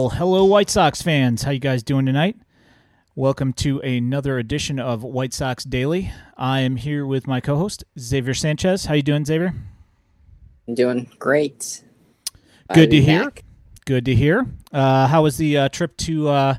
Well, 0.00 0.08
hello, 0.08 0.46
White 0.46 0.70
Sox 0.70 1.02
fans. 1.02 1.42
How 1.42 1.50
you 1.50 1.58
guys 1.58 1.82
doing 1.82 2.06
tonight? 2.06 2.34
Welcome 3.14 3.52
to 3.52 3.80
another 3.80 4.38
edition 4.38 4.80
of 4.80 5.02
White 5.02 5.34
Sox 5.34 5.62
Daily. 5.62 6.10
I 6.38 6.60
am 6.60 6.76
here 6.76 7.04
with 7.04 7.26
my 7.26 7.42
co-host 7.42 7.84
Xavier 7.98 8.32
Sanchez. 8.32 8.86
How 8.86 8.94
you 8.94 9.02
doing, 9.02 9.26
Xavier? 9.26 9.52
I'm 10.66 10.74
doing 10.74 11.10
great. 11.18 11.84
Good 12.72 12.90
to 12.92 13.02
hear. 13.02 13.30
Good 13.84 14.06
to 14.06 14.14
hear. 14.14 14.46
Uh, 14.72 15.06
how 15.06 15.22
was 15.22 15.36
the 15.36 15.58
uh, 15.58 15.68
trip 15.68 15.94
to 15.98 16.28
uh, 16.28 16.54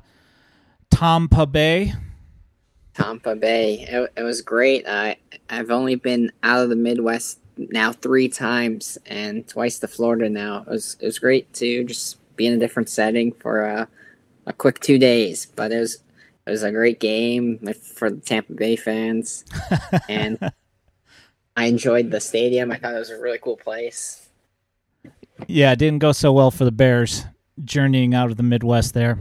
Tampa 0.92 1.48
Bay? 1.48 1.94
Tampa 2.94 3.36
Bay. 3.36 3.88
It, 3.89 4.14
it 4.17 4.22
was 4.22 4.44
great. 4.44 4.88
I 4.88 5.17
I've 5.50 5.72
only 5.72 5.95
been 5.95 6.31
out 6.44 6.62
of 6.62 6.70
the 6.70 6.76
Midwest 6.76 7.39
now 7.58 7.92
three 7.92 8.30
times, 8.30 9.00
and 9.08 9.48
twice 9.48 9.80
to 9.80 9.88
Florida 9.88 10.30
now. 10.30 10.59
It 10.59 10.67
was 10.67 10.95
it 11.00 11.05
was 11.08 11.17
great 11.17 11.52
to 11.53 11.84
just 11.86 12.17
be 12.35 12.48
in 12.48 12.53
a 12.53 12.58
different 12.58 12.90
setting 12.90 13.31
for 13.31 13.63
a, 13.63 13.88
a 14.45 14.53
quick 14.53 14.80
two 14.80 14.98
days. 14.98 15.45
But 15.45 15.72
it 15.72 15.80
was 15.80 15.95
it 16.45 16.49
was 16.49 16.63
a 16.63 16.72
great 16.72 16.99
game 16.99 17.59
for 17.95 18.09
the 18.09 18.22
Tampa 18.22 18.53
Bay 18.53 18.76
fans, 18.76 19.45
and 20.09 20.52
I 21.56 21.66
enjoyed 21.66 22.11
the 22.11 22.19
stadium. 22.19 22.72
I 22.72 22.78
thought 22.78 22.95
it 22.95 23.00
was 23.00 23.09
a 23.09 23.19
really 23.19 23.38
cool 23.38 23.58
place. 23.58 24.30
Yeah, 25.47 25.72
it 25.72 25.80
didn't 25.80 26.00
go 26.00 26.11
so 26.11 26.31
well 26.31 26.52
for 26.52 26.66
the 26.66 26.72
Bears 26.72 27.25
journeying 27.64 28.14
out 28.14 28.31
of 28.31 28.38
the 28.38 28.44
Midwest 28.44 28.94
there. 28.94 29.17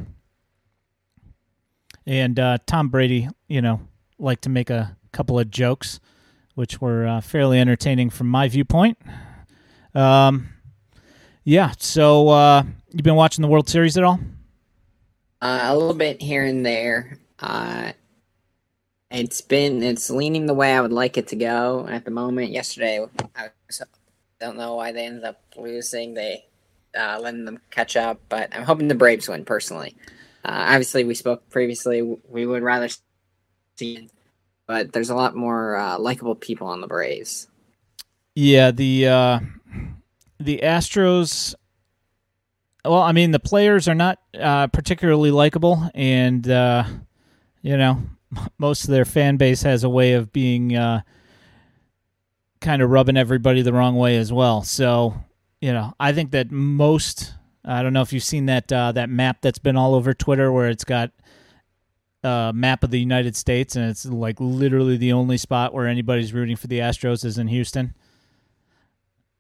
And 2.07 2.39
uh, 2.39 2.59
Tom 2.67 2.89
Brady, 2.89 3.29
you 3.49 3.61
know, 3.63 3.81
liked 4.19 4.43
to 4.43 4.51
make 4.51 4.71
a 4.71 4.97
couple 5.13 5.39
of 5.39 5.51
jokes, 5.51 6.01
which 6.55 6.81
were 6.81 7.07
uh, 7.07 7.21
fairly 7.21 7.59
entertaining 7.59 8.11
from 8.11 8.29
my 8.29 8.49
viewpoint. 8.49 8.99
Um, 9.95 10.49
yeah, 11.45 11.73
so 11.79 12.29
uh, 12.29 12.65
you've 12.93 13.03
been 13.03 13.15
watching 13.15 13.43
the 13.43 13.49
World 13.49 13.69
Series 13.69 13.97
at 13.97 14.05
all? 14.05 14.21
Uh, 15.43 15.61
a 15.65 15.77
little 15.77 15.95
bit 15.95 16.21
here 16.21 16.45
and 16.45 16.65
there. 16.65 17.19
Uh, 17.39 17.93
it's 19.11 19.41
been 19.41 19.83
it's 19.83 20.11
leaning 20.11 20.47
the 20.47 20.55
way 20.55 20.73
I 20.73 20.81
would 20.81 20.93
like 20.93 21.17
it 21.17 21.29
to 21.29 21.37
go 21.37 21.87
at 21.89 22.05
the 22.05 22.11
moment. 22.11 22.51
Yesterday, 22.51 23.05
I 23.35 23.49
don't 24.41 24.57
know 24.57 24.77
why 24.77 24.93
they 24.93 25.07
ended 25.07 25.25
up 25.25 25.41
losing. 25.57 26.15
They 26.15 26.45
uh, 26.99 27.19
letting 27.21 27.45
them 27.45 27.61
catch 27.71 27.97
up, 27.97 28.21
but 28.29 28.55
I'm 28.55 28.65
hoping 28.65 28.89
the 28.89 28.95
Braves 28.95 29.29
win 29.29 29.45
personally. 29.45 29.97
Uh, 30.45 30.67
obviously, 30.69 31.05
we 31.05 31.15
spoke 31.15 31.49
previously. 31.51 32.03
We 32.29 32.47
would 32.47 32.63
rather 32.63 32.89
see, 33.77 34.09
but 34.67 34.93
there's 34.93 35.11
a 35.11 35.15
lot 35.15 35.35
more 35.35 35.77
uh, 35.77 35.99
likable 35.99 36.35
people 36.35 36.69
on 36.69 36.81
the 36.81 36.87
Braves. 36.87 37.49
Yeah, 38.35 38.71
the 38.71 39.09
uh, 39.09 39.41
the 40.39 40.61
Astros. 40.63 41.55
Well, 42.85 43.03
I 43.03 43.13
mean, 43.13 43.31
the 43.31 43.41
players 43.41 43.89
are 43.89 43.95
not 43.95 44.19
uh, 44.39 44.69
particularly 44.69 45.31
likable, 45.31 45.91
and 45.95 46.49
uh, 46.49 46.85
you 47.63 47.77
know, 47.77 48.03
most 48.59 48.85
of 48.85 48.91
their 48.91 49.05
fan 49.05 49.37
base 49.37 49.63
has 49.63 49.85
a 49.85 49.89
way 49.89 50.15
of 50.15 50.33
being 50.33 50.77
uh, 50.77 51.03
kind 52.61 52.83
of 52.83 52.91
rubbing 52.91 53.17
everybody 53.17 53.63
the 53.63 53.73
wrong 53.73 53.97
way 53.97 54.17
as 54.17 54.33
well. 54.33 54.63
So, 54.63 55.15
you 55.61 55.73
know, 55.73 55.95
I 56.01 56.13
think 56.13 56.31
that 56.33 56.51
most. 56.51 57.35
I 57.63 57.83
don't 57.83 57.93
know 57.93 58.01
if 58.01 58.13
you've 58.15 58.25
seen 58.25 58.47
that 58.47 58.73
uh, 58.73 58.93
that 58.93 59.11
map 59.11 59.43
that's 59.43 59.59
been 59.59 59.77
all 59.77 59.95
over 59.95 60.15
Twitter, 60.15 60.51
where 60.51 60.69
it's 60.69 60.85
got 60.85 61.11
a 62.23 62.53
map 62.55 62.83
of 62.83 62.91
the 62.91 63.01
United 63.01 63.37
States, 63.37 63.77
and 63.77 63.91
it's 63.91 64.07
like 64.07 64.41
literally 64.41 64.97
the 64.97 65.13
only 65.13 65.37
spot 65.37 65.75
where 65.75 65.87
anybody's 65.87 66.33
rooting 66.33 66.57
for 66.57 66.67
the 66.67 66.79
Astros 66.79 67.25
is 67.25 67.37
in 67.37 67.49
Houston. 67.49 67.95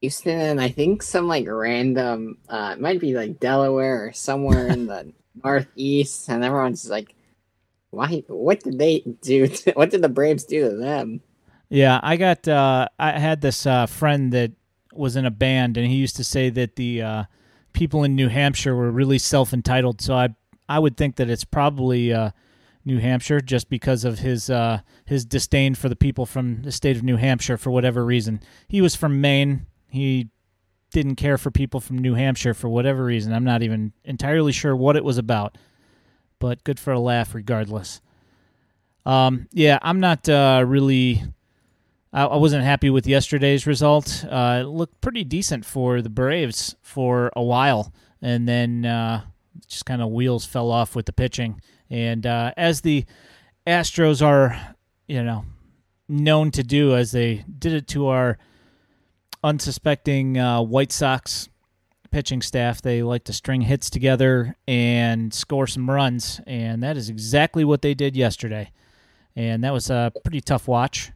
Houston, 0.01 0.41
and 0.41 0.61
I 0.61 0.71
think 0.71 1.03
some 1.03 1.29
like 1.29 1.47
random, 1.47 2.39
uh, 2.49 2.75
it 2.75 2.81
might 2.81 3.01
be 3.01 3.15
like 3.15 3.39
Delaware 3.39 4.07
or 4.07 4.13
somewhere 4.13 4.69
in 4.69 4.87
the 4.87 5.13
Northeast, 5.45 6.29
and 6.29 6.43
everyone's 6.43 6.89
like, 6.89 7.15
"Why? 7.91 8.25
What 8.29 8.61
did 8.61 8.79
they 8.79 9.01
do? 9.23 9.47
To, 9.47 9.73
what 9.75 9.91
did 9.91 10.03
the 10.03 10.09
Braves 10.09 10.45
do 10.45 10.71
to 10.71 10.77
them?" 10.77 11.21
Yeah, 11.69 12.01
I 12.03 12.17
got. 12.17 12.49
Uh, 12.49 12.89
I 12.99 13.19
had 13.19 13.41
this 13.41 13.67
uh, 13.67 13.87
friend 13.87 14.33
that 14.33 14.53
was 14.93 15.17
in 15.17 15.27
a 15.27 15.31
band, 15.31 15.77
and 15.77 15.87
he 15.87 15.97
used 15.97 16.17
to 16.17 16.25
say 16.25 16.51
that 16.51 16.77
the 16.77 17.03
uh, 17.03 17.25
people 17.73 18.03
in 18.03 18.17
New 18.17 18.29
Hampshire 18.29 18.75
were 18.75 18.91
really 18.91 19.19
self 19.19 19.53
entitled. 19.53 20.01
So 20.01 20.15
I, 20.15 20.31
I 20.69 20.79
would 20.79 20.97
think 20.97 21.17
that 21.17 21.31
it's 21.31 21.45
probably 21.45 22.13
uh, 22.13 22.31
New 22.85 22.99
Hampshire, 22.99 23.41
just 23.41 23.69
because 23.69 24.05
of 24.05 24.21
his 24.21 24.49
uh, 24.49 24.81
his 25.05 25.27
disdain 25.27 25.75
for 25.75 25.91
the 25.91 25.97
people 25.97 26.25
from 26.25 26.63
the 26.63 26.73
state 26.73 26.97
of 26.97 27.03
New 27.03 27.17
Hampshire 27.17 27.59
for 27.59 27.71
whatever 27.71 28.05
reason. 28.05 28.41
He 28.67 28.81
was 28.81 28.97
from 28.97 29.21
Maine 29.21 29.67
he 29.91 30.29
didn't 30.91 31.17
care 31.17 31.39
for 31.39 31.51
people 31.51 31.81
from 31.81 31.99
New 31.99 32.15
Hampshire 32.15 32.55
for 32.55 32.69
whatever 32.69 33.05
reason. 33.05 33.33
I'm 33.33 33.45
not 33.45 33.63
even 33.63 33.93
entirely 34.05 34.53
sure 34.53 34.75
what 34.75 34.97
it 34.97 35.05
was 35.05 35.19
about, 35.19 35.57
but 36.39 36.65
good 36.65 36.81
for 36.81 36.93
a 36.93 37.01
laugh 37.01 37.35
regardless. 37.35 38.01
Um, 39.07 39.49
yeah, 39.53 39.79
I'm 39.83 40.01
not 40.01 40.29
uh, 40.29 40.65
really. 40.67 41.23
I, 42.13 42.25
I, 42.25 42.37
wasn't 42.37 42.65
happy 42.65 42.91
with 42.91 43.07
yesterday's 43.07 43.67
result. 43.67 44.25
Uh, 44.29 44.61
it 44.63 44.69
looked 44.69 45.01
pretty 45.01 45.25
decent 45.25 45.65
for 45.65 46.03
the 46.03 46.11
Braves 46.11 46.75
for 46.83 47.33
a 47.35 47.43
while, 47.43 47.93
and 48.21 48.49
then 48.49 48.85
uh, 48.85 49.23
just 49.67 49.87
kind 49.87 50.03
of 50.03 50.11
wheels 50.11 50.45
fell 50.45 50.71
off 50.71 50.95
with 50.95 51.07
the 51.07 51.13
pitching. 51.13 51.61
And 51.89 52.27
uh, 52.27 52.53
as 52.57 52.83
the 52.83 53.05
Astros 53.67 54.25
are, 54.25 54.77
you 55.07 55.23
know, 55.23 55.45
known 56.09 56.51
to 56.53 56.63
do, 56.63 56.95
as 56.95 57.13
they 57.13 57.45
did 57.59 57.73
it 57.73 57.89
to 57.89 58.09
our 58.09 58.39
unsuspecting 59.43 60.39
uh, 60.39 60.63
White 60.63 60.93
Sox 60.93 61.49
pitching 62.11 62.43
staff. 62.43 62.83
They 62.83 63.03
like 63.03 63.25
to 63.25 63.33
string 63.33 63.63
hits 63.63 63.91
together 63.91 64.57
and 64.67 65.33
score 65.33 65.67
some 65.67 65.91
runs, 65.91 66.41
and 66.47 66.83
that 66.83 66.97
is 66.97 67.09
exactly 67.09 67.65
what 67.65 67.83
they 67.83 67.95
did 67.95 68.17
yesterday. 68.17 68.71
And 69.37 69.63
that 69.65 69.73
was 69.73 69.91
a 69.91 70.13
pretty 70.25 70.41
tough 70.41 70.69
watch. 70.69 71.13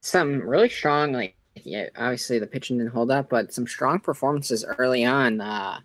Some 0.00 0.40
really 0.46 0.68
strong, 0.68 1.12
like 1.12 1.36
yeah, 1.62 1.88
obviously 1.96 2.38
the 2.38 2.46
pitching 2.46 2.78
didn't 2.78 2.92
hold 2.92 3.10
up, 3.10 3.28
but 3.28 3.52
some 3.52 3.66
strong 3.66 4.00
performances 4.00 4.64
early 4.78 5.04
on. 5.04 5.40
Uh, 5.40 5.80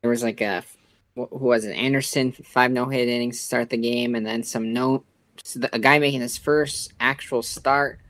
there 0.00 0.10
was 0.10 0.22
like 0.22 0.40
a 0.40 0.64
who 1.14 1.26
was 1.30 1.64
it? 1.64 1.72
Anderson 1.72 2.32
five 2.32 2.70
no 2.70 2.86
hit 2.86 3.08
innings 3.08 3.38
to 3.38 3.44
start 3.44 3.70
the 3.70 3.76
game, 3.76 4.14
and 4.14 4.26
then 4.26 4.42
some 4.42 4.72
no 4.72 5.04
a 5.72 5.78
guy 5.78 5.98
making 5.98 6.20
his 6.20 6.38
first 6.38 6.92
actual 7.00 7.42
start 7.42 8.00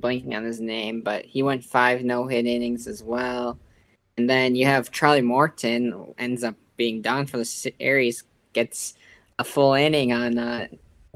blanking 0.00 0.36
on 0.36 0.44
his 0.44 0.60
name, 0.60 1.00
but 1.00 1.24
he 1.24 1.42
went 1.42 1.64
five 1.64 2.02
no 2.02 2.26
hit 2.26 2.46
innings 2.46 2.86
as 2.86 3.02
well. 3.02 3.58
And 4.16 4.28
then 4.28 4.54
you 4.54 4.66
have 4.66 4.90
Charlie 4.90 5.22
Morton 5.22 6.14
ends 6.18 6.42
up 6.42 6.56
being 6.76 7.02
done 7.02 7.26
for 7.26 7.38
the 7.38 7.44
series, 7.44 8.24
gets 8.52 8.94
a 9.38 9.44
full 9.44 9.74
inning 9.74 10.12
on 10.12 10.38
uh, 10.38 10.66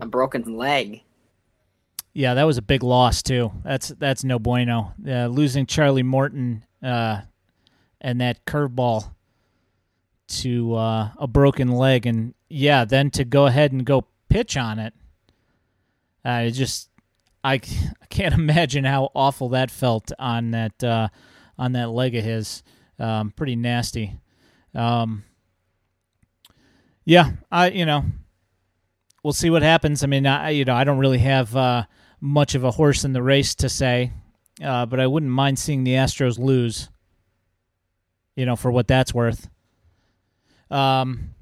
a 0.00 0.06
broken 0.06 0.56
leg. 0.56 1.02
Yeah, 2.14 2.34
that 2.34 2.44
was 2.44 2.58
a 2.58 2.62
big 2.62 2.82
loss 2.82 3.22
too. 3.22 3.52
That's 3.64 3.88
that's 3.88 4.22
no 4.22 4.38
bueno. 4.38 4.92
Uh, 5.06 5.26
losing 5.26 5.66
Charlie 5.66 6.02
Morton 6.02 6.64
uh, 6.82 7.22
and 8.00 8.20
that 8.20 8.44
curveball 8.44 9.10
to 10.28 10.74
uh, 10.74 11.10
a 11.16 11.26
broken 11.26 11.72
leg, 11.72 12.06
and 12.06 12.34
yeah, 12.48 12.84
then 12.84 13.10
to 13.12 13.24
go 13.24 13.46
ahead 13.46 13.72
and 13.72 13.84
go 13.84 14.06
pitch 14.28 14.56
on 14.56 14.78
it. 14.78 14.94
Uh, 16.24 16.44
it 16.46 16.50
just 16.52 16.90
I 17.44 17.58
can't 18.10 18.34
imagine 18.34 18.84
how 18.84 19.10
awful 19.14 19.50
that 19.50 19.70
felt 19.70 20.12
on 20.18 20.52
that 20.52 20.82
uh, 20.82 21.08
on 21.58 21.72
that 21.72 21.90
leg 21.90 22.14
of 22.14 22.24
his. 22.24 22.62
Um, 22.98 23.32
pretty 23.34 23.56
nasty. 23.56 24.18
Um, 24.74 25.24
yeah, 27.04 27.32
I 27.50 27.70
you 27.70 27.84
know 27.84 28.04
we'll 29.22 29.32
see 29.32 29.50
what 29.50 29.62
happens. 29.62 30.02
I 30.02 30.06
mean, 30.06 30.26
I 30.26 30.50
you 30.50 30.64
know 30.64 30.74
I 30.74 30.84
don't 30.84 30.98
really 30.98 31.18
have 31.18 31.54
uh, 31.56 31.84
much 32.20 32.54
of 32.54 32.64
a 32.64 32.70
horse 32.70 33.04
in 33.04 33.12
the 33.12 33.22
race 33.22 33.54
to 33.56 33.68
say, 33.68 34.12
uh, 34.62 34.86
but 34.86 35.00
I 35.00 35.06
wouldn't 35.06 35.32
mind 35.32 35.58
seeing 35.58 35.84
the 35.84 35.94
Astros 35.94 36.38
lose. 36.38 36.88
You 38.36 38.46
know, 38.46 38.56
for 38.56 38.70
what 38.70 38.88
that's 38.88 39.12
worth. 39.12 39.50
Um, 40.70 41.34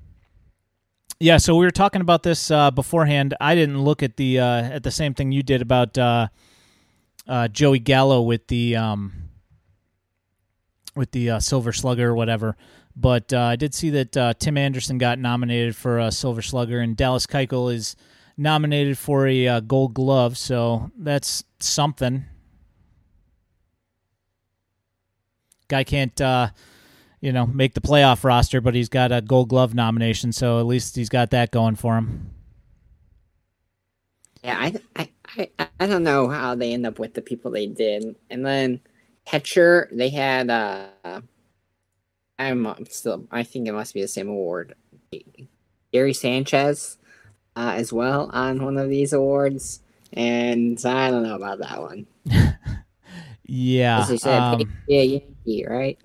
yeah, 1.22 1.37
so 1.37 1.55
we 1.55 1.67
were 1.67 1.70
talking 1.70 2.00
about 2.00 2.22
this 2.22 2.50
uh, 2.50 2.70
beforehand. 2.70 3.34
I 3.38 3.55
didn't 3.55 3.82
look 3.82 4.02
at 4.02 4.17
the 4.17 4.40
uh, 4.40 4.62
at 4.62 4.82
the 4.82 4.90
same 4.90 5.12
thing 5.12 5.32
you 5.32 5.43
did 5.43 5.61
about 5.61 5.96
uh, 5.99 6.28
uh 7.28 7.49
Joey 7.49 7.78
Gallo 7.78 8.22
with 8.22 8.46
the 8.46 8.76
um, 8.76 9.12
with 10.96 11.11
the 11.11 11.32
uh, 11.32 11.40
Silver 11.40 11.75
Slugger 11.75 12.08
or 12.08 12.14
whatever. 12.14 12.56
But 12.96 13.34
uh, 13.34 13.43
I 13.43 13.56
did 13.56 13.75
see 13.75 13.90
that 13.90 14.37
Tim 14.40 14.56
Anderson 14.56 14.96
got 14.96 15.19
nominated 15.19 15.76
for 15.76 15.99
a 15.99 16.11
Silver 16.11 16.43
Slugger, 16.43 16.81
and 16.81 16.96
Dallas 16.96 17.26
Keuchel 17.26 17.72
is 17.72 17.96
nominated 18.38 18.96
for 18.96 19.26
a 19.26 19.61
Gold 19.61 19.93
Glove. 19.93 20.38
So 20.38 20.90
that's 20.96 21.44
something. 21.61 22.25
Guy 25.69 25.84
can't 25.84 26.19
you 27.20 27.32
know, 27.32 27.46
make 27.46 27.75
the 27.75 27.81
playoff 27.81 28.25
roster, 28.25 28.61
but 28.61 28.75
he's 28.75 28.88
got 28.88 29.12
a 29.12 29.20
Gold 29.20 29.49
Glove 29.49 29.75
nomination, 29.75 30.32
so 30.32 30.58
at 30.58 30.67
least 30.67 30.96
he's 30.96 31.08
got 31.08 31.31
that 31.31 31.50
going 31.50 31.76
for 31.76 31.96
him. 31.96 32.31
Yeah, 34.43 34.56
I, 34.58 34.75
I, 34.96 35.49
I, 35.58 35.69
I 35.81 35.87
don't 35.87 36.02
know 36.02 36.28
how 36.28 36.55
they 36.55 36.72
end 36.72 36.87
up 36.87 36.99
with 36.99 37.14
the 37.14 37.22
people 37.22 37.50
they 37.50 37.67
did, 37.67 38.17
and 38.31 38.44
then 38.44 38.81
catcher 39.26 39.88
they 39.93 40.08
had 40.08 40.50
uh, 40.50 41.20
I'm 42.40 42.87
still. 42.87 43.26
I 43.31 43.43
think 43.43 43.69
it 43.69 43.72
must 43.72 43.93
be 43.93 44.00
the 44.00 44.08
same 44.08 44.28
award. 44.28 44.75
Gary 45.93 46.14
Sanchez, 46.14 46.96
uh, 47.55 47.75
as 47.76 47.93
well 47.93 48.31
on 48.32 48.64
one 48.64 48.78
of 48.78 48.88
these 48.88 49.12
awards, 49.12 49.81
and 50.12 50.81
I 50.84 51.11
don't 51.11 51.22
know 51.22 51.37
about 51.37 51.58
that 51.58 51.81
one. 51.82 52.06
yeah, 53.44 54.00
As 54.00 54.11
you 54.11 54.19
said, 54.19 54.38
um, 54.38 54.72
yeah, 54.88 55.02
Yankee, 55.02 55.67
right? 55.69 55.99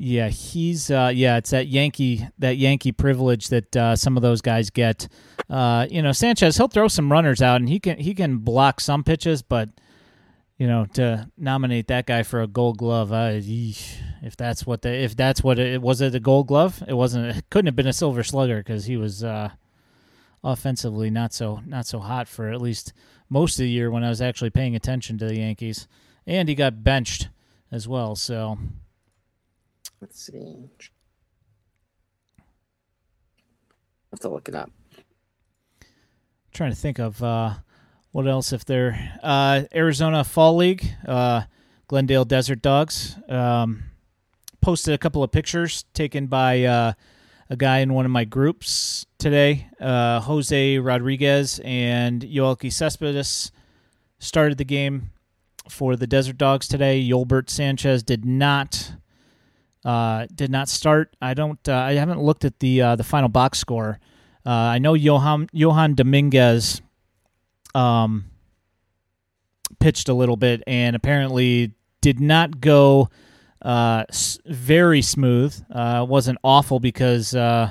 Yeah, 0.00 0.28
he's 0.28 0.92
uh, 0.92 1.10
yeah, 1.12 1.38
it's 1.38 1.50
that 1.50 1.66
Yankee 1.66 2.24
that 2.38 2.56
Yankee 2.56 2.92
privilege 2.92 3.48
that 3.48 3.76
uh, 3.76 3.96
some 3.96 4.16
of 4.16 4.22
those 4.22 4.40
guys 4.40 4.70
get. 4.70 5.08
Uh, 5.50 5.88
you 5.90 6.02
know, 6.02 6.12
Sanchez 6.12 6.56
he'll 6.56 6.68
throw 6.68 6.86
some 6.86 7.10
runners 7.10 7.42
out 7.42 7.56
and 7.56 7.68
he 7.68 7.80
can 7.80 7.98
he 7.98 8.14
can 8.14 8.38
block 8.38 8.80
some 8.80 9.02
pitches, 9.02 9.42
but 9.42 9.70
you 10.56 10.68
know 10.68 10.86
to 10.94 11.28
nominate 11.36 11.88
that 11.88 12.06
guy 12.06 12.22
for 12.22 12.40
a 12.40 12.46
Gold 12.46 12.78
Glove, 12.78 13.12
uh, 13.12 13.32
if 13.32 14.36
that's 14.36 14.64
what 14.64 14.82
the 14.82 14.88
if 14.88 15.16
that's 15.16 15.42
what 15.42 15.58
it 15.58 15.82
was, 15.82 16.00
it 16.00 16.14
a 16.14 16.20
Gold 16.20 16.46
Glove? 16.46 16.80
It 16.86 16.94
wasn't. 16.94 17.36
It 17.36 17.50
couldn't 17.50 17.66
have 17.66 17.76
been 17.76 17.88
a 17.88 17.92
Silver 17.92 18.22
Slugger 18.22 18.58
because 18.58 18.84
he 18.84 18.96
was 18.96 19.24
uh, 19.24 19.50
offensively 20.44 21.10
not 21.10 21.32
so 21.32 21.60
not 21.66 21.86
so 21.86 21.98
hot 21.98 22.28
for 22.28 22.50
at 22.50 22.62
least 22.62 22.92
most 23.28 23.58
of 23.58 23.64
the 23.64 23.70
year 23.70 23.90
when 23.90 24.04
I 24.04 24.10
was 24.10 24.22
actually 24.22 24.50
paying 24.50 24.76
attention 24.76 25.18
to 25.18 25.26
the 25.26 25.38
Yankees, 25.38 25.88
and 26.24 26.48
he 26.48 26.54
got 26.54 26.84
benched 26.84 27.30
as 27.72 27.88
well. 27.88 28.14
So. 28.14 28.58
Let's 30.00 30.20
see. 30.22 30.70
I 32.38 34.12
have 34.12 34.20
to 34.20 34.28
look 34.28 34.48
it 34.48 34.54
up. 34.54 34.70
trying 36.52 36.70
to 36.70 36.76
think 36.76 36.98
of 36.98 37.22
uh, 37.22 37.54
what 38.12 38.26
else 38.26 38.52
if 38.52 38.64
they're 38.64 39.18
uh, 39.22 39.62
Arizona 39.74 40.24
Fall 40.24 40.56
League, 40.56 40.92
uh, 41.06 41.42
Glendale 41.88 42.24
Desert 42.24 42.62
Dogs 42.62 43.16
um, 43.28 43.84
posted 44.60 44.94
a 44.94 44.98
couple 44.98 45.22
of 45.22 45.30
pictures 45.30 45.84
taken 45.94 46.26
by 46.26 46.64
uh, 46.64 46.92
a 47.50 47.56
guy 47.56 47.78
in 47.78 47.94
one 47.94 48.04
of 48.04 48.10
my 48.10 48.24
groups 48.24 49.06
today. 49.18 49.68
Uh, 49.80 50.20
Jose 50.20 50.78
Rodriguez 50.78 51.60
and 51.64 52.22
Yoelqui 52.22 52.72
Cespedes 52.72 53.52
started 54.18 54.58
the 54.58 54.64
game 54.64 55.10
for 55.68 55.96
the 55.96 56.06
Desert 56.06 56.38
Dogs 56.38 56.66
today. 56.66 57.02
Yolbert 57.02 57.50
Sanchez 57.50 58.02
did 58.02 58.24
not 58.24 58.92
uh, 59.88 60.26
did 60.34 60.50
not 60.50 60.68
start. 60.68 61.16
I 61.22 61.32
don't. 61.32 61.58
Uh, 61.66 61.72
I 61.74 61.94
haven't 61.94 62.20
looked 62.20 62.44
at 62.44 62.58
the 62.58 62.82
uh, 62.82 62.96
the 62.96 63.04
final 63.04 63.30
box 63.30 63.58
score. 63.58 63.98
Uh, 64.44 64.50
I 64.50 64.78
know 64.78 64.92
Johan 64.92 65.48
Johan 65.52 65.94
Dominguez 65.94 66.82
um, 67.74 68.26
pitched 69.80 70.10
a 70.10 70.14
little 70.14 70.36
bit 70.36 70.62
and 70.66 70.94
apparently 70.94 71.72
did 72.02 72.20
not 72.20 72.60
go 72.60 73.08
uh, 73.62 74.04
s- 74.10 74.38
very 74.44 75.00
smooth. 75.00 75.58
Uh, 75.70 76.04
wasn't 76.06 76.38
awful 76.44 76.80
because 76.80 77.34
I 77.34 77.70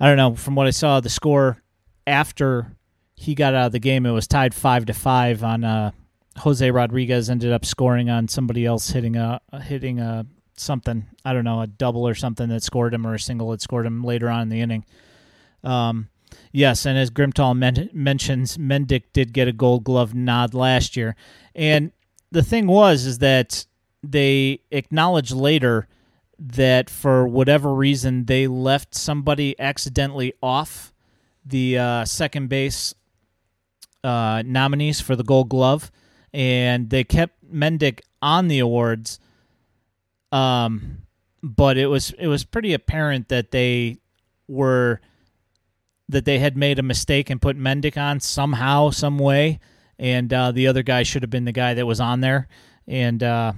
don't 0.00 0.16
know. 0.16 0.36
From 0.36 0.54
what 0.54 0.68
I 0.68 0.70
saw, 0.70 1.00
the 1.00 1.08
score 1.10 1.60
after 2.06 2.76
he 3.16 3.34
got 3.34 3.54
out 3.54 3.66
of 3.66 3.72
the 3.72 3.80
game, 3.80 4.06
it 4.06 4.12
was 4.12 4.28
tied 4.28 4.54
five 4.54 4.86
to 4.86 4.94
five. 4.94 5.42
On 5.42 5.92
Jose 6.36 6.70
Rodriguez 6.70 7.28
ended 7.28 7.50
up 7.52 7.64
scoring 7.64 8.08
on 8.08 8.28
somebody 8.28 8.64
else 8.64 8.90
hitting 8.90 9.16
a 9.16 9.40
hitting 9.64 9.98
a 9.98 10.24
something. 10.60 11.06
I 11.24 11.32
don't 11.32 11.44
know, 11.44 11.60
a 11.60 11.66
double 11.66 12.06
or 12.06 12.14
something 12.14 12.48
that 12.48 12.62
scored 12.62 12.94
him 12.94 13.06
or 13.06 13.14
a 13.14 13.20
single 13.20 13.50
that 13.50 13.60
scored 13.60 13.86
him 13.86 14.04
later 14.04 14.28
on 14.28 14.42
in 14.42 14.48
the 14.48 14.60
inning. 14.60 14.84
Um, 15.64 16.08
yes, 16.52 16.86
and 16.86 16.98
as 16.98 17.10
Grimtall 17.10 17.56
men- 17.56 17.90
mentions, 17.92 18.56
Mendick 18.58 19.04
did 19.12 19.32
get 19.32 19.48
a 19.48 19.52
Gold 19.52 19.84
Glove 19.84 20.14
nod 20.14 20.54
last 20.54 20.96
year, 20.96 21.16
and 21.54 21.92
the 22.30 22.42
thing 22.42 22.66
was 22.66 23.06
is 23.06 23.18
that 23.18 23.66
they 24.02 24.60
acknowledged 24.70 25.32
later 25.32 25.88
that 26.38 26.88
for 26.88 27.26
whatever 27.26 27.74
reason 27.74 28.26
they 28.26 28.46
left 28.46 28.94
somebody 28.94 29.58
accidentally 29.58 30.32
off 30.40 30.92
the 31.44 31.78
uh, 31.78 32.04
second 32.04 32.48
base 32.48 32.94
uh, 34.04 34.42
nominees 34.46 35.00
for 35.00 35.16
the 35.16 35.24
Gold 35.24 35.48
Glove, 35.48 35.90
and 36.32 36.90
they 36.90 37.04
kept 37.04 37.34
Mendick 37.52 38.00
on 38.22 38.48
the 38.48 38.58
awards. 38.58 39.18
Um, 40.32 40.98
but 41.42 41.78
it 41.78 41.86
was 41.86 42.10
it 42.18 42.26
was 42.26 42.44
pretty 42.44 42.74
apparent 42.74 43.28
that 43.28 43.50
they 43.50 43.98
were 44.46 45.00
that 46.08 46.24
they 46.24 46.38
had 46.38 46.56
made 46.56 46.78
a 46.78 46.82
mistake 46.82 47.30
and 47.30 47.40
put 47.40 47.56
Mendick 47.56 47.96
on 47.96 48.20
somehow, 48.20 48.90
some 48.90 49.18
way, 49.18 49.60
and 49.98 50.32
uh, 50.32 50.52
the 50.52 50.66
other 50.66 50.82
guy 50.82 51.02
should 51.02 51.22
have 51.22 51.30
been 51.30 51.44
the 51.44 51.52
guy 51.52 51.74
that 51.74 51.86
was 51.86 52.00
on 52.00 52.20
there. 52.20 52.48
And 52.86 53.22
uh, 53.22 53.52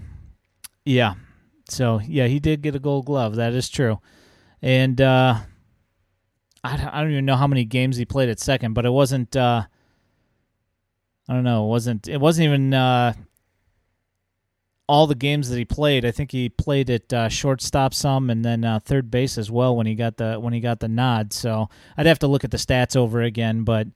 yeah, 0.85 1.15
so 1.69 2.01
yeah, 2.07 2.27
he 2.27 2.41
did 2.41 2.63
get 2.63 2.75
a 2.75 2.81
Gold 2.81 3.07
Glove. 3.07 3.37
That 3.37 3.53
is 3.55 3.69
true. 3.69 4.01
And 4.61 5.01
uh, 5.01 5.37
I 6.63 6.89
I 6.93 7.01
don't 7.01 7.13
even 7.13 7.25
know 7.25 7.37
how 7.37 7.47
many 7.47 7.65
games 7.65 7.97
he 7.97 8.05
played 8.05 8.29
at 8.29 8.41
second, 8.41 8.75
but 8.75 8.85
it 8.85 8.91
wasn't. 8.91 9.35
Uh, 9.37 9.65
I 11.29 11.33
don't 11.33 11.45
know. 11.45 11.65
It 11.65 11.69
wasn't. 11.69 12.09
It 12.09 12.21
wasn't 12.21 12.47
even 12.47 12.75
uh, 12.75 13.15
all 14.91 15.07
the 15.07 15.15
games 15.15 15.49
that 15.49 15.57
he 15.57 15.65
played. 15.65 16.05
I 16.05 16.11
think 16.11 16.33
he 16.33 16.49
played 16.49 16.91
at 16.91 17.13
uh, 17.13 17.29
shortstop 17.29 17.95
some, 17.95 18.29
and 18.29 18.45
then 18.45 18.65
uh, 18.65 18.81
third 18.81 19.09
base 19.09 19.39
as 19.39 19.49
well 19.49 19.77
when 19.77 19.87
he 19.87 19.95
got 19.95 20.17
the 20.17 20.35
when 20.41 20.53
he 20.53 20.59
got 20.59 20.81
the 20.81 20.89
nod. 20.89 21.33
So 21.33 21.69
I'd 21.97 22.07
have 22.07 22.19
to 22.19 22.27
look 22.27 22.43
at 22.43 22.51
the 22.51 22.57
stats 22.57 22.97
over 22.97 23.23
again, 23.23 23.63
but 23.63 23.87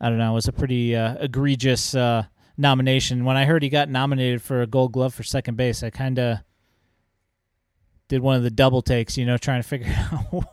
I 0.00 0.08
don't 0.08 0.18
know. 0.18 0.30
It 0.30 0.34
was 0.34 0.46
a 0.46 0.52
pretty 0.52 0.94
uh, 0.94 1.16
egregious 1.18 1.96
uh, 1.96 2.26
nomination. 2.56 3.24
When 3.24 3.36
I 3.36 3.44
heard 3.44 3.64
he 3.64 3.68
got 3.68 3.88
nominated 3.88 4.40
for 4.40 4.62
a 4.62 4.68
Gold 4.68 4.92
Glove 4.92 5.14
for 5.14 5.24
second 5.24 5.56
base, 5.56 5.82
I 5.82 5.90
kind 5.90 6.16
of 6.20 6.38
did 8.06 8.22
one 8.22 8.36
of 8.36 8.44
the 8.44 8.50
double 8.50 8.82
takes, 8.82 9.18
you 9.18 9.26
know, 9.26 9.36
trying 9.36 9.62
to 9.62 9.68
figure 9.68 9.92
out 10.12 10.44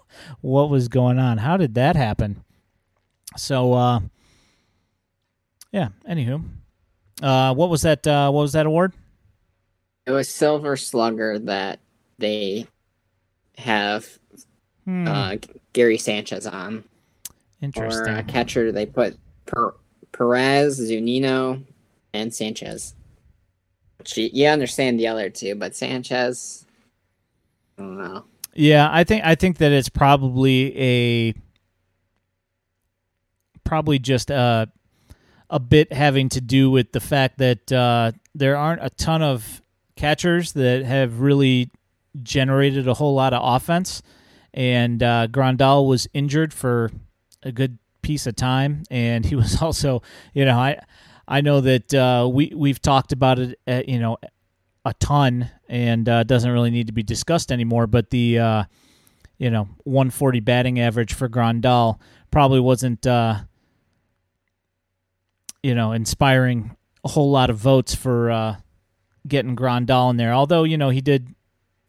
what 0.41 0.71
was 0.71 0.88
going 0.88 1.19
on. 1.19 1.38
How 1.38 1.56
did 1.56 1.75
that 1.75 1.95
happen? 1.95 2.44
So, 3.35 3.73
uh, 3.73 3.99
yeah. 5.71 5.90
Anywho, 6.09 6.44
uh, 7.21 7.54
what 7.54 7.69
was 7.69 7.83
that? 7.83 8.07
What 8.07 8.33
was 8.33 8.54
that 8.54 8.66
award? 8.66 8.94
It 10.07 10.11
was 10.11 10.30
Silver 10.30 10.78
Slugger 10.78 11.37
that 11.37 11.80
they 12.18 12.66
have 13.57 14.07
Hmm, 14.85 15.06
uh, 15.06 15.35
Gary 15.73 15.97
Sanchez 15.97 16.47
on. 16.47 16.85
interesting. 17.61 18.14
Or 18.14 18.18
uh, 18.19 18.23
catcher, 18.23 18.71
they 18.71 18.85
put 18.85 19.18
per- 19.45 19.76
Perez, 20.14 20.80
Zunino, 20.80 21.61
and 22.14 22.33
Sanchez. 22.33 22.95
Which 23.97 24.18
you, 24.18 24.30
you 24.31 24.47
understand 24.47 24.97
the 24.97 25.07
other 25.07 25.30
two, 25.30 25.56
but 25.56 25.76
Sanchez, 25.76 26.66
I 27.78 27.81
don't 27.81 27.97
know. 27.97 28.23
Yeah, 28.54 28.87
I 28.90 29.04
think 29.04 29.26
I 29.26 29.35
think 29.35 29.57
that 29.57 29.73
it's 29.73 29.90
probably 29.90 30.80
a 30.81 31.33
probably 33.66 33.99
just 33.99 34.30
a 34.30 34.71
a 35.49 35.59
bit 35.59 35.92
having 35.92 36.30
to 36.30 36.40
do 36.42 36.71
with 36.71 36.94
the 36.94 36.99
fact 37.02 37.40
that 37.40 37.69
uh, 37.73 38.14
there 38.33 38.56
aren't 38.56 38.83
a 38.83 38.90
ton 38.92 39.21
of 39.21 39.61
catchers 39.97 40.54
that 40.54 40.85
have 40.85 41.19
really 41.19 41.69
generated 42.23 42.87
a 42.87 42.94
whole 42.94 43.13
lot 43.13 43.33
of 43.33 43.42
offense, 43.44 44.01
and 44.54 45.04
uh, 45.04 45.27
Grandal 45.27 45.87
was 45.87 46.07
injured 46.13 46.54
for 46.54 46.92
a 47.44 47.51
good 47.51 47.77
piece 48.01 48.25
of 48.25 48.35
time, 48.35 48.83
and 48.89 49.25
he 49.25 49.35
was 49.44 49.61
also, 49.61 50.01
you 50.33 50.45
know, 50.45 50.57
I 50.57 50.80
I 51.27 51.42
know 51.42 51.61
that 51.61 51.94
uh, 51.94 52.30
we 52.31 52.54
we've 52.56 52.81
talked 52.81 53.11
about 53.11 53.39
it, 53.39 53.59
uh, 53.68 53.81
you 53.87 53.99
know, 53.99 54.18
a 54.85 54.94
ton, 54.94 55.49
and 55.68 56.07
uh, 56.07 56.23
doesn't 56.23 56.49
really 56.49 56.71
need 56.71 56.87
to 56.87 56.94
be 56.94 57.04
discussed 57.04 57.51
anymore. 57.51 57.87
But 57.87 58.09
the 58.09 58.39
uh, 58.39 58.63
you 59.37 59.49
know 59.49 59.68
140 59.83 60.39
batting 60.39 60.80
average 60.80 61.13
for 61.13 61.27
Grandal 61.27 61.99
probably 62.31 62.59
wasn't 62.59 63.06
uh, 63.06 63.39
you 65.61 65.75
know 65.75 65.92
inspiring 65.92 66.75
a 67.04 67.09
whole 67.09 67.30
lot 67.30 67.49
of 67.49 67.57
votes 67.57 67.94
for 67.94 68.31
uh, 68.31 68.56
getting 69.28 69.56
Grandal 69.56 70.10
in 70.10 70.18
there. 70.18 70.34
Although 70.34 70.64
you 70.64 70.78
know 70.78 70.90
he 70.90 71.02
did 71.02 71.36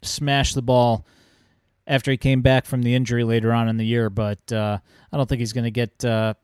smash 0.03 0.55
the 0.55 0.63
ball 0.63 1.07
after 1.87 2.11
he 2.11 2.17
came 2.17 2.43
back 2.43 2.67
from 2.67 2.83
the 2.83 2.95
injury 2.95 3.25
later 3.25 3.53
on 3.53 3.69
in 3.69 3.77
the 3.77 3.87
year, 3.87 4.11
but 4.11 4.53
uh, 4.53 4.79
I 5.13 5.17
don't 5.17 5.29
think 5.29 5.41
he's 5.41 5.53
going 5.53 5.65
to 5.65 5.71
get 5.71 6.05
uh, 6.05 6.35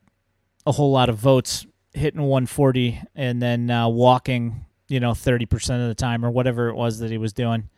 a 0.67 0.73
whole 0.73 0.91
lot 0.91 1.09
of 1.09 1.19
votes 1.19 1.67
hitting 1.93 2.23
140 2.23 3.01
and 3.15 3.41
then 3.41 3.71
uh, 3.71 3.89
walking, 3.89 4.65
you 4.89 5.01
know, 5.01 5.13
30% 5.13 5.83
of 5.83 5.89
the 5.89 5.95
time 5.95 6.25
or 6.25 6.31
whatever 6.31 6.69
it 6.69 6.75
was 6.75 6.99
that 6.99 7.11
he 7.11 7.19
was 7.19 7.33
doing. 7.33 7.69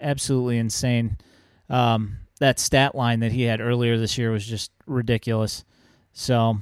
Absolutely 0.00 0.58
insane. 0.58 1.16
Um, 1.70 2.18
that 2.40 2.58
stat 2.58 2.94
line 2.94 3.20
that 3.20 3.32
he 3.32 3.42
had 3.42 3.60
earlier 3.60 3.96
this 3.96 4.18
year 4.18 4.30
was 4.30 4.46
just 4.46 4.70
ridiculous. 4.86 5.64
So, 6.12 6.58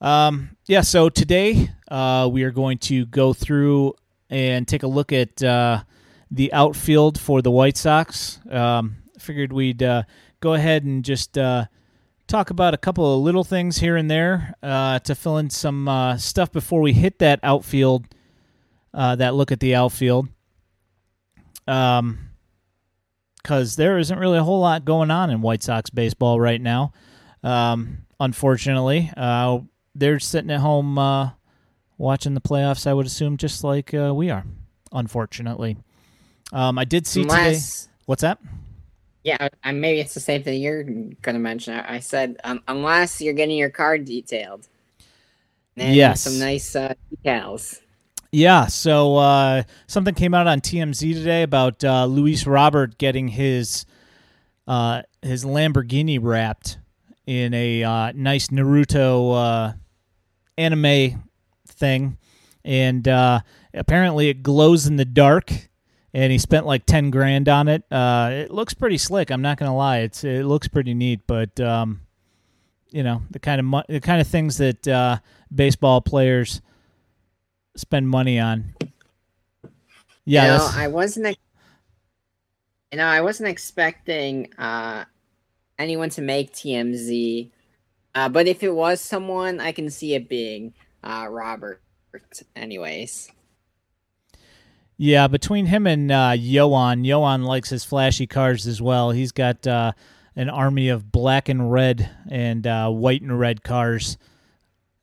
um, 0.00 0.56
yeah, 0.66 0.80
so 0.80 1.08
today 1.08 1.70
uh, 1.90 2.28
we 2.30 2.42
are 2.44 2.50
going 2.50 2.78
to 2.78 3.06
go 3.06 3.32
through 3.32 3.94
and 4.28 4.66
take 4.66 4.82
a 4.82 4.86
look 4.86 5.12
at 5.12 5.42
uh, 5.42 5.82
the 6.30 6.52
outfield 6.52 7.18
for 7.20 7.42
the 7.42 7.50
White 7.50 7.76
Sox. 7.76 8.38
Um, 8.50 8.96
figured 9.18 9.52
we'd 9.52 9.82
uh, 9.82 10.04
go 10.40 10.54
ahead 10.54 10.84
and 10.84 11.04
just 11.04 11.36
uh, 11.36 11.66
talk 12.26 12.50
about 12.50 12.72
a 12.72 12.78
couple 12.78 13.14
of 13.14 13.22
little 13.22 13.44
things 13.44 13.78
here 13.78 13.96
and 13.96 14.10
there 14.10 14.54
uh, 14.62 15.00
to 15.00 15.14
fill 15.14 15.38
in 15.38 15.50
some 15.50 15.88
uh, 15.88 16.16
stuff 16.16 16.50
before 16.50 16.80
we 16.80 16.92
hit 16.92 17.18
that 17.18 17.40
outfield, 17.42 18.06
that 18.92 19.34
look 19.34 19.52
at 19.52 19.60
the 19.60 19.74
outfield. 19.74 20.28
Um, 21.66 22.30
because 23.42 23.76
there 23.76 23.98
isn't 23.98 24.18
really 24.18 24.38
a 24.38 24.42
whole 24.42 24.60
lot 24.60 24.84
going 24.84 25.10
on 25.10 25.30
in 25.30 25.40
White 25.40 25.62
Sox 25.62 25.90
baseball 25.90 26.38
right 26.38 26.60
now. 26.60 26.92
Um, 27.42 28.06
unfortunately, 28.18 29.10
uh, 29.16 29.60
they're 29.94 30.18
sitting 30.18 30.50
at 30.50 30.60
home 30.60 30.98
uh, 30.98 31.30
watching 31.98 32.34
the 32.34 32.40
playoffs. 32.40 32.86
I 32.86 32.94
would 32.94 33.06
assume 33.06 33.36
just 33.36 33.64
like 33.64 33.94
uh, 33.94 34.12
we 34.14 34.30
are. 34.30 34.44
Unfortunately, 34.92 35.76
um, 36.52 36.78
I 36.78 36.84
did 36.84 37.06
see 37.06 37.22
Unless, 37.22 37.82
today. 37.82 37.92
What's 38.06 38.22
that? 38.22 38.38
Yeah, 39.22 39.48
maybe 39.64 40.00
it's 40.00 40.14
the 40.14 40.20
same 40.20 40.42
thing 40.42 40.60
you're 40.60 40.84
gonna 41.22 41.38
mention. 41.38 41.74
I, 41.74 41.96
I 41.96 41.98
said 42.00 42.38
um, 42.42 42.62
unless 42.66 43.20
you're 43.20 43.34
getting 43.34 43.56
your 43.56 43.70
car 43.70 43.98
detailed. 43.98 44.66
And 45.76 45.94
Yes. 45.94 46.22
Some 46.22 46.38
nice 46.38 46.74
uh, 46.76 46.94
decals. 47.24 47.80
Yeah, 48.32 48.66
so 48.66 49.16
uh, 49.16 49.64
something 49.88 50.14
came 50.14 50.34
out 50.34 50.46
on 50.46 50.60
TMZ 50.60 51.14
today 51.14 51.42
about 51.42 51.82
uh, 51.82 52.06
Luis 52.06 52.46
Robert 52.46 52.96
getting 52.96 53.26
his 53.26 53.86
uh, 54.68 55.02
his 55.20 55.44
Lamborghini 55.44 56.18
wrapped 56.20 56.78
in 57.26 57.52
a 57.54 57.82
uh, 57.82 58.12
nice 58.14 58.48
Naruto 58.48 59.34
uh, 59.34 59.72
anime 60.60 61.22
thing, 61.66 62.18
and 62.64 63.06
uh, 63.08 63.40
apparently 63.74 64.28
it 64.28 64.42
glows 64.42 64.86
in 64.86 64.96
the 64.96 65.04
dark. 65.04 65.52
And 66.12 66.32
he 66.32 66.38
spent 66.38 66.66
like 66.66 66.86
ten 66.86 67.10
grand 67.10 67.48
on 67.48 67.68
it. 67.68 67.84
Uh, 67.88 68.30
it 68.32 68.50
looks 68.50 68.74
pretty 68.74 68.98
slick. 68.98 69.30
I'm 69.30 69.42
not 69.42 69.58
gonna 69.58 69.76
lie. 69.76 69.98
It's 69.98 70.24
it 70.24 70.44
looks 70.44 70.66
pretty 70.66 70.92
neat, 70.92 71.20
but 71.28 71.60
um, 71.60 72.00
you 72.90 73.04
know 73.04 73.22
the 73.30 73.38
kind 73.38 73.60
of 73.60 73.64
mo- 73.64 73.84
the 73.88 74.00
kind 74.00 74.20
of 74.20 74.26
things 74.26 74.56
that 74.58 74.88
uh, 74.88 75.18
baseball 75.54 76.00
players 76.00 76.60
spend 77.76 78.08
money 78.08 78.40
on. 78.40 78.74
Yeah, 80.24 80.52
you 80.52 80.58
know, 80.58 80.70
I 80.74 80.88
wasn't. 80.88 81.26
Ex- 81.26 81.38
you 82.90 82.98
know, 82.98 83.06
I 83.06 83.20
wasn't 83.20 83.48
expecting 83.48 84.52
uh, 84.58 85.04
anyone 85.78 86.10
to 86.10 86.22
make 86.22 86.52
TMZ, 86.52 87.50
uh, 88.14 88.28
but 88.28 88.46
if 88.46 88.62
it 88.62 88.74
was 88.74 89.00
someone, 89.00 89.60
I 89.60 89.72
can 89.72 89.90
see 89.90 90.14
it 90.14 90.28
being 90.28 90.74
uh, 91.02 91.26
Robert. 91.30 91.80
Anyways, 92.56 93.30
yeah. 94.96 95.28
Between 95.28 95.66
him 95.66 95.86
and 95.86 96.10
uh, 96.10 96.32
Yoan, 96.32 97.06
Yoan 97.06 97.44
likes 97.44 97.70
his 97.70 97.84
flashy 97.84 98.26
cars 98.26 98.66
as 98.66 98.82
well. 98.82 99.12
He's 99.12 99.32
got 99.32 99.64
uh, 99.66 99.92
an 100.34 100.50
army 100.50 100.88
of 100.88 101.12
black 101.12 101.48
and 101.48 101.70
red 101.70 102.10
and 102.28 102.66
uh, 102.66 102.90
white 102.90 103.22
and 103.22 103.38
red 103.38 103.62
cars. 103.62 104.18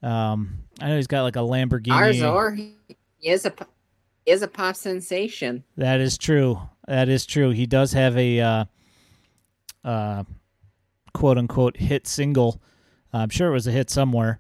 Um, 0.04 0.64
I 0.80 0.90
know 0.90 0.98
he's 0.98 1.08
got 1.08 1.24
like 1.24 1.36
a 1.36 1.40
Lamborghini. 1.40 1.88
Arzor, 1.88 2.56
he 2.58 3.30
is 3.30 3.46
a 3.46 3.54
he 4.26 4.32
is 4.32 4.42
a 4.42 4.48
pop 4.48 4.76
sensation. 4.76 5.64
That 5.78 6.00
is 6.00 6.18
true. 6.18 6.62
That 6.88 7.10
is 7.10 7.26
true. 7.26 7.52
He 7.52 7.66
does 7.66 7.94
have 7.94 8.18
a 8.18 8.40
uh, 8.40 8.66
uh, 9.84 10.24
quote 11.14 11.38
unquote 11.38 11.78
hit 11.78 12.06
single. 12.08 12.62
I'm 13.18 13.30
sure 13.30 13.50
it 13.50 13.54
was 13.54 13.68
a 13.68 13.72
hit 13.72 13.90
somewhere. 13.90 14.40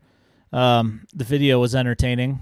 Um, 0.51 1.05
the 1.13 1.24
video 1.24 1.60
was 1.60 1.75
entertaining. 1.75 2.41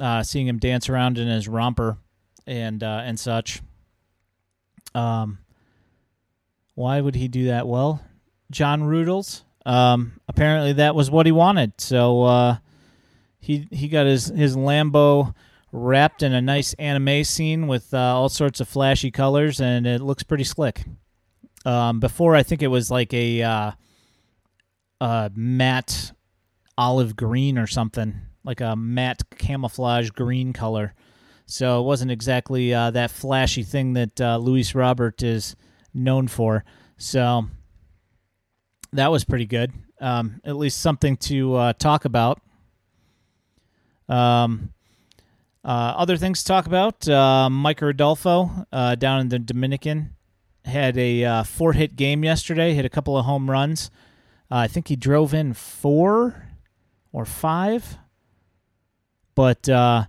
Uh, 0.00 0.22
seeing 0.22 0.48
him 0.48 0.58
dance 0.58 0.88
around 0.88 1.18
in 1.18 1.28
his 1.28 1.46
romper 1.46 1.98
and 2.46 2.82
uh, 2.82 3.02
and 3.04 3.20
such. 3.20 3.60
Um, 4.94 5.38
why 6.74 7.00
would 7.00 7.14
he 7.14 7.28
do 7.28 7.46
that? 7.46 7.68
Well, 7.68 8.02
John 8.50 8.82
Rudels. 8.82 9.42
Um, 9.64 10.20
apparently 10.28 10.72
that 10.74 10.94
was 10.94 11.10
what 11.10 11.26
he 11.26 11.32
wanted. 11.32 11.74
So 11.78 12.22
uh, 12.22 12.56
he 13.38 13.68
he 13.70 13.88
got 13.88 14.06
his 14.06 14.26
his 14.26 14.56
Lambo 14.56 15.34
wrapped 15.72 16.22
in 16.22 16.32
a 16.32 16.42
nice 16.42 16.74
anime 16.74 17.24
scene 17.24 17.66
with 17.66 17.92
uh, 17.94 17.98
all 17.98 18.28
sorts 18.28 18.60
of 18.60 18.68
flashy 18.68 19.10
colors, 19.10 19.60
and 19.60 19.86
it 19.86 20.00
looks 20.00 20.22
pretty 20.22 20.44
slick. 20.44 20.84
Um, 21.64 22.00
before, 22.00 22.34
I 22.34 22.42
think 22.42 22.62
it 22.62 22.68
was 22.68 22.90
like 22.90 23.12
a 23.14 23.74
uh, 25.02 25.28
matte 25.34 26.12
olive 26.78 27.16
green 27.16 27.58
or 27.58 27.66
something, 27.66 28.14
like 28.44 28.60
a 28.60 28.76
matte 28.76 29.22
camouflage 29.36 30.10
green 30.10 30.52
color. 30.52 30.94
So 31.44 31.80
it 31.80 31.84
wasn't 31.84 32.12
exactly 32.12 32.72
uh, 32.72 32.92
that 32.92 33.10
flashy 33.10 33.64
thing 33.64 33.94
that 33.94 34.20
uh, 34.20 34.36
Luis 34.36 34.76
Robert 34.76 35.20
is 35.24 35.56
known 35.92 36.28
for. 36.28 36.64
So 36.98 37.48
that 38.92 39.10
was 39.10 39.24
pretty 39.24 39.44
good. 39.44 39.72
Um, 40.00 40.40
at 40.44 40.54
least 40.54 40.78
something 40.78 41.16
to 41.16 41.54
uh, 41.56 41.72
talk 41.72 42.04
about. 42.04 42.40
Um, 44.08 44.72
uh, 45.64 45.94
other 45.96 46.16
things 46.16 46.44
to 46.44 46.46
talk 46.46 46.66
about. 46.66 47.08
Uh, 47.08 47.48
Micker 47.50 47.90
Adolfo 47.90 48.66
uh, 48.72 48.94
down 48.94 49.18
in 49.18 49.28
the 49.30 49.40
Dominican 49.40 50.14
had 50.64 50.96
a 50.96 51.42
four 51.42 51.72
hit 51.72 51.96
game 51.96 52.22
yesterday, 52.22 52.72
hit 52.72 52.84
a 52.84 52.88
couple 52.88 53.18
of 53.18 53.24
home 53.24 53.50
runs. 53.50 53.90
Uh, 54.52 54.56
I 54.56 54.66
think 54.66 54.88
he 54.88 54.96
drove 54.96 55.32
in 55.32 55.54
four 55.54 56.46
or 57.10 57.24
five. 57.24 57.96
But 59.34 59.66
uh, 59.66 60.04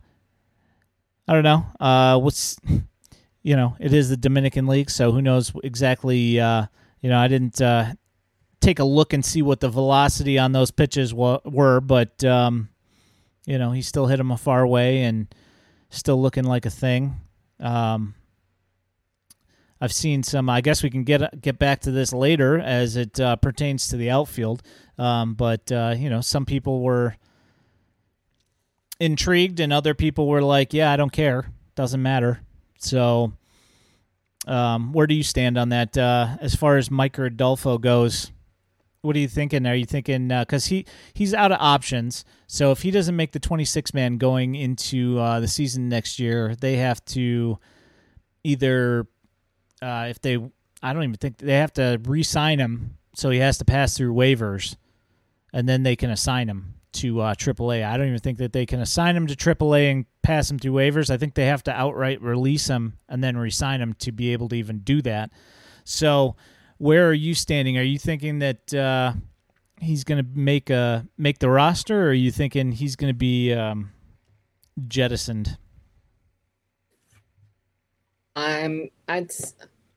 I 1.26 1.34
don't 1.34 1.46
know. 1.46 1.66
Uh, 1.80 2.20
what's, 2.20 2.58
you 3.42 3.56
know, 3.56 3.78
it 3.80 3.94
is 3.94 4.10
the 4.10 4.18
Dominican 4.18 4.68
League, 4.68 4.90
so 4.90 5.14
who 5.14 5.22
knows 5.22 5.54
exactly. 5.64 6.42
Uh, 6.42 6.66
you 7.00 7.10
know, 7.10 7.18
I 7.18 7.30
didn't 7.30 7.62
uh, 7.62 7.94
take 8.60 8.80
a 8.80 8.84
look 8.84 9.14
and 9.14 9.24
see 9.24 9.42
what 9.42 9.62
the 9.62 9.70
velocity 9.70 10.38
on 10.38 10.52
those 10.52 10.72
pitches 10.72 11.14
wa- 11.14 11.40
were, 11.46 11.80
but, 11.80 12.22
um, 12.26 12.68
you 13.46 13.58
know, 13.58 13.72
he 13.72 13.82
still 13.82 14.08
hit 14.08 14.18
them 14.18 14.32
a 14.32 14.38
far 14.38 14.62
away 14.62 15.04
and 15.04 15.34
still 15.90 16.22
looking 16.22 16.44
like 16.44 16.66
a 16.66 16.70
thing. 16.70 17.16
Um, 17.62 18.14
I've 19.84 19.92
seen 19.92 20.24
some. 20.24 20.50
I 20.50 20.62
guess 20.62 20.82
we 20.82 20.90
can 20.90 21.04
get 21.04 21.42
get 21.42 21.60
back 21.60 21.82
to 21.82 21.92
this 21.92 22.14
later 22.14 22.58
as 22.58 22.96
it 22.96 23.20
uh, 23.20 23.36
pertains 23.36 23.90
to 23.90 23.98
the 23.98 24.12
outfield. 24.12 24.64
Um, 24.98 25.34
but 25.34 25.70
uh, 25.74 25.96
you 25.98 26.10
know, 26.10 26.22
some 26.22 26.46
people 26.46 26.82
were 26.82 27.18
intrigued, 28.98 29.60
and 29.60 29.74
other 29.74 29.94
people 29.94 30.30
were 30.30 30.42
like, 30.42 30.74
"Yeah, 30.74 30.90
I 30.90 30.96
don't 30.96 31.12
care. 31.12 31.52
Doesn't 31.76 32.02
matter." 32.02 32.40
So, 32.80 33.34
um, 34.48 34.94
where 34.94 35.06
do 35.06 35.16
you 35.16 35.24
stand 35.24 35.58
on 35.58 35.68
that 35.70 35.98
uh, 35.98 36.38
as 36.40 36.56
far 36.56 36.78
as 36.78 36.88
Micker 36.88 37.28
Adolfo 37.28 37.78
goes? 37.78 38.32
What 39.02 39.18
are 39.18 39.20
you 39.20 39.28
thinking? 39.28 39.66
Are 39.66 39.76
you 39.76 39.86
thinking 39.86 40.30
because 40.30 40.68
he 40.68 40.86
he's 41.14 41.34
out 41.34 41.52
of 41.52 41.58
options? 41.60 42.24
So 42.48 42.72
if 42.72 42.84
he 42.84 42.92
doesn't 42.92 43.18
make 43.18 43.34
the 43.34 43.40
26 43.40 43.94
man 43.94 44.18
going 44.18 44.56
into 44.56 45.20
uh, 45.20 45.42
the 45.42 45.50
season 45.50 45.90
next 45.90 46.20
year, 46.20 46.56
they 46.56 46.78
have 46.78 47.04
to 47.08 47.60
either 48.46 49.08
uh, 49.84 50.08
if 50.10 50.22
they 50.22 50.38
I 50.82 50.94
don't 50.94 51.04
even 51.04 51.16
think 51.16 51.38
they 51.38 51.54
have 51.54 51.74
to 51.74 52.00
re-sign 52.04 52.60
him, 52.60 52.98
so 53.16 53.30
he 53.30 53.40
has 53.40 53.58
to 53.60 53.66
pass 53.66 53.96
through 53.96 54.14
waivers, 54.14 54.76
and 55.54 55.68
then 55.68 55.84
they 55.84 55.96
can 55.96 56.10
assign 56.10 56.50
him 56.50 56.74
to 56.94 57.22
uh, 57.22 57.36
AAA. 57.36 57.86
I 57.86 57.98
don't 57.98 58.08
even 58.08 58.20
think 58.20 58.38
that 58.38 58.54
they 58.54 58.66
can 58.66 58.80
assign 58.80 59.16
him 59.16 59.28
to 59.28 59.36
AAA 59.36 59.92
and 59.92 60.06
pass 60.22 60.50
him 60.50 60.60
through 60.60 60.74
waivers. 60.74 61.10
I 61.10 61.18
think 61.18 61.34
they 61.34 61.46
have 61.46 61.64
to 61.64 61.72
outright 61.72 62.22
release 62.22 62.68
him 62.68 62.98
and 63.10 63.24
then 63.24 63.38
re-sign 63.38 63.82
him 63.82 63.94
to 63.96 64.12
be 64.12 64.34
able 64.34 64.50
to 64.50 64.56
even 64.56 64.80
do 64.80 65.02
that. 65.02 65.32
So, 65.86 66.36
where 66.78 67.08
are 67.08 67.14
you 67.14 67.34
standing? 67.34 67.78
Are 67.78 67.84
you 67.84 67.98
thinking 67.98 68.40
that 68.40 68.74
uh, 68.74 69.14
he's 69.80 70.04
going 70.04 70.24
to 70.24 70.30
make 70.34 70.70
a 70.70 71.08
make 71.18 71.40
the 71.40 71.50
roster, 71.50 72.08
or 72.08 72.10
are 72.10 72.14
you 72.14 72.32
thinking 72.32 72.72
he's 72.72 72.96
going 72.96 73.12
to 73.12 73.18
be 73.18 73.54
um, 73.54 73.92
jettisoned? 74.88 75.58
I'm 78.36 78.90
I'd 79.08 79.32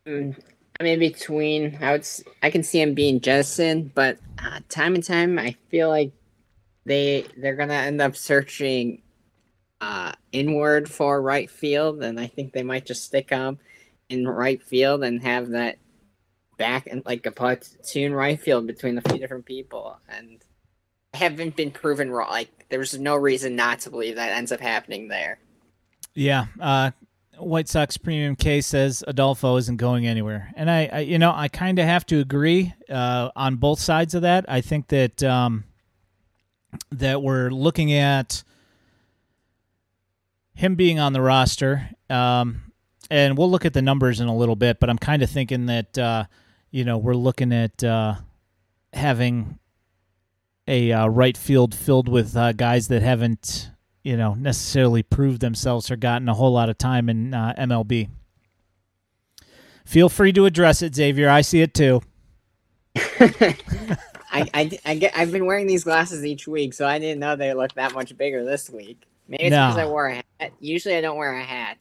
I'm 0.06 0.86
in 0.86 0.98
between. 0.98 1.78
I 1.80 1.92
would 1.92 2.06
I 2.42 2.50
can 2.50 2.62
see 2.62 2.80
him 2.80 2.94
being 2.94 3.20
jettisoned, 3.20 3.94
but 3.94 4.18
uh, 4.38 4.60
time 4.68 4.94
and 4.94 5.04
time 5.04 5.38
I 5.38 5.56
feel 5.70 5.88
like 5.88 6.12
they 6.84 7.26
they're 7.36 7.56
gonna 7.56 7.74
end 7.74 8.00
up 8.00 8.16
searching 8.16 9.02
uh 9.80 10.12
inward 10.32 10.88
for 10.88 11.20
right 11.20 11.50
field, 11.50 12.02
and 12.02 12.20
I 12.20 12.26
think 12.26 12.52
they 12.52 12.62
might 12.62 12.86
just 12.86 13.04
stick 13.04 13.30
him 13.30 13.58
in 14.08 14.28
right 14.28 14.62
field 14.62 15.02
and 15.02 15.22
have 15.22 15.50
that 15.50 15.78
back 16.58 16.86
and 16.86 17.04
like 17.04 17.26
a 17.26 17.32
platoon 17.32 18.14
right 18.14 18.40
field 18.40 18.66
between 18.66 18.98
a 18.98 19.02
few 19.02 19.18
different 19.18 19.46
people, 19.46 19.98
and 20.08 20.42
haven't 21.14 21.56
been 21.56 21.70
proven 21.70 22.10
wrong. 22.10 22.30
Like 22.30 22.66
there's 22.68 22.98
no 22.98 23.16
reason 23.16 23.56
not 23.56 23.80
to 23.80 23.90
believe 23.90 24.16
that 24.16 24.36
ends 24.36 24.52
up 24.52 24.60
happening 24.60 25.08
there. 25.08 25.38
Yeah, 26.14 26.46
uh, 26.60 26.92
White 27.38 27.68
Sox 27.68 27.96
Premium 27.96 28.36
K 28.36 28.60
says 28.60 29.04
Adolfo 29.06 29.56
isn't 29.56 29.76
going 29.76 30.06
anywhere, 30.06 30.52
and 30.56 30.70
I, 30.70 30.88
I 30.92 30.98
you 31.00 31.18
know, 31.18 31.32
I 31.34 31.48
kind 31.48 31.78
of 31.78 31.84
have 31.84 32.06
to 32.06 32.20
agree 32.20 32.74
uh, 32.90 33.30
on 33.36 33.56
both 33.56 33.80
sides 33.80 34.14
of 34.14 34.22
that. 34.22 34.44
I 34.48 34.60
think 34.60 34.88
that 34.88 35.22
um, 35.22 35.64
that 36.90 37.22
we're 37.22 37.50
looking 37.50 37.92
at 37.92 38.42
him 40.54 40.74
being 40.74 40.98
on 40.98 41.12
the 41.12 41.20
roster, 41.20 41.90
um, 42.08 42.72
and 43.10 43.36
we'll 43.36 43.50
look 43.50 43.64
at 43.64 43.74
the 43.74 43.82
numbers 43.82 44.20
in 44.20 44.28
a 44.28 44.36
little 44.36 44.56
bit. 44.56 44.80
But 44.80 44.90
I'm 44.90 44.98
kind 44.98 45.22
of 45.22 45.30
thinking 45.30 45.66
that 45.66 45.98
uh, 45.98 46.24
you 46.70 46.84
know 46.84 46.98
we're 46.98 47.14
looking 47.14 47.52
at 47.52 47.82
uh, 47.84 48.16
having 48.92 49.58
a 50.68 50.92
uh, 50.92 51.06
right 51.06 51.36
field 51.36 51.74
filled 51.74 52.08
with 52.08 52.36
uh, 52.36 52.52
guys 52.52 52.88
that 52.88 53.02
haven't 53.02 53.70
you 54.06 54.16
know 54.16 54.34
necessarily 54.34 55.02
proved 55.02 55.40
themselves 55.40 55.90
or 55.90 55.96
gotten 55.96 56.28
a 56.28 56.34
whole 56.34 56.52
lot 56.52 56.68
of 56.68 56.78
time 56.78 57.08
in 57.08 57.34
uh, 57.34 57.52
MLB. 57.58 58.08
Feel 59.84 60.08
free 60.08 60.32
to 60.32 60.46
address 60.46 60.80
it, 60.80 60.94
Xavier. 60.94 61.28
I 61.28 61.40
see 61.40 61.60
it 61.60 61.74
too. 61.74 62.00
I, 62.96 63.56
I, 64.32 64.78
I 64.84 64.94
get, 64.96 65.16
I've 65.16 65.32
been 65.32 65.46
wearing 65.46 65.66
these 65.66 65.84
glasses 65.84 66.24
each 66.24 66.46
week, 66.46 66.74
so 66.74 66.86
I 66.86 66.98
didn't 66.98 67.20
know 67.20 67.36
they 67.36 67.52
looked 67.54 67.76
that 67.76 67.94
much 67.94 68.16
bigger 68.16 68.44
this 68.44 68.68
week. 68.70 69.02
Maybe 69.28 69.44
it's 69.44 69.50
No. 69.52 69.68
because 69.68 69.78
I 69.80 69.86
wore 69.86 70.08
a 70.08 70.14
hat. 70.14 70.52
Usually 70.60 70.96
I 70.96 71.00
don't 71.00 71.16
wear 71.16 71.34
a 71.34 71.42
hat. 71.42 71.78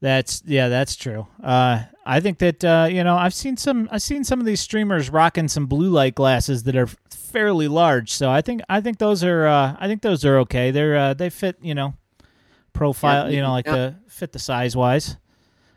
That's 0.00 0.42
yeah, 0.44 0.68
that's 0.68 0.96
true. 0.96 1.26
Uh, 1.42 1.84
I 2.04 2.20
think 2.20 2.38
that 2.38 2.64
uh, 2.64 2.88
you 2.90 3.04
know 3.04 3.16
I've 3.16 3.34
seen 3.34 3.56
some 3.56 3.88
I've 3.92 4.02
seen 4.02 4.24
some 4.24 4.40
of 4.40 4.46
these 4.46 4.60
streamers 4.60 5.08
rocking 5.10 5.48
some 5.48 5.66
blue 5.66 5.90
light 5.90 6.14
glasses 6.14 6.64
that 6.64 6.74
are 6.76 6.88
fairly 7.32 7.68
large. 7.68 8.12
So 8.12 8.30
I 8.30 8.40
think 8.42 8.62
I 8.68 8.80
think 8.80 8.98
those 8.98 9.24
are 9.24 9.46
uh, 9.46 9.76
I 9.78 9.88
think 9.88 10.02
those 10.02 10.24
are 10.24 10.38
okay. 10.40 10.70
They're 10.70 10.96
uh, 10.96 11.14
they 11.14 11.30
fit 11.30 11.56
you 11.62 11.74
know 11.74 11.94
profile 12.72 13.30
Yeah, 13.30 13.36
you 13.36 13.42
know 13.42 13.52
like 13.52 13.66
yeah. 13.66 13.76
the 13.76 13.94
fit 14.08 14.32
the 14.32 14.38
size 14.38 14.76
wise. 14.76 15.16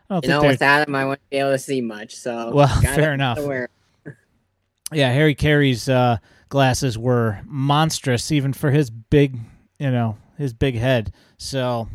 I 0.09 0.15
don't 0.15 0.23
You 0.23 0.29
know, 0.29 0.41
with 0.43 0.61
Adam, 0.61 0.93
I 0.93 1.05
wouldn't 1.05 1.29
be 1.29 1.37
able 1.37 1.51
to 1.51 1.57
see 1.57 1.81
much, 1.81 2.15
so 2.15 2.51
Well, 2.53 2.67
fair 2.67 3.13
enough. 3.13 3.39
yeah. 4.91 5.11
Harry 5.11 5.33
Caray's 5.33 5.89
uh, 5.89 6.17
glasses 6.49 6.97
were 6.97 7.41
monstrous 7.45 8.31
even 8.31 8.53
for 8.53 8.69
his 8.71 8.89
big 8.89 9.39
you 9.79 9.91
know 9.91 10.17
his 10.37 10.53
big 10.53 10.75
head. 10.75 11.13
So 11.37 11.89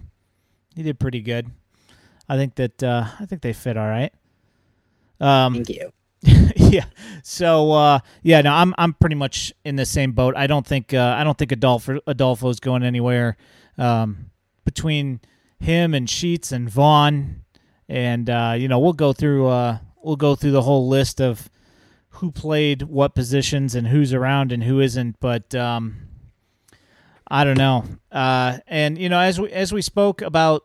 he 0.74 0.82
did 0.82 0.98
pretty 0.98 1.20
good. 1.20 1.50
I 2.28 2.36
think 2.36 2.54
that 2.56 2.82
uh, 2.82 3.06
I 3.18 3.26
think 3.26 3.42
they 3.42 3.52
fit 3.52 3.76
all 3.76 3.88
right. 3.88 4.12
Um, 5.20 5.54
Thank 5.54 5.68
you. 5.68 5.92
yeah. 6.56 6.86
So 7.22 7.72
uh, 7.72 8.00
yeah, 8.22 8.40
no, 8.42 8.52
I'm 8.52 8.74
I'm 8.78 8.94
pretty 8.94 9.16
much 9.16 9.52
in 9.64 9.76
the 9.76 9.86
same 9.86 10.12
boat. 10.12 10.34
I 10.36 10.46
don't 10.46 10.66
think 10.66 10.94
uh, 10.94 11.16
I 11.18 11.24
don't 11.24 11.36
think 11.36 11.52
Adolfo 11.52 12.00
Adolfo's 12.06 12.60
going 12.60 12.82
anywhere. 12.82 13.36
Um, 13.78 14.30
between 14.64 15.20
him 15.58 15.94
and 15.94 16.08
Sheets 16.08 16.52
and 16.52 16.68
Vaughn, 16.68 17.42
and 17.88 18.28
uh, 18.28 18.54
you 18.56 18.68
know 18.68 18.78
we'll 18.78 18.92
go 18.92 19.12
through 19.12 19.46
uh, 19.48 19.78
we'll 20.02 20.16
go 20.16 20.34
through 20.34 20.52
the 20.52 20.62
whole 20.62 20.88
list 20.88 21.20
of 21.20 21.50
who 22.14 22.30
played 22.30 22.82
what 22.82 23.14
positions 23.14 23.74
and 23.74 23.88
who's 23.88 24.12
around 24.12 24.52
and 24.52 24.64
who 24.64 24.80
isn't. 24.80 25.18
But 25.20 25.54
um, 25.54 26.08
I 27.28 27.44
don't 27.44 27.58
know. 27.58 27.84
Uh, 28.10 28.58
and 28.66 28.98
you 28.98 29.08
know 29.08 29.20
as 29.20 29.40
we 29.40 29.50
as 29.52 29.72
we 29.72 29.82
spoke 29.82 30.22
about 30.22 30.64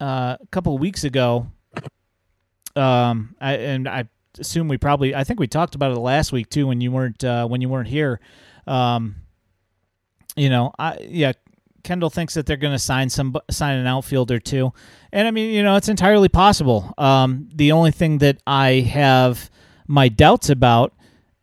uh, 0.00 0.36
a 0.40 0.46
couple 0.50 0.76
weeks 0.78 1.04
ago, 1.04 1.46
um, 2.74 3.34
I, 3.40 3.54
and 3.54 3.88
I 3.88 4.08
assume 4.38 4.68
we 4.68 4.78
probably 4.78 5.14
I 5.14 5.24
think 5.24 5.40
we 5.40 5.46
talked 5.46 5.74
about 5.74 5.92
it 5.92 5.98
last 5.98 6.32
week 6.32 6.50
too 6.50 6.66
when 6.66 6.80
you 6.80 6.90
weren't 6.90 7.22
uh, 7.24 7.46
when 7.46 7.60
you 7.60 7.68
weren't 7.68 7.88
here. 7.88 8.20
Um, 8.66 9.16
you 10.36 10.50
know, 10.50 10.72
I 10.78 10.98
yeah, 11.00 11.32
Kendall 11.82 12.10
thinks 12.10 12.34
that 12.34 12.46
they're 12.46 12.56
going 12.56 12.74
to 12.74 12.78
sign 12.78 13.08
some 13.08 13.36
sign 13.50 13.78
an 13.78 13.86
outfielder 13.86 14.38
too, 14.38 14.72
and 15.12 15.26
I 15.26 15.30
mean 15.30 15.54
you 15.54 15.62
know 15.62 15.76
it's 15.76 15.88
entirely 15.88 16.28
possible. 16.28 16.92
Um, 16.98 17.48
the 17.54 17.72
only 17.72 17.90
thing 17.90 18.18
that 18.18 18.38
I 18.46 18.80
have 18.80 19.50
my 19.86 20.08
doubts 20.08 20.50
about 20.50 20.92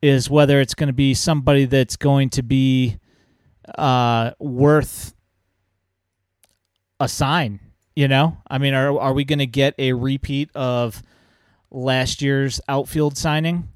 is 0.02 0.30
whether 0.30 0.60
it's 0.60 0.74
going 0.74 0.88
to 0.88 0.94
be 0.94 1.14
somebody 1.14 1.66
that's 1.66 1.96
going 1.96 2.30
to 2.32 2.44
be 2.44 2.98
uh, 3.78 4.32
worth 4.40 5.14
a 7.00 7.08
sign. 7.08 7.60
You 7.96 8.08
know, 8.08 8.38
I 8.48 8.58
mean, 8.58 8.74
are 8.74 9.00
are 9.00 9.14
we 9.14 9.24
going 9.24 9.40
to 9.40 9.46
get 9.48 9.76
a 9.78 9.94
repeat 9.94 10.50
of 10.56 11.02
last 11.74 12.22
year's 12.22 12.62
outfield 12.70 13.18
signing, 13.18 13.68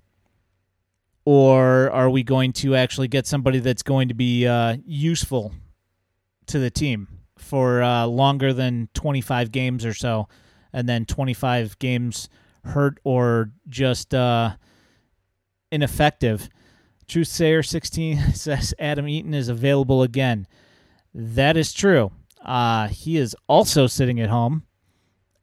or 1.26 1.92
are 1.92 2.10
we 2.10 2.24
going 2.24 2.54
to 2.54 2.76
actually 2.76 3.10
get 3.10 3.28
somebody 3.28 3.60
that's 3.60 3.84
going 3.84 4.08
to 4.08 4.14
be 4.14 4.48
uh, 4.48 4.78
useful 4.86 5.52
to 6.46 6.60
the 6.60 6.70
team 6.70 7.08
for 7.38 7.82
uh, 7.82 8.06
longer 8.06 8.54
than 8.54 8.88
twenty 8.94 9.22
five 9.22 9.52
games 9.52 9.86
or 9.86 9.94
so, 9.94 10.30
and 10.72 10.88
then 10.88 11.06
twenty 11.06 11.34
five 11.34 11.78
games 11.80 12.30
hurt 12.64 13.00
or 13.04 13.52
just 13.68 14.14
uh, 14.14 14.56
ineffective? 15.72 16.50
Truth 17.08 17.28
Sayer 17.28 17.64
sixteen 17.64 18.20
says 18.34 18.74
Adam 18.80 19.08
Eaton 19.08 19.34
is 19.34 19.50
available 19.50 20.04
again. 20.04 20.48
That 21.14 21.58
is 21.58 21.74
true. 21.74 22.12
Uh, 22.46 22.88
he 22.88 23.18
is 23.18 23.36
also 23.48 23.88
sitting 23.88 24.20
at 24.20 24.30
home. 24.30 24.64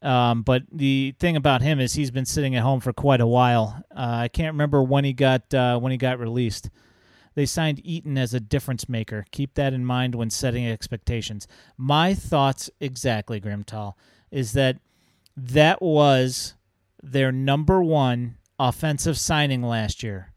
Um, 0.05 0.43
but 0.43 0.65
the 0.71 1.15
thing 1.19 1.35
about 1.35 1.63
him 1.63 1.81
is 1.81 1.95
he's 1.95 2.11
been 2.11 2.27
sitting 2.27 2.55
at 2.55 2.63
home 2.63 2.81
for 2.81 2.93
quite 2.93 3.23
a 3.23 3.27
while. 3.27 3.83
Uh, 3.91 4.25
I 4.25 4.29
can't 4.29 4.53
remember 4.53 4.83
when 4.83 5.03
he 5.05 5.15
got 5.15 5.53
uh, 5.55 5.79
when 5.79 5.93
he 5.93 5.99
got 5.99 6.19
released. 6.19 6.69
They 7.35 7.47
signed 7.47 7.81
Eaton 7.83 8.17
as 8.17 8.33
a 8.35 8.39
difference 8.39 8.89
maker. 8.89 9.25
Keep 9.33 9.55
that 9.55 9.73
in 9.73 9.85
mind 9.85 10.15
when 10.15 10.31
setting 10.31 10.69
expectations. 10.69 11.49
My 11.77 12.15
thoughts 12.15 12.71
exactly, 12.81 13.41
Grimtall, 13.41 13.95
is 14.31 14.53
that 14.53 14.77
that 15.37 15.83
was 15.83 16.55
their 17.03 17.33
number 17.33 17.83
one 17.83 18.37
offensive 18.59 19.19
signing 19.19 19.63
last 19.63 20.03
year 20.03 20.33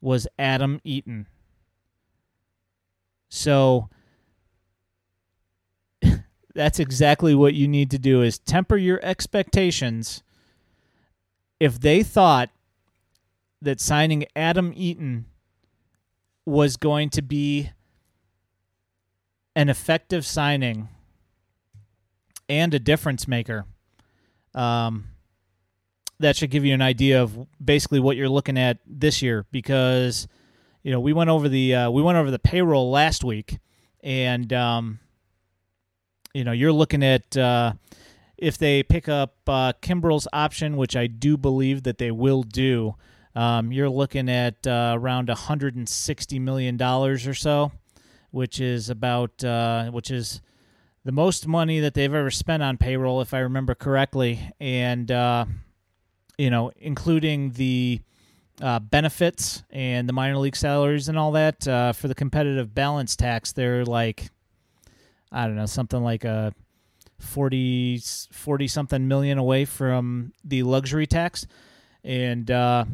was 0.00 0.26
Adam 0.38 0.80
Eaton. 0.84 1.28
So 3.28 3.88
that's 6.54 6.78
exactly 6.78 7.34
what 7.34 7.54
you 7.54 7.66
need 7.68 7.90
to 7.90 7.98
do 7.98 8.22
is 8.22 8.38
temper 8.38 8.76
your 8.76 9.00
expectations. 9.02 10.22
If 11.60 11.80
they 11.80 12.02
thought 12.02 12.50
that 13.60 13.80
signing 13.80 14.26
Adam 14.34 14.72
Eaton 14.74 15.26
was 16.44 16.76
going 16.76 17.10
to 17.10 17.22
be 17.22 17.70
an 19.54 19.68
effective 19.68 20.26
signing 20.26 20.88
and 22.48 22.74
a 22.74 22.78
difference 22.78 23.28
maker, 23.28 23.64
um, 24.54 25.04
that 26.18 26.36
should 26.36 26.50
give 26.50 26.64
you 26.64 26.74
an 26.74 26.82
idea 26.82 27.22
of 27.22 27.46
basically 27.64 28.00
what 28.00 28.16
you're 28.16 28.28
looking 28.28 28.58
at 28.58 28.78
this 28.86 29.22
year. 29.22 29.46
Because 29.52 30.26
you 30.82 30.90
know 30.90 31.00
we 31.00 31.12
went 31.12 31.30
over 31.30 31.48
the 31.48 31.74
uh, 31.74 31.90
we 31.90 32.02
went 32.02 32.18
over 32.18 32.30
the 32.30 32.38
payroll 32.38 32.90
last 32.90 33.24
week, 33.24 33.58
and 34.02 34.52
um, 34.52 34.98
you 36.34 36.44
know 36.44 36.52
you're 36.52 36.72
looking 36.72 37.02
at 37.02 37.36
uh, 37.36 37.72
if 38.36 38.58
they 38.58 38.82
pick 38.82 39.08
up 39.08 39.36
uh, 39.46 39.72
Kimbrel's 39.80 40.28
option, 40.32 40.76
which 40.76 40.96
I 40.96 41.06
do 41.06 41.36
believe 41.36 41.84
that 41.84 41.98
they 41.98 42.10
will 42.10 42.42
do. 42.42 42.94
Um, 43.34 43.72
you're 43.72 43.88
looking 43.88 44.28
at 44.28 44.66
uh, 44.66 44.94
around 44.98 45.28
160 45.28 46.38
million 46.38 46.76
dollars 46.76 47.26
or 47.26 47.34
so, 47.34 47.72
which 48.30 48.60
is 48.60 48.90
about 48.90 49.42
uh, 49.42 49.90
which 49.90 50.10
is 50.10 50.42
the 51.04 51.12
most 51.12 51.46
money 51.46 51.80
that 51.80 51.94
they've 51.94 52.12
ever 52.12 52.30
spent 52.30 52.62
on 52.62 52.76
payroll, 52.76 53.20
if 53.20 53.34
I 53.34 53.40
remember 53.40 53.74
correctly, 53.74 54.40
and 54.60 55.10
uh, 55.10 55.46
you 56.38 56.50
know, 56.50 56.72
including 56.76 57.52
the 57.52 58.00
uh, 58.60 58.78
benefits 58.78 59.64
and 59.70 60.08
the 60.08 60.12
minor 60.12 60.36
league 60.36 60.56
salaries 60.56 61.08
and 61.08 61.18
all 61.18 61.32
that 61.32 61.66
uh, 61.66 61.92
for 61.92 62.08
the 62.08 62.14
competitive 62.14 62.74
balance 62.74 63.16
tax. 63.16 63.52
They're 63.52 63.84
like, 63.84 64.30
I 65.32 65.46
don't 65.46 65.56
know, 65.56 65.66
something 65.66 66.02
like 66.02 66.24
a 66.24 66.52
40, 67.18 68.00
40 68.32 68.68
something 68.68 69.08
million 69.08 69.38
away 69.38 69.64
from 69.64 70.32
the 70.44 70.62
luxury 70.62 71.06
tax, 71.06 71.46
and 72.04 72.50
uh, 72.50 72.84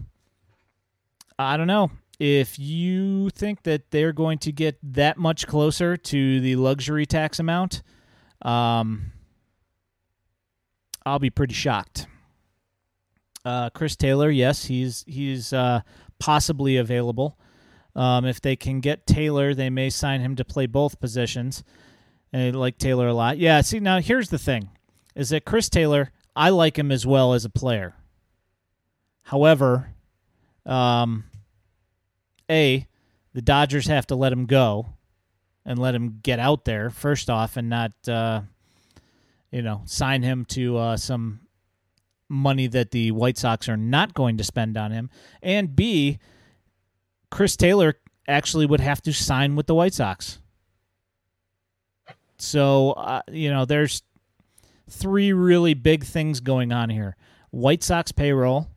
I 1.38 1.56
don't 1.56 1.66
know 1.66 1.90
if 2.18 2.58
you 2.58 3.30
think 3.30 3.62
that 3.62 3.90
they're 3.90 4.12
going 4.12 4.38
to 4.38 4.52
get 4.52 4.76
that 4.82 5.18
much 5.18 5.46
closer 5.46 5.96
to 5.96 6.40
the 6.40 6.56
luxury 6.56 7.06
tax 7.06 7.38
amount. 7.38 7.82
Um, 8.42 9.12
I'll 11.06 11.18
be 11.18 11.30
pretty 11.30 11.54
shocked. 11.54 12.06
Uh, 13.44 13.70
Chris 13.70 13.96
Taylor, 13.96 14.30
yes, 14.30 14.64
he's 14.66 15.04
he's 15.06 15.52
uh, 15.52 15.80
possibly 16.18 16.76
available. 16.76 17.38
Um, 17.94 18.24
if 18.24 18.40
they 18.40 18.56
can 18.56 18.80
get 18.80 19.06
Taylor, 19.06 19.54
they 19.54 19.70
may 19.70 19.90
sign 19.90 20.20
him 20.20 20.36
to 20.36 20.44
play 20.44 20.66
both 20.66 21.00
positions. 21.00 21.64
And 22.32 22.42
I 22.42 22.58
like 22.58 22.78
Taylor 22.78 23.08
a 23.08 23.14
lot. 23.14 23.38
Yeah. 23.38 23.60
See, 23.62 23.80
now 23.80 24.00
here's 24.00 24.30
the 24.30 24.38
thing: 24.38 24.70
is 25.14 25.30
that 25.30 25.44
Chris 25.44 25.68
Taylor? 25.68 26.12
I 26.36 26.50
like 26.50 26.78
him 26.78 26.92
as 26.92 27.06
well 27.06 27.34
as 27.34 27.44
a 27.44 27.50
player. 27.50 27.96
However, 29.24 29.90
um, 30.64 31.24
a 32.50 32.86
the 33.34 33.42
Dodgers 33.42 33.86
have 33.86 34.06
to 34.08 34.14
let 34.14 34.32
him 34.32 34.46
go 34.46 34.94
and 35.64 35.78
let 35.78 35.94
him 35.94 36.20
get 36.22 36.38
out 36.38 36.64
there 36.64 36.90
first 36.90 37.28
off, 37.28 37.56
and 37.56 37.68
not 37.68 37.92
uh, 38.08 38.42
you 39.50 39.62
know 39.62 39.82
sign 39.84 40.22
him 40.22 40.44
to 40.46 40.76
uh, 40.76 40.96
some 40.96 41.40
money 42.28 42.66
that 42.66 42.90
the 42.90 43.10
White 43.10 43.38
Sox 43.38 43.68
are 43.68 43.76
not 43.76 44.14
going 44.14 44.36
to 44.36 44.44
spend 44.44 44.76
on 44.76 44.92
him. 44.92 45.10
And 45.42 45.74
B, 45.74 46.18
Chris 47.30 47.56
Taylor 47.56 47.94
actually 48.26 48.66
would 48.66 48.80
have 48.80 49.02
to 49.02 49.12
sign 49.12 49.56
with 49.56 49.66
the 49.66 49.74
White 49.74 49.94
Sox. 49.94 50.38
So, 52.38 52.92
uh, 52.92 53.22
you 53.30 53.50
know, 53.50 53.64
there's 53.64 54.02
three 54.88 55.32
really 55.32 55.74
big 55.74 56.04
things 56.04 56.40
going 56.40 56.72
on 56.72 56.90
here 56.90 57.16
White 57.50 57.82
Sox 57.82 58.12
payroll, 58.12 58.68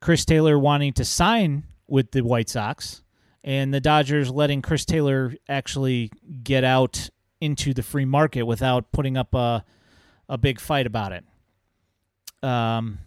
Chris 0.00 0.24
Taylor 0.24 0.58
wanting 0.58 0.92
to 0.94 1.04
sign 1.04 1.64
with 1.86 2.12
the 2.12 2.22
White 2.22 2.48
Sox, 2.48 3.02
and 3.44 3.74
the 3.74 3.80
Dodgers 3.80 4.30
letting 4.30 4.62
Chris 4.62 4.84
Taylor 4.84 5.34
actually 5.48 6.10
get 6.42 6.64
out 6.64 7.10
into 7.40 7.74
the 7.74 7.82
free 7.82 8.04
market 8.04 8.44
without 8.44 8.92
putting 8.92 9.16
up 9.16 9.34
a, 9.34 9.64
a 10.28 10.38
big 10.38 10.60
fight 10.60 10.86
about 10.86 11.12
it. 11.12 11.24
Um, 12.42 12.98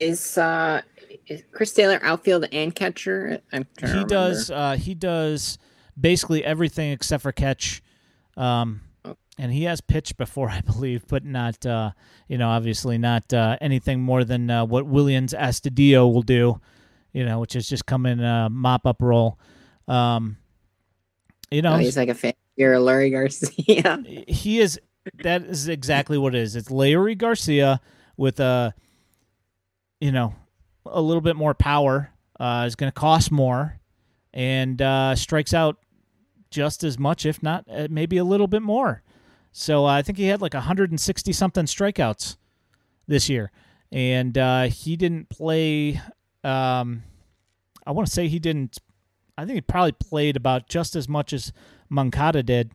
Is 0.00 0.38
uh 0.38 0.82
is 1.26 1.42
Chris 1.52 1.72
Taylor 1.72 2.00
outfield 2.02 2.46
and 2.52 2.74
catcher? 2.74 3.40
I'm 3.52 3.66
he 3.80 4.04
does 4.04 4.50
uh, 4.50 4.76
he 4.76 4.94
does 4.94 5.58
basically 5.98 6.44
everything 6.44 6.92
except 6.92 7.22
for 7.22 7.32
catch. 7.32 7.82
Um, 8.36 8.82
oh. 9.04 9.16
and 9.38 9.52
he 9.52 9.64
has 9.64 9.80
pitched 9.80 10.16
before, 10.16 10.50
I 10.50 10.60
believe, 10.60 11.06
but 11.06 11.24
not 11.24 11.64
uh, 11.66 11.92
you 12.28 12.38
know 12.38 12.48
obviously 12.48 12.98
not 12.98 13.32
uh, 13.32 13.56
anything 13.60 14.00
more 14.00 14.24
than 14.24 14.50
uh, 14.50 14.64
what 14.64 14.86
Willians 14.86 15.34
Astudillo 15.34 16.12
will 16.12 16.22
do, 16.22 16.60
you 17.12 17.24
know, 17.24 17.40
which 17.40 17.56
is 17.56 17.68
just 17.68 17.86
come 17.86 18.06
in 18.06 18.20
a 18.20 18.48
mop 18.50 18.86
up 18.86 19.02
role. 19.02 19.38
Um, 19.86 20.36
you 21.50 21.62
know, 21.62 21.74
oh, 21.74 21.78
he's 21.78 21.96
like 21.96 22.08
a 22.08 22.14
fan. 22.14 22.34
You're 22.56 22.74
Leury 22.76 23.10
Garcia. 23.10 24.02
he 24.28 24.60
is. 24.60 24.80
That 25.22 25.42
is 25.42 25.68
exactly 25.68 26.18
what 26.18 26.34
it 26.34 26.42
is. 26.42 26.54
It's 26.54 26.68
Leury 26.68 27.16
Garcia 27.16 27.80
with 28.18 28.40
a, 28.40 28.74
you 30.00 30.12
know, 30.12 30.34
a 30.84 31.00
little 31.00 31.22
bit 31.22 31.34
more 31.34 31.54
power. 31.54 32.10
Uh, 32.38 32.64
is 32.66 32.76
going 32.76 32.92
to 32.92 32.94
cost 32.94 33.32
more, 33.32 33.80
and 34.32 34.80
uh, 34.80 35.16
strikes 35.16 35.54
out 35.54 35.78
just 36.50 36.84
as 36.84 36.98
much, 36.98 37.26
if 37.26 37.42
not 37.42 37.64
uh, 37.70 37.88
maybe 37.90 38.16
a 38.16 38.24
little 38.24 38.46
bit 38.46 38.62
more. 38.62 39.02
So 39.52 39.86
uh, 39.86 39.90
I 39.90 40.02
think 40.02 40.18
he 40.18 40.26
had 40.26 40.40
like 40.40 40.54
160 40.54 41.32
something 41.32 41.64
strikeouts 41.64 42.36
this 43.06 43.28
year, 43.28 43.50
and 43.90 44.36
uh, 44.36 44.64
he 44.64 44.96
didn't 44.96 45.28
play. 45.28 46.00
Um, 46.44 47.02
I 47.86 47.92
want 47.92 48.06
to 48.06 48.12
say 48.12 48.28
he 48.28 48.38
didn't. 48.38 48.78
I 49.36 49.44
think 49.44 49.54
he 49.54 49.60
probably 49.60 49.92
played 49.92 50.36
about 50.36 50.68
just 50.68 50.96
as 50.96 51.08
much 51.08 51.32
as 51.32 51.52
Moncada 51.88 52.42
did, 52.42 52.72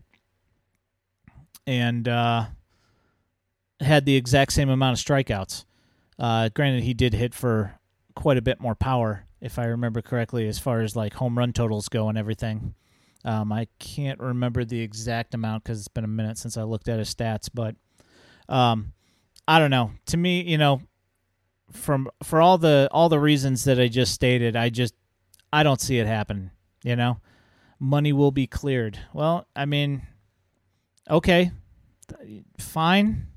and 1.67 2.07
uh, 2.07 2.45
had 3.79 4.05
the 4.05 4.15
exact 4.15 4.53
same 4.53 4.69
amount 4.69 4.99
of 4.99 5.05
strikeouts. 5.05 5.65
Uh, 6.17 6.49
granted, 6.49 6.83
he 6.83 6.93
did 6.93 7.13
hit 7.13 7.33
for 7.33 7.79
quite 8.15 8.37
a 8.37 8.41
bit 8.41 8.59
more 8.59 8.75
power, 8.75 9.25
if 9.41 9.57
I 9.59 9.65
remember 9.65 10.01
correctly, 10.01 10.47
as 10.47 10.59
far 10.59 10.81
as 10.81 10.95
like 10.95 11.15
home 11.15 11.37
run 11.37 11.53
totals 11.53 11.89
go 11.89 12.09
and 12.09 12.17
everything. 12.17 12.75
Um, 13.25 13.51
I 13.51 13.67
can't 13.79 14.19
remember 14.19 14.65
the 14.65 14.81
exact 14.81 15.33
amount 15.33 15.63
because 15.63 15.79
it's 15.79 15.87
been 15.87 16.03
a 16.03 16.07
minute 16.07 16.37
since 16.37 16.57
I 16.57 16.63
looked 16.63 16.89
at 16.89 16.99
his 16.99 17.13
stats, 17.13 17.49
but 17.53 17.75
um, 18.49 18.93
I 19.47 19.59
don't 19.59 19.71
know. 19.71 19.91
To 20.07 20.17
me, 20.17 20.41
you 20.41 20.57
know, 20.57 20.81
from 21.71 22.09
for 22.23 22.41
all 22.41 22.57
the 22.57 22.89
all 22.91 23.09
the 23.09 23.19
reasons 23.19 23.63
that 23.63 23.79
I 23.79 23.87
just 23.87 24.13
stated, 24.13 24.55
I 24.55 24.69
just 24.69 24.93
I 25.51 25.63
don't 25.63 25.81
see 25.81 25.99
it 25.99 26.07
happen. 26.07 26.51
You 26.83 26.95
know, 26.95 27.19
money 27.79 28.11
will 28.11 28.31
be 28.31 28.47
cleared. 28.47 28.99
Well, 29.13 29.47
I 29.55 29.65
mean, 29.65 30.01
okay, 31.09 31.51
fine. 32.59 33.27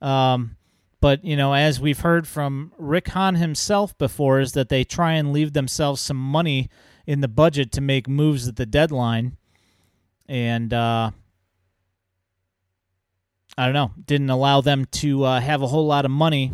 Um, 0.00 0.56
but, 1.00 1.24
you 1.24 1.36
know, 1.36 1.54
as 1.54 1.80
we've 1.80 2.00
heard 2.00 2.26
from 2.26 2.72
Rick 2.76 3.08
Hahn 3.08 3.36
himself 3.36 3.96
before, 3.98 4.40
is 4.40 4.52
that 4.52 4.68
they 4.68 4.84
try 4.84 5.12
and 5.12 5.32
leave 5.32 5.52
themselves 5.52 6.00
some 6.00 6.16
money 6.16 6.68
in 7.08 7.22
the 7.22 7.26
budget 7.26 7.72
to 7.72 7.80
make 7.80 8.06
moves 8.06 8.46
at 8.46 8.56
the 8.56 8.66
deadline. 8.66 9.38
And, 10.28 10.74
uh, 10.74 11.10
I 13.56 13.64
don't 13.64 13.72
know, 13.72 13.92
didn't 14.04 14.28
allow 14.28 14.60
them 14.60 14.84
to 14.84 15.24
uh, 15.24 15.40
have 15.40 15.62
a 15.62 15.66
whole 15.66 15.86
lot 15.86 16.04
of 16.04 16.10
money 16.10 16.52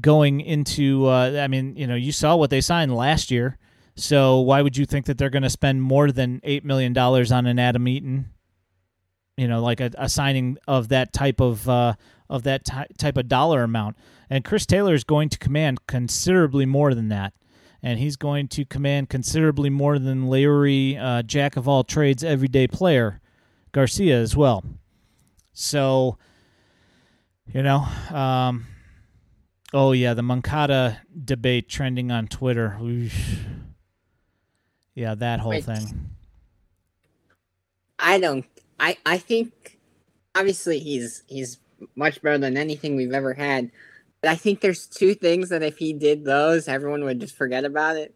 going 0.00 0.40
into. 0.40 1.06
Uh, 1.06 1.40
I 1.42 1.48
mean, 1.48 1.74
you 1.74 1.88
know, 1.88 1.96
you 1.96 2.12
saw 2.12 2.36
what 2.36 2.50
they 2.50 2.60
signed 2.60 2.94
last 2.94 3.32
year. 3.32 3.58
So 3.96 4.38
why 4.38 4.62
would 4.62 4.76
you 4.76 4.86
think 4.86 5.06
that 5.06 5.18
they're 5.18 5.28
going 5.28 5.42
to 5.42 5.50
spend 5.50 5.82
more 5.82 6.12
than 6.12 6.40
$8 6.42 6.62
million 6.62 6.96
on 6.96 7.46
an 7.46 7.58
Adam 7.58 7.88
Eaton? 7.88 8.30
You 9.36 9.48
know, 9.48 9.60
like 9.60 9.80
a, 9.80 9.90
a 9.98 10.08
signing 10.08 10.56
of 10.68 10.86
that 10.90 11.12
type 11.12 11.40
of 11.40 11.68
uh, 11.68 11.94
of 12.30 12.44
that 12.44 12.64
ty- 12.64 12.86
type 12.96 13.16
of 13.16 13.26
dollar 13.26 13.64
amount. 13.64 13.96
And 14.30 14.44
Chris 14.44 14.66
Taylor 14.66 14.94
is 14.94 15.02
going 15.02 15.30
to 15.30 15.38
command 15.38 15.88
considerably 15.88 16.64
more 16.64 16.94
than 16.94 17.08
that. 17.08 17.32
And 17.82 17.98
he's 17.98 18.16
going 18.16 18.48
to 18.48 18.64
command 18.64 19.08
considerably 19.08 19.70
more 19.70 19.98
than 19.98 20.26
Leury, 20.26 20.98
uh, 21.00 21.22
jack 21.22 21.56
of 21.56 21.68
all 21.68 21.84
trades, 21.84 22.24
everyday 22.24 22.66
player, 22.66 23.20
Garcia 23.72 24.18
as 24.18 24.36
well. 24.36 24.64
So, 25.52 26.18
you 27.52 27.62
know, 27.62 27.86
um, 28.10 28.66
oh 29.72 29.92
yeah, 29.92 30.14
the 30.14 30.22
Moncada 30.22 31.02
debate 31.24 31.68
trending 31.68 32.10
on 32.10 32.26
Twitter. 32.26 32.78
Yeah, 34.94 35.14
that 35.14 35.40
whole 35.40 35.50
Wait. 35.50 35.64
thing. 35.64 36.10
I 37.98 38.18
don't. 38.18 38.44
I 38.80 38.96
I 39.04 39.18
think 39.18 39.78
obviously 40.34 40.78
he's 40.78 41.22
he's 41.26 41.58
much 41.94 42.22
better 42.22 42.38
than 42.38 42.56
anything 42.56 42.96
we've 42.96 43.12
ever 43.12 43.34
had. 43.34 43.70
I 44.24 44.34
think 44.34 44.60
there's 44.60 44.86
two 44.86 45.14
things 45.14 45.48
that 45.50 45.62
if 45.62 45.78
he 45.78 45.92
did 45.92 46.24
those, 46.24 46.66
everyone 46.66 47.04
would 47.04 47.20
just 47.20 47.36
forget 47.36 47.64
about 47.64 47.96
it. 47.96 48.14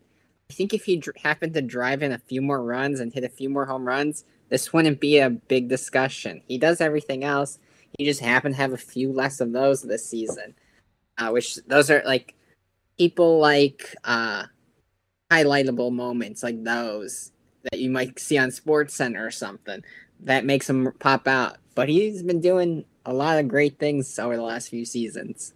I 0.51 0.55
think 0.55 0.75
if 0.75 0.85
he 0.85 0.97
dr- 0.97 1.17
happened 1.17 1.55
to 1.55 1.63
drive 1.63 2.03
in 2.03 2.13
a 2.13 2.19
few 2.19 2.43
more 2.43 2.63
runs 2.63 3.01
and 3.01 3.13
hit 3.13 3.25
a 3.25 3.29
few 3.29 3.49
more 3.49 3.67
home 3.67 3.87
runs, 3.87 4.25
this 4.49 4.73
wouldn't 4.73 5.01
be 5.01 5.19
a 5.19 5.31
big 5.31 5.69
discussion. 5.69 6.43
He 6.47 6.59
does 6.59 6.81
everything 6.81 7.25
else. 7.25 7.59
He 7.97 8.05
just 8.05 8.21
happened 8.21 8.57
to 8.57 8.61
have 8.61 8.73
a 8.73 8.79
few 8.79 9.13
less 9.13 9.41
of 9.41 9.53
those 9.53 9.83
this 9.83 10.07
season, 10.07 10.55
uh, 11.19 11.31
which 11.31 11.57
those 11.67 11.91
are 11.91 12.03
like 12.05 12.35
people 12.99 13.39
like 13.39 13.95
uh, 14.05 14.45
highlightable 15.31 15.93
moments 15.93 16.43
like 16.43 16.63
those 16.65 17.33
that 17.71 17.79
you 17.79 17.91
might 17.91 18.19
see 18.19 18.39
on 18.39 18.51
Sports 18.51 18.95
Center 18.95 19.25
or 19.25 19.31
something 19.31 19.83
that 20.21 20.45
makes 20.45 20.69
him 20.69 20.93
pop 20.99 21.29
out. 21.29 21.59
But 21.75 21.89
he's 21.89 22.23
been 22.23 22.41
doing 22.41 22.85
a 23.07 23.13
lot 23.13 23.39
of 23.39 23.49
great 23.49 23.79
things 23.79 24.19
over 24.19 24.37
the 24.37 24.43
last 24.43 24.69
few 24.69 24.85
seasons. 24.85 25.55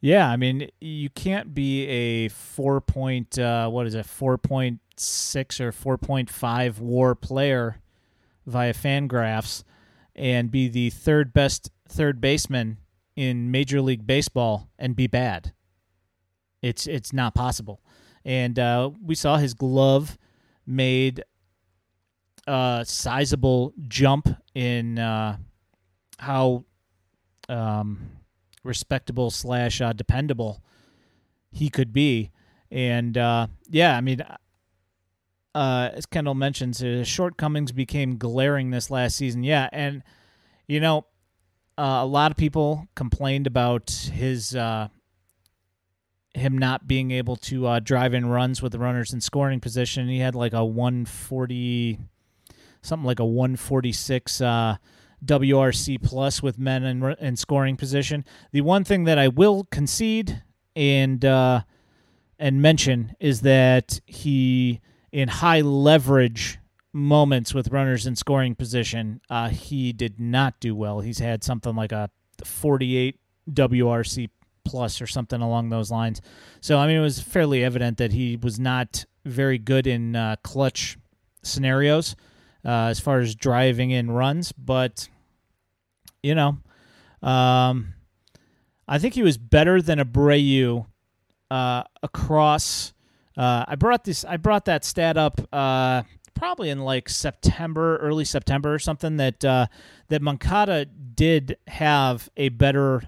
Yeah, 0.00 0.28
I 0.28 0.36
mean, 0.36 0.70
you 0.80 1.10
can't 1.10 1.54
be 1.54 1.86
a 1.86 2.28
four 2.28 2.80
point 2.80 3.38
uh, 3.38 3.68
what 3.68 3.86
is 3.86 3.94
it, 3.94 4.06
four 4.06 4.38
point 4.38 4.80
six 4.96 5.60
or 5.60 5.72
four 5.72 5.98
point 5.98 6.30
five 6.30 6.80
WAR 6.80 7.14
player 7.14 7.80
via 8.46 8.72
Fangraphs 8.72 9.64
and 10.14 10.50
be 10.50 10.68
the 10.68 10.90
third 10.90 11.32
best 11.32 11.70
third 11.88 12.20
baseman 12.20 12.78
in 13.16 13.50
Major 13.50 13.80
League 13.80 14.06
Baseball 14.06 14.68
and 14.78 14.94
be 14.94 15.06
bad. 15.06 15.52
It's 16.62 16.86
it's 16.86 17.12
not 17.12 17.34
possible. 17.34 17.80
And 18.24 18.58
uh, 18.58 18.90
we 19.02 19.14
saw 19.14 19.36
his 19.36 19.54
glove 19.54 20.18
made 20.66 21.24
a 22.46 22.84
sizable 22.86 23.72
jump 23.88 24.28
in 24.54 24.98
uh, 24.98 25.38
how 26.18 26.64
um, 27.48 28.17
respectable 28.68 29.30
slash 29.30 29.80
uh, 29.80 29.92
dependable 29.92 30.62
he 31.50 31.68
could 31.70 31.92
be. 31.92 32.30
And 32.70 33.16
uh, 33.16 33.48
yeah, 33.68 33.96
I 33.96 34.00
mean, 34.00 34.22
uh, 35.54 35.90
as 35.92 36.06
Kendall 36.06 36.34
mentions, 36.34 36.78
his 36.78 37.08
shortcomings 37.08 37.72
became 37.72 38.18
glaring 38.18 38.70
this 38.70 38.90
last 38.90 39.16
season. 39.16 39.42
Yeah, 39.42 39.68
and 39.72 40.02
you 40.66 40.78
know, 40.78 41.06
uh, 41.78 42.00
a 42.02 42.06
lot 42.06 42.30
of 42.30 42.36
people 42.36 42.86
complained 42.94 43.46
about 43.46 43.90
his 44.12 44.54
uh, 44.54 44.88
him 46.34 46.58
not 46.58 46.86
being 46.86 47.10
able 47.10 47.36
to 47.36 47.66
uh, 47.66 47.80
drive 47.80 48.14
in 48.14 48.26
runs 48.26 48.62
with 48.62 48.72
the 48.72 48.78
runners 48.78 49.12
in 49.12 49.20
scoring 49.20 49.60
position. 49.60 50.08
He 50.08 50.18
had 50.18 50.34
like 50.34 50.52
a 50.52 50.64
140, 50.64 51.98
something 52.82 53.06
like 53.06 53.18
a 53.18 53.24
146 53.24 54.40
uh, 54.40 54.76
WRC 55.24 56.02
plus 56.02 56.42
with 56.42 56.58
men 56.58 56.84
in, 56.84 57.02
in 57.20 57.36
scoring 57.36 57.76
position. 57.76 58.24
The 58.52 58.60
one 58.60 58.84
thing 58.84 59.04
that 59.04 59.18
I 59.18 59.28
will 59.28 59.64
concede 59.70 60.42
and 60.76 61.24
uh, 61.24 61.62
and 62.38 62.62
mention 62.62 63.14
is 63.18 63.40
that 63.42 64.00
he 64.06 64.80
in 65.10 65.28
high 65.28 65.60
leverage 65.60 66.58
moments 66.92 67.52
with 67.52 67.68
runners 67.68 68.06
in 68.06 68.16
scoring 68.16 68.54
position, 68.54 69.20
uh, 69.28 69.48
he 69.48 69.92
did 69.92 70.20
not 70.20 70.58
do 70.60 70.74
well. 70.74 71.00
He's 71.00 71.18
had 71.18 71.44
something 71.44 71.74
like 71.74 71.92
a 71.92 72.10
48 72.44 73.18
WRC 73.52 74.30
plus 74.64 75.00
or 75.00 75.06
something 75.06 75.40
along 75.40 75.70
those 75.70 75.90
lines. 75.90 76.20
So 76.60 76.78
I 76.78 76.86
mean, 76.86 76.96
it 76.96 77.02
was 77.02 77.20
fairly 77.20 77.64
evident 77.64 77.98
that 77.98 78.12
he 78.12 78.36
was 78.36 78.60
not 78.60 79.04
very 79.24 79.58
good 79.58 79.86
in 79.86 80.14
uh, 80.14 80.36
clutch 80.42 80.96
scenarios 81.42 82.14
uh, 82.64 82.88
as 82.90 83.00
far 83.00 83.20
as 83.20 83.34
driving 83.34 83.90
in 83.90 84.10
runs, 84.10 84.52
but 84.52 85.08
you 86.22 86.34
know, 86.34 86.58
um, 87.22 87.94
I 88.86 88.98
think 88.98 89.14
he 89.14 89.22
was 89.22 89.38
better 89.38 89.80
than 89.80 89.98
Abreu 89.98 90.86
uh, 91.50 91.82
across. 92.02 92.92
Uh, 93.36 93.64
I 93.68 93.76
brought 93.76 94.04
this. 94.04 94.24
I 94.24 94.36
brought 94.36 94.64
that 94.64 94.84
stat 94.84 95.16
up 95.16 95.40
uh, 95.52 96.02
probably 96.34 96.70
in 96.70 96.80
like 96.80 97.08
September, 97.08 97.96
early 97.98 98.24
September 98.24 98.74
or 98.74 98.78
something. 98.78 99.16
That 99.16 99.44
uh, 99.44 99.66
that 100.08 100.22
Moncada 100.22 100.86
did 100.86 101.56
have 101.66 102.28
a 102.36 102.48
better 102.48 103.02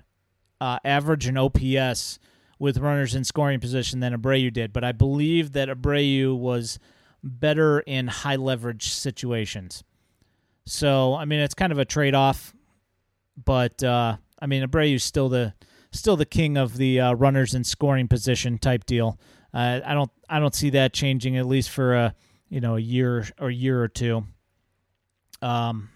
uh, 0.61 0.79
average 0.85 1.27
in 1.27 1.37
OPS 1.37 2.19
with 2.59 2.79
runners 2.79 3.15
in 3.15 3.25
scoring 3.25 3.59
position 3.59 4.01
than 4.01 4.15
Abreu 4.15 4.53
did, 4.53 4.73
but 4.73 4.85
I 4.85 4.93
believe 4.93 5.53
that 5.53 5.69
Abreu 5.69 6.37
was 6.37 6.79
better 7.23 7.81
in 7.81 8.07
high 8.07 8.37
leverage 8.37 8.91
situations. 8.91 9.85
So, 10.65 11.15
I 11.15 11.25
mean, 11.25 11.41
it's 11.41 11.55
kind 11.55 11.73
of 11.73 11.79
a 11.79 11.85
trade 11.85 12.15
off, 12.15 12.55
but 13.45 13.83
uh, 13.83 14.17
I 14.41 14.47
mean, 14.47 14.63
Abreu's 14.63 15.05
still 15.05 15.29
the 15.29 15.55
still 15.93 16.17
the 16.17 16.27
king 16.27 16.57
of 16.57 16.77
the 16.77 17.01
uh, 17.01 17.13
runners 17.15 17.55
and 17.55 17.67
scoring 17.67 18.09
position 18.09 18.59
type 18.59 18.85
deal. 18.87 19.19
Uh, 19.53 19.81
I 19.85 19.95
don't 19.95 20.11
I 20.29 20.39
don't 20.39 20.55
see 20.55 20.71
that 20.71 20.93
changing 20.93 21.37
at 21.37 21.47
least 21.47 21.71
for 21.71 21.95
a 21.95 22.15
you 22.49 22.61
know 22.61 22.77
a 22.77 22.81
year 22.81 23.27
or 23.41 23.51
year 23.51 23.83
or 23.83 23.89
two. 23.89 24.25
Um, 25.43 25.89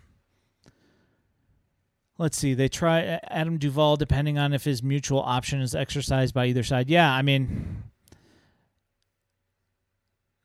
let's 2.19 2.37
see. 2.37 2.55
They 2.55 2.69
try 2.69 3.21
Adam 3.29 3.59
Duvall 3.59 3.97
depending 3.97 4.39
on 4.39 4.53
if 4.53 4.65
his 4.65 4.83
mutual 4.83 5.21
option 5.21 5.61
is 5.61 5.75
exercised 5.75 6.35
by 6.35 6.47
either 6.47 6.63
side. 6.63 6.89
Yeah, 6.89 7.13
I 7.13 7.23
mean, 7.23 7.85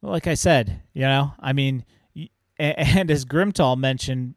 like 0.01 0.27
I 0.27 0.33
said, 0.33 0.81
you 0.93 1.01
know, 1.03 1.33
I 1.39 1.53
mean, 1.53 1.85
and 2.59 3.09
as 3.09 3.25
Grimtall 3.25 3.77
mentioned 3.77 4.35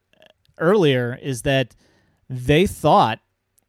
earlier, 0.59 1.19
is 1.21 1.43
that 1.43 1.75
they 2.29 2.67
thought 2.67 3.21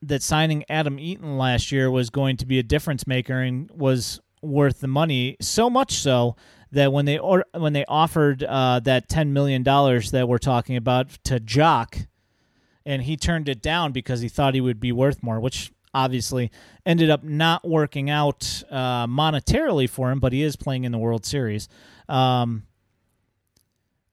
that 0.02 0.22
signing 0.22 0.64
Adam 0.70 1.00
Eaton 1.00 1.38
last 1.38 1.72
year 1.72 1.90
was 1.90 2.10
going 2.10 2.38
to 2.38 2.46
be 2.46 2.60
a 2.60 2.64
difference 2.64 3.08
maker 3.08 3.40
and 3.40 3.70
was 3.72 4.20
worth 4.42 4.80
the 4.80 4.88
money. 4.88 5.38
So 5.42 5.70
much 5.70 5.94
so 5.94 6.36
that 6.72 6.92
when 6.92 7.06
they 7.06 7.18
or, 7.18 7.46
when 7.54 7.74
they 7.74 7.86
offered 7.86 8.44
uh, 8.44 8.80
that 8.82 9.10
ten 9.10 9.34
million 9.34 9.64
dollars 9.64 10.12
that 10.12 10.28
we're 10.28 10.38
talking 10.38 10.76
about 10.76 11.10
to 11.26 11.40
Joc, 11.40 12.08
and 12.86 13.04
he 13.04 13.16
turned 13.18 13.50
it 13.50 13.62
down 13.62 13.92
because 13.92 14.22
he 14.22 14.30
thought 14.30 14.54
he 14.54 14.62
would 14.62 14.80
be 14.80 14.92
worth 14.92 15.24
more, 15.24 15.40
which 15.40 15.72
obviously 15.94 16.52
ended 16.86 17.10
up 17.10 17.24
not 17.24 17.68
working 17.68 18.10
out 18.10 18.64
uh, 18.70 19.08
monetarily 19.08 19.90
for 19.90 20.12
him, 20.12 20.20
but 20.20 20.34
he 20.34 20.42
is 20.42 20.56
playing 20.56 20.84
in 20.84 20.92
the 20.92 20.98
World 20.98 21.26
Series. 21.26 21.68
Um, 22.10 22.64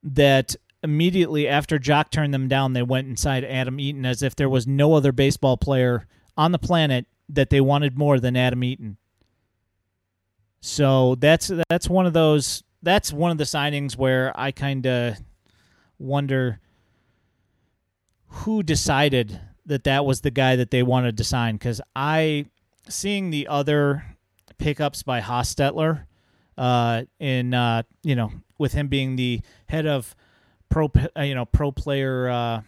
that 0.02 0.56
immediately 0.82 1.46
after 1.46 1.78
Joc 1.78 2.10
turned 2.10 2.32
them 2.32 2.48
down, 2.48 2.72
they 2.72 2.82
went 2.82 3.08
inside 3.08 3.44
Adam 3.44 3.78
Eaton 3.78 4.06
as 4.06 4.22
if 4.22 4.34
there 4.36 4.48
was 4.48 4.66
no 4.66 4.94
other 4.94 5.12
baseball 5.12 5.56
player 5.56 6.06
on 6.36 6.52
the 6.52 6.58
planet 6.58 7.06
that 7.28 7.50
they 7.50 7.60
wanted 7.60 7.98
more 7.98 8.18
than 8.18 8.36
Adam 8.36 8.64
Eaton. 8.64 8.96
So 10.60 11.14
that's 11.16 11.50
that's 11.68 11.88
one 11.88 12.06
of 12.06 12.12
those 12.12 12.62
that's 12.82 13.12
one 13.12 13.30
of 13.30 13.38
the 13.38 13.44
signings 13.44 13.96
where 13.96 14.32
I 14.38 14.52
kind 14.52 14.86
of 14.86 15.16
wonder 15.98 16.60
who 18.26 18.62
decided 18.62 19.40
that 19.66 19.84
that 19.84 20.04
was 20.04 20.20
the 20.20 20.30
guy 20.30 20.56
that 20.56 20.70
they 20.70 20.82
wanted 20.82 21.16
to 21.18 21.24
sign 21.24 21.54
because 21.54 21.80
I 21.94 22.46
seeing 22.88 23.30
the 23.30 23.46
other 23.46 24.04
pickups 24.58 25.02
by 25.02 25.20
Hostetler 25.20 26.04
uh, 26.56 27.02
in 27.18 27.54
uh, 27.54 27.82
you 28.02 28.14
know 28.14 28.32
with 28.58 28.72
him 28.72 28.88
being 28.88 29.16
the 29.16 29.40
head 29.66 29.86
of 29.86 30.14
pro 30.68 30.90
uh, 31.16 31.22
you 31.22 31.34
know 31.34 31.44
pro 31.44 31.72
player 31.72 32.28
uh, 32.28 32.60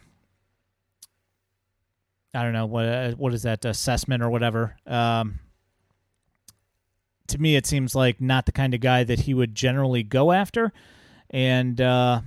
I 2.34 2.42
don't 2.42 2.52
know 2.52 2.66
what 2.66 2.86
uh, 2.86 3.10
what 3.12 3.34
is 3.34 3.42
that 3.42 3.64
assessment 3.64 4.22
or 4.22 4.30
whatever. 4.30 4.76
Um, 4.86 5.40
to 7.28 7.38
me, 7.38 7.56
it 7.56 7.66
seems 7.66 7.94
like 7.94 8.20
not 8.20 8.46
the 8.46 8.52
kind 8.52 8.74
of 8.74 8.80
guy 8.80 9.04
that 9.04 9.20
he 9.20 9.34
would 9.34 9.54
generally 9.54 10.02
go 10.02 10.32
after, 10.32 10.72
and 11.30 11.80
uh, 11.80 12.20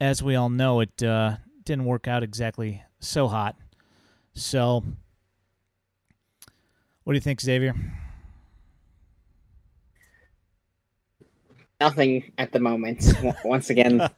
as 0.00 0.22
we 0.22 0.34
all 0.34 0.50
know, 0.50 0.80
it 0.80 0.96
didn't 0.96 1.84
work 1.84 2.08
out 2.08 2.22
exactly 2.22 2.82
so 3.00 3.28
hot. 3.28 3.56
So, 4.34 4.84
what 7.04 7.12
do 7.12 7.16
you 7.16 7.20
think, 7.20 7.40
Xavier? 7.40 7.74
Nothing 11.80 12.32
at 12.38 12.52
the 12.52 12.60
moment. 12.60 13.04
Once 13.44 13.70
again, 13.70 14.08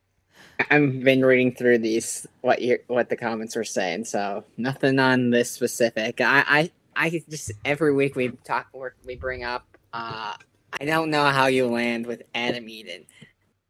I've 0.70 1.02
been 1.02 1.24
reading 1.24 1.54
through 1.54 1.78
these 1.78 2.26
what 2.40 2.60
you 2.60 2.78
what 2.88 3.08
the 3.08 3.16
comments 3.16 3.54
were 3.54 3.64
saying, 3.64 4.04
so 4.04 4.44
nothing 4.56 4.98
on 4.98 5.30
this 5.30 5.50
specific. 5.50 6.20
I 6.20 6.44
I, 6.46 6.70
I 6.96 7.22
just 7.28 7.52
every 7.64 7.92
week 7.92 8.16
we 8.16 8.30
talk 8.44 8.66
we 9.04 9.14
bring 9.14 9.44
up. 9.44 9.66
Uh, 9.92 10.34
I 10.80 10.84
don't 10.84 11.10
know 11.10 11.24
how 11.24 11.46
you 11.46 11.66
land 11.66 12.06
with 12.06 12.22
Adam 12.34 12.68
Eaton. 12.68 13.06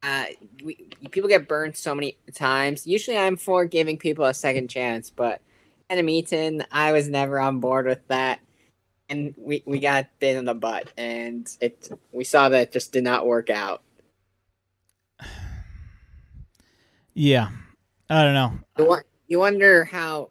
Uh, 0.02 0.24
we, 0.62 0.74
people 1.10 1.28
get 1.28 1.48
burned 1.48 1.76
so 1.76 1.94
many 1.94 2.16
times. 2.34 2.86
Usually, 2.86 3.18
I'm 3.18 3.36
for 3.36 3.64
giving 3.64 3.98
people 3.98 4.24
a 4.24 4.34
second 4.34 4.68
chance, 4.68 5.10
but 5.10 5.40
Adam 5.90 6.08
Eaton, 6.08 6.64
I 6.70 6.92
was 6.92 7.08
never 7.08 7.40
on 7.40 7.60
board 7.60 7.86
with 7.86 8.06
that, 8.08 8.40
and 9.08 9.34
we 9.36 9.62
we 9.66 9.80
got 9.80 10.06
bit 10.20 10.36
in 10.36 10.44
the 10.44 10.54
butt, 10.54 10.92
and 10.96 11.48
it 11.60 11.90
we 12.12 12.24
saw 12.24 12.48
that 12.48 12.68
it 12.68 12.72
just 12.72 12.92
did 12.92 13.04
not 13.04 13.26
work 13.26 13.50
out. 13.50 13.82
Yeah, 17.20 17.48
I 18.08 18.22
don't 18.22 18.34
know. 18.34 19.02
You 19.26 19.40
wonder 19.40 19.84
how 19.84 20.30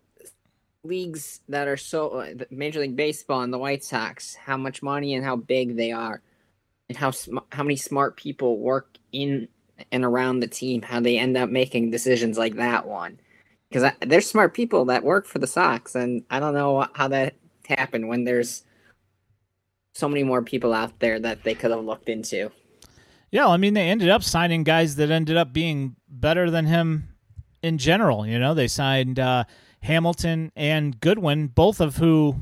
leagues 0.88 1.42
that 1.50 1.68
are 1.68 1.76
so 1.76 2.10
uh, 2.12 2.34
Major 2.50 2.80
League 2.80 2.96
Baseball 2.96 3.42
and 3.42 3.54
the 3.54 3.58
White 3.58 3.84
Sox, 3.84 4.36
how 4.36 4.56
much 4.56 4.82
money 4.82 5.14
and 5.14 5.26
how 5.26 5.36
big 5.36 5.76
they 5.76 5.92
are, 5.92 6.22
and 6.88 6.98
how 6.98 7.12
sm- 7.12 7.40
how 7.52 7.64
many 7.64 7.76
smart 7.76 8.16
people 8.16 8.58
work 8.58 8.98
in 9.12 9.50
and 9.92 10.04
around 10.04 10.40
the 10.40 10.48
team, 10.48 10.82
how 10.82 11.00
they 11.00 11.18
end 11.18 11.38
up 11.38 11.50
making 11.50 11.92
decisions 11.92 12.38
like 12.38 12.56
that 12.56 12.88
one. 12.88 13.20
Because 13.70 13.92
there's 14.06 14.30
smart 14.30 14.54
people 14.54 14.86
that 14.86 15.04
work 15.04 15.26
for 15.26 15.40
the 15.40 15.48
Sox, 15.48 15.94
and 15.94 16.24
I 16.30 16.40
don't 16.40 16.54
know 16.54 16.88
how 16.94 17.10
that 17.10 17.36
happened 17.68 18.08
when 18.08 18.24
there's 18.24 18.64
so 19.94 20.08
many 20.08 20.24
more 20.24 20.42
people 20.42 20.74
out 20.74 21.00
there 21.00 21.20
that 21.20 21.44
they 21.44 21.54
could 21.54 21.72
have 21.72 21.84
looked 21.84 22.08
into. 22.08 22.52
Yeah, 23.30 23.48
I 23.48 23.58
mean, 23.58 23.74
they 23.74 23.90
ended 23.90 24.10
up 24.10 24.24
signing 24.24 24.64
guys 24.64 24.96
that 24.96 25.12
ended 25.12 25.36
up 25.36 25.52
being 25.52 25.96
better 26.08 26.50
than 26.50 26.66
him 26.66 27.10
in 27.62 27.78
general. 27.78 28.26
You 28.26 28.40
know, 28.40 28.54
they 28.54 28.68
signed 28.68 29.20
uh, 29.20 29.44
Hamilton 29.82 30.52
and 30.56 31.00
Goodwin, 31.00 31.48
both 31.48 31.82
of 31.82 31.98
who 31.98 32.38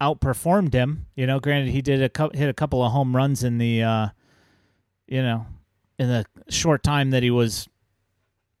outperformed 0.00 0.72
him. 0.72 1.06
You 1.14 1.26
know, 1.26 1.38
granted, 1.38 1.70
he 1.70 1.80
did 1.80 2.00
a 2.02 2.30
hit 2.36 2.48
a 2.48 2.54
couple 2.54 2.82
of 2.84 2.92
home 2.92 3.14
runs 3.14 3.44
in 3.44 3.58
the, 3.58 3.82
uh, 3.82 4.08
you 5.06 5.22
know, 5.22 5.46
in 5.98 6.08
the 6.08 6.24
short 6.48 6.82
time 6.82 7.10
that 7.10 7.22
he 7.22 7.30
was 7.30 7.68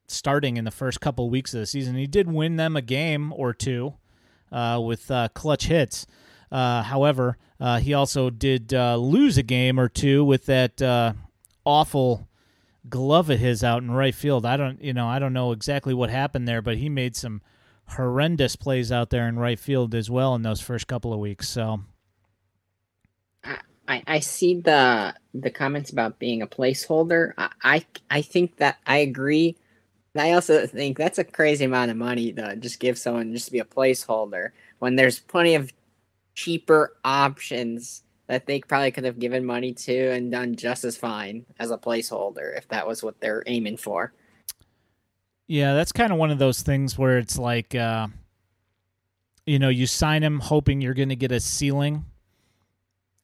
starting 0.06 0.56
in 0.56 0.64
the 0.64 0.70
first 0.70 1.00
couple 1.00 1.28
weeks 1.30 1.54
of 1.54 1.60
the 1.60 1.66
season. 1.66 1.96
He 1.96 2.06
did 2.06 2.30
win 2.30 2.56
them 2.56 2.76
a 2.76 2.82
game 2.82 3.32
or 3.32 3.52
two 3.52 3.94
uh, 4.52 4.80
with 4.84 5.10
uh, 5.10 5.28
clutch 5.34 5.66
hits. 5.66 6.06
Uh, 6.52 6.82
however, 6.82 7.36
uh, 7.58 7.78
he 7.78 7.94
also 7.94 8.30
did 8.30 8.72
uh, 8.72 8.96
lose 8.96 9.38
a 9.38 9.42
game 9.42 9.80
or 9.80 9.88
two 9.88 10.24
with 10.24 10.46
that 10.46 10.80
uh, 10.80 11.14
awful 11.64 12.28
glove 12.88 13.30
of 13.30 13.40
his 13.40 13.64
out 13.64 13.82
in 13.82 13.90
right 13.90 14.14
field. 14.14 14.44
I 14.44 14.56
don't, 14.56 14.82
you 14.82 14.92
know, 14.92 15.08
I 15.08 15.18
don't 15.18 15.32
know 15.32 15.52
exactly 15.52 15.94
what 15.94 16.10
happened 16.10 16.46
there, 16.46 16.62
but 16.62 16.76
he 16.76 16.88
made 16.88 17.16
some 17.16 17.40
horrendous 17.88 18.56
plays 18.56 18.92
out 18.92 19.10
there 19.10 19.28
in 19.28 19.38
right 19.38 19.58
field 19.58 19.94
as 19.94 20.10
well 20.10 20.34
in 20.34 20.42
those 20.42 20.60
first 20.60 20.86
couple 20.86 21.12
of 21.12 21.18
weeks. 21.18 21.48
So, 21.48 21.80
I, 23.86 24.02
I 24.06 24.20
see 24.20 24.60
the 24.60 25.14
the 25.34 25.50
comments 25.50 25.90
about 25.90 26.18
being 26.18 26.42
a 26.42 26.46
placeholder. 26.46 27.32
I, 27.36 27.50
I 27.62 27.86
I 28.10 28.22
think 28.22 28.56
that 28.56 28.78
I 28.86 28.98
agree. 28.98 29.56
I 30.16 30.32
also 30.32 30.66
think 30.66 30.96
that's 30.96 31.18
a 31.18 31.24
crazy 31.24 31.64
amount 31.64 31.90
of 31.90 31.96
money 31.96 32.32
to 32.32 32.56
just 32.56 32.78
give 32.78 32.96
someone 32.98 33.32
just 33.32 33.46
to 33.46 33.52
be 33.52 33.58
a 33.58 33.64
placeholder 33.64 34.50
when 34.78 34.94
there's 34.94 35.18
plenty 35.18 35.56
of 35.56 35.72
cheaper 36.34 36.96
options 37.04 38.02
that 38.26 38.46
they 38.46 38.60
probably 38.60 38.90
could 38.90 39.04
have 39.04 39.18
given 39.18 39.44
money 39.44 39.72
to 39.72 40.10
and 40.10 40.30
done 40.30 40.56
just 40.56 40.84
as 40.84 40.96
fine 40.96 41.44
as 41.58 41.70
a 41.70 41.78
placeholder 41.78 42.56
if 42.56 42.68
that 42.68 42.86
was 42.86 43.02
what 43.02 43.20
they're 43.20 43.42
aiming 43.46 43.76
for. 43.76 44.12
Yeah, 45.46 45.74
that's 45.74 45.92
kind 45.92 46.12
of 46.12 46.18
one 46.18 46.30
of 46.30 46.38
those 46.38 46.62
things 46.62 46.96
where 46.96 47.18
it's 47.18 47.38
like, 47.38 47.74
uh, 47.74 48.08
you 49.46 49.58
know, 49.58 49.68
you 49.68 49.86
sign 49.86 50.22
him 50.22 50.40
hoping 50.40 50.80
you're 50.80 50.94
going 50.94 51.10
to 51.10 51.16
get 51.16 51.32
a 51.32 51.40
ceiling, 51.40 52.06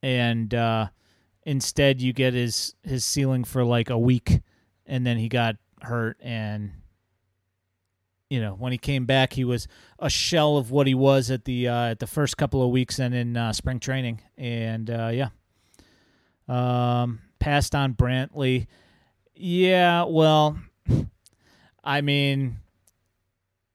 and 0.03 0.53
uh, 0.55 0.89
instead 1.45 2.01
you 2.01 2.13
get 2.13 2.35
his 2.35 2.75
his 2.83 3.05
ceiling 3.05 3.45
for 3.45 3.65
like 3.65 3.91
a 3.91 3.99
week, 3.99 4.41
and 4.87 5.07
then 5.07 5.19
he 5.19 5.29
got 5.29 5.57
hurt, 5.83 6.17
and 6.21 6.73
you 8.31 8.41
know, 8.41 8.55
when 8.55 8.71
he 8.71 8.79
came 8.79 9.07
back, 9.07 9.33
he 9.33 9.45
was 9.45 9.67
a 9.99 10.09
shell 10.09 10.57
of 10.57 10.71
what 10.71 10.87
he 10.87 10.95
was 10.95 11.31
at 11.31 11.45
the 11.45 11.69
uh, 11.69 11.87
at 11.87 11.99
the 11.99 12.07
first 12.07 12.37
couple 12.37 12.63
of 12.63 12.71
weeks 12.71 12.99
and 12.99 13.15
in 13.15 13.37
uh, 13.37 13.53
spring 13.53 13.81
training. 13.81 14.23
And 14.39 14.89
uh, 14.89 15.11
yeah, 15.13 15.29
um, 16.49 17.21
passed 17.41 17.75
on 17.75 17.95
Brantley. 17.95 18.69
Yeah, 19.35 20.05
well, 20.05 20.59
I 21.83 22.01
mean, 22.03 22.59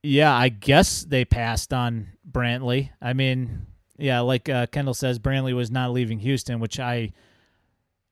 yeah, 0.01 0.33
I 0.33 0.49
guess 0.49 1.03
they 1.03 1.25
passed 1.25 1.73
on 1.73 2.13
Brantley. 2.29 2.91
I 3.01 3.11
mean, 3.13 3.65
yeah, 3.97 4.19
like 4.21 4.49
uh, 4.49 4.65
Kendall 4.67 4.93
says, 4.93 5.19
Brantley 5.19 5.53
was 5.53 5.71
not 5.71 5.91
leaving 5.91 6.19
Houston, 6.19 6.59
which 6.59 6.79
I 6.79 7.13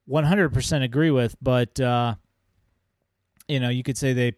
100% 0.09 0.83
agree 0.83 1.11
with. 1.11 1.35
But 1.41 1.79
uh, 1.79 2.15
you 3.47 3.59
know, 3.59 3.69
you 3.69 3.83
could 3.83 3.97
say 3.97 4.13
they 4.13 4.33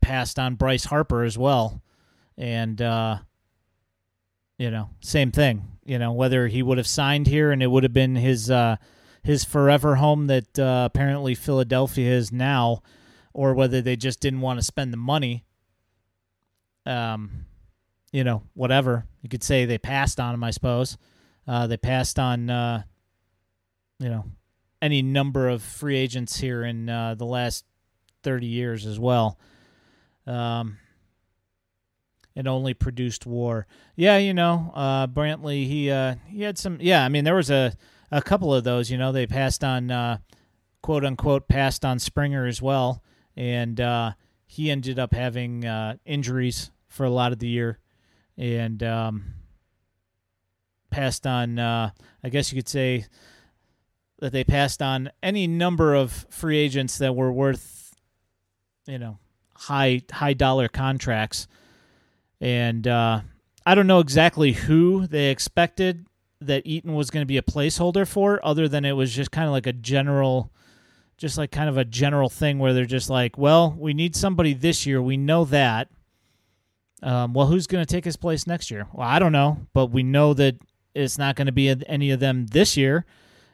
passed 0.00 0.38
on 0.38 0.56
Bryce 0.56 0.84
Harper 0.84 1.22
as 1.22 1.38
well, 1.38 1.82
and 2.36 2.80
uh, 2.80 3.18
you 4.58 4.70
know, 4.70 4.90
same 5.00 5.32
thing. 5.32 5.64
You 5.84 5.98
know, 5.98 6.12
whether 6.12 6.46
he 6.48 6.62
would 6.62 6.78
have 6.78 6.86
signed 6.86 7.26
here 7.26 7.50
and 7.50 7.62
it 7.62 7.66
would 7.66 7.82
have 7.82 7.92
been 7.92 8.14
his 8.14 8.50
uh, 8.50 8.76
his 9.22 9.44
forever 9.44 9.96
home 9.96 10.26
that 10.26 10.58
uh, 10.58 10.88
apparently 10.90 11.34
Philadelphia 11.34 12.10
is 12.12 12.30
now, 12.30 12.82
or 13.32 13.54
whether 13.54 13.80
they 13.80 13.96
just 13.96 14.20
didn't 14.20 14.42
want 14.42 14.58
to 14.58 14.64
spend 14.64 14.92
the 14.92 14.98
money. 14.98 15.44
Um, 16.84 17.46
you 18.12 18.24
know, 18.24 18.42
whatever. 18.54 19.06
You 19.22 19.28
could 19.28 19.42
say 19.42 19.64
they 19.64 19.78
passed 19.78 20.20
on 20.20 20.34
him, 20.34 20.44
I 20.44 20.50
suppose. 20.50 20.98
Uh, 21.46 21.66
they 21.66 21.76
passed 21.76 22.18
on, 22.18 22.50
uh, 22.50 22.82
you 23.98 24.08
know, 24.08 24.24
any 24.80 25.00
number 25.00 25.48
of 25.48 25.62
free 25.62 25.96
agents 25.96 26.38
here 26.38 26.64
in 26.64 26.88
uh, 26.88 27.14
the 27.14 27.24
last 27.24 27.64
30 28.24 28.46
years 28.46 28.84
as 28.84 28.98
well. 28.98 29.38
Um, 30.26 30.78
only 32.46 32.74
produced 32.74 33.26
war. 33.26 33.66
Yeah, 33.96 34.16
you 34.18 34.34
know, 34.34 34.72
uh, 34.74 35.06
Brantley, 35.06 35.66
he 35.66 35.90
uh, 35.90 36.16
he 36.26 36.42
had 36.42 36.58
some. 36.58 36.78
Yeah, 36.80 37.04
I 37.04 37.08
mean, 37.08 37.24
there 37.24 37.34
was 37.34 37.50
a 37.50 37.74
a 38.10 38.22
couple 38.22 38.54
of 38.54 38.64
those. 38.64 38.90
You 38.90 38.98
know, 38.98 39.12
they 39.12 39.26
passed 39.26 39.62
on, 39.62 39.90
uh, 39.90 40.18
quote 40.82 41.04
unquote, 41.04 41.48
passed 41.48 41.84
on 41.84 41.98
Springer 41.98 42.46
as 42.46 42.62
well, 42.62 43.02
and 43.36 43.80
uh, 43.80 44.12
he 44.46 44.70
ended 44.70 44.98
up 44.98 45.12
having 45.12 45.64
uh, 45.64 45.96
injuries 46.04 46.70
for 46.88 47.04
a 47.04 47.10
lot 47.10 47.32
of 47.32 47.38
the 47.38 47.48
year, 47.48 47.78
and 48.36 48.82
um, 48.82 49.24
passed 50.90 51.26
on. 51.26 51.58
Uh, 51.58 51.90
I 52.22 52.28
guess 52.28 52.52
you 52.52 52.58
could 52.58 52.68
say 52.68 53.06
that 54.20 54.32
they 54.32 54.44
passed 54.44 54.80
on 54.80 55.10
any 55.22 55.46
number 55.46 55.94
of 55.94 56.26
free 56.30 56.58
agents 56.58 56.98
that 56.98 57.16
were 57.16 57.32
worth, 57.32 57.94
you 58.86 58.98
know, 58.98 59.18
high 59.54 60.02
high 60.10 60.34
dollar 60.34 60.68
contracts, 60.68 61.48
and 62.40 62.86
uh, 62.86 63.20
I 63.64 63.74
don't 63.74 63.86
know 63.86 64.00
exactly 64.00 64.52
who 64.52 65.06
they 65.06 65.30
expected 65.30 66.06
that 66.46 66.66
Eaton 66.66 66.94
was 66.94 67.10
going 67.10 67.22
to 67.22 67.26
be 67.26 67.36
a 67.38 67.42
placeholder 67.42 68.06
for, 68.06 68.44
other 68.44 68.68
than 68.68 68.84
it 68.84 68.92
was 68.92 69.14
just 69.14 69.30
kind 69.30 69.46
of 69.46 69.52
like 69.52 69.66
a 69.66 69.72
general, 69.72 70.50
just 71.16 71.38
like 71.38 71.50
kind 71.50 71.68
of 71.68 71.78
a 71.78 71.84
general 71.84 72.28
thing 72.28 72.58
where 72.58 72.72
they're 72.72 72.84
just 72.84 73.08
like, 73.08 73.38
well, 73.38 73.74
we 73.78 73.94
need 73.94 74.16
somebody 74.16 74.52
this 74.52 74.86
year, 74.86 75.00
we 75.00 75.16
know 75.16 75.44
that. 75.44 75.88
Um, 77.02 77.32
well, 77.34 77.46
who's 77.46 77.66
going 77.66 77.84
to 77.84 77.92
take 77.92 78.04
his 78.04 78.16
place 78.16 78.46
next 78.46 78.70
year? 78.70 78.86
Well, 78.92 79.08
I 79.08 79.18
don't 79.18 79.32
know, 79.32 79.66
but 79.72 79.86
we 79.86 80.02
know 80.02 80.34
that 80.34 80.56
it's 80.94 81.18
not 81.18 81.36
going 81.36 81.46
to 81.46 81.52
be 81.52 81.74
any 81.86 82.10
of 82.10 82.20
them 82.20 82.46
this 82.46 82.76
year, 82.76 83.04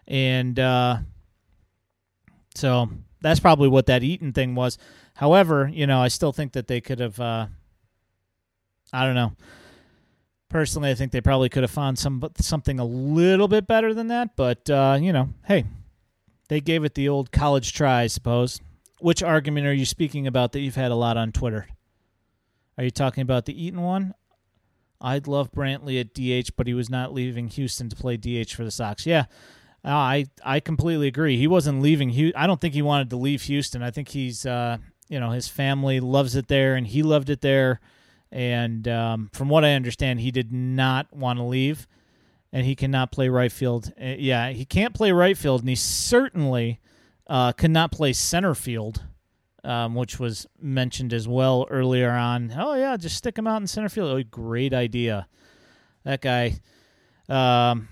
and 0.06 0.58
uh, 0.58 0.98
so 2.54 2.90
that's 3.20 3.40
probably 3.40 3.68
what 3.68 3.86
that 3.86 4.02
Eaton 4.02 4.32
thing 4.32 4.54
was. 4.54 4.76
However, 5.14 5.70
you 5.72 5.86
know, 5.86 6.00
I 6.00 6.08
still 6.08 6.32
think 6.32 6.52
that 6.52 6.66
they 6.66 6.80
could 6.80 7.00
have. 7.00 7.18
Uh, 7.18 7.46
I 8.92 9.04
don't 9.04 9.14
know. 9.14 9.32
Personally, 10.48 10.90
I 10.90 10.94
think 10.94 11.12
they 11.12 11.20
probably 11.20 11.48
could 11.48 11.62
have 11.62 11.70
found 11.70 11.98
some 11.98 12.22
something 12.38 12.78
a 12.78 12.84
little 12.84 13.48
bit 13.48 13.66
better 13.66 13.94
than 13.94 14.08
that. 14.08 14.36
But 14.36 14.68
uh, 14.68 14.98
you 15.00 15.12
know, 15.12 15.30
hey, 15.46 15.64
they 16.48 16.60
gave 16.60 16.84
it 16.84 16.94
the 16.94 17.08
old 17.08 17.32
college 17.32 17.72
try, 17.72 18.02
I 18.02 18.06
suppose. 18.08 18.60
Which 19.00 19.22
argument 19.22 19.66
are 19.66 19.72
you 19.72 19.86
speaking 19.86 20.26
about 20.26 20.52
that 20.52 20.60
you've 20.60 20.74
had 20.74 20.90
a 20.90 20.96
lot 20.96 21.16
on 21.16 21.32
Twitter? 21.32 21.68
Are 22.78 22.84
you 22.84 22.90
talking 22.92 23.22
about 23.22 23.44
the 23.44 23.60
Eaton 23.60 23.82
one? 23.82 24.14
I'd 25.00 25.26
love 25.26 25.50
Brantley 25.50 26.00
at 26.00 26.14
DH, 26.14 26.56
but 26.56 26.68
he 26.68 26.74
was 26.74 26.88
not 26.88 27.12
leaving 27.12 27.48
Houston 27.48 27.88
to 27.88 27.96
play 27.96 28.16
DH 28.16 28.52
for 28.52 28.64
the 28.64 28.70
Sox. 28.70 29.04
Yeah, 29.04 29.24
I 29.84 30.26
I 30.44 30.60
completely 30.60 31.08
agree. 31.08 31.36
He 31.36 31.48
wasn't 31.48 31.82
leaving. 31.82 32.32
I 32.36 32.46
don't 32.46 32.60
think 32.60 32.74
he 32.74 32.82
wanted 32.82 33.10
to 33.10 33.16
leave 33.16 33.42
Houston. 33.42 33.82
I 33.82 33.90
think 33.90 34.08
he's 34.08 34.46
uh, 34.46 34.78
you 35.08 35.18
know 35.18 35.30
his 35.30 35.48
family 35.48 35.98
loves 35.98 36.36
it 36.36 36.46
there, 36.46 36.76
and 36.76 36.86
he 36.86 37.02
loved 37.02 37.30
it 37.30 37.40
there. 37.40 37.80
And 38.30 38.86
um, 38.86 39.30
from 39.32 39.48
what 39.48 39.64
I 39.64 39.72
understand, 39.72 40.20
he 40.20 40.30
did 40.30 40.52
not 40.52 41.12
want 41.12 41.38
to 41.38 41.44
leave, 41.44 41.88
and 42.52 42.64
he 42.64 42.76
cannot 42.76 43.10
play 43.10 43.28
right 43.28 43.52
field. 43.52 43.92
Uh, 44.00 44.14
yeah, 44.18 44.50
he 44.50 44.64
can't 44.64 44.94
play 44.94 45.10
right 45.10 45.36
field, 45.36 45.62
and 45.62 45.68
he 45.68 45.74
certainly 45.74 46.80
uh, 47.26 47.52
cannot 47.52 47.90
play 47.90 48.12
center 48.12 48.54
field 48.54 49.02
um, 49.64 49.94
which 49.94 50.18
was 50.18 50.46
mentioned 50.60 51.12
as 51.12 51.26
well 51.26 51.66
earlier 51.70 52.10
on. 52.10 52.52
Oh 52.56 52.74
yeah, 52.74 52.96
just 52.96 53.16
stick 53.16 53.38
him 53.38 53.46
out 53.46 53.60
in 53.60 53.66
center 53.66 53.88
field. 53.88 54.10
Oh, 54.10 54.22
great 54.30 54.72
idea. 54.72 55.26
That 56.04 56.20
guy. 56.20 56.60
Um, 57.28 57.88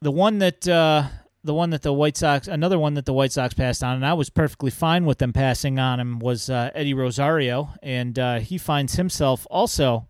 the 0.00 0.10
one 0.10 0.38
that 0.38 0.66
uh, 0.66 1.04
the 1.44 1.54
one 1.54 1.70
that 1.70 1.82
the 1.82 1.92
White 1.92 2.16
Sox, 2.16 2.48
another 2.48 2.78
one 2.78 2.94
that 2.94 3.04
the 3.04 3.12
White 3.12 3.32
Sox 3.32 3.54
passed 3.54 3.84
on, 3.84 3.96
and 3.96 4.06
I 4.06 4.14
was 4.14 4.30
perfectly 4.30 4.70
fine 4.70 5.04
with 5.04 5.18
them 5.18 5.32
passing 5.32 5.78
on 5.78 6.00
him 6.00 6.18
was 6.18 6.48
uh, 6.50 6.70
Eddie 6.74 6.94
Rosario, 6.94 7.70
and 7.82 8.18
uh, 8.18 8.38
he 8.40 8.58
finds 8.58 8.94
himself 8.94 9.46
also 9.50 10.08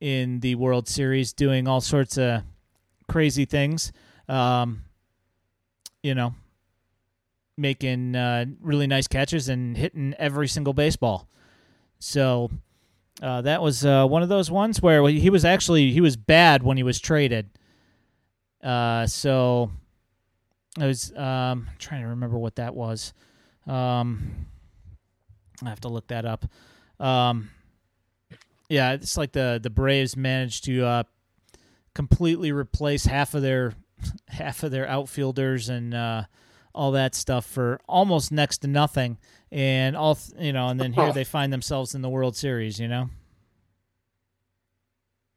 in 0.00 0.40
the 0.40 0.54
World 0.54 0.88
Series 0.88 1.32
doing 1.32 1.68
all 1.68 1.80
sorts 1.80 2.16
of 2.16 2.42
crazy 3.08 3.44
things. 3.44 3.92
Um, 4.28 4.84
you 6.02 6.14
know, 6.14 6.34
making 7.60 8.16
uh, 8.16 8.46
really 8.60 8.86
nice 8.86 9.06
catches 9.06 9.48
and 9.48 9.76
hitting 9.76 10.14
every 10.18 10.48
single 10.48 10.72
baseball. 10.72 11.28
So 11.98 12.50
uh, 13.22 13.42
that 13.42 13.62
was 13.62 13.84
uh, 13.84 14.06
one 14.06 14.22
of 14.22 14.28
those 14.28 14.50
ones 14.50 14.80
where 14.80 15.06
he 15.08 15.30
was 15.30 15.44
actually 15.44 15.92
he 15.92 16.00
was 16.00 16.16
bad 16.16 16.62
when 16.62 16.76
he 16.76 16.82
was 16.82 16.98
traded. 16.98 17.50
Uh, 18.62 19.06
so 19.06 19.70
I 20.78 20.86
was 20.86 21.14
um, 21.16 21.68
trying 21.78 22.02
to 22.02 22.08
remember 22.08 22.38
what 22.38 22.56
that 22.56 22.74
was. 22.74 23.12
Um, 23.66 24.46
I 25.62 25.68
have 25.68 25.80
to 25.80 25.88
look 25.88 26.08
that 26.08 26.24
up. 26.24 26.46
Um, 26.98 27.50
yeah, 28.68 28.92
it's 28.92 29.16
like 29.16 29.32
the 29.32 29.60
the 29.62 29.70
Braves 29.70 30.16
managed 30.16 30.64
to 30.64 30.84
uh, 30.84 31.02
completely 31.94 32.52
replace 32.52 33.04
half 33.04 33.34
of 33.34 33.42
their 33.42 33.74
half 34.28 34.62
of 34.62 34.70
their 34.70 34.88
outfielders 34.88 35.68
and 35.68 35.92
uh, 35.92 36.22
all 36.74 36.92
that 36.92 37.14
stuff 37.14 37.46
for 37.46 37.80
almost 37.88 38.32
next 38.32 38.58
to 38.58 38.68
nothing, 38.68 39.18
and 39.50 39.96
all 39.96 40.18
you 40.38 40.52
know, 40.52 40.68
and 40.68 40.80
then 40.80 40.92
here 40.92 41.12
they 41.14 41.24
find 41.24 41.52
themselves 41.52 41.94
in 41.94 42.02
the 42.02 42.08
World 42.08 42.36
Series. 42.36 42.78
You 42.78 42.88
know. 42.88 43.10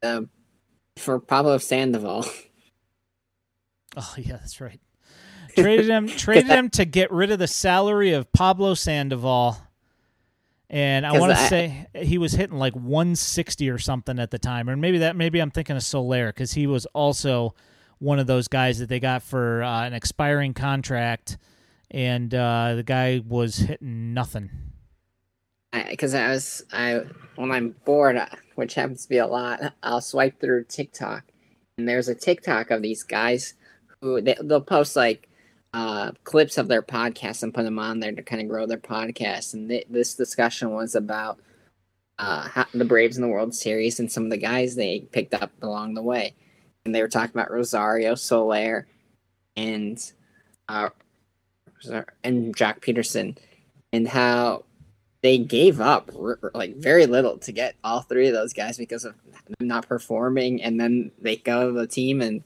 Um, 0.02 0.28
for 0.96 1.18
Pablo 1.18 1.58
Sandoval. 1.58 2.26
Oh 3.96 4.14
yeah, 4.18 4.32
that's 4.32 4.60
right. 4.60 4.80
Traded 5.56 5.88
him, 5.88 6.08
traded 6.16 6.46
him 6.46 6.68
to 6.70 6.84
get 6.84 7.12
rid 7.12 7.30
of 7.30 7.38
the 7.38 7.46
salary 7.46 8.12
of 8.12 8.32
Pablo 8.32 8.74
Sandoval. 8.74 9.56
And 10.68 11.06
I 11.06 11.16
want 11.20 11.30
to 11.30 11.36
say 11.36 11.86
he 11.94 12.18
was 12.18 12.32
hitting 12.32 12.58
like 12.58 12.74
160 12.74 13.70
or 13.70 13.78
something 13.78 14.18
at 14.18 14.32
the 14.32 14.38
time, 14.38 14.68
or 14.68 14.76
maybe 14.76 14.98
that 14.98 15.14
maybe 15.14 15.40
I'm 15.40 15.52
thinking 15.52 15.76
of 15.76 15.84
Soler 15.84 16.28
because 16.28 16.52
he 16.52 16.66
was 16.66 16.86
also 16.86 17.54
one 18.04 18.18
of 18.18 18.26
those 18.26 18.48
guys 18.48 18.78
that 18.78 18.88
they 18.88 19.00
got 19.00 19.22
for 19.22 19.62
uh, 19.62 19.86
an 19.86 19.94
expiring 19.94 20.52
contract, 20.52 21.38
and 21.90 22.34
uh, 22.34 22.74
the 22.74 22.82
guy 22.82 23.22
was 23.26 23.56
hitting 23.56 24.12
nothing. 24.12 24.50
Because 25.72 26.14
I, 26.14 26.26
I, 26.26 26.28
was 26.28 26.64
I 26.72 27.00
when 27.36 27.50
I'm 27.50 27.74
bored, 27.84 28.16
uh, 28.16 28.26
which 28.54 28.74
happens 28.74 29.02
to 29.04 29.08
be 29.08 29.18
a 29.18 29.26
lot, 29.26 29.72
I'll 29.82 30.02
swipe 30.02 30.38
through 30.38 30.64
TikTok, 30.64 31.24
and 31.78 31.88
there's 31.88 32.08
a 32.08 32.14
TikTok 32.14 32.70
of 32.70 32.82
these 32.82 33.02
guys 33.02 33.54
who 34.00 34.20
they, 34.20 34.36
they'll 34.40 34.60
post 34.60 34.96
like 34.96 35.28
uh, 35.72 36.12
clips 36.24 36.58
of 36.58 36.68
their 36.68 36.82
podcast 36.82 37.42
and 37.42 37.54
put 37.54 37.64
them 37.64 37.78
on 37.78 38.00
there 38.00 38.12
to 38.12 38.22
kind 38.22 38.42
of 38.42 38.48
grow 38.48 38.66
their 38.66 38.76
podcast. 38.76 39.54
And 39.54 39.68
th- 39.68 39.86
this 39.88 40.14
discussion 40.14 40.70
was 40.70 40.94
about 40.94 41.40
uh, 42.18 42.48
how, 42.48 42.66
the 42.72 42.84
Braves 42.84 43.16
in 43.16 43.22
the 43.22 43.28
World 43.28 43.54
Series 43.54 43.98
and 43.98 44.12
some 44.12 44.24
of 44.24 44.30
the 44.30 44.36
guys 44.36 44.76
they 44.76 45.00
picked 45.00 45.34
up 45.34 45.50
along 45.62 45.94
the 45.94 46.02
way 46.02 46.34
and 46.84 46.94
they 46.94 47.02
were 47.02 47.08
talking 47.08 47.34
about 47.34 47.50
Rosario 47.50 48.14
Soler 48.14 48.86
and 49.56 49.98
uh, 50.68 50.90
and 52.22 52.56
Joc 52.56 52.80
Pederson 52.80 53.36
and 53.92 54.08
how 54.08 54.64
they 55.22 55.38
gave 55.38 55.80
up 55.80 56.10
like 56.54 56.76
very 56.76 57.06
little 57.06 57.38
to 57.38 57.52
get 57.52 57.76
all 57.82 58.02
three 58.02 58.28
of 58.28 58.34
those 58.34 58.52
guys 58.52 58.76
because 58.76 59.04
of 59.04 59.14
them 59.58 59.68
not 59.68 59.88
performing, 59.88 60.62
and 60.62 60.78
then 60.80 61.10
they 61.20 61.36
go 61.36 61.68
to 61.68 61.72
the 61.72 61.86
team 61.86 62.20
and 62.20 62.42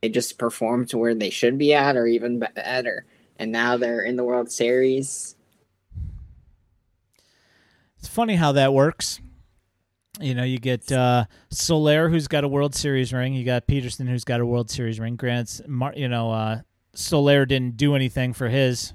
they 0.00 0.08
just 0.08 0.38
perform 0.38 0.86
to 0.86 0.98
where 0.98 1.14
they 1.14 1.30
should 1.30 1.58
be 1.58 1.74
at 1.74 1.96
or 1.96 2.06
even 2.06 2.38
better, 2.38 3.04
and 3.38 3.52
now 3.52 3.76
they're 3.76 4.02
in 4.02 4.16
the 4.16 4.24
World 4.24 4.50
Series. 4.50 5.36
It's 7.98 8.08
funny 8.08 8.36
how 8.36 8.52
that 8.52 8.72
works. 8.74 9.20
You 10.20 10.34
know, 10.34 10.44
you 10.44 10.58
get 10.58 10.92
uh, 10.92 11.24
Soler, 11.50 12.10
who's 12.10 12.28
got 12.28 12.44
a 12.44 12.48
World 12.48 12.74
Series 12.74 13.14
ring. 13.14 13.32
You 13.32 13.44
got 13.44 13.66
Pederson, 13.66 14.06
who's 14.06 14.24
got 14.24 14.40
a 14.40 14.46
World 14.46 14.70
Series 14.70 15.00
ring. 15.00 15.16
Grant, 15.16 15.62
you 15.94 16.08
know, 16.08 16.30
uh, 16.30 16.60
Soler 16.94 17.46
didn't 17.46 17.78
do 17.78 17.94
anything 17.94 18.34
for 18.34 18.48
his. 18.48 18.92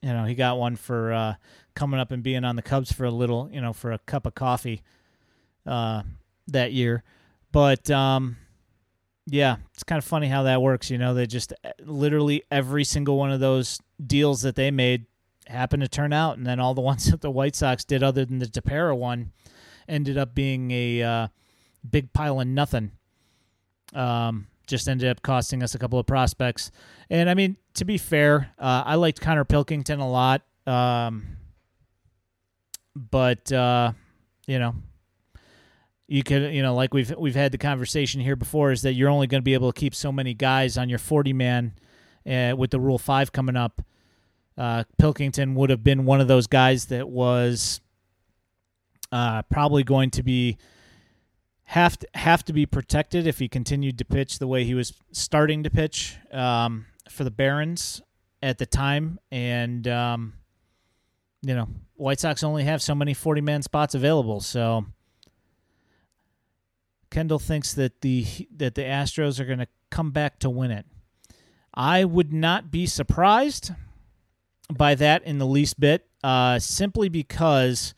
You 0.00 0.12
know, 0.12 0.24
he 0.24 0.34
got 0.34 0.58
one 0.58 0.76
for 0.76 1.12
uh, 1.12 1.34
coming 1.74 2.00
up 2.00 2.12
and 2.12 2.22
being 2.22 2.44
on 2.44 2.56
the 2.56 2.62
Cubs 2.62 2.90
for 2.90 3.04
a 3.04 3.10
little, 3.10 3.50
you 3.52 3.60
know, 3.60 3.74
for 3.74 3.92
a 3.92 3.98
cup 3.98 4.24
of 4.24 4.34
coffee 4.34 4.82
uh, 5.66 6.02
that 6.46 6.72
year. 6.72 7.02
But 7.52 7.90
um, 7.90 8.38
yeah, 9.26 9.56
it's 9.74 9.84
kind 9.84 9.98
of 9.98 10.04
funny 10.04 10.28
how 10.28 10.44
that 10.44 10.62
works. 10.62 10.90
You 10.90 10.96
know, 10.96 11.12
they 11.12 11.26
just 11.26 11.52
uh, 11.62 11.72
literally 11.84 12.42
every 12.50 12.84
single 12.84 13.18
one 13.18 13.30
of 13.30 13.40
those 13.40 13.80
deals 14.04 14.40
that 14.42 14.54
they 14.54 14.70
made 14.70 15.04
happened 15.46 15.82
to 15.82 15.88
turn 15.88 16.14
out, 16.14 16.38
and 16.38 16.46
then 16.46 16.58
all 16.58 16.72
the 16.72 16.80
ones 16.92 17.10
that 17.10 17.20
the 17.20 17.30
White 17.30 17.54
Sox 17.54 17.84
did, 17.84 18.02
other 18.02 18.24
than 18.24 18.38
the 18.38 18.46
Tepera 18.46 18.96
one 18.96 19.32
ended 19.88 20.18
up 20.18 20.34
being 20.34 20.70
a 20.70 21.02
uh, 21.02 21.28
big 21.88 22.12
pile 22.12 22.40
of 22.40 22.46
nothing. 22.46 22.92
Um, 23.94 24.48
just 24.66 24.88
ended 24.88 25.08
up 25.08 25.22
costing 25.22 25.62
us 25.62 25.74
a 25.74 25.78
couple 25.78 25.98
of 25.98 26.06
prospects. 26.06 26.70
And 27.08 27.30
I 27.30 27.34
mean, 27.34 27.56
to 27.74 27.84
be 27.84 27.98
fair, 27.98 28.52
uh, 28.58 28.82
I 28.84 28.96
liked 28.96 29.20
Connor 29.20 29.44
Pilkington 29.44 30.00
a 30.00 30.08
lot. 30.08 30.42
Um, 30.66 31.38
but, 32.94 33.50
uh, 33.50 33.92
you 34.46 34.58
know, 34.58 34.74
you 36.08 36.22
could 36.22 36.54
you 36.54 36.62
know 36.62 36.74
like 36.74 36.94
we've 36.94 37.14
we've 37.16 37.34
had 37.34 37.52
the 37.52 37.58
conversation 37.58 38.20
here 38.20 38.34
before 38.34 38.72
is 38.72 38.82
that 38.82 38.94
you're 38.94 39.10
only 39.10 39.26
going 39.26 39.40
to 39.40 39.44
be 39.44 39.54
able 39.54 39.70
to 39.70 39.78
keep 39.78 39.94
so 39.94 40.10
many 40.10 40.34
guys 40.34 40.76
on 40.76 40.88
your 40.88 40.98
40 40.98 41.34
man 41.34 41.74
uh, 42.26 42.54
with 42.56 42.70
the 42.70 42.80
rule 42.80 42.98
5 42.98 43.30
coming 43.30 43.56
up 43.56 43.82
uh, 44.56 44.84
pilkington 44.98 45.54
would 45.54 45.70
have 45.70 45.84
been 45.84 46.06
one 46.06 46.20
of 46.20 46.26
those 46.26 46.46
guys 46.46 46.86
that 46.86 47.08
was 47.08 47.80
uh, 49.12 49.42
probably 49.42 49.84
going 49.84 50.10
to 50.10 50.22
be 50.22 50.58
have 51.64 51.98
to, 51.98 52.08
have 52.14 52.44
to 52.44 52.52
be 52.52 52.64
protected 52.64 53.26
if 53.26 53.38
he 53.38 53.48
continued 53.48 53.98
to 53.98 54.04
pitch 54.04 54.38
the 54.38 54.46
way 54.46 54.64
he 54.64 54.74
was 54.74 54.94
starting 55.12 55.62
to 55.64 55.70
pitch 55.70 56.16
um, 56.32 56.86
for 57.10 57.24
the 57.24 57.30
barons 57.30 58.00
at 58.42 58.58
the 58.58 58.66
time 58.66 59.18
and 59.30 59.86
um, 59.86 60.32
you 61.42 61.54
know 61.54 61.68
white 61.94 62.20
sox 62.20 62.42
only 62.42 62.64
have 62.64 62.80
so 62.80 62.94
many 62.94 63.12
40 63.12 63.40
man 63.40 63.62
spots 63.62 63.94
available 63.94 64.40
so 64.40 64.86
Kendall 67.10 67.38
thinks 67.38 67.74
that 67.74 68.00
the 68.00 68.26
that 68.54 68.74
the 68.74 68.82
Astros 68.82 69.40
are 69.40 69.44
going 69.44 69.58
to 69.58 69.68
come 69.90 70.10
back 70.10 70.38
to 70.40 70.50
win 70.50 70.70
it. 70.70 70.86
I 71.72 72.04
would 72.04 72.32
not 72.32 72.70
be 72.70 72.86
surprised 72.86 73.72
by 74.72 74.94
that 74.96 75.22
in 75.24 75.38
the 75.38 75.46
least 75.46 75.80
bit, 75.80 76.06
uh, 76.22 76.58
simply 76.58 77.08
because 77.08 77.94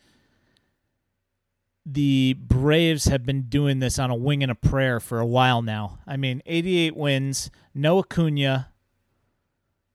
the 1.85 2.35
Braves 2.39 3.05
have 3.05 3.25
been 3.25 3.43
doing 3.43 3.79
this 3.79 3.97
on 3.97 4.11
a 4.11 4.15
wing 4.15 4.43
and 4.43 4.51
a 4.51 4.55
prayer 4.55 4.99
for 4.99 5.19
a 5.19 5.25
while 5.25 5.61
now. 5.61 5.99
I 6.05 6.17
mean, 6.17 6.41
88 6.45 6.95
wins, 6.95 7.49
no 7.73 7.99
Acuna, 7.99 8.69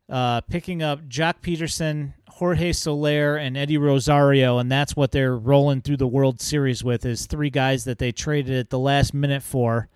uh, 0.09 0.41
picking 0.43 0.83
up 0.83 1.09
Joc 1.09 1.41
Pederson, 1.43 2.15
Jorge 2.29 2.73
Soler, 2.73 3.37
and 3.37 3.57
Eddie 3.57 3.79
Rosario, 3.79 4.59
and 4.59 4.71
that's 4.71 4.95
what 4.95 5.13
they're 5.13 5.37
rolling 5.37 5.81
through 5.81 5.97
the 5.97 6.07
World 6.07 6.41
Series 6.41 6.85
with 6.85 7.05
is 7.05 7.27
three 7.27 7.51
guys 7.51 7.85
that 7.85 7.99
they 7.99 8.13
traded 8.13 8.57
at 8.57 8.71
the 8.71 8.79
last 8.79 9.15
minute 9.15 9.43
for. 9.43 9.89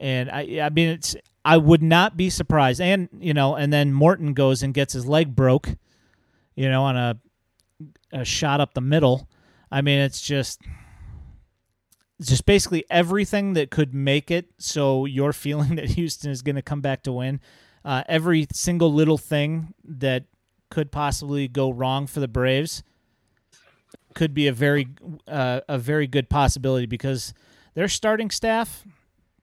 And 0.00 0.30
I, 0.30 0.60
I 0.62 0.70
mean, 0.70 0.90
it's 0.90 1.16
I 1.44 1.56
would 1.56 1.82
not 1.82 2.16
be 2.16 2.30
surprised. 2.30 2.80
And 2.80 3.08
you 3.18 3.34
know, 3.34 3.56
and 3.56 3.72
then 3.72 3.92
Morton 3.92 4.34
goes 4.34 4.62
and 4.62 4.74
gets 4.74 4.92
his 4.92 5.06
leg 5.06 5.34
broke, 5.34 5.70
you 6.54 6.68
know, 6.68 6.84
on 6.84 6.96
a 6.96 7.18
a 8.12 8.24
shot 8.24 8.60
up 8.60 8.74
the 8.74 8.80
middle. 8.80 9.28
I 9.70 9.80
mean, 9.80 9.98
it's 9.98 10.20
just 10.20 10.60
just 12.20 12.46
basically 12.46 12.84
everything 12.90 13.52
that 13.52 13.70
could 13.70 13.94
make 13.94 14.30
it 14.30 14.46
so 14.58 15.04
you're 15.04 15.32
feeling 15.32 15.74
that 15.76 15.90
Houston 15.90 16.30
is 16.30 16.42
going 16.42 16.56
to 16.56 16.62
come 16.62 16.80
back 16.80 17.02
to 17.02 17.12
win 17.12 17.40
uh, 17.84 18.02
every 18.08 18.46
single 18.52 18.92
little 18.92 19.18
thing 19.18 19.74
that 19.84 20.24
could 20.70 20.92
possibly 20.92 21.48
go 21.48 21.70
wrong 21.70 22.06
for 22.06 22.20
the 22.20 22.28
Braves 22.28 22.82
could 24.14 24.34
be 24.34 24.46
a 24.48 24.52
very 24.52 24.88
uh, 25.26 25.60
a 25.68 25.78
very 25.78 26.06
good 26.06 26.28
possibility 26.28 26.86
because 26.86 27.32
their 27.74 27.88
starting 27.88 28.30
staff 28.30 28.84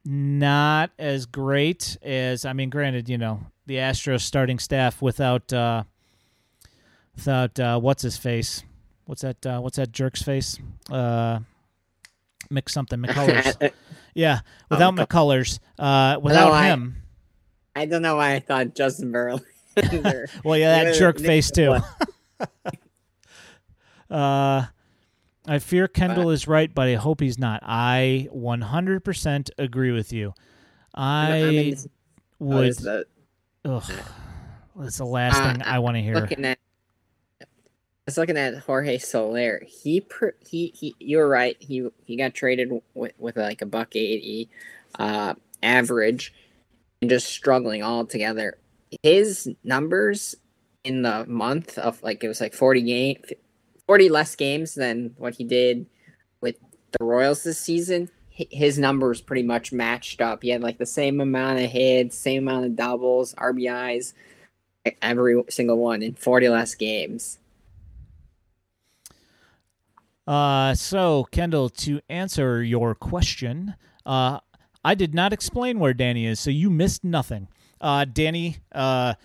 not 0.03 0.91
as 0.99 1.26
great 1.26 1.97
as 2.03 2.45
I 2.45 2.53
mean 2.53 2.69
granted 2.69 3.09
you 3.09 3.17
know 3.17 3.39
the 3.65 3.78
Astros 3.78 4.21
starting 4.21 4.59
staff 4.59 5.01
without 5.01 5.51
uh, 5.51 5.84
without 7.15 7.59
uh, 7.59 7.80
what's 7.80 8.03
his 8.03 8.17
face? 8.17 8.63
What's 9.05 9.21
that 9.21 9.45
uh, 9.45 9.59
what's 9.59 9.78
that 9.78 9.91
jerk's 9.91 10.21
face 10.21 10.57
uh, 12.45 12.53
mix 12.53 12.73
something 12.73 12.99
McCullers 13.03 13.71
yeah 14.13 14.39
without 14.69 14.97
oh, 14.99 15.05
McCullers 15.05 15.59
uh, 15.79 16.19
without 16.21 16.49
no, 16.49 16.61
him 16.61 16.95
I 17.75 17.85
don't 17.85 18.01
know 18.01 18.15
why 18.15 18.35
I 18.35 18.39
thought 18.39 18.73
Justin 18.73 19.11
Verlander. 19.11 20.29
well, 20.45 20.57
yeah, 20.57 20.85
that 20.85 20.95
jerk 20.95 21.19
face 21.19 21.51
too. 21.51 21.75
uh, 24.09 24.65
I 25.47 25.59
fear 25.59 25.89
Kendall 25.89 26.29
is 26.29 26.47
right, 26.47 26.73
but 26.73 26.87
I 26.87 26.95
hope 26.95 27.19
he's 27.19 27.37
not. 27.37 27.61
I 27.63 28.29
100% 28.33 29.49
agree 29.57 29.91
with 29.91 30.13
you. 30.13 30.33
I, 30.93 31.33
I 31.33 31.51
mean, 31.51 31.75
would. 32.39 32.77
That, 32.77 33.07
ugh, 33.65 33.91
that's 34.77 34.97
the 34.97 35.05
last 35.05 35.37
uh, 35.37 35.51
thing 35.51 35.61
I 35.63 35.79
want 35.79 35.97
to 35.97 36.01
hear. 36.01 36.15
Looking 36.15 36.45
at, 36.45 36.57
I 36.57 36.64
was 38.06 38.18
looking 38.18 38.38
at 38.38 38.58
Jorge 38.60 38.97
Soler. 38.97 39.62
He 39.66 40.01
per, 40.01 40.36
he 40.47 40.74
he. 40.76 40.95
You 40.99 41.18
were 41.18 41.28
right. 41.28 41.58
He 41.60 41.89
he 42.06 42.16
got 42.16 42.34
traded 42.34 42.72
with, 42.93 43.14
with 43.18 43.38
like 43.38 43.62
a 43.62 43.66
buck 43.66 43.95
eighty 43.95 44.49
uh, 44.99 45.34
average 45.64 46.34
and 47.01 47.10
just 47.10 47.28
struggling 47.28 47.84
all 47.84 48.06
together. 48.06 48.58
His 49.03 49.49
numbers 49.64 50.36
in 50.84 51.01
the 51.01 51.26
month 51.26 51.78
of 51.78 52.01
like 52.03 52.24
it 52.24 52.28
was 52.28 52.39
like 52.39 52.53
40 52.53 52.82
game 52.84 53.18
40 53.88 54.10
less 54.10 54.36
games 54.36 54.76
than 54.76 55.16
what 55.18 55.36
he 55.36 55.43
did 55.43 55.88
with 56.41 56.56
the 56.97 57.03
Royals 57.03 57.43
this 57.43 57.60
season. 57.60 58.10
His 58.30 58.78
numbers 58.78 59.22
pretty 59.22 59.43
much 59.43 59.72
matched 59.72 60.22
up. 60.22 60.43
He 60.43 60.49
had 60.49 60.62
like 60.62 60.78
the 60.78 60.86
same 60.86 61.22
amount 61.22 61.60
of 61.60 61.70
hits, 61.70 62.18
same 62.18 62.47
amount 62.47 62.66
of 62.66 62.76
doubles, 62.76 63.34
RBIs, 63.36 64.14
every 65.01 65.43
single 65.49 65.78
one 65.78 66.01
in 66.03 66.16
40 66.16 66.49
less 66.49 66.76
games. 66.76 67.39
Uh, 70.28 70.73
so 70.73 71.26
Kendall, 71.32 71.69
to 71.69 72.01
answer 72.09 72.63
your 72.63 72.95
question, 72.95 73.76
uh, 74.05 74.39
I 74.84 74.95
did 74.95 75.13
not 75.13 75.34
explain 75.34 75.80
where 75.80 75.93
Danny 75.93 76.26
is, 76.26 76.39
so 76.39 76.49
you 76.49 76.69
missed 76.69 77.03
nothing. 77.03 77.47
Uh, 77.82 78.05
Danny 78.05 78.57
uh, 78.71 79.15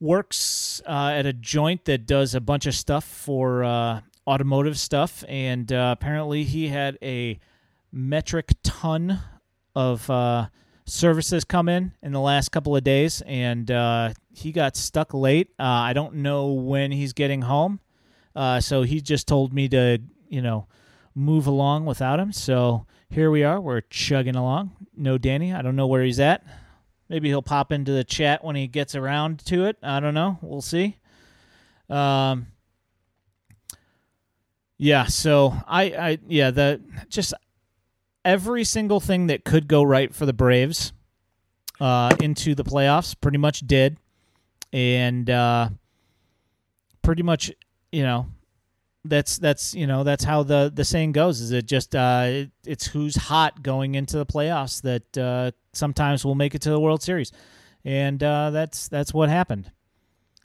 works 0.00 0.82
uh, 0.86 1.12
at 1.14 1.26
a 1.26 1.32
joint 1.32 1.84
that 1.86 2.06
does 2.06 2.34
a 2.34 2.40
bunch 2.40 2.66
of 2.66 2.74
stuff 2.74 3.04
for 3.04 3.64
uh, 3.64 4.00
automotive 4.26 4.78
stuff, 4.78 5.24
and 5.28 5.70
apparently 5.70 6.44
he 6.44 6.68
had 6.68 6.98
a 7.02 7.38
metric 7.92 8.52
ton 8.62 9.20
of 9.74 10.50
services 10.84 11.44
come 11.44 11.68
in 11.68 11.92
in 12.02 12.12
the 12.12 12.20
last 12.20 12.50
couple 12.50 12.76
of 12.76 12.84
days, 12.84 13.22
and 13.26 13.70
he 14.34 14.52
got 14.52 14.76
stuck 14.76 15.14
late. 15.14 15.50
I 15.58 15.92
don't 15.92 16.16
know 16.16 16.52
when 16.52 16.92
he's 16.92 17.12
getting 17.12 17.42
home, 17.42 17.80
so 18.34 18.82
he 18.82 19.00
just 19.00 19.28
told 19.28 19.52
me 19.52 19.68
to, 19.68 19.98
you 20.28 20.42
know, 20.42 20.66
move 21.14 21.46
along 21.46 21.84
without 21.84 22.18
him. 22.18 22.32
So 22.32 22.86
here 23.10 23.30
we 23.30 23.44
are. 23.44 23.60
We're 23.60 23.82
chugging 23.82 24.36
along. 24.36 24.72
No 24.96 25.18
Danny. 25.18 25.52
I 25.52 25.62
don't 25.62 25.76
know 25.76 25.86
where 25.86 26.02
he's 26.02 26.20
at. 26.20 26.44
Maybe 27.08 27.28
he'll 27.28 27.42
pop 27.42 27.72
into 27.72 27.92
the 27.92 28.04
chat 28.04 28.42
when 28.42 28.56
he 28.56 28.66
gets 28.66 28.94
around 28.94 29.44
to 29.46 29.66
it. 29.66 29.76
I 29.82 30.00
don't 30.00 30.14
know. 30.14 30.38
We'll 30.40 30.62
see. 30.62 30.96
Um, 31.90 32.46
yeah. 34.78 35.04
So 35.04 35.54
I, 35.66 35.82
I, 35.82 36.18
yeah, 36.26 36.50
the 36.50 36.80
just 37.08 37.34
every 38.24 38.64
single 38.64 39.00
thing 39.00 39.26
that 39.26 39.44
could 39.44 39.68
go 39.68 39.82
right 39.82 40.14
for 40.14 40.24
the 40.24 40.32
Braves 40.32 40.92
uh, 41.80 42.16
into 42.20 42.54
the 42.54 42.64
playoffs 42.64 43.14
pretty 43.20 43.38
much 43.38 43.60
did, 43.66 43.98
and 44.72 45.28
uh, 45.28 45.68
pretty 47.02 47.22
much, 47.22 47.52
you 47.92 48.02
know, 48.02 48.26
that's 49.04 49.38
that's 49.38 49.74
you 49.74 49.86
know 49.86 50.04
that's 50.04 50.22
how 50.22 50.42
the 50.42 50.70
the 50.72 50.84
saying 50.84 51.12
goes 51.12 51.40
is 51.40 51.50
it 51.50 51.66
just 51.66 51.94
uh 51.96 52.24
it, 52.26 52.50
it's 52.64 52.86
who's 52.86 53.16
hot 53.16 53.62
going 53.62 53.96
into 53.96 54.16
the 54.16 54.26
playoffs 54.26 54.80
that 54.82 55.18
uh 55.18 55.50
sometimes 55.72 56.24
will 56.24 56.36
make 56.36 56.54
it 56.54 56.62
to 56.62 56.70
the 56.70 56.80
world 56.80 57.02
series. 57.02 57.32
And 57.84 58.22
uh 58.22 58.50
that's 58.50 58.88
that's 58.88 59.12
what 59.12 59.28
happened. 59.28 59.70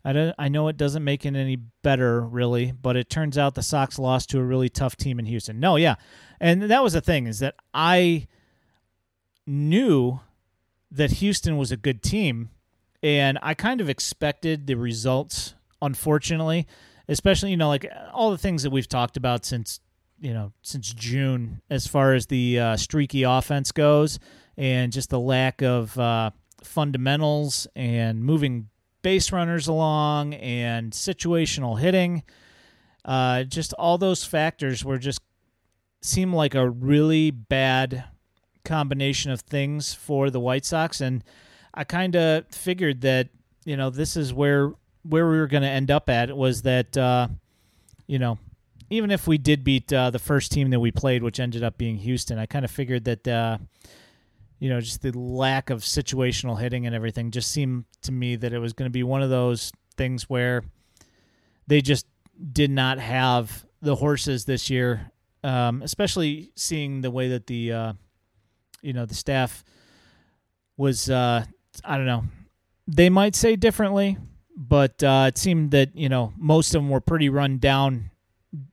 I 0.04 0.14
don't 0.14 0.36
i 0.40 0.48
know 0.48 0.70
it 0.70 0.78
doesn't 0.78 1.04
make 1.04 1.26
it 1.26 1.36
any 1.36 1.56
better 1.56 2.22
really 2.22 2.72
but 2.72 2.96
it 2.96 3.10
turns 3.10 3.38
out 3.38 3.56
the 3.56 3.62
sox 3.62 4.00
lost 4.00 4.30
to 4.32 4.40
a 4.40 4.44
really 4.44 4.70
tough 4.70 4.96
team 4.96 5.20
in 5.20 5.26
houston. 5.26 5.60
No 5.60 5.76
yeah. 5.76 5.96
And 6.40 6.64
that 6.64 6.84
was 6.84 6.94
the 6.94 7.02
thing 7.02 7.28
is 7.28 7.40
that 7.40 7.56
i 7.74 8.28
knew 9.46 10.20
that 10.90 11.12
houston 11.12 11.58
was 11.58 11.72
a 11.72 11.78
good 11.78 12.02
team 12.02 12.50
and 13.04 13.38
i 13.44 13.54
kind 13.54 13.82
of 13.82 13.90
expected 13.90 14.66
the 14.66 14.76
results 14.76 15.54
unfortunately 15.82 16.66
especially 17.08 17.52
you 17.52 17.58
know 17.58 17.68
like 17.70 17.90
all 18.14 18.32
the 18.32 18.38
things 18.38 18.64
that 18.64 18.70
we've 18.70 18.88
talked 18.88 19.18
about 19.18 19.46
since 19.46 19.80
you 20.20 20.34
know 20.34 20.52
since 20.62 20.94
June 20.94 21.62
as 21.70 21.88
far 21.88 22.14
as 22.14 22.28
the 22.28 22.60
uh, 22.60 22.78
streaky 22.78 23.24
offense 23.24 23.72
goes 23.72 24.20
and 24.58 24.92
just 24.92 25.10
the 25.10 25.20
lack 25.20 25.62
of 25.62 25.98
uh, 26.00 26.32
fundamentals 26.64 27.68
and 27.76 28.24
moving 28.24 28.70
base 29.02 29.32
runners 29.32 29.68
along 29.68 30.34
and 30.34 30.92
situational 30.92 31.80
hitting. 31.80 32.24
Uh, 33.06 33.44
just 33.44 33.72
all 33.74 33.98
those 33.98 34.26
factors 34.26 34.84
were 34.84 34.98
just 34.98 35.22
seem 36.02 36.34
like 36.34 36.56
a 36.56 36.70
really 36.70 37.32
bad 37.32 38.04
combination 38.66 39.32
of 39.32 39.42
things 39.42 39.94
for 39.94 40.30
the 40.30 40.40
White 40.40 40.66
Sox, 40.66 41.00
and 41.00 41.24
I 41.74 41.84
kind 41.86 42.16
of 42.16 42.48
figured 42.50 43.02
that 43.02 43.30
you 43.64 43.78
know 43.78 43.90
this 43.90 44.18
is 44.18 44.34
where 44.34 44.74
where 45.08 45.30
we 45.30 45.38
were 45.38 45.48
going 45.48 45.64
to 45.64 45.70
end 45.70 45.92
up 45.92 46.10
at 46.10 46.36
was 46.36 46.64
that 46.64 46.96
uh, 46.98 47.28
you 48.08 48.20
know 48.20 48.38
even 48.90 49.12
if 49.12 49.28
we 49.28 49.38
did 49.38 49.64
beat 49.64 49.92
uh, 49.92 50.10
the 50.10 50.20
first 50.20 50.52
team 50.52 50.70
that 50.70 50.80
we 50.80 50.92
played, 50.92 51.22
which 51.22 51.42
ended 51.42 51.62
up 51.62 51.78
being 51.78 51.98
Houston, 51.98 52.40
I 52.40 52.46
kind 52.46 52.64
of 52.64 52.72
figured 52.72 53.06
that 53.06 53.28
uh, 53.28 53.58
you 54.60 54.70
know 54.70 54.80
just 54.80 55.02
the 55.02 55.12
lack 55.18 55.70
of 55.70 55.82
situational 55.82 56.60
hitting 56.60 56.86
and 56.86 56.96
everything 56.96 57.32
just 57.32 57.52
seemed 57.52 57.86
to 58.04 58.12
me 58.12 58.36
that 58.36 58.54
it 58.54 58.60
was 58.60 58.74
going 58.74 58.90
to 58.90 58.94
be 58.94 59.04
one 59.04 59.22
of 59.22 59.30
those 59.30 59.72
things 59.98 60.30
where 60.30 60.64
they 61.68 61.82
just 61.82 62.06
did 62.52 62.70
not 62.70 63.00
have 63.00 63.66
the 63.82 63.96
horses 63.96 64.46
this 64.46 64.70
year 64.70 65.12
um, 65.44 65.82
especially 65.82 66.52
seeing 66.56 67.02
the 67.02 67.12
way 67.12 67.30
that 67.30 67.48
the 67.48 67.72
uh, 67.72 67.94
you 68.82 68.94
know 68.94 69.06
the 69.06 69.16
staff 69.16 69.64
was. 70.76 71.10
Uh, 71.10 71.46
I 71.84 71.98
don't 71.98 72.06
know. 72.06 72.24
They 72.88 73.10
might 73.10 73.36
say 73.36 73.56
differently, 73.56 74.18
but 74.58 75.02
uh, 75.04 75.26
it 75.28 75.38
seemed 75.38 75.72
that 75.72 75.96
you 75.96 76.10
know 76.10 76.34
most 76.36 76.74
of 76.74 76.82
them 76.82 76.90
were 76.90 77.00
pretty 77.00 77.30
run 77.30 77.60
down 77.60 78.10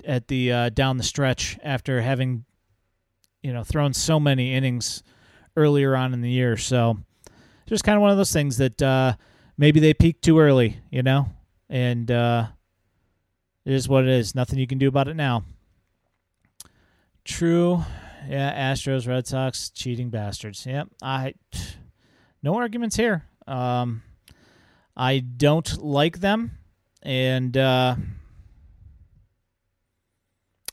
at 0.05 0.29
the 0.29 0.51
uh, 0.51 0.69
down 0.71 0.97
the 0.97 1.05
stretch 1.05 1.59
after 1.63 2.01
having 2.01 2.45
you 3.43 3.53
know 3.53 3.63
thrown 3.63 3.93
so 3.93 4.19
many 4.19 4.55
innings 4.55 5.03
earlier 5.57 5.95
on 5.95 6.15
in 6.15 6.23
the 6.23 6.31
year. 6.31 6.57
So 6.57 6.99
just 7.67 7.85
kind 7.85 7.97
of 7.97 8.03
one 8.03 8.11
of 8.11 8.17
those 8.17 8.33
things 8.33 8.57
that 8.57 8.81
uh, 8.81 9.15
maybe 9.59 9.79
they 9.79 9.93
peaked 9.93 10.23
too 10.25 10.39
early, 10.39 10.81
you 10.91 11.03
know, 11.03 11.29
and 11.69 12.11
uh, 12.11 12.47
it 13.67 13.75
is 13.75 13.89
what 13.89 14.05
it 14.05 14.11
is. 14.11 14.35
Nothing 14.35 14.59
you 14.59 14.67
can 14.67 14.79
do 14.79 14.89
about 14.89 15.09
it 15.09 15.15
now. 15.15 15.45
True. 17.25 17.85
Yeah, 18.27 18.73
Astros, 18.73 19.07
Red 19.07 19.27
Sox, 19.27 19.69
cheating 19.69 20.09
bastards. 20.09 20.65
Yep. 20.65 20.89
I 21.03 21.35
no 22.43 22.55
arguments 22.57 22.97
here. 22.97 23.25
Um, 23.47 24.03
I 24.97 25.19
don't 25.19 25.83
like 25.83 26.21
them, 26.21 26.59
and 27.03 27.57
uh, 27.57 27.97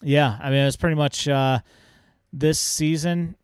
yeah, 0.01 0.38
I 0.41 0.49
mean 0.49 0.65
it's 0.65 0.78
pretty 0.78 0.95
much 0.95 1.28
uh, 1.28 1.59
this 2.32 2.59
season. 2.59 3.36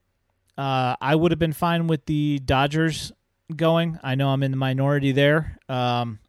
Uh, 0.58 0.96
I 1.00 1.16
would 1.16 1.32
have 1.32 1.40
been 1.40 1.54
fine 1.54 1.88
with 1.88 2.06
the 2.06 2.40
Dodgers 2.40 3.12
going. 3.56 4.00
I 4.04 4.16
know 4.16 4.30
I'm 4.30 4.44
in 4.44 4.52
the 4.52 4.58
minority 4.58 5.12
there. 5.12 5.60
Um, 5.70 6.20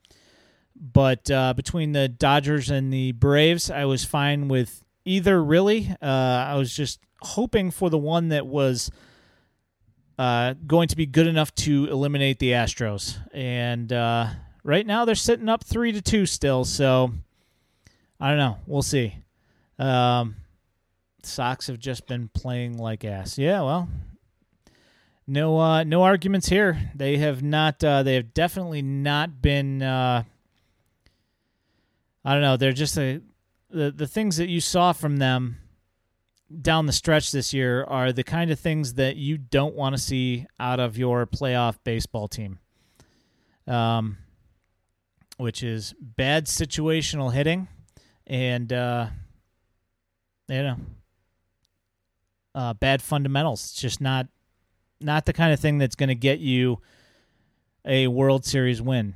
but 0.79 1.31
uh, 1.31 1.55
between 1.55 1.93
the 1.93 2.09
Dodgers 2.09 2.71
and 2.71 2.93
the 2.93 3.13
Braves, 3.13 3.71
I 3.71 3.85
was 3.85 4.05
fine 4.05 4.49
with 4.49 4.85
either, 5.05 5.43
really. 5.43 5.95
Uh, 6.01 6.07
I 6.07 6.55
was 6.55 6.75
just 6.75 7.01
hoping 7.23 7.71
for 7.71 7.91
the 7.91 7.99
one 7.99 8.29
that 8.29 8.47
was 8.47 8.91
uh, 10.19 10.55
going 10.67 10.89
to 10.89 10.97
be 10.97 11.07
good 11.07 11.27
enough 11.27 11.55
to 11.55 11.87
eliminate 11.87 12.39
the 12.39 12.53
Astros. 12.53 13.17
And 13.33 13.93
uh, 13.93 14.29
right 14.65 14.87
now 14.87 15.05
they're 15.05 15.15
sitting 15.15 15.49
up 15.49 15.65
3 15.65 15.93
to 15.93 16.03
2 16.03 16.27
still. 16.27 16.65
So 16.65 17.13
I 18.21 18.29
don't 18.29 18.39
know. 18.39 18.59
We'll 18.67 18.83
see. 18.83 19.15
Um, 19.79 20.37
Sox 21.23 21.69
have 21.69 21.79
just 21.79 22.07
been 22.07 22.29
playing 22.29 22.79
like 22.79 23.05
ass. 23.05 23.39
Yeah, 23.39 23.63
well, 23.63 23.89
no, 25.27 25.59
uh, 25.59 25.85
no 25.85 26.03
arguments 26.03 26.49
here. 26.49 26.91
They 26.95 27.19
have 27.19 27.43
not. 27.43 27.83
Uh, 27.85 28.03
they 28.03 28.15
have 28.15 28.35
definitely 28.35 28.83
not 28.83 29.43
been. 29.43 29.83
Uh, 29.83 30.25
I 32.25 32.33
don't 32.33 32.43
know. 32.43 32.57
They're 32.57 32.73
just 32.73 32.97
a, 32.99 33.21
the 33.71 33.91
the 33.91 34.07
things 34.07 34.39
that 34.39 34.49
you 34.49 34.61
saw 34.61 34.93
from 34.93 35.19
them 35.19 35.59
down 36.61 36.87
the 36.87 36.93
stretch 36.93 37.31
this 37.31 37.53
year 37.53 37.85
are 37.85 38.13
the 38.13 38.25
kind 38.25 38.51
of 38.51 38.59
things 38.59 38.95
that 38.95 39.17
you 39.17 39.37
don't 39.39 39.75
want 39.75 39.95
to 39.95 40.01
see 40.01 40.47
out 40.59 40.81
of 40.81 40.97
your 40.97 41.27
playoff 41.27 41.77
baseball 41.85 42.29
team. 42.29 42.59
Um, 43.67 44.17
which 45.37 45.63
is 45.63 45.95
bad 46.01 46.47
situational 46.47 47.33
hitting, 47.33 47.69
and 48.27 48.73
uh, 48.73 49.07
you 50.49 50.63
know, 50.63 50.77
uh, 52.55 52.75
bad 52.75 53.01
fundamentals. 53.01 53.61
It's 53.65 53.81
just 53.81 54.01
not 54.01 54.27
not 55.01 55.27
the 55.27 55.33
kind 55.33 55.53
of 55.53 55.61
thing 55.61 55.79
that's 55.79 55.95
going 55.95 56.09
to 56.09 56.15
get 56.15 56.41
you 56.41 56.81
a 57.85 58.09
World 58.09 58.45
Series 58.45 58.83
win. 58.83 59.15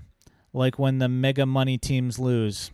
Like 0.52 0.78
when 0.78 0.98
the 0.98 1.08
mega 1.08 1.44
money 1.44 1.76
teams 1.76 2.18
lose, 2.18 2.70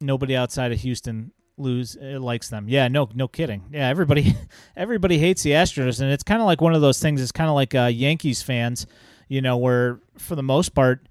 nobody 0.00 0.34
outside 0.34 0.72
of 0.72 0.80
Houston 0.80 1.32
lose 1.60 1.96
uh, 1.96 2.18
likes 2.20 2.48
them. 2.48 2.68
Yeah, 2.68 2.88
no, 2.88 3.08
no 3.14 3.28
kidding. 3.28 3.64
Yeah, 3.72 3.88
everybody, 3.88 4.34
everybody 4.76 5.18
hates 5.18 5.42
the 5.42 5.50
Astros, 5.50 6.00
and 6.00 6.10
it's 6.10 6.22
kind 6.22 6.40
of 6.40 6.46
like 6.46 6.60
one 6.60 6.74
of 6.74 6.80
those 6.80 7.00
things. 7.00 7.20
It's 7.22 7.32
kind 7.32 7.48
of 7.48 7.54
like 7.54 7.74
uh, 7.74 7.86
Yankees 7.92 8.42
fans, 8.42 8.86
you 9.28 9.40
know, 9.42 9.56
where 9.56 10.00
for 10.18 10.34
the 10.34 10.42
most 10.42 10.74
part, 10.74 11.06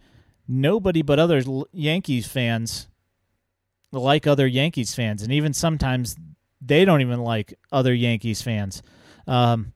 nobody 0.48 1.02
but 1.02 1.20
other 1.20 1.42
Yankees 1.72 2.28
fans 2.28 2.90
like 3.92 4.28
other 4.28 4.48
Yankees 4.48 4.94
fans, 4.94 5.24
and 5.24 5.32
even 5.32 5.54
sometimes 5.54 6.16
they 6.62 6.86
don't 6.86 7.02
even 7.02 7.22
like 7.22 7.54
other 7.72 7.94
Yankees 7.94 8.42
fans. 8.42 8.84
Um, 9.28 9.74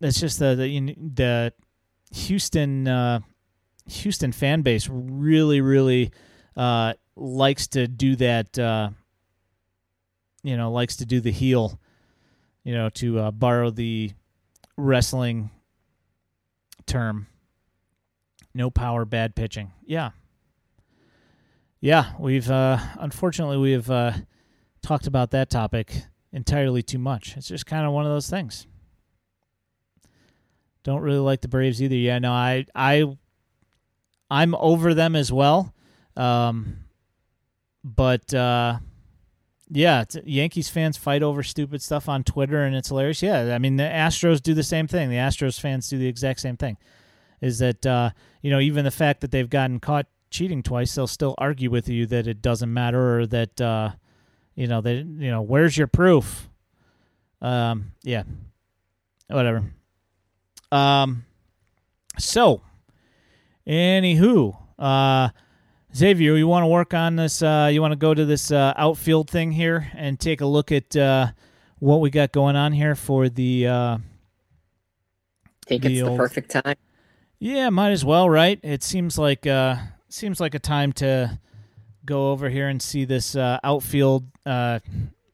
it's 0.00 0.20
just 0.20 0.38
the 0.38 0.54
the, 0.54 0.94
the 1.14 1.52
Houston 2.14 2.86
uh, 2.88 3.20
Houston 3.88 4.32
fan 4.32 4.62
base 4.62 4.88
really 4.90 5.60
really 5.60 6.12
uh, 6.56 6.94
likes 7.16 7.68
to 7.68 7.86
do 7.88 8.16
that. 8.16 8.58
You 10.42 10.56
know, 10.56 10.72
likes 10.72 10.96
to 10.96 11.06
do 11.06 11.20
the 11.20 11.30
heel. 11.30 11.78
You 12.64 12.74
know, 12.74 12.88
to 12.90 13.18
uh, 13.18 13.30
borrow 13.30 13.70
the 13.70 14.12
wrestling 14.76 15.50
term. 16.86 17.26
No 18.54 18.70
power, 18.70 19.04
bad 19.04 19.34
pitching. 19.34 19.72
Yeah, 19.84 20.10
yeah. 21.80 22.12
We've 22.18 22.50
uh, 22.50 22.78
unfortunately 22.98 23.58
we 23.58 23.72
have 23.72 23.90
uh, 23.90 24.12
talked 24.82 25.06
about 25.06 25.30
that 25.30 25.50
topic 25.50 26.04
entirely 26.32 26.82
too 26.82 26.98
much. 26.98 27.36
It's 27.36 27.48
just 27.48 27.66
kind 27.66 27.86
of 27.86 27.92
one 27.92 28.04
of 28.04 28.12
those 28.12 28.28
things. 28.28 28.66
Don't 30.84 31.00
really 31.00 31.18
like 31.18 31.40
the 31.40 31.48
Braves 31.48 31.80
either. 31.82 31.94
Yeah, 31.94 32.18
no, 32.18 32.32
I 32.32 32.66
I 32.74 33.16
I'm 34.30 34.54
over 34.54 34.94
them 34.94 35.14
as 35.14 35.32
well. 35.32 35.74
Um, 36.16 36.84
but 37.84 38.32
uh, 38.34 38.78
yeah, 39.74 40.04
Yankees 40.24 40.68
fans 40.68 40.98
fight 40.98 41.22
over 41.22 41.42
stupid 41.42 41.80
stuff 41.80 42.06
on 42.06 42.24
Twitter, 42.24 42.62
and 42.62 42.76
it's 42.76 42.88
hilarious. 42.88 43.22
Yeah, 43.22 43.54
I 43.54 43.58
mean 43.58 43.76
the 43.76 43.84
Astros 43.84 44.42
do 44.42 44.52
the 44.52 44.62
same 44.62 44.86
thing. 44.86 45.08
The 45.08 45.16
Astros 45.16 45.58
fans 45.58 45.88
do 45.88 45.96
the 45.96 46.08
exact 46.08 46.40
same 46.40 46.58
thing. 46.58 46.76
Is 47.40 47.58
that 47.60 47.86
uh, 47.86 48.10
you 48.42 48.50
know 48.50 48.60
even 48.60 48.84
the 48.84 48.90
fact 48.90 49.22
that 49.22 49.30
they've 49.30 49.48
gotten 49.48 49.80
caught 49.80 50.06
cheating 50.30 50.62
twice, 50.62 50.94
they'll 50.94 51.06
still 51.06 51.34
argue 51.38 51.70
with 51.70 51.88
you 51.88 52.04
that 52.06 52.26
it 52.26 52.42
doesn't 52.42 52.72
matter 52.72 53.20
or 53.20 53.26
that 53.28 53.60
uh, 53.62 53.92
you 54.54 54.66
know 54.66 54.82
they 54.82 54.96
you 54.96 55.30
know 55.30 55.40
where's 55.40 55.76
your 55.76 55.86
proof? 55.86 56.50
Um, 57.40 57.92
yeah, 58.02 58.24
whatever. 59.28 59.64
Um, 60.70 61.24
so, 62.18 62.60
anywho, 63.66 64.54
uh, 64.78 65.30
Xavier, 65.94 66.36
you 66.36 66.48
want 66.48 66.62
to 66.62 66.68
work 66.68 66.94
on 66.94 67.16
this? 67.16 67.42
Uh, 67.42 67.68
you 67.70 67.82
want 67.82 67.92
to 67.92 67.96
go 67.96 68.14
to 68.14 68.24
this 68.24 68.50
uh, 68.50 68.72
outfield 68.76 69.28
thing 69.28 69.52
here 69.52 69.90
and 69.94 70.18
take 70.18 70.40
a 70.40 70.46
look 70.46 70.72
at 70.72 70.96
uh, 70.96 71.28
what 71.80 72.00
we 72.00 72.08
got 72.08 72.32
going 72.32 72.56
on 72.56 72.72
here 72.72 72.94
for 72.94 73.28
the. 73.28 73.66
Uh, 73.66 73.98
Think 75.66 75.82
the 75.82 75.98
it's 75.98 76.02
old... 76.02 76.14
the 76.14 76.16
perfect 76.16 76.50
time. 76.50 76.76
Yeah, 77.38 77.68
might 77.68 77.90
as 77.90 78.06
well, 78.06 78.30
right? 78.30 78.58
It 78.62 78.82
seems 78.82 79.18
like 79.18 79.46
uh, 79.46 79.76
seems 80.08 80.40
like 80.40 80.54
a 80.54 80.58
time 80.58 80.92
to 80.94 81.38
go 82.06 82.30
over 82.30 82.48
here 82.48 82.68
and 82.68 82.80
see 82.80 83.04
this 83.04 83.36
uh, 83.36 83.58
outfield 83.62 84.24
uh, 84.46 84.78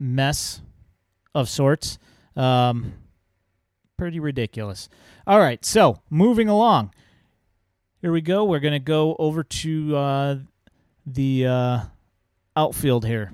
mess 0.01 0.61
of 1.37 1.49
sorts. 1.49 1.99
Um, 2.35 2.95
pretty 3.97 4.19
ridiculous. 4.19 4.89
All 5.25 5.39
right, 5.39 5.65
so 5.65 6.01
moving 6.11 6.49
along. 6.49 6.93
Here 8.01 8.13
we 8.13 8.21
go. 8.21 8.45
We're 8.45 8.61
going 8.61 8.73
to 8.73 8.79
go 8.79 9.17
over 9.19 9.43
to 9.43 9.97
uh, 9.97 10.37
the 11.15 11.47
uh, 11.47 11.81
outfield 12.57 13.05
here. 13.05 13.33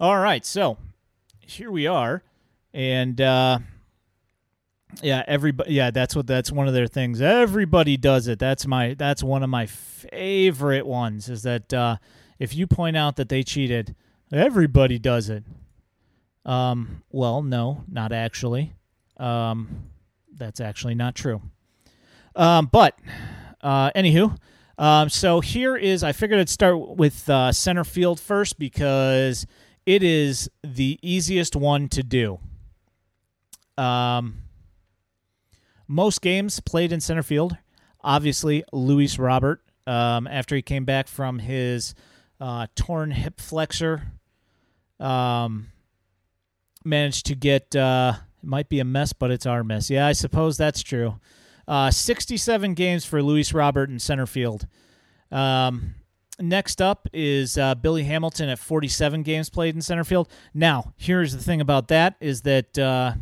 All 0.00 0.18
right, 0.18 0.44
so 0.44 0.76
here 1.38 1.70
we 1.70 1.86
are, 1.86 2.24
and 2.72 3.20
uh, 3.20 3.60
yeah, 5.02 5.22
everybody. 5.26 5.72
Yeah, 5.72 5.90
that's 5.92 6.16
what 6.16 6.26
that's 6.26 6.50
one 6.50 6.66
of 6.66 6.74
their 6.74 6.88
things. 6.88 7.20
Everybody 7.20 7.96
does 7.96 8.26
it. 8.26 8.38
That's 8.38 8.66
my 8.66 8.94
that's 8.94 9.22
one 9.22 9.42
of 9.42 9.50
my 9.50 9.66
favorite 9.66 10.86
ones. 10.86 11.28
Is 11.28 11.44
that 11.44 11.72
uh, 11.72 11.96
if 12.38 12.54
you 12.56 12.66
point 12.66 12.96
out 12.96 13.16
that 13.16 13.28
they 13.28 13.42
cheated, 13.44 13.94
everybody 14.32 14.98
does 14.98 15.28
it. 15.30 15.44
Um, 16.44 17.02
well, 17.10 17.42
no, 17.42 17.84
not 17.90 18.12
actually. 18.12 18.72
Um, 19.16 19.86
that's 20.34 20.60
actually 20.60 20.94
not 20.94 21.14
true. 21.14 21.40
Um, 22.36 22.68
but 22.70 22.98
uh, 23.60 23.90
anywho, 23.92 24.36
um, 24.76 25.08
so 25.08 25.40
here 25.40 25.76
is 25.76 26.02
I 26.02 26.12
figured 26.12 26.40
I'd 26.40 26.48
start 26.48 26.96
with 26.96 27.28
uh, 27.28 27.52
center 27.52 27.84
field 27.84 28.18
first 28.20 28.58
because 28.58 29.46
it 29.86 30.02
is 30.02 30.50
the 30.62 30.98
easiest 31.02 31.54
one 31.54 31.88
to 31.90 32.02
do. 32.02 32.40
Um, 33.78 34.38
most 35.86 36.22
games 36.22 36.60
played 36.60 36.92
in 36.92 37.00
center 37.00 37.22
field. 37.22 37.56
Obviously, 38.02 38.64
Luis 38.72 39.18
Robert, 39.18 39.62
um, 39.86 40.26
after 40.26 40.56
he 40.56 40.62
came 40.62 40.84
back 40.84 41.08
from 41.08 41.38
his 41.38 41.94
uh, 42.40 42.66
torn 42.74 43.10
hip 43.10 43.40
flexor, 43.40 44.12
um, 45.00 45.68
managed 46.84 47.26
to 47.26 47.34
get 47.34 47.74
uh, 47.74 48.14
It 48.42 48.48
might 48.48 48.68
be 48.68 48.80
a 48.80 48.84
mess, 48.84 49.12
but 49.12 49.30
it's 49.30 49.46
our 49.46 49.64
mess. 49.64 49.90
Yeah, 49.90 50.06
I 50.06 50.12
suppose 50.12 50.56
that's 50.56 50.82
true. 50.82 51.20
Uh, 51.66 51.90
67 51.90 52.74
games 52.74 53.04
for 53.04 53.22
Luis 53.22 53.54
Robert 53.54 53.88
in 53.88 53.98
center 53.98 54.26
field. 54.26 54.66
Um, 55.32 55.94
next 56.38 56.82
up 56.82 57.08
is 57.12 57.56
uh, 57.56 57.74
Billy 57.74 58.04
Hamilton 58.04 58.48
at 58.48 58.58
47 58.58 59.22
games 59.22 59.48
played 59.48 59.74
in 59.74 59.80
center 59.80 60.04
field. 60.04 60.28
Now, 60.52 60.92
here's 60.96 61.32
the 61.32 61.42
thing 61.42 61.60
about 61.60 61.88
that 61.88 62.16
is 62.20 62.42
that 62.42 62.78
uh, 62.78 63.14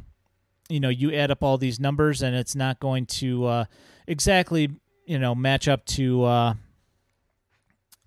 you 0.69 0.81
know 0.81 0.89
you 0.89 1.13
add 1.15 1.31
up 1.31 1.43
all 1.43 1.59
these 1.59 1.79
numbers 1.79 2.23
and 2.23 2.35
it's 2.35 2.55
not 2.55 2.81
going 2.81 3.07
to 3.07 3.45
uh, 3.45 3.65
exactly 4.07 4.71
you 5.07 5.19
know 5.19 5.35
match 5.35 5.69
up 5.69 5.85
to 5.87 6.25
uh, 6.25 6.55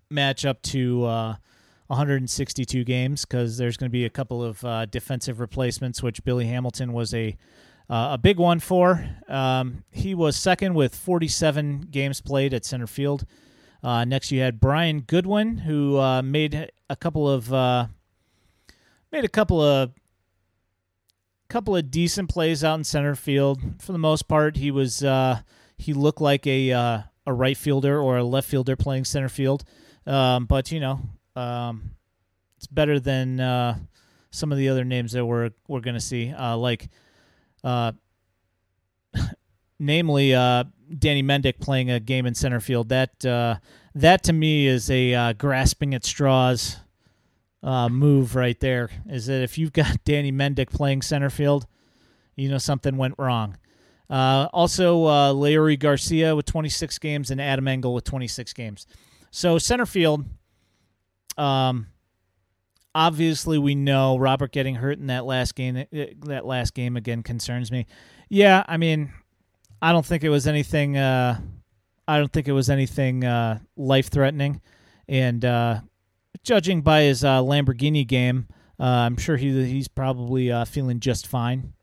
match 0.10 0.45
up 0.45 0.62
to 0.64 1.06
uh, 1.06 1.36
162 1.88 2.84
games 2.84 3.26
because 3.26 3.58
there's 3.58 3.78
going 3.78 3.89
to 3.89 3.93
be 3.93 4.06
a 4.06 4.10
couple 4.10 4.43
of 4.43 4.64
uh, 4.64 4.86
defensive 4.86 5.39
replacements, 5.39 6.01
which 6.01 6.24
Billy 6.24 6.45
Hamilton 6.45 6.93
was 6.93 7.14
a 7.14 7.36
uh, 7.88 8.10
a 8.14 8.18
big 8.18 8.39
one 8.39 8.60
for. 8.60 9.08
Um, 9.28 9.84
he 9.91 10.16
was 10.16 10.36
second 10.36 10.74
with 10.74 10.95
47 10.95 11.82
games 11.91 12.20
played 12.20 12.51
at 12.51 12.66
center 12.66 12.88
field. 12.88 13.26
Uh, 13.84 14.03
next, 14.06 14.32
you 14.32 14.41
had 14.41 14.60
Brian 14.60 15.01
Goodwin, 15.01 15.60
who 15.60 15.99
uh, 15.99 16.24
made 16.24 16.72
a 16.89 16.95
couple 16.95 17.30
of 17.30 17.49
made 19.12 19.24
a 19.24 19.30
couple 19.30 19.62
of 19.62 19.91
couple 21.47 21.76
of 21.76 21.91
decent 21.91 22.30
plays 22.30 22.64
out 22.64 22.76
in 22.76 22.84
center 22.84 23.16
field. 23.16 23.62
For 23.80 23.91
the 23.91 23.97
most 23.97 24.28
part, 24.28 24.58
he 24.58 24.72
was 24.72 25.03
uh, 25.03 25.41
he 25.78 25.93
looked 25.93 26.22
like 26.22 26.45
a 26.47 26.72
uh, 26.72 27.01
a 27.26 27.34
right 27.34 27.58
fielder 27.58 27.99
or 27.99 28.18
a 28.18 28.24
left 28.24 28.49
fielder 28.49 28.76
playing 28.76 29.06
center 29.06 29.30
field. 29.30 29.64
Um, 30.08 30.45
but 30.45 30.72
you 30.72 30.80
know, 30.80 30.99
um, 31.36 31.91
it's 32.58 32.68
better 32.68 32.99
than 32.99 33.38
some 34.32 34.51
of 34.51 34.58
the 34.58 34.70
other 34.70 34.84
names 34.84 35.14
that 35.14 35.26
we're 35.26 35.51
we're 35.68 35.82
to 35.82 35.99
see, 35.99 36.34
like 36.34 36.89
uh, 37.64 37.91
namely 39.80 40.34
uh, 40.34 40.64
Danny 40.97 41.24
Mendick 41.24 41.60
playing 41.60 41.91
a 41.91 41.99
game 41.99 42.26
in 42.26 42.36
center 42.36 42.60
field. 42.60 42.89
That 42.89 43.26
uh, 43.26 43.58
that 43.95 44.24
to 44.24 44.34
me 44.34 44.68
is 44.68 44.89
a 44.89 45.14
uh, 45.14 45.34
grasping 45.34 45.93
at 45.93 46.06
straws 46.06 46.78
uh, 47.64 47.89
move 47.89 48.36
right 48.36 48.60
there. 48.60 48.89
Is 49.10 49.26
that 49.26 49.41
if 49.41 49.58
you've 49.58 49.74
got 49.74 50.03
Danny 50.06 50.32
Mendick 50.32 50.70
playing 50.70 51.01
center 51.01 51.30
field, 51.30 51.66
you 52.36 52.49
know 52.49 52.58
something 52.58 52.97
went 52.97 53.16
wrong. 53.18 53.58
Uh, 54.08 54.47
also, 54.53 55.06
uh, 55.06 55.34
Leury 55.34 55.80
Garcia 55.80 56.36
with 56.36 56.45
26 56.45 56.99
games 56.99 57.32
and 57.32 57.41
Adam 57.41 57.68
Engel 57.68 57.91
with 57.91 58.03
26 58.03 58.53
games. 58.53 58.86
So 59.36 59.57
center 59.57 59.86
field. 59.86 60.23
Um, 61.38 61.88
obviously 62.95 63.57
we 63.57 63.75
know 63.75 64.17
Robert 64.17 64.53
getting 64.53 64.75
hurt 64.75 64.97
in 64.97 65.07
that 65.07 65.25
last 65.25 65.55
game 65.55 65.75
uh, 65.75 66.05
that 66.27 66.45
last 66.45 66.73
game 66.73 66.95
again 66.95 67.21
concerns 67.21 67.69
me. 67.69 67.86
Yeah, 68.29 68.63
I 68.65 68.77
mean, 68.77 69.11
I 69.81 69.91
don't 69.91 70.05
think 70.05 70.23
it 70.23 70.29
was 70.29 70.47
anything 70.47 70.95
uh, 70.95 71.38
I 72.07 72.17
don't 72.17 72.31
think 72.31 72.47
it 72.47 72.53
was 72.53 72.69
anything 72.69 73.25
uh, 73.25 73.59
life 73.75 74.09
threatening 74.09 74.61
and 75.09 75.43
uh, 75.43 75.81
judging 76.41 76.81
by 76.81 77.01
his 77.01 77.25
uh, 77.25 77.41
Lamborghini 77.41 78.07
game, 78.07 78.47
uh, 78.79 78.83
I'm 78.86 79.17
sure 79.17 79.36
he 79.36 79.65
he's 79.65 79.89
probably 79.89 80.49
feeling 80.63 81.01
just 81.01 81.27
fine. 81.27 81.73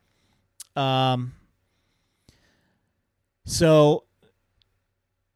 Um 0.74 1.34
so 3.44 4.04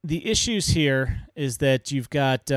the 0.06 0.28
issues 0.30 0.68
here 0.68 1.28
is 1.34 1.58
that 1.58 1.90
you've 1.90 2.10
got 2.10 2.48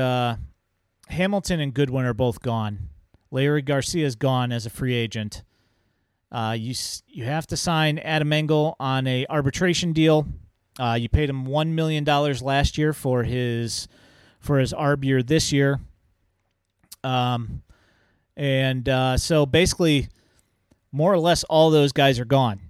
Hamilton 1.10 1.60
and 1.60 1.74
Goodwin 1.74 2.04
are 2.04 2.14
both 2.14 2.40
gone. 2.40 2.88
Leury 3.32 3.64
Garcia 3.64 4.06
is 4.06 4.16
gone 4.16 4.52
as 4.52 4.66
a 4.66 4.70
free 4.70 4.94
agent. 4.94 5.42
Uh, 6.32 6.54
you 6.58 6.74
you 7.08 7.24
have 7.24 7.46
to 7.48 7.56
sign 7.56 7.98
Adam 7.98 8.32
Engel 8.32 8.76
on 8.78 9.06
a 9.06 9.26
arbitration 9.28 9.92
deal. 9.92 10.26
Uh, 10.78 10.96
you 10.98 11.08
paid 11.08 11.28
him 11.28 11.44
one 11.44 11.74
million 11.74 12.04
dollars 12.04 12.40
last 12.42 12.78
year 12.78 12.92
for 12.92 13.24
his 13.24 13.88
for 14.38 14.58
his 14.58 14.72
arb 14.72 15.04
year 15.04 15.22
this 15.22 15.52
year. 15.52 15.80
Um, 17.02 17.62
and 18.36 18.88
uh, 18.88 19.16
so 19.16 19.44
basically, 19.44 20.08
more 20.92 21.12
or 21.12 21.18
less, 21.18 21.42
all 21.44 21.70
those 21.70 21.92
guys 21.92 22.20
are 22.20 22.24
gone. 22.24 22.60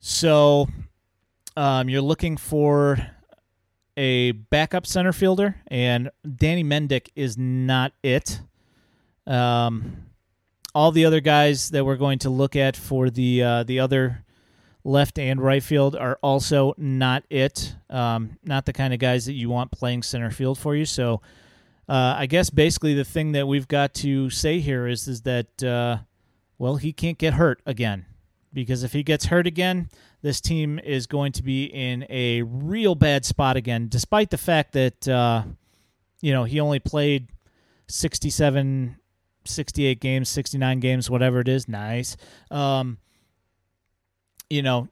So 0.00 0.68
um, 1.56 1.88
you're 1.88 2.02
looking 2.02 2.36
for 2.36 2.98
a 3.96 4.32
backup 4.32 4.86
center 4.86 5.12
fielder, 5.12 5.56
and 5.68 6.10
Danny 6.36 6.64
Mendick 6.64 7.08
is 7.14 7.36
not 7.36 7.92
it. 8.02 8.40
Um, 9.26 10.04
all 10.74 10.92
the 10.92 11.04
other 11.04 11.20
guys 11.20 11.70
that 11.70 11.84
we're 11.84 11.96
going 11.96 12.18
to 12.20 12.30
look 12.30 12.56
at 12.56 12.76
for 12.76 13.10
the 13.10 13.42
uh, 13.42 13.62
the 13.64 13.80
other 13.80 14.24
left 14.84 15.18
and 15.18 15.40
right 15.40 15.62
field 15.62 15.94
are 15.94 16.18
also 16.22 16.74
not 16.76 17.24
it. 17.30 17.74
Um, 17.90 18.38
not 18.44 18.66
the 18.66 18.72
kind 18.72 18.92
of 18.92 18.98
guys 18.98 19.26
that 19.26 19.34
you 19.34 19.48
want 19.48 19.70
playing 19.70 20.02
center 20.02 20.30
field 20.30 20.58
for 20.58 20.74
you. 20.74 20.84
So 20.84 21.20
uh, 21.88 22.14
I 22.16 22.26
guess 22.26 22.50
basically 22.50 22.94
the 22.94 23.04
thing 23.04 23.32
that 23.32 23.46
we've 23.46 23.68
got 23.68 23.94
to 23.94 24.30
say 24.30 24.60
here 24.60 24.86
is 24.86 25.06
is 25.06 25.22
that 25.22 25.62
uh, 25.62 25.98
well 26.58 26.76
he 26.76 26.92
can't 26.92 27.18
get 27.18 27.34
hurt 27.34 27.60
again 27.66 28.06
because 28.52 28.82
if 28.82 28.92
he 28.92 29.02
gets 29.02 29.26
hurt 29.26 29.46
again, 29.46 29.88
this 30.22 30.40
team 30.40 30.78
is 30.78 31.06
going 31.06 31.32
to 31.32 31.42
be 31.42 31.64
in 31.64 32.06
a 32.08 32.42
real 32.42 32.94
bad 32.94 33.24
spot 33.24 33.56
again. 33.56 33.88
Despite 33.88 34.30
the 34.30 34.38
fact 34.38 34.72
that 34.72 35.08
uh, 35.08 35.44
you 36.20 36.32
know 36.32 36.44
he 36.44 36.60
only 36.60 36.80
played 36.80 37.28
sixty 37.88 38.30
seven 38.30 38.96
68 39.44 40.00
games, 40.00 40.28
69 40.28 40.80
games, 40.80 41.10
whatever 41.10 41.40
it 41.40 41.48
is. 41.48 41.68
Nice. 41.68 42.16
Um, 42.50 42.98
you 44.48 44.62
know, 44.62 44.88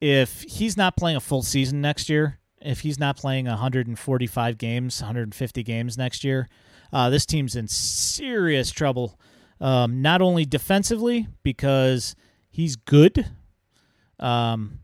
if 0.00 0.42
he's 0.42 0.76
not 0.76 0.96
playing 0.96 1.16
a 1.16 1.20
full 1.20 1.42
season 1.42 1.80
next 1.80 2.08
year, 2.08 2.38
if 2.60 2.80
he's 2.80 2.98
not 2.98 3.16
playing 3.16 3.46
145 3.46 4.58
games, 4.58 5.00
150 5.00 5.62
games 5.62 5.98
next 5.98 6.24
year, 6.24 6.48
uh, 6.92 7.10
this 7.10 7.26
team's 7.26 7.56
in 7.56 7.68
serious 7.68 8.70
trouble. 8.70 9.18
Um, 9.60 10.00
not 10.00 10.22
only 10.22 10.44
defensively 10.44 11.28
because 11.42 12.14
he's 12.60 12.76
good, 12.76 13.26
um, 14.18 14.80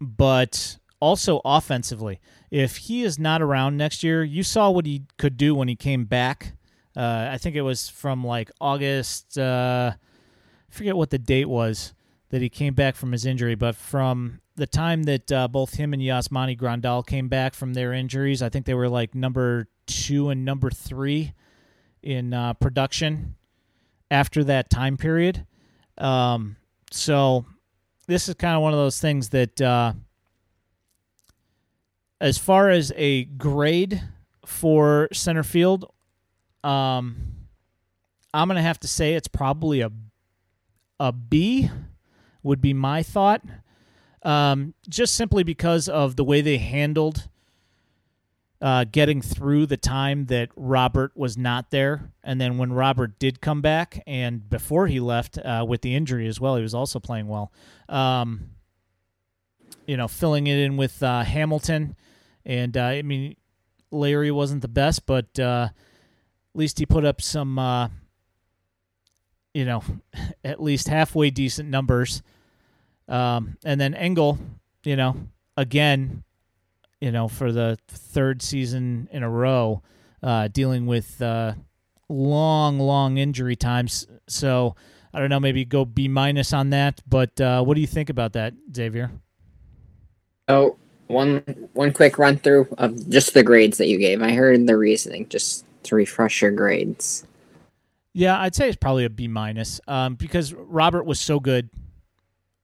but 0.00 0.78
also 1.00 1.40
offensively. 1.44 2.20
If 2.50 2.78
he 2.78 3.04
is 3.04 3.18
not 3.18 3.40
around 3.40 3.76
next 3.76 4.02
year, 4.02 4.24
you 4.24 4.42
saw 4.42 4.70
what 4.70 4.86
he 4.86 5.04
could 5.18 5.36
do 5.36 5.54
when 5.54 5.68
he 5.68 5.76
came 5.76 6.04
back 6.04 6.54
uh, 6.96 7.28
I 7.30 7.38
think 7.38 7.56
it 7.56 7.62
was 7.62 7.88
from 7.88 8.24
like 8.24 8.50
August. 8.60 9.38
Uh, 9.38 9.92
I 9.94 10.74
forget 10.74 10.96
what 10.96 11.10
the 11.10 11.18
date 11.18 11.48
was 11.48 11.94
that 12.30 12.42
he 12.42 12.48
came 12.48 12.74
back 12.74 12.96
from 12.96 13.12
his 13.12 13.26
injury, 13.26 13.54
but 13.54 13.76
from 13.76 14.40
the 14.56 14.66
time 14.66 15.04
that 15.04 15.30
uh, 15.32 15.48
both 15.48 15.74
him 15.74 15.92
and 15.92 16.02
Yasmani 16.02 16.58
Grandal 16.58 17.06
came 17.06 17.28
back 17.28 17.54
from 17.54 17.74
their 17.74 17.92
injuries, 17.92 18.42
I 18.42 18.48
think 18.48 18.66
they 18.66 18.74
were 18.74 18.88
like 18.88 19.14
number 19.14 19.68
two 19.86 20.28
and 20.28 20.44
number 20.44 20.70
three 20.70 21.32
in 22.02 22.34
uh, 22.34 22.54
production 22.54 23.36
after 24.10 24.44
that 24.44 24.70
time 24.70 24.96
period. 24.96 25.46
Um, 25.98 26.56
so 26.90 27.44
this 28.06 28.28
is 28.28 28.34
kind 28.34 28.56
of 28.56 28.62
one 28.62 28.72
of 28.72 28.78
those 28.78 29.00
things 29.00 29.30
that, 29.30 29.60
uh, 29.60 29.92
as 32.20 32.36
far 32.38 32.68
as 32.68 32.92
a 32.96 33.24
grade 33.24 34.02
for 34.44 35.08
center 35.12 35.42
field, 35.42 35.86
um, 36.64 37.16
I'm 38.34 38.48
gonna 38.48 38.62
have 38.62 38.80
to 38.80 38.88
say 38.88 39.14
it's 39.14 39.28
probably 39.28 39.80
a 39.80 39.90
a 40.98 41.12
B 41.12 41.70
would 42.42 42.60
be 42.60 42.74
my 42.74 43.02
thought. 43.02 43.42
Um, 44.22 44.74
just 44.86 45.14
simply 45.14 45.42
because 45.42 45.88
of 45.88 46.16
the 46.16 46.24
way 46.24 46.42
they 46.42 46.58
handled 46.58 47.26
uh, 48.60 48.84
getting 48.84 49.22
through 49.22 49.66
the 49.66 49.76
time 49.76 50.26
that 50.26 50.50
Robert 50.54 51.12
was 51.16 51.36
not 51.38 51.70
there. 51.70 52.12
And 52.22 52.40
then 52.40 52.58
when 52.58 52.72
Robert 52.72 53.18
did 53.18 53.40
come 53.40 53.62
back, 53.62 54.02
and 54.06 54.48
before 54.48 54.86
he 54.86 55.00
left 55.00 55.38
uh, 55.38 55.64
with 55.66 55.82
the 55.82 55.94
injury 55.94 56.26
as 56.26 56.40
well, 56.40 56.56
he 56.56 56.62
was 56.62 56.74
also 56.74 56.98
playing 56.98 57.28
well. 57.28 57.52
Um, 57.88 58.50
you 59.86 59.96
know, 59.96 60.08
filling 60.08 60.46
it 60.46 60.58
in 60.58 60.76
with 60.76 61.02
uh, 61.02 61.22
Hamilton. 61.22 61.96
And 62.44 62.76
uh, 62.76 62.82
I 62.82 63.02
mean, 63.02 63.36
Leury 63.92 64.30
wasn't 64.30 64.62
the 64.62 64.68
best, 64.68 65.06
but 65.06 65.38
uh, 65.38 65.68
at 65.72 66.58
least 66.58 66.78
he 66.78 66.86
put 66.86 67.04
up 67.04 67.20
some, 67.20 67.58
uh, 67.58 67.88
you 69.54 69.64
know, 69.64 69.82
at 70.44 70.62
least 70.62 70.88
halfway 70.88 71.30
decent 71.30 71.68
numbers. 71.68 72.22
Um, 73.08 73.56
and 73.64 73.80
then 73.80 73.94
Engel, 73.94 74.38
you 74.84 74.96
know, 74.96 75.16
again, 75.56 76.24
you 77.00 77.10
know, 77.12 77.28
for 77.28 77.52
the 77.52 77.78
third 77.88 78.42
season 78.42 79.08
in 79.12 79.22
a 79.22 79.30
row, 79.30 79.82
uh, 80.22 80.48
dealing 80.48 80.86
with 80.86 81.20
uh, 81.22 81.54
long, 82.08 82.78
long 82.78 83.18
injury 83.18 83.56
times. 83.56 84.06
So 84.28 84.76
I 85.14 85.20
don't 85.20 85.30
know, 85.30 85.40
maybe 85.40 85.64
go 85.64 85.84
B 85.84 86.08
minus 86.08 86.52
on 86.52 86.70
that. 86.70 87.00
But 87.08 87.40
uh, 87.40 87.62
what 87.64 87.74
do 87.74 87.80
you 87.80 87.86
think 87.86 88.10
about 88.10 88.34
that, 88.34 88.54
Xavier? 88.74 89.10
Oh, 90.48 90.76
one 91.08 91.42
one 91.74 91.92
quick 91.92 92.18
run 92.18 92.38
through 92.38 92.68
of 92.78 93.08
just 93.08 93.34
the 93.34 93.42
grades 93.42 93.78
that 93.78 93.88
you 93.88 93.98
gave. 93.98 94.22
I 94.22 94.32
heard 94.32 94.66
the 94.66 94.76
reasoning. 94.76 95.28
Just 95.28 95.64
to 95.84 95.96
refresh 95.96 96.42
your 96.42 96.50
grades? 96.50 97.26
Yeah, 98.12 98.40
I'd 98.40 98.54
say 98.54 98.68
it's 98.68 98.76
probably 98.76 99.04
a 99.04 99.10
B 99.10 99.28
minus 99.28 99.80
um, 99.88 100.16
because 100.16 100.52
Robert 100.52 101.04
was 101.04 101.20
so 101.20 101.40
good. 101.40 101.70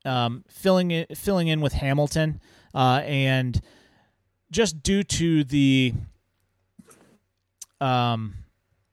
um, 0.06 0.44
filling 0.48 0.90
in, 0.92 1.06
filling 1.14 1.48
in 1.48 1.60
with 1.60 1.74
Hamilton, 1.74 2.40
uh, 2.74 3.02
and 3.04 3.60
just 4.50 4.82
due 4.82 5.02
to 5.02 5.44
the 5.44 5.94
um, 7.80 8.34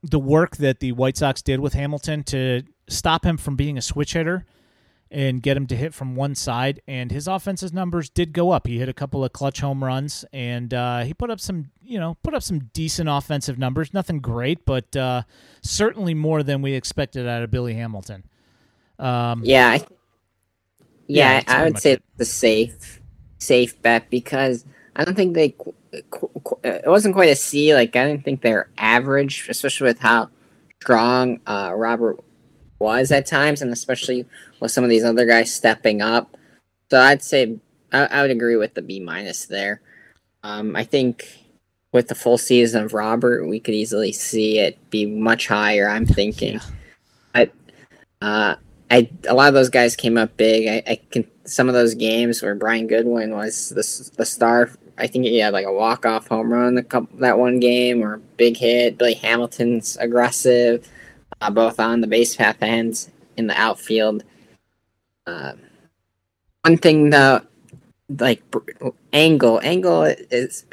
the 0.02 0.18
work 0.18 0.56
that 0.56 0.80
the 0.80 0.92
White 0.92 1.16
Sox 1.16 1.42
did 1.42 1.60
with 1.60 1.72
Hamilton 1.74 2.22
to 2.24 2.62
stop 2.88 3.24
him 3.24 3.36
from 3.36 3.56
being 3.56 3.78
a 3.78 3.82
switch 3.82 4.12
hitter 4.12 4.44
and 5.10 5.42
get 5.42 5.56
him 5.56 5.66
to 5.68 5.76
hit 5.76 5.94
from 5.94 6.16
one 6.16 6.34
side. 6.34 6.82
And 6.88 7.10
his 7.10 7.28
offensive 7.28 7.72
numbers 7.72 8.10
did 8.10 8.32
go 8.32 8.50
up. 8.50 8.66
He 8.66 8.78
hit 8.78 8.88
a 8.88 8.92
couple 8.92 9.24
of 9.24 9.32
clutch 9.32 9.60
home 9.60 9.82
runs, 9.82 10.24
and 10.32 10.74
uh, 10.74 11.00
he 11.04 11.14
put 11.14 11.30
up 11.30 11.40
some, 11.40 11.70
you 11.82 11.98
know, 11.98 12.16
put 12.22 12.34
up 12.34 12.42
some 12.42 12.70
decent 12.72 13.08
offensive 13.08 13.58
numbers. 13.58 13.94
Nothing 13.94 14.18
great, 14.18 14.64
but 14.64 14.94
uh, 14.96 15.22
certainly 15.62 16.14
more 16.14 16.42
than 16.42 16.62
we 16.62 16.72
expected 16.72 17.26
out 17.28 17.42
of 17.42 17.50
Billy 17.50 17.74
Hamilton. 17.74 18.24
Um, 18.98 19.42
yeah, 19.44 19.70
I, 19.70 19.84
yeah, 21.06 21.36
Yeah, 21.38 21.42
I 21.46 21.64
would 21.64 21.78
say 21.78 21.92
it. 21.92 22.02
the 22.16 22.24
safe, 22.24 23.00
safe 23.38 23.80
bet 23.82 24.10
because 24.10 24.64
I 24.96 25.04
don't 25.04 25.14
think 25.14 25.34
they. 25.34 25.54
It 25.92 26.86
wasn't 26.86 27.14
quite 27.14 27.30
a 27.30 27.36
C. 27.36 27.74
Like 27.74 27.94
I 27.96 28.06
didn't 28.06 28.24
think 28.24 28.42
they're 28.42 28.68
average, 28.78 29.46
especially 29.48 29.86
with 29.86 29.98
how 29.98 30.30
strong 30.80 31.40
uh, 31.46 31.72
Robert 31.74 32.22
was 32.78 33.10
at 33.10 33.26
times, 33.26 33.62
and 33.62 33.72
especially 33.72 34.26
with 34.60 34.70
some 34.70 34.84
of 34.84 34.90
these 34.90 35.04
other 35.04 35.26
guys 35.26 35.52
stepping 35.52 36.02
up. 36.02 36.36
So 36.90 37.00
I'd 37.00 37.22
say 37.22 37.58
I, 37.92 38.04
I 38.06 38.22
would 38.22 38.30
agree 38.30 38.56
with 38.56 38.74
the 38.74 38.82
B 38.82 39.00
minus 39.00 39.46
there. 39.46 39.80
Um, 40.42 40.76
I 40.76 40.84
think 40.84 41.26
with 41.92 42.08
the 42.08 42.14
full 42.14 42.38
season 42.38 42.84
of 42.84 42.92
Robert, 42.92 43.46
we 43.46 43.60
could 43.60 43.74
easily 43.74 44.12
see 44.12 44.58
it 44.58 44.90
be 44.90 45.06
much 45.06 45.48
higher. 45.48 45.88
I'm 45.88 46.06
thinking, 46.06 46.60
but 47.32 47.52
uh, 48.20 48.56
I 48.90 49.10
a 49.28 49.34
lot 49.34 49.48
of 49.48 49.54
those 49.54 49.70
guys 49.70 49.96
came 49.96 50.18
up 50.18 50.36
big. 50.36 50.68
I, 50.68 50.92
I 50.92 51.00
can 51.10 51.26
some 51.44 51.68
of 51.68 51.74
those 51.74 51.94
games 51.94 52.42
where 52.42 52.54
Brian 52.54 52.86
Goodwin 52.86 53.34
was 53.34 53.70
the 53.70 54.12
the 54.16 54.26
star. 54.26 54.70
I 54.98 55.06
think 55.06 55.24
he 55.24 55.38
had 55.38 55.52
like 55.52 55.66
a 55.66 55.72
walk 55.72 56.06
off 56.06 56.28
home 56.28 56.52
run 56.52 56.82
couple, 56.84 57.18
that 57.18 57.38
one 57.38 57.60
game 57.60 58.02
or 58.02 58.18
big 58.36 58.56
hit. 58.56 58.98
Billy 58.98 59.14
Hamilton's 59.14 59.96
aggressive, 59.96 60.88
uh, 61.40 61.50
both 61.50 61.80
on 61.80 62.00
the 62.00 62.06
base 62.06 62.36
path 62.36 62.56
and 62.60 63.08
in 63.36 63.46
the 63.46 63.60
outfield. 63.60 64.24
Uh, 65.26 65.52
one 66.62 66.76
thing 66.76 67.10
though, 67.10 67.40
like 68.18 68.42
Engel, 69.12 69.60
Engel 69.62 70.02
is 70.04 70.64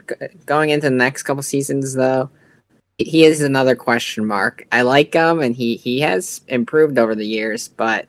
going 0.45 0.69
into 0.69 0.89
the 0.89 0.95
next 0.95 1.23
couple 1.23 1.43
seasons 1.43 1.93
though. 1.93 2.29
He 2.97 3.23
is 3.23 3.41
another 3.41 3.75
question 3.75 4.25
mark. 4.25 4.67
I 4.71 4.83
like 4.83 5.13
him, 5.13 5.39
and 5.39 5.55
he 5.55 5.75
he 5.75 6.01
has 6.01 6.41
improved 6.47 6.99
over 6.99 7.15
the 7.15 7.25
years, 7.25 7.67
but 7.67 8.07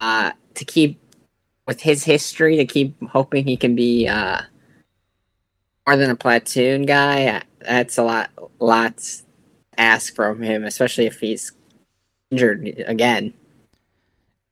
uh, 0.00 0.32
to 0.54 0.64
keep 0.64 1.00
with 1.66 1.80
his 1.80 2.04
history, 2.04 2.56
to 2.56 2.66
keep 2.66 2.94
hoping 3.08 3.46
he 3.46 3.56
can 3.56 3.74
be 3.74 4.06
uh, 4.06 4.42
more 5.90 5.96
than 5.96 6.10
a 6.10 6.16
platoon 6.16 6.86
guy, 6.86 7.42
that's 7.60 7.98
a 7.98 8.02
lot 8.04 8.30
lots 8.60 9.24
ask 9.76 10.14
from 10.14 10.40
him, 10.40 10.64
especially 10.64 11.06
if 11.06 11.18
he's 11.18 11.50
injured 12.30 12.84
again. 12.86 13.34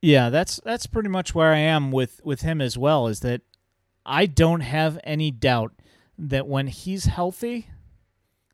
Yeah, 0.01 0.29
that's 0.29 0.59
that's 0.65 0.85
pretty 0.85 1.07
much 1.07 1.33
where 1.33 1.53
I 1.53 1.59
am 1.59 1.91
with 1.91 2.19
with 2.25 2.41
him 2.41 2.59
as 2.59 2.77
well. 2.77 3.07
Is 3.07 3.21
that 3.21 3.41
I 4.05 4.25
don't 4.25 4.61
have 4.61 4.99
any 5.05 5.31
doubt 5.31 5.71
that 6.17 6.45
when 6.45 6.67
he's 6.67 7.05
healthy, 7.05 7.69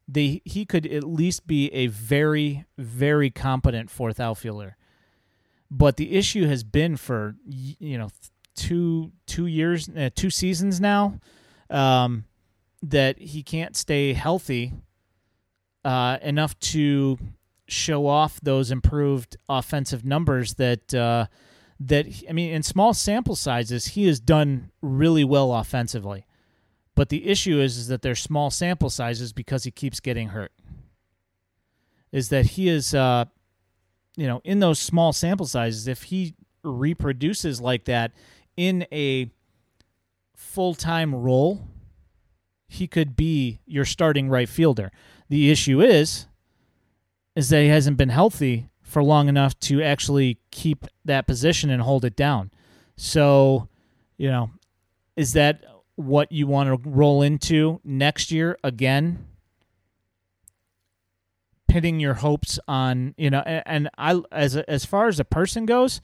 they 0.07 0.43
he 0.45 0.63
could 0.63 0.85
at 0.85 1.03
least 1.03 1.47
be 1.47 1.73
a 1.73 1.87
very 1.87 2.65
very 2.77 3.31
competent 3.31 3.89
fourth 3.89 4.19
outfielder. 4.19 4.77
But 5.71 5.97
the 5.97 6.15
issue 6.15 6.45
has 6.45 6.63
been 6.63 6.97
for 6.97 7.35
you 7.47 7.97
know 7.97 8.09
two 8.53 9.11
two 9.25 9.47
years 9.47 9.89
uh, 9.89 10.11
two 10.13 10.29
seasons 10.29 10.79
now 10.79 11.19
um, 11.69 12.25
that 12.81 13.17
he 13.19 13.43
can't 13.43 13.75
stay 13.75 14.13
healthy 14.13 14.73
uh, 15.83 16.17
enough 16.21 16.57
to 16.59 17.17
show 17.67 18.07
off 18.07 18.39
those 18.41 18.71
improved 18.71 19.37
offensive 19.49 20.05
numbers 20.05 20.55
that 20.55 20.93
uh, 20.93 21.27
that 21.79 22.05
I 22.29 22.33
mean 22.33 22.53
in 22.53 22.63
small 22.63 22.93
sample 22.93 23.35
sizes 23.35 23.87
he 23.87 24.05
has 24.07 24.19
done 24.19 24.71
really 24.81 25.23
well 25.23 25.53
offensively. 25.53 26.25
But 26.95 27.09
the 27.09 27.27
issue 27.27 27.59
is, 27.59 27.77
is 27.77 27.87
that 27.89 28.01
they're 28.01 28.15
small 28.15 28.49
sample 28.49 28.89
sizes 28.89 29.33
because 29.33 29.65
he 29.65 29.71
keeps 29.71 29.99
getting 29.99 30.29
hurt. 30.29 30.53
Is 32.11 32.29
that 32.29 32.45
he 32.45 32.69
is 32.69 32.95
uh, 32.95 33.25
you 34.15 34.27
know, 34.27 34.41
in 34.43 34.59
those 34.59 34.79
small 34.79 35.13
sample 35.13 35.45
sizes, 35.45 35.87
if 35.87 36.03
he 36.03 36.35
reproduces 36.63 37.61
like 37.61 37.85
that 37.85 38.11
in 38.57 38.87
a 38.91 39.29
full 40.35 40.73
time 40.73 41.13
role, 41.13 41.67
he 42.67 42.87
could 42.87 43.15
be 43.15 43.59
your 43.65 43.85
starting 43.85 44.29
right 44.29 44.49
fielder. 44.49 44.91
The 45.29 45.51
issue 45.51 45.81
is 45.81 46.27
is 47.35 47.49
that 47.49 47.61
he 47.61 47.67
hasn't 47.67 47.97
been 47.97 48.09
healthy 48.09 48.69
for 48.81 49.03
long 49.03 49.27
enough 49.27 49.59
to 49.59 49.81
actually 49.81 50.39
keep 50.51 50.85
that 51.03 51.27
position 51.27 51.69
and 51.69 51.81
hold 51.81 52.05
it 52.05 52.15
down. 52.15 52.49
So, 52.95 53.67
you 54.17 54.29
know, 54.29 54.51
is 55.17 55.33
that 55.33 55.65
what 55.95 56.31
you 56.31 56.47
want 56.47 56.69
to 56.69 56.89
roll 56.89 57.21
into 57.21 57.81
next 57.83 58.31
year 58.31 58.57
again? 58.63 59.25
Pitting 61.67 61.99
your 61.99 62.13
hopes 62.13 62.57
on, 62.69 63.15
you 63.17 63.29
know, 63.29 63.39
and 63.39 63.89
I 63.97 64.21
as 64.31 64.55
as 64.55 64.85
far 64.85 65.07
as 65.07 65.19
a 65.19 65.25
person 65.25 65.65
goes, 65.65 65.99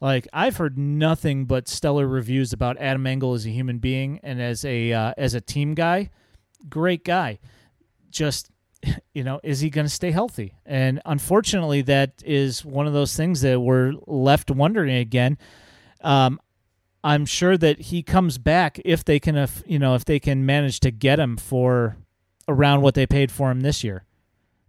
like 0.00 0.28
I've 0.32 0.56
heard 0.56 0.76
nothing 0.78 1.46
but 1.46 1.68
stellar 1.68 2.06
reviews 2.06 2.52
about 2.52 2.76
Adam 2.78 3.06
Engel 3.06 3.34
as 3.34 3.46
a 3.46 3.50
human 3.50 3.78
being 3.78 4.20
and 4.22 4.40
as 4.40 4.64
a 4.64 4.92
uh, 4.92 5.14
as 5.16 5.34
a 5.34 5.40
team 5.40 5.74
guy. 5.74 6.10
Great 6.68 7.04
guy. 7.04 7.38
Just 8.10 8.50
you 9.14 9.24
know, 9.24 9.40
is 9.42 9.60
he 9.60 9.70
going 9.70 9.86
to 9.86 9.92
stay 9.92 10.10
healthy? 10.10 10.54
And 10.64 11.00
unfortunately, 11.04 11.82
that 11.82 12.22
is 12.24 12.64
one 12.64 12.86
of 12.86 12.92
those 12.92 13.16
things 13.16 13.40
that 13.42 13.60
we're 13.60 13.94
left 14.06 14.50
wondering 14.50 14.96
again. 14.96 15.38
Um, 16.02 16.40
I'm 17.02 17.24
sure 17.24 17.56
that 17.56 17.80
he 17.80 18.02
comes 18.02 18.38
back 18.38 18.80
if 18.84 19.04
they 19.04 19.20
can, 19.20 19.48
you 19.66 19.78
know, 19.78 19.94
if 19.94 20.04
they 20.04 20.18
can 20.18 20.44
manage 20.44 20.80
to 20.80 20.90
get 20.90 21.20
him 21.20 21.36
for 21.36 21.96
around 22.48 22.80
what 22.82 22.94
they 22.94 23.06
paid 23.06 23.30
for 23.30 23.50
him 23.50 23.60
this 23.60 23.84
year. 23.84 24.04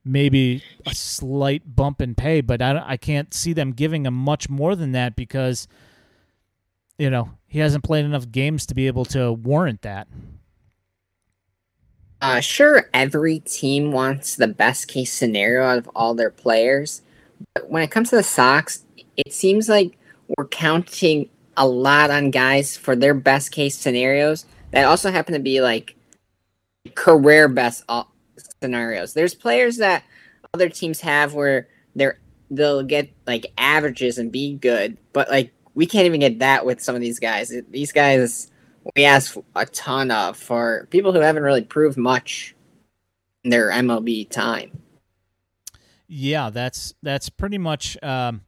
Maybe 0.07 0.63
a 0.85 0.95
slight 0.95 1.75
bump 1.75 2.01
in 2.01 2.15
pay, 2.15 2.41
but 2.41 2.61
I, 2.61 2.83
I 2.85 2.97
can't 2.97 3.33
see 3.33 3.53
them 3.53 3.71
giving 3.73 4.05
him 4.05 4.13
much 4.13 4.49
more 4.49 4.75
than 4.75 4.93
that 4.93 5.15
because, 5.15 5.67
you 6.97 7.09
know, 7.09 7.31
he 7.45 7.59
hasn't 7.59 7.83
played 7.83 8.05
enough 8.05 8.31
games 8.31 8.65
to 8.67 8.75
be 8.75 8.87
able 8.87 9.05
to 9.05 9.33
warrant 9.33 9.81
that. 9.81 10.07
Uh, 12.21 12.39
sure, 12.39 12.89
every 12.93 13.39
team 13.39 13.91
wants 13.91 14.35
the 14.35 14.47
best 14.47 14.87
case 14.87 15.13
scenario 15.13 15.63
out 15.63 15.77
of 15.77 15.89
all 15.95 16.15
their 16.15 16.31
players, 16.31 17.01
but 17.53 17.69
when 17.69 17.83
it 17.83 17.91
comes 17.91 18.09
to 18.09 18.15
the 18.15 18.23
Sox, 18.23 18.83
it 19.17 19.33
seems 19.33 19.69
like 19.69 19.97
we're 20.35 20.47
counting 20.47 21.29
a 21.55 21.67
lot 21.67 22.09
on 22.09 22.31
guys 22.31 22.75
for 22.75 22.95
their 22.95 23.13
best 23.13 23.51
case 23.51 23.77
scenarios 23.77 24.45
that 24.71 24.85
also 24.85 25.11
happen 25.11 25.33
to 25.33 25.39
be 25.39 25.61
like 25.61 25.95
career 26.95 27.47
best 27.47 27.83
all- 27.89 28.11
scenarios. 28.61 29.13
There's 29.13 29.35
players 29.35 29.77
that 29.77 30.03
other 30.53 30.69
teams 30.69 31.01
have 31.01 31.33
where 31.33 31.67
they're 31.95 32.19
they'll 32.49 32.83
get 32.83 33.11
like 33.25 33.47
averages 33.57 34.17
and 34.17 34.31
be 34.31 34.55
good, 34.55 34.97
but 35.13 35.29
like 35.29 35.53
we 35.73 35.85
can't 35.85 36.05
even 36.05 36.19
get 36.19 36.39
that 36.39 36.65
with 36.65 36.81
some 36.81 36.95
of 36.95 37.01
these 37.01 37.19
guys. 37.19 37.53
These 37.69 37.91
guys 37.91 38.49
we 38.95 39.05
ask 39.05 39.37
a 39.55 39.65
ton 39.65 40.11
of 40.11 40.37
for 40.37 40.87
people 40.89 41.13
who 41.13 41.19
haven't 41.19 41.43
really 41.43 41.63
proved 41.63 41.97
much 41.97 42.55
in 43.43 43.49
their 43.49 43.69
MLB 43.69 44.29
time. 44.29 44.81
Yeah, 46.07 46.49
that's 46.49 46.93
that's 47.03 47.29
pretty 47.29 47.57
much. 47.57 48.01
Um, 48.01 48.41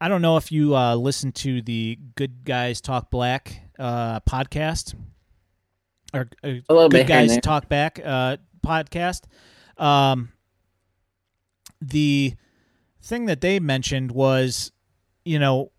I 0.00 0.08
don't 0.08 0.22
know 0.22 0.36
if 0.36 0.50
you 0.50 0.74
uh, 0.74 0.94
listen 0.96 1.32
to 1.32 1.62
the 1.62 1.98
Good 2.14 2.44
Guys 2.44 2.80
Talk 2.80 3.10
Black 3.10 3.60
uh, 3.78 4.20
podcast 4.20 4.94
or 6.12 6.28
uh, 6.42 6.48
A 6.48 6.72
little 6.74 6.88
Good 6.88 7.06
bit 7.06 7.08
Guys. 7.08 7.38
Talk 7.40 7.68
Back 7.68 8.00
uh, 8.02 8.38
podcast. 8.64 9.22
Um, 9.76 10.32
the 11.80 12.34
thing 13.02 13.26
that 13.26 13.40
they 13.40 13.60
mentioned 13.60 14.12
was, 14.12 14.72
you 15.24 15.38
know, 15.38 15.70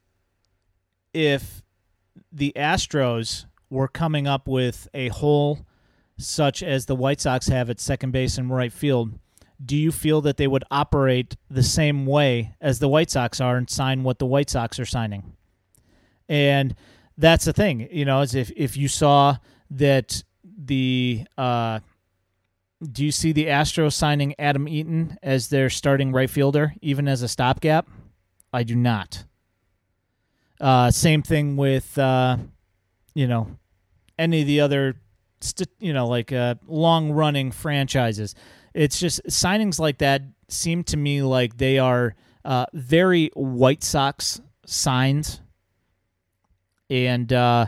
if 1.14 1.62
the 2.32 2.54
Astros 2.56 3.46
were 3.70 3.88
coming 3.88 4.28
up 4.28 4.48
with 4.48 4.88
a 4.94 5.08
hole 5.10 5.66
such 6.18 6.62
as 6.64 6.86
the 6.86 6.96
White 6.96 7.22
Sox 7.22 7.48
have 7.48 7.70
at 7.70 7.80
second 7.80 8.12
base 8.12 8.38
and 8.38 8.50
right 8.50 8.72
field, 8.72 9.18
do 9.64 9.76
you 9.76 9.92
feel 9.92 10.22
that 10.22 10.38
they 10.38 10.48
would 10.48 10.64
operate 10.70 11.36
the 11.50 11.64
same 11.64 12.06
way 12.06 12.56
as 12.62 12.80
the 12.80 12.88
White 12.88 13.10
Sox 13.10 13.40
are 13.40 13.58
and 13.58 13.70
sign 13.70 14.04
what 14.04 14.20
the 14.20 14.26
White 14.26 14.50
Sox 14.50 14.80
are 14.80 14.86
signing? 14.86 15.34
And 16.28 16.76
that's 17.18 17.46
the 17.46 17.54
thing, 17.54 17.88
you 17.92 18.06
know, 18.06 18.22
is 18.22 18.36
if 18.36 18.52
if 18.56 18.76
you 18.76 18.88
saw 18.88 19.38
that 19.72 20.24
the 20.44 21.26
uh 21.38 21.80
do 22.92 23.04
you 23.04 23.12
see 23.12 23.32
the 23.32 23.46
Astros 23.46 23.94
signing 23.94 24.36
Adam 24.40 24.68
Eaton 24.68 25.18
as 25.24 25.50
their 25.50 25.70
starting 25.70 26.12
right 26.12 26.30
fielder, 26.30 26.74
even 26.82 27.08
as 27.08 27.22
a 27.22 27.28
stopgap? 27.28 27.88
I 28.54 28.64
do 28.64 28.76
not. 28.76 29.26
Uh, 30.60 30.90
same 30.92 31.22
thing 31.22 31.58
with 31.58 31.98
uh, 31.98 32.38
you 33.14 33.28
know 33.28 33.58
any 34.18 34.42
of 34.42 34.48
the 34.48 34.62
other 34.62 34.96
st- 35.42 35.70
you 35.80 35.94
know 35.94 36.08
like 36.08 36.32
uh, 36.32 36.56
long 36.68 37.12
running 37.12 37.52
franchises. 37.52 38.36
It's 38.74 39.00
just 39.00 39.24
signings 39.26 39.80
like 39.80 40.00
that 40.00 40.22
seem 40.50 40.84
to 40.86 40.98
me 40.98 41.22
like 41.22 41.58
they 41.58 41.80
are 41.80 42.16
uh, 42.44 42.66
very 42.74 43.32
White 43.36 43.84
Sox 43.84 44.42
signs. 44.66 45.42
And 46.90 47.32
uh, 47.34 47.68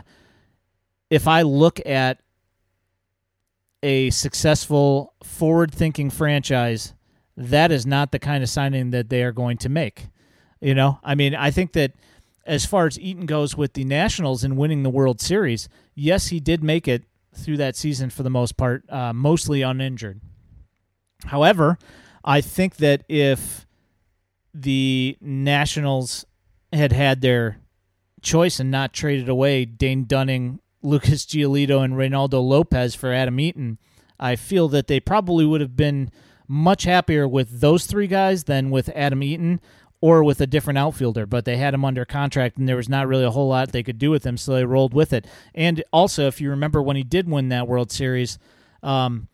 if 1.10 1.26
I 1.26 1.42
look 1.42 1.80
at 1.84 2.20
a 3.82 4.10
successful 4.10 5.14
forward 5.22 5.72
thinking 5.72 6.10
franchise, 6.10 6.94
that 7.36 7.70
is 7.70 7.86
not 7.86 8.12
the 8.12 8.18
kind 8.18 8.42
of 8.42 8.48
signing 8.48 8.90
that 8.90 9.08
they 9.08 9.22
are 9.22 9.32
going 9.32 9.58
to 9.58 9.68
make. 9.68 10.08
You 10.60 10.74
know, 10.74 10.98
I 11.04 11.14
mean, 11.14 11.34
I 11.34 11.50
think 11.50 11.72
that 11.74 11.92
as 12.44 12.64
far 12.66 12.86
as 12.86 12.98
Eaton 12.98 13.26
goes 13.26 13.56
with 13.56 13.74
the 13.74 13.84
Nationals 13.84 14.42
and 14.42 14.56
winning 14.56 14.82
the 14.82 14.90
World 14.90 15.20
Series, 15.20 15.68
yes, 15.94 16.28
he 16.28 16.40
did 16.40 16.64
make 16.64 16.88
it 16.88 17.04
through 17.34 17.58
that 17.58 17.76
season 17.76 18.10
for 18.10 18.22
the 18.22 18.30
most 18.30 18.56
part, 18.56 18.88
uh, 18.90 19.12
mostly 19.12 19.62
uninjured. 19.62 20.20
However, 21.26 21.78
I 22.24 22.40
think 22.40 22.76
that 22.76 23.04
if 23.08 23.66
the 24.52 25.16
Nationals 25.20 26.24
had 26.72 26.92
had 26.92 27.20
their 27.20 27.58
choice 28.22 28.58
and 28.58 28.70
not 28.70 28.92
traded 28.92 29.28
away 29.28 29.64
Dane 29.64 30.04
Dunning, 30.04 30.58
Lucas 30.82 31.24
Giolito, 31.24 31.82
and 31.84 31.94
Reynaldo 31.94 32.42
Lopez 32.42 32.94
for 32.94 33.12
Adam 33.12 33.40
Eaton, 33.40 33.78
I 34.18 34.36
feel 34.36 34.68
that 34.68 34.86
they 34.86 35.00
probably 35.00 35.44
would 35.44 35.60
have 35.60 35.76
been 35.76 36.10
much 36.46 36.84
happier 36.84 37.28
with 37.28 37.60
those 37.60 37.86
three 37.86 38.06
guys 38.06 38.44
than 38.44 38.70
with 38.70 38.88
Adam 38.94 39.22
Eaton 39.22 39.60
or 40.00 40.22
with 40.22 40.40
a 40.40 40.46
different 40.46 40.78
outfielder, 40.78 41.26
but 41.26 41.44
they 41.44 41.56
had 41.56 41.74
him 41.74 41.84
under 41.84 42.04
contract 42.04 42.56
and 42.56 42.68
there 42.68 42.76
was 42.76 42.88
not 42.88 43.08
really 43.08 43.24
a 43.24 43.30
whole 43.30 43.48
lot 43.48 43.72
they 43.72 43.82
could 43.82 43.98
do 43.98 44.10
with 44.10 44.24
him, 44.24 44.36
so 44.36 44.54
they 44.54 44.64
rolled 44.64 44.94
with 44.94 45.12
it. 45.12 45.26
And 45.54 45.82
also, 45.92 46.26
if 46.26 46.40
you 46.40 46.50
remember 46.50 46.80
when 46.80 46.96
he 46.96 47.02
did 47.02 47.28
win 47.28 47.48
that 47.48 47.68
World 47.68 47.90
Series, 47.90 48.38
um, 48.82 49.28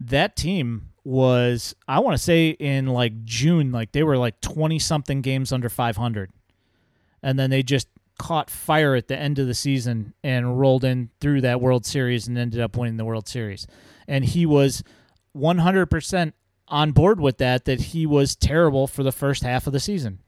that 0.00 0.36
team 0.36 0.90
was, 1.04 1.74
I 1.86 2.00
want 2.00 2.16
to 2.16 2.22
say 2.22 2.50
in 2.50 2.86
like 2.86 3.24
June, 3.24 3.72
like 3.72 3.92
they 3.92 4.02
were 4.02 4.16
like 4.16 4.40
20 4.40 4.78
something 4.78 5.20
games 5.20 5.52
under 5.52 5.68
500. 5.68 6.30
And 7.22 7.38
then 7.38 7.50
they 7.50 7.62
just 7.62 7.88
caught 8.18 8.50
fire 8.50 8.94
at 8.94 9.08
the 9.08 9.18
end 9.18 9.38
of 9.38 9.46
the 9.46 9.54
season 9.54 10.14
and 10.22 10.58
rolled 10.58 10.84
in 10.84 11.10
through 11.20 11.40
that 11.42 11.60
World 11.60 11.84
Series 11.84 12.28
and 12.28 12.38
ended 12.38 12.60
up 12.60 12.76
winning 12.76 12.96
the 12.96 13.04
World 13.04 13.28
Series. 13.28 13.66
And 14.06 14.24
he 14.24 14.46
was 14.46 14.82
100% 15.36 16.32
on 16.68 16.92
board 16.92 17.20
with 17.20 17.38
that 17.38 17.64
that 17.64 17.80
he 17.80 18.06
was 18.06 18.36
terrible 18.36 18.86
for 18.86 19.02
the 19.02 19.12
first 19.12 19.42
half 19.42 19.66
of 19.66 19.72
the 19.72 19.80
season. 19.80 20.20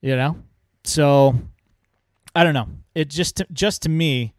You 0.00 0.16
know? 0.16 0.36
So 0.84 1.34
I 2.34 2.44
don't 2.44 2.54
know. 2.54 2.68
It 2.94 3.08
just 3.08 3.42
just 3.52 3.82
to 3.82 3.88
me 3.88 4.34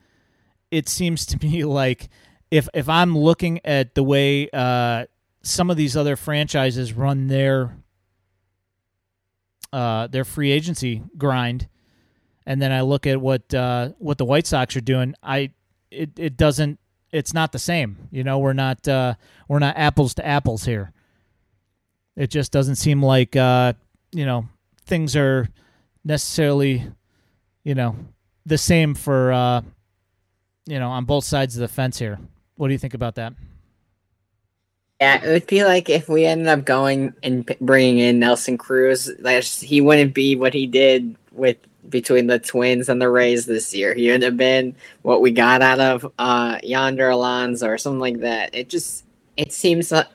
it 0.71 0.89
seems 0.89 1.26
to 1.28 1.38
me 1.45 1.63
like 1.63 2.09
if 2.51 2.69
if 2.73 2.89
I'm 2.89 3.17
looking 3.17 3.59
at 3.65 3.95
the 3.95 4.03
way 4.03 4.49
uh, 4.51 5.05
some 5.41 5.69
of 5.69 5.78
these 5.78 5.95
other 5.95 6.15
franchises 6.15 6.93
run 6.93 7.28
their 7.28 7.78
uh, 9.73 10.07
their 10.07 10.23
free 10.23 10.51
agency 10.51 11.03
grind, 11.17 11.67
and 12.45 12.61
then 12.61 12.71
I 12.71 12.81
look 12.81 13.07
at 13.07 13.19
what 13.19 13.53
uh, 13.53 13.89
what 13.97 14.17
the 14.17 14.25
White 14.25 14.47
Sox 14.47 14.75
are 14.75 14.81
doing, 14.81 15.15
I 15.23 15.51
it, 15.91 16.11
it 16.17 16.37
doesn't 16.37 16.79
it's 17.11 17.33
not 17.33 17.51
the 17.51 17.59
same. 17.59 18.09
You 18.11 18.23
know, 18.23 18.39
we're 18.39 18.53
not 18.53 18.87
uh, 18.87 19.15
we're 19.47 19.59
not 19.59 19.77
apples 19.77 20.13
to 20.15 20.25
apples 20.25 20.65
here. 20.65 20.91
It 22.15 22.29
just 22.29 22.51
doesn't 22.51 22.75
seem 22.75 23.03
like 23.03 23.35
uh, 23.35 23.73
you 24.11 24.25
know 24.25 24.47
things 24.85 25.15
are 25.15 25.49
necessarily 26.03 26.85
you 27.63 27.75
know 27.75 27.95
the 28.45 28.57
same 28.57 28.95
for 28.95 29.31
uh, 29.31 29.61
you 30.65 30.79
know 30.79 30.89
on 30.89 31.05
both 31.05 31.23
sides 31.23 31.55
of 31.55 31.61
the 31.61 31.67
fence 31.67 31.97
here. 31.97 32.19
What 32.55 32.67
do 32.67 32.73
you 32.73 32.79
think 32.79 32.93
about 32.93 33.15
that? 33.15 33.33
Yeah, 35.01 35.23
it 35.23 35.29
would 35.29 35.47
be 35.47 35.65
like 35.65 35.89
if 35.89 36.07
we 36.07 36.25
ended 36.25 36.47
up 36.47 36.63
going 36.63 37.13
and 37.21 37.45
bringing 37.59 37.99
in 37.99 38.19
Nelson 38.19 38.57
Cruz, 38.57 39.11
he 39.59 39.81
wouldn't 39.81 40.13
be 40.13 40.37
what 40.37 40.53
he 40.53 40.67
did 40.67 41.15
with 41.33 41.57
between 41.89 42.27
the 42.27 42.39
Twins 42.39 42.89
and 42.89 43.01
the 43.01 43.09
Rays 43.09 43.45
this 43.45 43.73
year. 43.73 43.93
He 43.93 44.09
would 44.11 44.21
have 44.21 44.38
been 44.38 44.75
what 45.01 45.21
we 45.21 45.31
got 45.31 45.61
out 45.61 45.79
of 45.79 46.11
uh, 46.19 46.59
Yonder 46.63 47.09
Alonso 47.09 47.67
or 47.67 47.77
something 47.77 47.99
like 47.99 48.19
that. 48.19 48.53
It 48.53 48.69
just 48.69 49.05
it 49.38 49.51
seems 49.51 49.91
uh, 49.91 50.05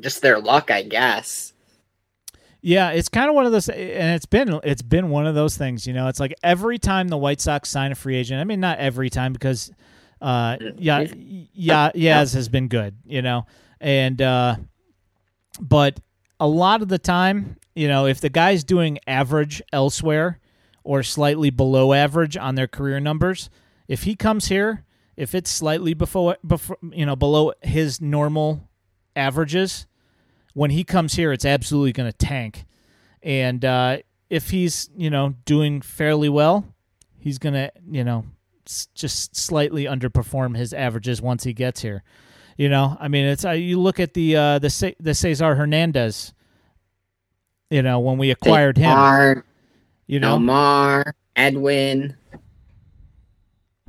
just 0.00 0.22
their 0.22 0.38
luck, 0.38 0.70
I 0.70 0.82
guess. 0.82 1.52
Yeah, 2.66 2.92
it's 2.92 3.10
kind 3.10 3.28
of 3.28 3.34
one 3.34 3.44
of 3.44 3.52
those, 3.52 3.68
and 3.68 4.14
it's 4.14 4.24
been 4.24 4.58
it's 4.64 4.80
been 4.80 5.10
one 5.10 5.26
of 5.26 5.34
those 5.34 5.56
things. 5.56 5.86
You 5.86 5.92
know, 5.92 6.08
it's 6.08 6.18
like 6.18 6.34
every 6.42 6.78
time 6.78 7.08
the 7.08 7.18
White 7.18 7.40
Sox 7.40 7.68
sign 7.68 7.92
a 7.92 7.94
free 7.94 8.16
agent. 8.16 8.40
I 8.40 8.44
mean, 8.44 8.60
not 8.60 8.78
every 8.78 9.10
time 9.10 9.34
because, 9.34 9.70
uh, 10.22 10.56
yeah, 10.78 11.04
yeah, 11.52 11.90
Yaz 11.94 12.34
has 12.34 12.48
been 12.48 12.68
good. 12.68 12.96
You 13.04 13.20
know, 13.20 13.44
and 13.82 14.20
uh, 14.22 14.56
but 15.60 16.00
a 16.40 16.48
lot 16.48 16.80
of 16.80 16.88
the 16.88 16.98
time, 16.98 17.58
you 17.74 17.86
know, 17.86 18.06
if 18.06 18.22
the 18.22 18.30
guy's 18.30 18.64
doing 18.64 18.98
average 19.06 19.60
elsewhere, 19.70 20.40
or 20.84 21.02
slightly 21.02 21.50
below 21.50 21.92
average 21.92 22.36
on 22.36 22.54
their 22.54 22.68
career 22.68 23.00
numbers. 23.00 23.50
If 23.88 24.04
he 24.04 24.14
comes 24.14 24.48
here, 24.48 24.84
if 25.16 25.34
it's 25.34 25.50
slightly 25.50 25.94
before, 25.94 26.36
before 26.46 26.78
you 26.92 27.06
know 27.06 27.16
below 27.16 27.52
his 27.62 28.00
normal 28.00 28.68
averages, 29.16 29.86
when 30.52 30.70
he 30.70 30.84
comes 30.84 31.14
here, 31.14 31.32
it's 31.32 31.44
absolutely 31.44 31.92
going 31.92 32.10
to 32.10 32.16
tank. 32.16 32.64
And 33.22 33.64
uh, 33.64 33.98
if 34.30 34.50
he's 34.50 34.90
you 34.96 35.10
know 35.10 35.34
doing 35.44 35.80
fairly 35.80 36.28
well, 36.28 36.74
he's 37.18 37.38
going 37.38 37.54
to 37.54 37.72
you 37.90 38.04
know 38.04 38.26
just 38.94 39.36
slightly 39.36 39.84
underperform 39.84 40.56
his 40.56 40.72
averages 40.72 41.20
once 41.20 41.44
he 41.44 41.52
gets 41.52 41.82
here. 41.82 42.02
You 42.56 42.68
know, 42.68 42.96
I 43.00 43.08
mean, 43.08 43.24
it's 43.26 43.44
uh, 43.44 43.50
you 43.50 43.80
look 43.80 43.98
at 43.98 44.14
the 44.14 44.36
uh, 44.36 44.58
the 44.58 44.94
the 45.00 45.14
Cesar 45.14 45.54
Hernandez. 45.54 46.32
You 47.70 47.82
know, 47.82 47.98
when 47.98 48.18
we 48.18 48.30
acquired 48.30 48.76
him, 48.78 48.90
you 50.06 50.20
know, 50.20 50.34
Omar, 50.34 51.14
Edwin, 51.36 52.16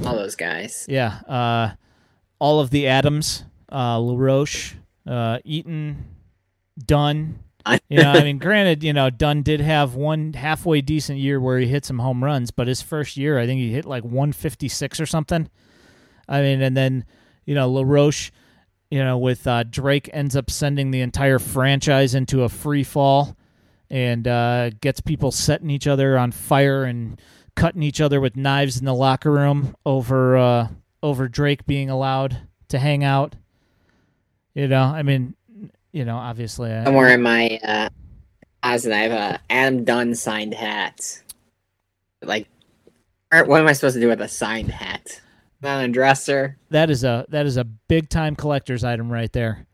all 0.04 0.16
those 0.16 0.36
guys. 0.36 0.86
Yeah, 0.88 1.20
uh, 1.28 1.72
all 2.40 2.60
of 2.60 2.70
the 2.70 2.88
Adams, 2.88 3.44
uh, 3.72 4.00
LaRoche, 4.00 4.74
uh, 5.08 5.40
Eaton, 5.44 6.16
Dunn. 6.78 7.40
you 7.90 8.02
know, 8.02 8.12
I 8.12 8.24
mean, 8.24 8.38
granted, 8.38 8.84
you 8.84 8.94
know, 8.94 9.10
Dunn 9.10 9.42
did 9.42 9.60
have 9.60 9.96
one 9.96 10.34
halfway 10.34 10.82
decent 10.82 11.18
year 11.18 11.40
where 11.40 11.58
he 11.58 11.68
hit 11.68 11.84
some 11.84 12.00
home 12.00 12.24
runs, 12.24 12.52
but 12.52 12.68
his 12.68 12.82
first 12.82 13.18
year, 13.18 13.40
I 13.40 13.48
think 13.48 13.60
he 13.60 13.72
hit 13.72 13.86
like 13.86 14.04
156 14.04 15.00
or 15.00 15.06
something. 15.06 15.50
I 16.28 16.42
mean, 16.42 16.62
and 16.62 16.78
then, 16.78 17.06
you 17.46 17.56
know, 17.56 17.72
LaRoche, 17.72 18.32
you 18.92 19.04
know, 19.04 19.18
with 19.18 19.48
uh, 19.48 19.64
Drake 19.64 20.10
ends 20.14 20.36
up 20.36 20.52
sending 20.52 20.92
the 20.92 21.02
entire 21.02 21.40
franchise 21.40 22.14
into 22.14 22.44
a 22.44 22.50
free 22.50 22.84
fall 22.84 23.36
and 23.90 24.28
uh, 24.28 24.72
gets 24.82 25.02
people 25.02 25.32
setting 25.32 25.70
each 25.70 25.88
other 25.88 26.18
on 26.18 26.32
fire 26.32 26.84
and 26.84 27.20
cutting 27.56 27.84
each 27.84 28.02
other 28.02 28.20
with 28.20 28.36
knives 28.36 28.78
in 28.78 28.86
the 28.86 28.94
locker 28.94 29.32
room 29.32 29.76
over 29.86 30.38
uh, 30.38 30.68
over 31.02 31.28
Drake 31.28 31.66
being 31.66 31.90
allowed 31.90 32.38
to 32.70 32.80
hang 32.80 33.04
out. 33.04 33.36
You 34.54 34.68
know, 34.68 34.84
I 34.84 35.04
mean, 35.04 35.36
you 35.92 36.06
know, 36.06 36.18
obviously. 36.18 36.72
I, 36.72 36.86
I'm 36.86 36.94
wearing 36.94 37.22
my 37.22 37.60
uh, 37.64 37.90
as 38.64 38.88
I 38.88 38.98
have 38.98 39.12
a 39.12 39.40
Adam 39.50 39.84
Dunn 39.84 40.16
signed 40.16 40.54
hat. 40.54 41.22
Like, 42.22 42.48
what 43.32 43.60
am 43.60 43.68
I 43.68 43.74
supposed 43.74 43.96
to 43.96 44.02
do 44.02 44.08
with 44.08 44.22
a 44.22 44.28
signed 44.28 44.72
hat? 44.72 45.22
Not 45.62 45.84
a 45.84 45.88
dresser. 45.88 46.58
That 46.70 46.90
is 46.90 47.04
a 47.04 47.26
that 47.30 47.46
is 47.46 47.58
a 47.58 47.64
big 47.64 48.10
time 48.10 48.36
collector's 48.36 48.84
item 48.84 49.12
right 49.12 49.32
there 49.32 49.65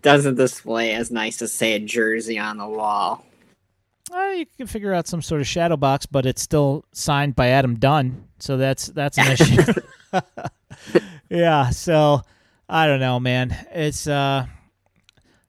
doesn't 0.00 0.36
display 0.36 0.94
as 0.94 1.10
nice 1.10 1.42
as 1.42 1.52
say 1.52 1.74
a 1.74 1.78
jersey 1.78 2.38
on 2.38 2.56
the 2.56 2.66
wall. 2.66 3.24
Well, 4.10 4.34
you 4.34 4.46
can 4.56 4.66
figure 4.66 4.92
out 4.92 5.06
some 5.06 5.22
sort 5.22 5.40
of 5.40 5.46
shadow 5.46 5.76
box, 5.76 6.06
but 6.06 6.26
it's 6.26 6.42
still 6.42 6.84
signed 6.92 7.36
by 7.36 7.48
Adam 7.48 7.76
Dunn, 7.76 8.28
so 8.38 8.56
that's 8.56 8.86
that's 8.88 9.18
an 9.18 9.32
issue. 9.32 9.62
yeah, 11.28 11.70
so 11.70 12.22
I 12.68 12.86
don't 12.86 13.00
know, 13.00 13.20
man. 13.20 13.56
It's 13.72 14.06
uh 14.06 14.46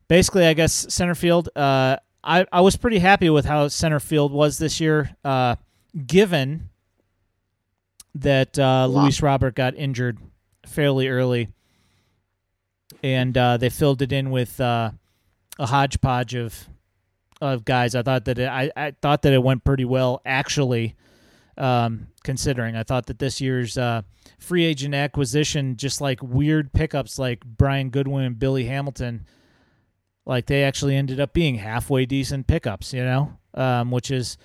basically 0.08 0.46
I 0.46 0.54
guess 0.54 0.86
center 0.94 1.16
field. 1.16 1.50
Uh, 1.56 1.98
I 2.24 2.46
I 2.52 2.62
was 2.62 2.78
pretty 2.78 3.00
happy 3.00 3.30
with 3.30 3.46
how 3.46 3.68
center 3.68 4.00
field 4.00 4.32
was 4.32 4.58
this 4.58 4.80
year, 4.80 5.16
uh, 5.26 5.56
given 6.06 6.70
that 8.16 8.58
uh, 8.58 8.88
Luis 8.88 9.22
Robert 9.22 9.56
got 9.56 9.76
injured 9.76 10.20
fairly 10.68 11.08
early 11.08 11.50
and 13.04 13.38
uh, 13.38 13.58
they 13.58 13.70
filled 13.70 14.02
it 14.02 14.12
in 14.12 14.32
with 14.32 14.60
uh, 14.60 14.92
a 15.60 15.66
hodgepodge 15.68 16.34
of 16.34 16.68
of 17.42 17.66
guys. 17.66 17.94
I 17.94 18.02
thought 18.02 18.26
that 18.26 18.40
it, 18.40 18.48
I, 18.48 18.72
I 18.76 18.92
thought 19.02 19.22
that 19.24 19.34
it 19.34 19.44
went 19.44 19.64
pretty 19.64 19.86
well 19.86 20.22
actually. 20.26 20.96
Um, 21.56 22.08
considering 22.24 22.76
I 22.76 22.82
thought 22.82 23.06
that 23.08 23.20
this 23.20 23.40
year's 23.40 23.78
uh, 23.78 24.02
free 24.40 24.64
agent 24.64 24.96
acquisition, 24.96 25.76
just 25.78 26.02
like 26.02 26.20
weird 26.24 26.74
pickups 26.74 27.20
like 27.20 27.46
Brian 27.46 27.92
Goodwin 27.92 28.26
and 28.26 28.40
Billy 28.40 28.66
Hamilton, 28.66 29.28
like 30.26 30.48
they 30.48 30.64
actually 30.64 30.96
ended 30.96 31.20
up 31.20 31.32
being 31.32 31.56
halfway 31.56 32.08
decent 32.08 32.48
pickups, 32.48 32.92
you 32.92 33.04
know, 33.04 33.38
um, 33.54 33.92
which 33.92 34.10
is 34.10 34.38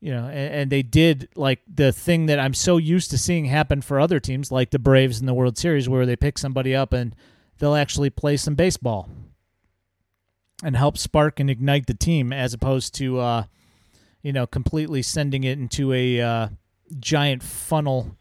you 0.00 0.12
know, 0.12 0.28
and, 0.28 0.54
and, 0.54 0.70
they 0.70 0.80
did 0.80 1.28
like 1.36 1.60
the 1.68 1.92
thing 1.92 2.24
that 2.24 2.38
I'm 2.38 2.54
so 2.54 2.78
used 2.78 3.10
to 3.10 3.18
seeing 3.18 3.44
happen 3.44 3.82
for 3.82 4.00
other 4.00 4.18
teams, 4.18 4.50
like 4.50 4.70
the 4.70 4.78
Braves 4.78 5.20
in 5.20 5.26
the 5.26 5.34
World 5.34 5.58
Series, 5.58 5.90
where 5.90 6.06
they 6.06 6.16
pick 6.16 6.38
somebody 6.38 6.74
up 6.74 6.94
and 6.94 7.14
they'll 7.60 7.76
actually 7.76 8.10
play 8.10 8.36
some 8.36 8.56
baseball 8.56 9.08
and 10.64 10.76
help 10.76 10.98
spark 10.98 11.38
and 11.38 11.48
ignite 11.48 11.86
the 11.86 11.94
team, 11.94 12.32
as 12.32 12.52
opposed 12.52 12.94
to, 12.96 13.18
uh, 13.20 13.44
you 14.22 14.32
know, 14.32 14.46
completely 14.46 15.02
sending 15.02 15.44
it 15.44 15.58
into 15.58 15.92
a 15.92 16.20
uh, 16.20 16.48
giant 16.98 17.42
funnel 17.42 18.16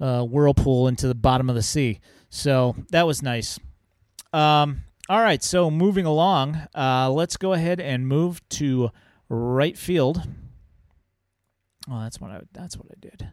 uh, 0.00 0.24
whirlpool 0.24 0.88
into 0.88 1.06
the 1.06 1.14
bottom 1.14 1.50
of 1.50 1.54
the 1.54 1.62
sea. 1.62 2.00
So 2.30 2.74
that 2.90 3.06
was 3.06 3.22
nice. 3.22 3.58
Um, 4.32 4.84
all 5.08 5.20
right, 5.20 5.42
so 5.42 5.70
moving 5.70 6.06
along, 6.06 6.62
uh, 6.74 7.10
let's 7.10 7.36
go 7.36 7.52
ahead 7.52 7.80
and 7.80 8.08
move 8.08 8.40
to 8.50 8.90
right 9.28 9.76
field. 9.76 10.22
Oh, 11.90 12.00
that's 12.00 12.20
what 12.20 12.30
I 12.30 12.40
that's 12.52 12.76
what 12.76 12.86
I 12.90 12.94
did. 13.00 13.28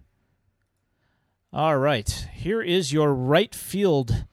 All 1.54 1.78
right, 1.78 2.10
here 2.34 2.62
is 2.62 2.92
your 2.92 3.14
right 3.14 3.54
field 3.54 4.26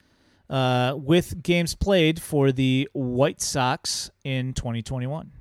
uh, 0.49 0.95
with 0.97 1.43
games 1.43 1.75
played 1.75 2.21
for 2.21 2.53
the 2.53 2.89
White 2.93 3.41
Sox 3.41 4.11
in 4.25 4.53
2021. 4.55 5.33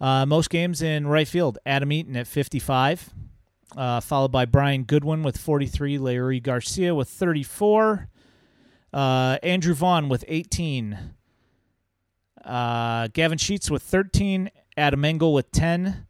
Uh, 0.00 0.26
most 0.26 0.50
games 0.50 0.82
in 0.82 1.06
right 1.06 1.28
field: 1.28 1.58
Adam 1.64 1.92
Eaton 1.92 2.16
at 2.16 2.26
55, 2.26 3.10
uh, 3.76 4.00
followed 4.00 4.32
by 4.32 4.44
Brian 4.44 4.84
Goodwin 4.84 5.22
with 5.22 5.38
43, 5.38 5.98
Leury 5.98 6.42
Garcia 6.42 6.94
with 6.94 7.08
34, 7.08 8.08
uh, 8.92 9.38
Andrew 9.42 9.74
Vaughn 9.74 10.08
with 10.08 10.24
18, 10.28 10.98
uh, 12.44 13.08
Gavin 13.12 13.38
Sheets 13.38 13.70
with 13.70 13.82
13, 13.82 14.50
Adam 14.76 15.04
Engel 15.04 15.32
with 15.32 15.50
10. 15.52 16.06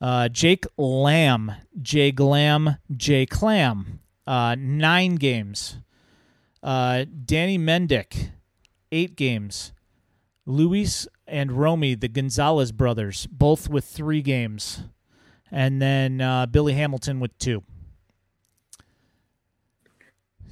Uh, 0.00 0.28
Jake 0.28 0.66
Lamb, 0.76 1.52
J 1.80 2.12
Glam, 2.12 2.76
J 2.94 3.24
Clam, 3.24 4.00
nine 4.26 5.14
games. 5.14 5.78
Uh, 6.64 7.04
Danny 7.26 7.58
Mendick, 7.58 8.30
eight 8.90 9.16
games. 9.16 9.72
Luis 10.46 11.06
and 11.26 11.52
Romy, 11.52 11.94
the 11.94 12.08
Gonzalez 12.08 12.72
brothers, 12.72 13.26
both 13.30 13.68
with 13.68 13.84
three 13.84 14.22
games. 14.22 14.84
And 15.50 15.80
then 15.80 16.22
uh, 16.22 16.46
Billy 16.46 16.72
Hamilton 16.72 17.20
with 17.20 17.36
two. 17.38 17.62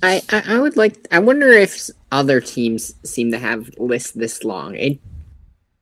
I, 0.03 0.21
I, 0.31 0.59
would 0.59 0.77
like. 0.77 1.07
I 1.11 1.21
wonder 1.21 1.49
if 1.53 1.89
other 2.11 2.41
teams 2.41 2.95
seem 3.05 3.31
to 3.31 3.39
have 3.39 3.71
lists 3.79 4.13
this 4.13 4.43
long. 4.43 4.75
It 4.75 4.99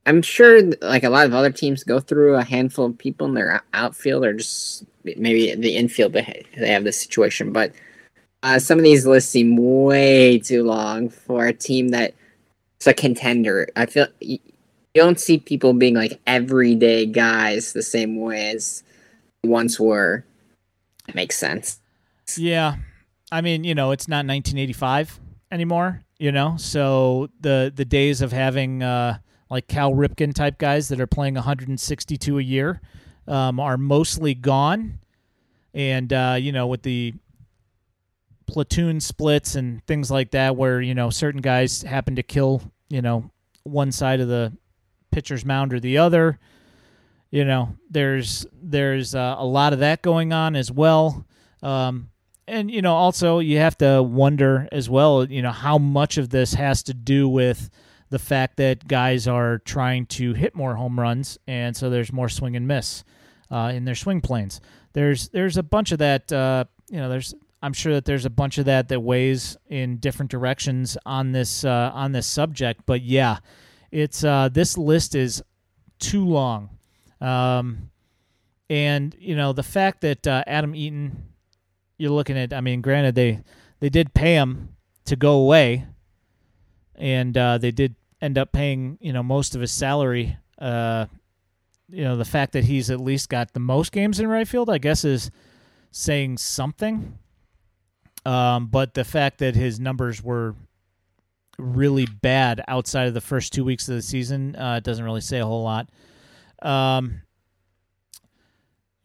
I'm 0.07 0.22
sure 0.22 0.62
like 0.83 1.05
a 1.05 1.11
lot 1.11 1.26
of 1.26 1.35
other 1.35 1.51
teams 1.51 1.85
go 1.85 2.01
through 2.01 2.37
a 2.37 2.45
handful 2.45 2.87
of 2.87 2.99
people 2.99 3.26
in 3.26 3.35
their 3.35 3.62
outfield 3.72 4.24
or 4.24 4.35
just 4.35 4.85
maybe 5.05 5.55
the 5.55 5.76
infield 5.76 6.12
they 6.12 6.45
have 6.57 6.85
this 6.85 7.01
situation, 7.01 7.53
but 7.53 7.72
uh, 8.43 8.59
some 8.59 8.78
of 8.78 8.84
these 8.84 9.07
lists 9.07 9.30
seem 9.30 9.57
way 9.57 10.38
too 10.38 10.62
long 10.62 11.09
for 11.09 11.47
a 11.47 11.53
team 11.53 11.88
that 11.88 12.14
it's 12.76 12.86
a 12.86 12.95
contender. 12.95 13.68
I 13.76 13.86
feel 13.86 14.07
you, 14.20 14.38
you 14.95 15.03
don't 15.03 15.20
see 15.20 15.38
people 15.38 15.72
being 15.72 15.95
like 15.95 16.20
everyday 16.26 17.07
guys 17.07 17.72
the 17.72 17.82
same 17.82 18.20
way 18.20 18.51
as 18.51 18.82
once 19.45 19.78
were. 19.78 20.24
It 21.09 21.14
makes 21.14 21.36
sense. 21.36 21.80
Yeah, 22.36 22.76
I 23.32 23.41
mean, 23.41 23.64
you 23.64 23.74
know, 23.74 23.91
it's 23.91 24.09
not 24.09 24.26
1985 24.26 25.20
anymore. 25.51 26.03
You 26.18 26.32
know, 26.32 26.57
so 26.59 27.30
the 27.41 27.72
the 27.74 27.84
days 27.84 28.22
of 28.22 28.32
having. 28.32 28.82
Uh, 28.82 29.18
like 29.51 29.66
Cal 29.66 29.93
Ripken 29.93 30.32
type 30.32 30.59
guys 30.59 30.88
that 30.88 31.01
are 31.01 31.07
playing 31.07 31.34
162 31.34 32.38
a 32.38 32.43
year 32.43 32.80
um, 33.26 33.59
are 33.61 33.76
mostly 33.76 34.32
gone. 34.34 35.01
And, 35.74 36.12
uh, 36.12 36.36
you 36.41 36.53
know, 36.53 36.66
with 36.68 36.82
the 36.82 37.14
platoon 38.51 39.01
splits 39.01 39.55
and 39.55 39.84
things 39.86 40.11
like 40.11 40.32
that, 40.32 40.57
where, 40.57 40.80
you 40.80 40.94
know, 40.94 41.11
certain 41.11 41.40
guys 41.40 41.82
happen 41.82 42.16
to 42.16 42.22
kill, 42.22 42.62
you 42.88 43.03
know, 43.03 43.30
one 43.62 43.92
side 43.92 44.20
of 44.20 44.28
the 44.28 44.53
pitcher's 45.11 45.44
mound 45.44 45.72
or 45.72 45.80
the 45.80 45.98
other. 45.98 46.38
You 47.30 47.44
know, 47.44 47.76
there's 47.88 48.46
there's 48.61 49.14
uh, 49.14 49.36
a 49.38 49.46
lot 49.46 49.72
of 49.72 49.78
that 49.78 50.03
going 50.03 50.32
on 50.32 50.57
as 50.57 50.70
well. 50.70 51.24
Um, 51.62 52.11
and 52.48 52.70
you 52.70 52.82
know, 52.82 52.94
also 52.94 53.38
you 53.38 53.59
have 53.59 53.78
to 53.78 54.03
wonder 54.03 54.68
as 54.72 54.90
well, 54.90 55.24
you 55.24 55.40
know, 55.40 55.53
how 55.53 55.78
much 55.78 56.18
of 56.18 56.30
this 56.30 56.55
has 56.55 56.82
to 56.84 56.94
do 56.94 57.28
with 57.28 57.70
the 58.11 58.18
fact 58.18 58.57
that 58.57 58.88
guys 58.88 59.28
are 59.28 59.59
trying 59.59 60.07
to 60.07 60.34
hit 60.34 60.57
more 60.57 60.74
home 60.74 60.98
runs, 60.98 61.38
and 61.46 61.76
so 61.76 61.88
there's 61.88 62.12
more 62.12 62.28
swing 62.28 62.57
and 62.57 62.66
miss 62.66 63.05
uh, 63.51 63.70
in 63.72 63.84
their 63.84 63.94
swing 63.94 64.20
planes. 64.20 64.61
There's 64.92 65.28
there's 65.28 65.57
a 65.57 65.62
bunch 65.62 65.92
of 65.92 66.01
that. 66.01 66.32
Uh, 66.32 66.64
you 66.88 66.98
know, 66.98 67.09
there's 67.09 67.34
I'm 67.62 67.72
sure 67.72 67.92
that 67.92 68.04
there's 68.04 68.24
a 68.24 68.30
bunch 68.30 68.58
of 68.58 68.64
that 68.66 68.88
that 68.88 69.00
weighs 69.00 69.56
in 69.68 69.98
different 69.98 70.30
directions 70.30 70.96
on 71.04 71.32
this 71.32 71.64
uh, 71.64 71.90
on 71.92 72.12
this 72.12 72.26
subject. 72.26 72.82
But 72.86 73.02
yeah, 73.02 73.38
it's 73.90 74.24
uh, 74.24 74.48
this 74.50 74.78
list 74.78 75.14
is 75.14 75.42
too 75.98 76.24
long, 76.24 76.70
um, 77.20 77.90
and 78.70 79.14
you 79.18 79.36
know 79.36 79.52
the 79.52 79.62
fact 79.62 80.00
that 80.00 80.26
uh, 80.26 80.42
Adam 80.46 80.74
Eaton, 80.74 81.28
you're 81.98 82.11
looking 82.11 82.38
at. 82.38 82.54
I 82.54 82.62
mean, 82.62 82.80
granted 82.80 83.14
they 83.14 83.42
they 83.80 83.90
did 83.90 84.14
pay 84.14 84.34
him 84.34 84.76
to 85.04 85.16
go 85.16 85.34
away, 85.34 85.86
and 86.94 87.36
uh, 87.36 87.58
they 87.58 87.72
did 87.72 87.94
end 88.22 88.38
up 88.38 88.52
paying 88.52 88.96
you 89.02 89.12
know 89.12 89.22
most 89.22 89.54
of 89.54 89.61
his 89.61 89.72
salary. 89.72 90.38
Uh, 90.58 91.06
you 91.90 92.04
know 92.04 92.16
the 92.16 92.24
fact 92.24 92.52
that 92.52 92.64
he's 92.64 92.90
at 92.90 93.00
least 93.00 93.28
got 93.28 93.52
the 93.52 93.61
most 93.61 93.92
games 93.92 94.18
in 94.18 94.28
right 94.28 94.48
field, 94.48 94.70
I 94.70 94.78
guess, 94.78 95.04
is 95.04 95.30
saying 95.90 96.38
something. 96.38 97.18
Um, 98.27 98.66
but 98.66 98.95
the 98.95 99.05
fact 99.05 99.39
that 99.39 99.57
his 99.57 99.81
numbers 99.81 100.23
were 100.23 100.55
really 101.59 102.07
bad 102.07 102.62
outside 102.68 103.07
of 103.09 103.14
the 103.14 103.21
first 103.21 103.53
two 103.53 103.64
weeks 103.64 103.89
of 103.89 103.95
the 103.95 104.03
season 104.03 104.57
uh, 104.57 104.81
doesn't 104.81 105.05
really 105.05 105.21
say 105.21 105.39
a 105.39 105.47
whole 105.47 105.62
lot. 105.62 105.89
Um, 106.62 107.23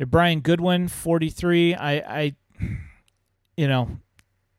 Brian 0.07 0.41
Goodwin, 0.41 0.89
forty 0.89 1.29
three. 1.29 1.73
I, 1.73 1.93
I, 1.93 2.35
you 3.55 3.67
know, 3.67 3.97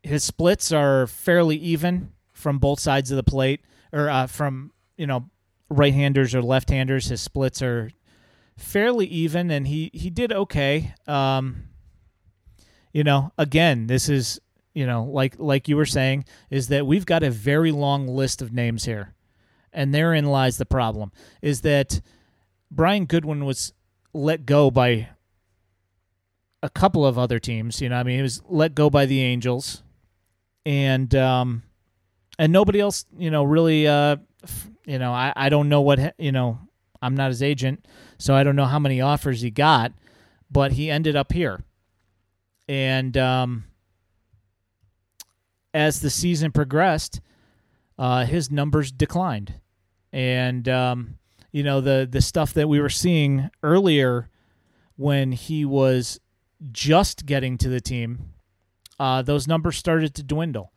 his 0.02 0.24
splits 0.24 0.72
are 0.72 1.06
fairly 1.06 1.56
even 1.56 2.12
from 2.32 2.58
both 2.58 2.80
sides 2.80 3.10
of 3.10 3.16
the 3.16 3.22
plate 3.22 3.60
or 3.92 4.08
uh, 4.08 4.26
from 4.26 4.72
you 4.96 5.06
know 5.06 5.28
right-handers 5.68 6.34
or 6.34 6.42
left-handers. 6.42 7.08
His 7.08 7.20
splits 7.20 7.60
are 7.60 7.90
fairly 8.56 9.06
even, 9.06 9.50
and 9.50 9.66
he 9.68 9.90
he 9.92 10.08
did 10.08 10.32
okay. 10.32 10.94
Um, 11.06 11.64
you 12.92 13.04
know, 13.04 13.32
again, 13.36 13.88
this 13.88 14.08
is 14.08 14.40
you 14.76 14.86
know 14.86 15.04
like 15.04 15.34
like 15.38 15.68
you 15.68 15.76
were 15.76 15.86
saying 15.86 16.24
is 16.50 16.68
that 16.68 16.86
we've 16.86 17.06
got 17.06 17.22
a 17.22 17.30
very 17.30 17.72
long 17.72 18.06
list 18.06 18.42
of 18.42 18.52
names 18.52 18.84
here, 18.84 19.14
and 19.72 19.94
therein 19.94 20.26
lies 20.26 20.58
the 20.58 20.66
problem. 20.66 21.10
Is 21.40 21.62
that 21.62 22.00
Brian 22.70 23.06
Goodwin 23.06 23.44
was 23.44 23.72
let 24.12 24.46
go 24.46 24.70
by 24.70 25.08
a 26.62 26.68
couple 26.68 27.06
of 27.06 27.18
other 27.18 27.38
teams. 27.38 27.80
You 27.80 27.88
know, 27.88 27.96
I 27.96 28.02
mean, 28.02 28.16
he 28.16 28.22
was 28.22 28.42
let 28.48 28.74
go 28.74 28.90
by 28.90 29.06
the 29.06 29.22
Angels, 29.22 29.82
and 30.64 31.14
um, 31.14 31.62
and 32.38 32.52
nobody 32.52 32.80
else, 32.80 33.06
you 33.16 33.30
know, 33.30 33.44
really, 33.44 33.86
uh, 33.86 34.16
you 34.84 34.98
know, 34.98 35.12
I, 35.12 35.32
I 35.34 35.48
don't 35.48 35.68
know 35.68 35.80
what, 35.80 36.14
you 36.18 36.32
know, 36.32 36.58
I'm 37.00 37.16
not 37.16 37.30
his 37.30 37.42
agent, 37.42 37.86
so 38.18 38.34
I 38.34 38.42
don't 38.42 38.56
know 38.56 38.66
how 38.66 38.78
many 38.78 39.00
offers 39.00 39.40
he 39.40 39.50
got, 39.50 39.92
but 40.50 40.72
he 40.72 40.90
ended 40.90 41.16
up 41.16 41.32
here. 41.32 41.62
And 42.68 43.16
um, 43.16 43.64
as 45.76 46.00
the 46.00 46.08
season 46.08 46.50
progressed, 46.52 47.20
uh, 47.98 48.24
his 48.24 48.50
numbers 48.50 48.90
declined. 48.90 49.60
And, 50.10 50.66
um, 50.70 51.18
you 51.52 51.62
know, 51.62 51.82
the, 51.82 52.08
the 52.10 52.22
stuff 52.22 52.54
that 52.54 52.66
we 52.66 52.80
were 52.80 52.88
seeing 52.88 53.50
earlier 53.62 54.30
when 54.96 55.32
he 55.32 55.66
was 55.66 56.18
just 56.72 57.26
getting 57.26 57.58
to 57.58 57.68
the 57.68 57.82
team, 57.82 58.32
uh, 58.98 59.20
those 59.20 59.46
numbers 59.46 59.76
started 59.76 60.14
to 60.14 60.22
dwindle. 60.22 60.72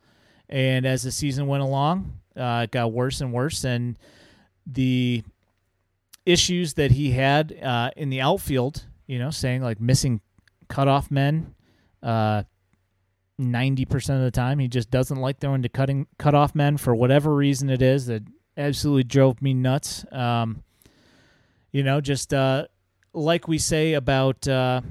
And 0.50 0.84
as 0.84 1.02
the 1.02 1.12
season 1.12 1.46
went 1.46 1.62
along, 1.62 2.20
uh, 2.36 2.62
it 2.64 2.70
got 2.70 2.92
worse 2.92 3.22
and 3.22 3.32
worse. 3.32 3.64
And 3.64 3.98
the 4.66 5.22
issues 6.26 6.74
that 6.74 6.90
he 6.90 7.12
had 7.12 7.58
uh, 7.62 7.90
in 7.96 8.10
the 8.10 8.20
outfield, 8.20 8.84
you 9.06 9.18
know, 9.18 9.30
saying 9.30 9.62
like 9.62 9.80
missing 9.80 10.20
cutoff 10.68 11.10
men, 11.10 11.54
uh, 12.02 12.42
ninety 13.40 13.84
percent 13.84 14.18
of 14.18 14.24
the 14.24 14.30
time, 14.30 14.58
he 14.58 14.68
just 14.68 14.90
doesn't 14.90 15.16
like 15.16 15.40
throwing 15.40 15.62
to 15.62 15.68
cutting 15.68 16.06
cutoff 16.18 16.54
men 16.54 16.76
for 16.76 16.94
whatever 16.94 17.34
reason 17.34 17.70
it 17.70 17.82
is 17.82 18.06
that 18.06 18.22
absolutely 18.56 19.04
drove 19.04 19.40
me 19.40 19.54
nuts. 19.54 20.04
Um, 20.12 20.62
you 21.72 21.82
know, 21.82 22.00
just 22.00 22.34
uh, 22.34 22.66
like 23.12 23.48
we 23.48 23.58
say 23.58 23.94
about 23.94 24.46
uh, 24.46 24.82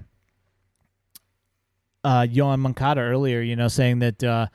uh, 2.04 2.22
Yoan 2.22 2.60
Moncada 2.60 3.02
earlier, 3.02 3.42
you 3.42 3.56
know, 3.56 3.68
saying 3.68 4.00
that 4.00 4.24
uh, 4.24 4.48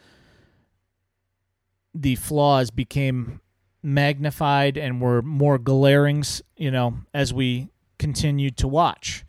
the 1.94 2.16
flaws 2.16 2.70
became 2.70 3.40
magnified 3.82 4.76
and 4.76 5.00
were 5.00 5.22
more 5.22 5.58
glaring, 5.58 6.24
you 6.56 6.70
know, 6.70 6.94
as 7.12 7.32
we 7.32 7.68
continued 7.98 8.56
to 8.56 8.66
watch. 8.66 9.24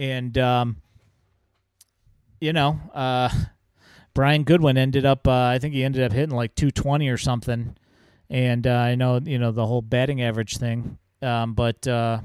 and 0.00 0.38
um, 0.38 0.76
you 2.40 2.54
know, 2.54 2.80
uh, 2.94 3.28
Brian 4.14 4.44
Goodwin 4.44 4.76
ended 4.76 5.04
up. 5.04 5.26
Uh, 5.26 5.32
I 5.32 5.58
think 5.58 5.74
he 5.74 5.84
ended 5.84 6.02
up 6.02 6.12
hitting 6.12 6.34
like 6.34 6.54
220 6.54 7.08
or 7.08 7.16
something. 7.16 7.76
And 8.28 8.66
uh, 8.66 8.70
I 8.70 8.94
know 8.94 9.20
you 9.22 9.38
know 9.38 9.50
the 9.50 9.66
whole 9.66 9.82
batting 9.82 10.22
average 10.22 10.56
thing, 10.56 10.98
um, 11.20 11.54
but 11.54 11.86
uh, 11.88 12.20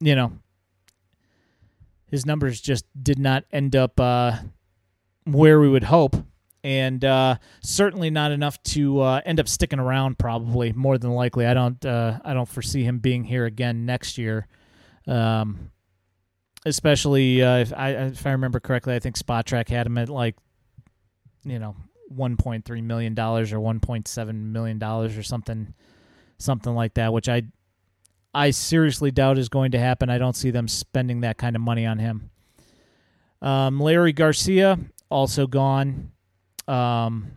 you 0.00 0.14
know 0.16 0.32
his 2.10 2.24
numbers 2.24 2.60
just 2.60 2.86
did 3.00 3.18
not 3.18 3.44
end 3.52 3.76
up 3.76 4.00
uh, 4.00 4.38
where 5.24 5.60
we 5.60 5.68
would 5.68 5.84
hope, 5.84 6.16
and 6.64 7.04
uh, 7.04 7.36
certainly 7.62 8.08
not 8.08 8.32
enough 8.32 8.62
to 8.62 9.00
uh, 9.02 9.20
end 9.26 9.38
up 9.38 9.48
sticking 9.48 9.78
around. 9.78 10.18
Probably 10.18 10.72
more 10.72 10.96
than 10.96 11.10
likely, 11.10 11.44
I 11.44 11.52
don't. 11.52 11.84
I 11.84 12.32
don't 12.32 12.48
foresee 12.48 12.84
him 12.84 12.98
being 12.98 13.24
here 13.24 13.44
again 13.44 13.84
next 13.84 14.16
year. 14.16 14.46
Um, 15.06 15.72
especially 16.64 17.42
uh, 17.42 17.58
if 17.58 17.72
I 17.72 17.90
if 17.90 18.26
I 18.26 18.32
remember 18.32 18.60
correctly, 18.60 18.94
I 18.94 18.98
think 18.98 19.16
Spotrac 19.16 19.68
had 19.68 19.86
him 19.86 19.98
at 19.98 20.08
like, 20.08 20.36
you 21.44 21.58
know, 21.58 21.76
one 22.08 22.36
point 22.36 22.64
three 22.64 22.82
million 22.82 23.14
dollars 23.14 23.52
or 23.52 23.60
one 23.60 23.80
point 23.80 24.08
seven 24.08 24.52
million 24.52 24.78
dollars 24.78 25.16
or 25.16 25.22
something, 25.22 25.74
something 26.38 26.74
like 26.74 26.94
that. 26.94 27.12
Which 27.12 27.28
I 27.28 27.42
I 28.34 28.50
seriously 28.50 29.10
doubt 29.10 29.38
is 29.38 29.48
going 29.48 29.72
to 29.72 29.78
happen. 29.78 30.10
I 30.10 30.18
don't 30.18 30.36
see 30.36 30.50
them 30.50 30.68
spending 30.68 31.20
that 31.20 31.38
kind 31.38 31.56
of 31.56 31.62
money 31.62 31.86
on 31.86 31.98
him. 31.98 32.30
Um, 33.42 33.78
Leury 33.80 34.14
Garcia 34.14 34.78
also 35.10 35.46
gone 35.46 36.12
um, 36.68 37.32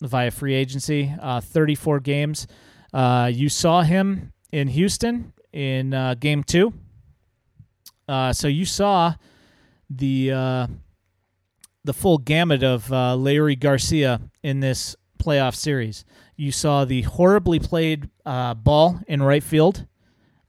via 0.00 0.30
free 0.30 0.54
agency. 0.54 1.12
Uh, 1.20 1.40
34 1.40 2.00
games. 2.00 2.46
Uh, 2.92 3.30
you 3.32 3.48
saw 3.48 3.82
him 3.82 4.32
in 4.50 4.68
Houston 4.68 5.32
in 5.52 5.94
uh, 5.94 6.14
game 6.14 6.42
two. 6.42 6.72
Uh, 8.08 8.32
so 8.32 8.48
you 8.48 8.64
saw 8.64 9.14
the 9.88 10.32
uh, 10.32 10.66
the 11.84 11.92
full 11.92 12.18
gamut 12.18 12.62
of 12.62 12.92
uh, 12.92 13.16
Leury 13.16 13.58
Garcia 13.58 14.20
in 14.42 14.60
this 14.60 14.96
playoff 15.18 15.54
series. 15.54 16.04
You 16.36 16.52
saw 16.52 16.84
the 16.84 17.02
horribly 17.02 17.58
played 17.58 18.08
uh, 18.24 18.54
ball 18.54 19.00
in 19.06 19.22
right 19.22 19.42
field. 19.42 19.86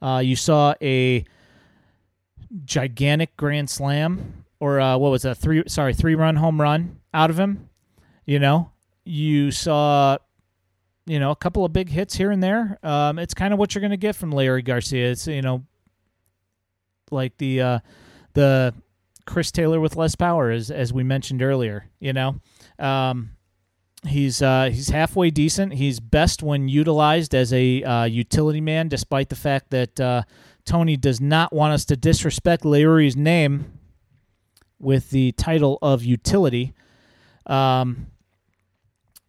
Uh, 0.01 0.21
you 0.23 0.35
saw 0.35 0.73
a 0.81 1.25
gigantic 2.65 3.35
grand 3.37 3.69
slam, 3.69 4.45
or 4.59 4.79
uh, 4.79 4.97
what 4.97 5.11
was 5.11 5.23
that? 5.23 5.37
Three 5.37 5.63
sorry, 5.67 5.93
three 5.93 6.15
run 6.15 6.37
home 6.37 6.59
run 6.59 6.99
out 7.13 7.29
of 7.29 7.39
him. 7.39 7.69
You 8.25 8.39
know, 8.39 8.71
you 9.03 9.51
saw 9.51 10.17
you 11.05 11.19
know 11.19 11.31
a 11.31 11.35
couple 11.35 11.65
of 11.65 11.73
big 11.73 11.89
hits 11.89 12.15
here 12.15 12.31
and 12.31 12.41
there. 12.41 12.79
Um, 12.83 13.19
it's 13.19 13.33
kind 13.33 13.53
of 13.53 13.59
what 13.59 13.75
you're 13.75 13.81
going 13.81 13.91
to 13.91 13.97
get 13.97 14.15
from 14.15 14.31
Leury 14.31 14.63
Garcia. 14.63 15.11
It's 15.11 15.27
you 15.27 15.41
know 15.41 15.63
like 17.11 17.37
the 17.37 17.61
uh, 17.61 17.79
the 18.33 18.73
Chris 19.25 19.51
Taylor 19.51 19.79
with 19.79 19.95
less 19.95 20.15
power, 20.15 20.51
as 20.51 20.71
as 20.71 20.93
we 20.93 21.03
mentioned 21.03 21.41
earlier. 21.41 21.89
You 21.99 22.13
know, 22.13 22.35
um, 22.79 23.31
he's 24.05 24.41
uh, 24.41 24.69
he's 24.71 24.89
halfway 24.89 25.29
decent. 25.29 25.73
He's 25.73 25.99
best 25.99 26.43
when 26.43 26.67
utilized 26.67 27.35
as 27.35 27.53
a 27.53 27.83
uh, 27.83 28.03
utility 28.05 28.61
man, 28.61 28.87
despite 28.87 29.29
the 29.29 29.35
fact 29.35 29.69
that 29.71 29.99
uh, 29.99 30.23
Tony 30.65 30.97
does 30.97 31.21
not 31.21 31.53
want 31.53 31.73
us 31.73 31.85
to 31.85 31.95
disrespect 31.95 32.63
Leury's 32.63 33.15
name 33.15 33.79
with 34.79 35.09
the 35.11 35.31
title 35.33 35.77
of 35.81 36.03
utility. 36.03 36.73
Um, 37.45 38.07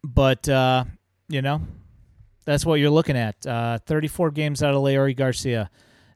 but 0.03 0.47
uh, 0.49 0.85
you 1.29 1.41
know, 1.41 1.61
that's 2.45 2.65
what 2.65 2.75
you're 2.75 2.89
looking 2.89 3.17
at. 3.17 3.45
Uh, 3.45 3.79
34 3.85 4.31
games 4.31 4.61
out 4.63 4.73
of 4.73 4.81
Leury 4.81 5.15
Garcia. 5.15 5.69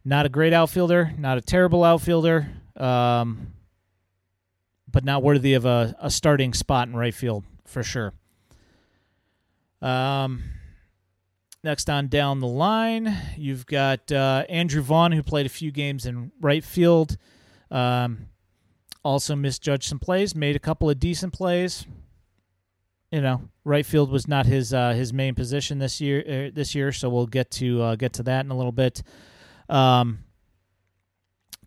Not 0.03 0.25
a 0.25 0.29
great 0.29 0.53
outfielder, 0.53 1.13
not 1.17 1.37
a 1.37 1.41
terrible 1.41 1.83
outfielder, 1.83 2.47
um, 2.77 3.53
but 4.91 5.03
not 5.03 5.23
worthy 5.23 5.53
of 5.53 5.65
a, 5.65 5.95
a 5.99 6.09
starting 6.09 6.53
spot 6.53 6.87
in 6.87 6.95
right 6.95 7.13
field 7.13 7.43
for 7.65 7.83
sure. 7.83 8.13
Um, 9.81 10.43
next 11.63 11.89
on 11.89 12.07
down 12.07 12.39
the 12.39 12.47
line, 12.47 13.15
you've 13.37 13.65
got 13.65 14.11
uh, 14.11 14.45
Andrew 14.49 14.81
Vaughn, 14.81 15.11
who 15.11 15.21
played 15.23 15.45
a 15.45 15.49
few 15.49 15.71
games 15.71 16.05
in 16.05 16.31
right 16.39 16.63
field. 16.63 17.17
Um, 17.69 18.29
also 19.03 19.35
misjudged 19.35 19.83
some 19.83 19.99
plays, 19.99 20.35
made 20.35 20.55
a 20.55 20.59
couple 20.59 20.89
of 20.89 20.99
decent 20.99 21.33
plays. 21.33 21.85
You 23.11 23.21
know, 23.21 23.49
right 23.63 23.85
field 23.85 24.11
was 24.11 24.27
not 24.27 24.45
his 24.45 24.73
uh, 24.73 24.91
his 24.91 25.13
main 25.13 25.33
position 25.33 25.79
this 25.79 26.01
year. 26.01 26.19
Uh, 26.19 26.51
this 26.53 26.75
year, 26.75 26.91
so 26.91 27.09
we'll 27.09 27.25
get 27.25 27.49
to 27.51 27.81
uh, 27.81 27.95
get 27.95 28.13
to 28.13 28.23
that 28.23 28.43
in 28.43 28.51
a 28.51 28.57
little 28.57 28.73
bit. 28.73 29.01
Um, 29.69 30.19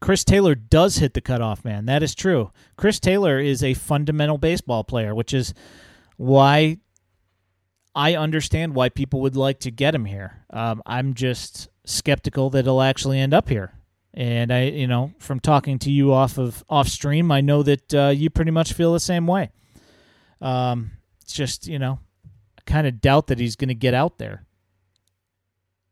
Chris 0.01 0.25
Taylor 0.25 0.55
does 0.55 0.97
hit 0.97 1.15
the 1.15 1.21
cutoff 1.21 1.65
man. 1.65 1.87
That 1.87 2.03
is 2.03 2.15
true. 2.15 2.51
Chris 2.77 2.99
Taylor 2.99 3.39
is 3.39 3.63
a 3.63 3.75
fundamental 3.75 4.39
baseball 4.39 4.83
player, 4.83 5.15
which 5.15 5.35
is 5.35 5.53
why 6.17 6.79
I 7.95 8.15
understand 8.15 8.75
why 8.75 8.89
people 8.89 9.21
would 9.21 9.37
like 9.37 9.61
to 9.61 9.71
get 9.71 9.95
him 9.95 10.07
here. 10.07 10.45
Um, 10.51 10.83
I'm 10.87 11.15
just 11.15 11.69
skeptical 11.85 12.51
that 12.51 12.65
he'll 12.65 12.81
actually 12.81 13.19
end 13.19 13.35
up 13.35 13.49
here. 13.49 13.73
And 14.15 14.53
I, 14.53 14.65
you 14.65 14.87
know, 14.87 15.13
from 15.19 15.39
talking 15.39 15.79
to 15.81 15.91
you 15.91 16.13
off 16.13 16.39
of 16.39 16.65
off 16.69 16.89
stream, 16.89 17.31
I 17.31 17.41
know 17.41 17.63
that 17.63 17.95
uh, 17.95 18.09
you 18.09 18.31
pretty 18.31 18.51
much 18.51 18.73
feel 18.73 18.93
the 18.93 19.01
same 19.01 19.27
way. 19.27 19.51
Um, 20.41 20.93
it's 21.23 21.33
just, 21.33 21.67
you 21.67 21.79
know, 21.79 22.01
I 22.59 22.63
kind 22.67 22.87
of 22.87 23.01
doubt 23.01 23.29
that 23.29 23.39
he's 23.39 23.57
going 23.57 23.69
to 23.69 23.75
get 23.75 23.95
out 23.95 24.19
there 24.19 24.45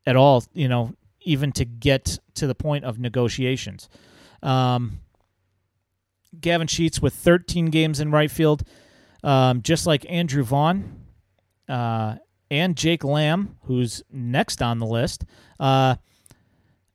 at 0.05 0.17
all. 0.17 0.43
You 0.53 0.69
know, 0.69 0.95
even 1.29 1.53
to 1.53 1.67
get 1.67 2.19
to 2.35 2.47
the 2.47 2.55
point 2.55 2.85
of 2.85 2.99
negotiations. 2.99 3.91
Um, 4.43 5.01
Gavin 6.41 6.67
Sheets 6.67 7.03
with 7.03 7.15
13 7.15 7.67
games 7.67 8.01
in 8.01 8.11
right 8.11 8.31
field, 8.31 8.63
um, 9.23 9.61
just 9.61 9.87
like 9.87 10.07
Andrew 10.09 10.43
Vaughn 10.43 11.05
uh, 11.69 12.17
and 12.51 12.77
Jake 12.77 13.05
Lamb, 13.05 13.59
who's 13.65 14.03
next 14.11 14.63
on 14.63 14.79
the 14.79 14.87
list, 14.87 15.25
uh, 15.61 15.97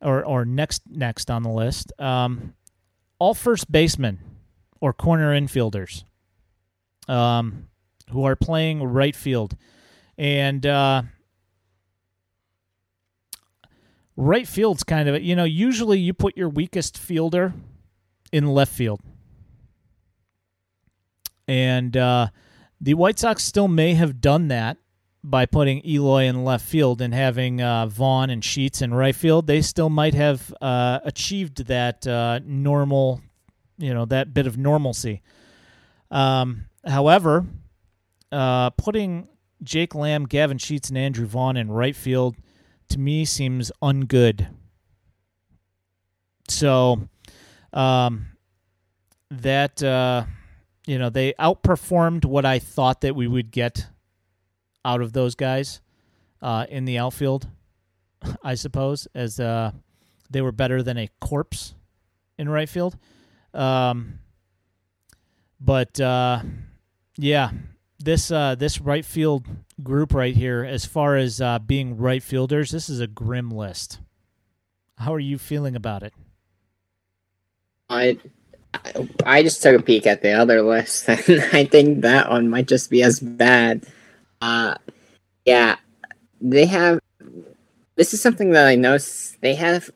or 0.00 0.24
or 0.24 0.44
next 0.44 0.82
next 0.90 1.30
on 1.30 1.44
the 1.44 1.50
list. 1.50 1.92
Um, 2.00 2.54
all 3.20 3.34
first 3.34 3.70
basemen 3.70 4.18
or 4.80 4.92
corner 4.92 5.32
infielders 5.32 6.02
um, 7.08 7.68
who 8.10 8.24
are 8.24 8.36
playing 8.36 8.82
right 8.82 9.14
field, 9.14 9.56
and 10.18 10.66
uh, 10.66 11.02
right 14.16 14.46
field's 14.46 14.84
kind 14.84 15.08
of 15.08 15.22
you 15.22 15.34
know 15.34 15.44
usually 15.44 15.98
you 15.98 16.14
put 16.14 16.36
your 16.36 16.48
weakest 16.48 16.98
fielder 16.98 17.52
in 18.32 18.46
left 18.46 18.72
field. 18.72 19.00
And 21.46 21.96
uh, 21.96 22.28
the 22.80 22.94
white 22.94 23.18
sox 23.18 23.44
still 23.44 23.68
may 23.68 23.94
have 23.94 24.20
done 24.20 24.48
that 24.48 24.78
by 25.22 25.46
putting 25.46 25.80
eloy 25.86 26.24
in 26.24 26.44
left 26.44 26.66
field 26.66 27.00
and 27.00 27.14
having 27.14 27.62
uh, 27.62 27.86
vaughn 27.86 28.30
and 28.30 28.44
sheets 28.44 28.82
in 28.82 28.92
right 28.92 29.14
field. 29.14 29.46
They 29.46 29.62
still 29.62 29.88
might 29.88 30.14
have 30.14 30.52
uh, 30.60 31.00
achieved 31.04 31.66
that 31.66 32.06
uh, 32.06 32.40
normal 32.44 33.20
you 33.78 33.94
know 33.94 34.04
that 34.06 34.34
bit 34.34 34.46
of 34.46 34.58
normalcy. 34.58 35.22
Um, 36.10 36.66
however 36.86 37.46
uh, 38.32 38.70
putting 38.70 39.28
jake 39.62 39.94
lamb 39.94 40.26
gavin 40.26 40.58
sheets 40.58 40.90
and 40.90 40.98
andrew 40.98 41.24
vaughn 41.24 41.56
in 41.56 41.70
right 41.70 41.96
field 41.96 42.36
to 42.94 43.00
me 43.00 43.24
seems 43.24 43.72
ungood. 43.82 44.46
So, 46.48 47.08
um, 47.72 48.26
that 49.30 49.82
uh, 49.82 50.24
you 50.86 50.98
know 50.98 51.10
they 51.10 51.32
outperformed 51.34 52.24
what 52.24 52.44
I 52.44 52.60
thought 52.60 53.00
that 53.00 53.16
we 53.16 53.26
would 53.26 53.50
get 53.50 53.88
out 54.84 55.00
of 55.00 55.12
those 55.12 55.34
guys 55.34 55.80
uh, 56.40 56.66
in 56.68 56.84
the 56.84 56.98
outfield. 56.98 57.48
I 58.44 58.54
suppose 58.54 59.08
as 59.14 59.40
uh, 59.40 59.72
they 60.30 60.40
were 60.40 60.52
better 60.52 60.82
than 60.82 60.96
a 60.96 61.08
corpse 61.20 61.74
in 62.38 62.48
right 62.48 62.68
field. 62.68 62.96
Um, 63.52 64.20
but 65.60 65.98
uh, 66.00 66.42
yeah, 67.16 67.50
this 67.98 68.30
uh, 68.30 68.54
this 68.54 68.80
right 68.80 69.04
field 69.04 69.46
group 69.82 70.14
right 70.14 70.34
here, 70.34 70.64
as 70.64 70.84
far 70.84 71.16
as 71.16 71.40
uh, 71.40 71.58
being 71.58 71.96
right 71.96 72.22
fielders, 72.22 72.70
this 72.70 72.88
is 72.88 73.00
a 73.00 73.06
grim 73.06 73.50
list. 73.50 74.00
How 74.98 75.14
are 75.14 75.20
you 75.20 75.38
feeling 75.38 75.76
about 75.76 76.02
it? 76.02 76.12
I 77.88 78.18
I 79.24 79.42
just 79.42 79.62
took 79.62 79.78
a 79.78 79.82
peek 79.82 80.06
at 80.06 80.22
the 80.22 80.32
other 80.32 80.62
list, 80.62 81.08
and 81.08 81.42
I 81.52 81.64
think 81.64 82.02
that 82.02 82.30
one 82.30 82.48
might 82.48 82.68
just 82.68 82.90
be 82.90 83.02
as 83.02 83.20
bad. 83.20 83.86
Uh, 84.40 84.76
yeah, 85.44 85.76
they 86.40 86.66
have. 86.66 87.00
This 87.96 88.12
is 88.12 88.20
something 88.20 88.50
that 88.50 88.66
I 88.66 88.74
noticed. 88.74 89.40
They 89.40 89.54
have 89.54 89.90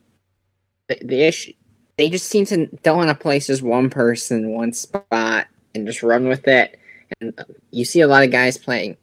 the, 0.86 0.98
the 1.02 1.22
issue. 1.22 1.52
They 1.96 2.08
just 2.08 2.28
seem 2.28 2.44
to 2.46 2.66
don't 2.82 2.96
want 2.96 3.08
to 3.08 3.14
place 3.14 3.48
just 3.48 3.62
one 3.62 3.90
person, 3.90 4.50
one 4.50 4.72
spot, 4.72 5.48
and 5.74 5.86
just 5.86 6.02
run 6.02 6.28
with 6.28 6.46
it 6.46 6.78
you 7.70 7.84
see 7.84 8.00
a 8.00 8.08
lot 8.08 8.24
of 8.24 8.30
guys 8.30 8.56
playing. 8.56 8.96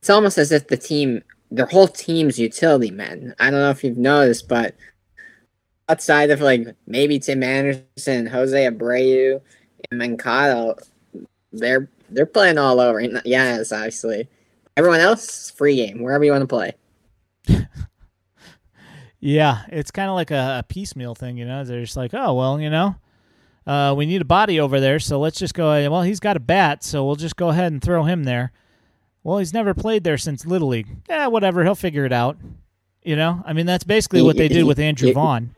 It's 0.00 0.10
almost 0.10 0.38
as 0.38 0.52
if 0.52 0.68
the 0.68 0.76
team, 0.76 1.22
their 1.50 1.66
whole 1.66 1.88
team's 1.88 2.38
utility 2.38 2.90
men. 2.90 3.34
I 3.38 3.50
don't 3.50 3.60
know 3.60 3.70
if 3.70 3.84
you've 3.84 3.98
noticed, 3.98 4.48
but 4.48 4.74
outside 5.88 6.30
of 6.30 6.40
like 6.40 6.74
maybe 6.86 7.18
Tim 7.18 7.42
Anderson, 7.42 8.26
Jose 8.26 8.70
Abreu, 8.70 9.40
and 9.90 9.98
Moncada, 9.98 10.76
they're 11.52 11.88
they're 12.10 12.26
playing 12.26 12.58
all 12.58 12.80
over. 12.80 13.00
Yes, 13.24 13.72
obviously. 13.72 14.28
Everyone 14.76 15.00
else, 15.00 15.50
free 15.50 15.76
game, 15.76 16.02
wherever 16.02 16.24
you 16.24 16.32
want 16.32 16.42
to 16.42 16.46
play. 16.48 16.72
yeah, 19.20 19.62
it's 19.68 19.90
kind 19.90 20.08
of 20.08 20.16
like 20.16 20.32
a, 20.32 20.58
a, 20.60 20.64
piecemeal 20.68 21.14
thing, 21.14 21.36
you 21.36 21.44
know. 21.44 21.62
They're 21.64 21.80
just 21.80 21.96
like, 21.96 22.12
oh 22.12 22.34
well, 22.34 22.60
you 22.60 22.70
know, 22.70 22.96
uh, 23.66 23.94
we 23.96 24.06
need 24.06 24.20
a 24.20 24.26
body 24.26 24.60
over 24.60 24.78
there, 24.80 24.98
so 24.98 25.18
let's 25.18 25.38
just 25.38 25.54
go. 25.54 25.68
Well, 25.90 26.02
he's 26.02 26.20
got 26.20 26.36
a 26.36 26.40
bat, 26.40 26.84
so 26.84 27.04
we'll 27.04 27.16
just 27.16 27.36
go 27.36 27.48
ahead 27.48 27.72
and 27.72 27.80
throw 27.80 28.04
him 28.04 28.24
there. 28.24 28.52
Well, 29.22 29.38
he's 29.38 29.54
never 29.54 29.72
played 29.72 30.04
there 30.04 30.18
since 30.18 30.44
Little 30.44 30.68
League. 30.68 30.88
Yeah, 31.08 31.28
whatever, 31.28 31.64
he'll 31.64 31.74
figure 31.74 32.04
it 32.04 32.12
out. 32.12 32.36
You 33.02 33.16
know, 33.16 33.42
I 33.46 33.52
mean, 33.52 33.66
that's 33.66 33.84
basically 33.84 34.22
what 34.22 34.36
they 34.36 34.48
did 34.48 34.64
with 34.64 34.78
Andrew 34.78 35.12
Vaughn. 35.12 35.54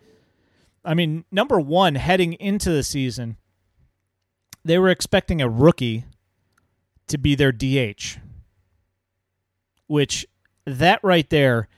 I 0.85 0.95
mean, 0.95 1.25
number 1.33 1.59
one, 1.59 1.97
heading 1.97 2.35
into 2.35 2.71
the 2.71 2.83
season, 2.83 3.37
they 4.65 4.79
were 4.79 4.89
expecting 4.89 5.41
a 5.41 5.49
rookie 5.49 6.05
to 7.09 7.19
be 7.19 7.35
their 7.35 7.53
DH, 7.53 8.19
which 9.87 10.27
that 10.65 11.01
right 11.03 11.29
there 11.31 11.69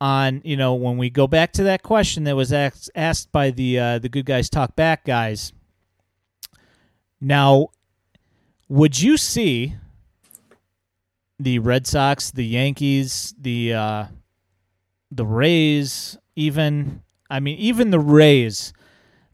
on 0.00 0.40
you 0.44 0.56
know 0.56 0.74
when 0.74 0.96
we 0.96 1.10
go 1.10 1.26
back 1.26 1.52
to 1.52 1.62
that 1.64 1.82
question 1.82 2.24
that 2.24 2.36
was 2.36 2.52
asked, 2.52 2.90
asked 2.94 3.30
by 3.32 3.50
the 3.50 3.78
uh, 3.78 3.98
the 3.98 4.08
good 4.08 4.24
guys 4.24 4.48
talk 4.48 4.74
back 4.76 5.04
guys. 5.04 5.52
Now, 7.20 7.68
would 8.68 9.00
you 9.00 9.16
see 9.16 9.74
the 11.38 11.58
Red 11.58 11.86
Sox, 11.86 12.30
the 12.30 12.46
Yankees, 12.46 13.34
the 13.38 13.74
uh, 13.74 14.04
the 15.10 15.26
Rays, 15.26 16.16
even 16.34 17.02
I 17.28 17.40
mean 17.40 17.58
even 17.58 17.90
the 17.90 18.00
Rays, 18.00 18.72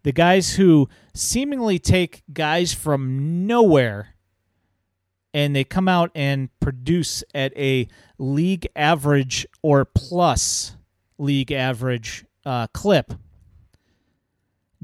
the 0.02 0.12
guys 0.12 0.55
who 0.55 0.88
seemingly 1.14 1.78
take 1.78 2.22
guys 2.32 2.72
from 2.72 3.47
nowhere 3.47 4.14
and 5.36 5.55
they 5.55 5.64
come 5.64 5.86
out 5.86 6.10
and 6.14 6.48
produce 6.60 7.22
at 7.34 7.55
a 7.59 7.86
league 8.18 8.66
average 8.74 9.47
or 9.62 9.84
plus 9.84 10.76
league 11.18 11.52
average 11.52 12.24
uh, 12.44 12.66
clip. 12.68 13.14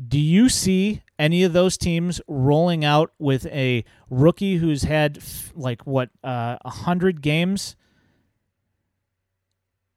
Do 0.09 0.18
you 0.18 0.48
see 0.48 1.02
any 1.18 1.44
of 1.44 1.52
those 1.52 1.76
teams 1.76 2.20
rolling 2.26 2.84
out 2.84 3.12
with 3.18 3.46
a 3.46 3.84
rookie 4.10 4.56
who's 4.56 4.82
had 4.82 5.22
like 5.54 5.86
what 5.86 6.10
uh, 6.24 6.56
a 6.60 6.66
uh, 6.66 6.70
hundred 6.70 7.22
games 7.22 7.76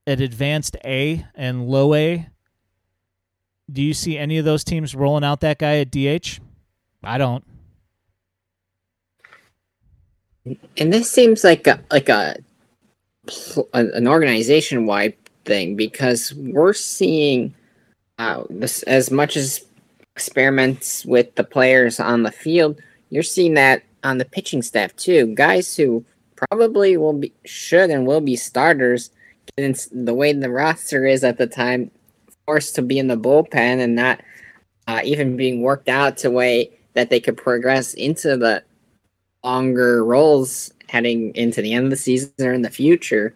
at 0.05 0.21
advanced 0.21 0.77
A 0.85 1.25
and 1.33 1.67
low 1.67 1.93
A? 1.93 2.27
Do 3.71 3.81
you 3.81 3.93
see 3.93 4.17
any 4.17 4.37
of 4.37 4.45
those 4.45 4.63
teams 4.63 4.93
rolling 4.93 5.23
out 5.23 5.41
that 5.41 5.57
guy 5.57 5.79
at 5.79 5.89
DH? 5.89 6.39
I 7.03 7.17
don't. 7.17 7.43
And 10.77 10.93
this 10.93 11.09
seems 11.09 11.43
like 11.43 11.65
a 11.65 11.79
like 11.89 12.09
a 12.09 12.35
an 13.73 14.07
organization 14.07 14.85
wide 14.85 15.15
thing 15.45 15.75
because 15.75 16.33
we're 16.35 16.73
seeing 16.73 17.53
uh, 18.19 18.43
this 18.49 18.83
as 18.83 19.11
much 19.11 19.37
as 19.37 19.65
experiments 20.15 21.05
with 21.05 21.35
the 21.35 21.43
players 21.43 21.99
on 21.99 22.23
the 22.23 22.31
field. 22.31 22.79
You're 23.09 23.23
seeing 23.23 23.53
that 23.55 23.83
on 24.03 24.17
the 24.17 24.25
pitching 24.25 24.61
staff 24.61 24.95
too. 24.95 25.33
Guys 25.35 25.75
who 25.75 26.05
probably 26.35 26.97
will 26.97 27.13
be 27.13 27.33
should 27.45 27.89
and 27.89 28.05
will 28.05 28.21
be 28.21 28.35
starters. 28.35 29.11
And 29.57 29.75
the 29.91 30.13
way 30.13 30.33
the 30.33 30.49
roster 30.49 31.05
is 31.05 31.23
at 31.23 31.37
the 31.37 31.47
time, 31.47 31.91
forced 32.45 32.75
to 32.75 32.81
be 32.81 32.99
in 32.99 33.07
the 33.07 33.17
bullpen 33.17 33.79
and 33.79 33.95
not 33.95 34.21
uh, 34.87 35.01
even 35.03 35.35
being 35.35 35.61
worked 35.61 35.89
out 35.89 36.17
to 36.17 36.29
way 36.29 36.71
that 36.93 37.09
they 37.09 37.19
could 37.19 37.37
progress 37.37 37.93
into 37.93 38.37
the 38.37 38.63
longer 39.43 40.03
roles 40.03 40.71
heading 40.87 41.35
into 41.35 41.61
the 41.61 41.73
end 41.73 41.85
of 41.85 41.89
the 41.91 41.97
season 41.97 42.31
or 42.39 42.53
in 42.53 42.61
the 42.61 42.69
future. 42.69 43.35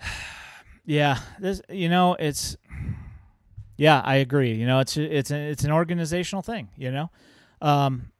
Yeah, 0.86 1.20
this 1.40 1.62
you 1.70 1.88
know 1.88 2.14
it's 2.20 2.58
yeah 3.78 4.02
I 4.04 4.16
agree. 4.16 4.52
You 4.52 4.66
know 4.66 4.80
it's 4.80 4.98
it's 4.98 5.30
a, 5.30 5.50
it's 5.50 5.64
an 5.64 5.72
organizational 5.72 6.42
thing. 6.42 6.68
You 6.76 6.90
know, 6.90 7.10
um, 7.62 8.12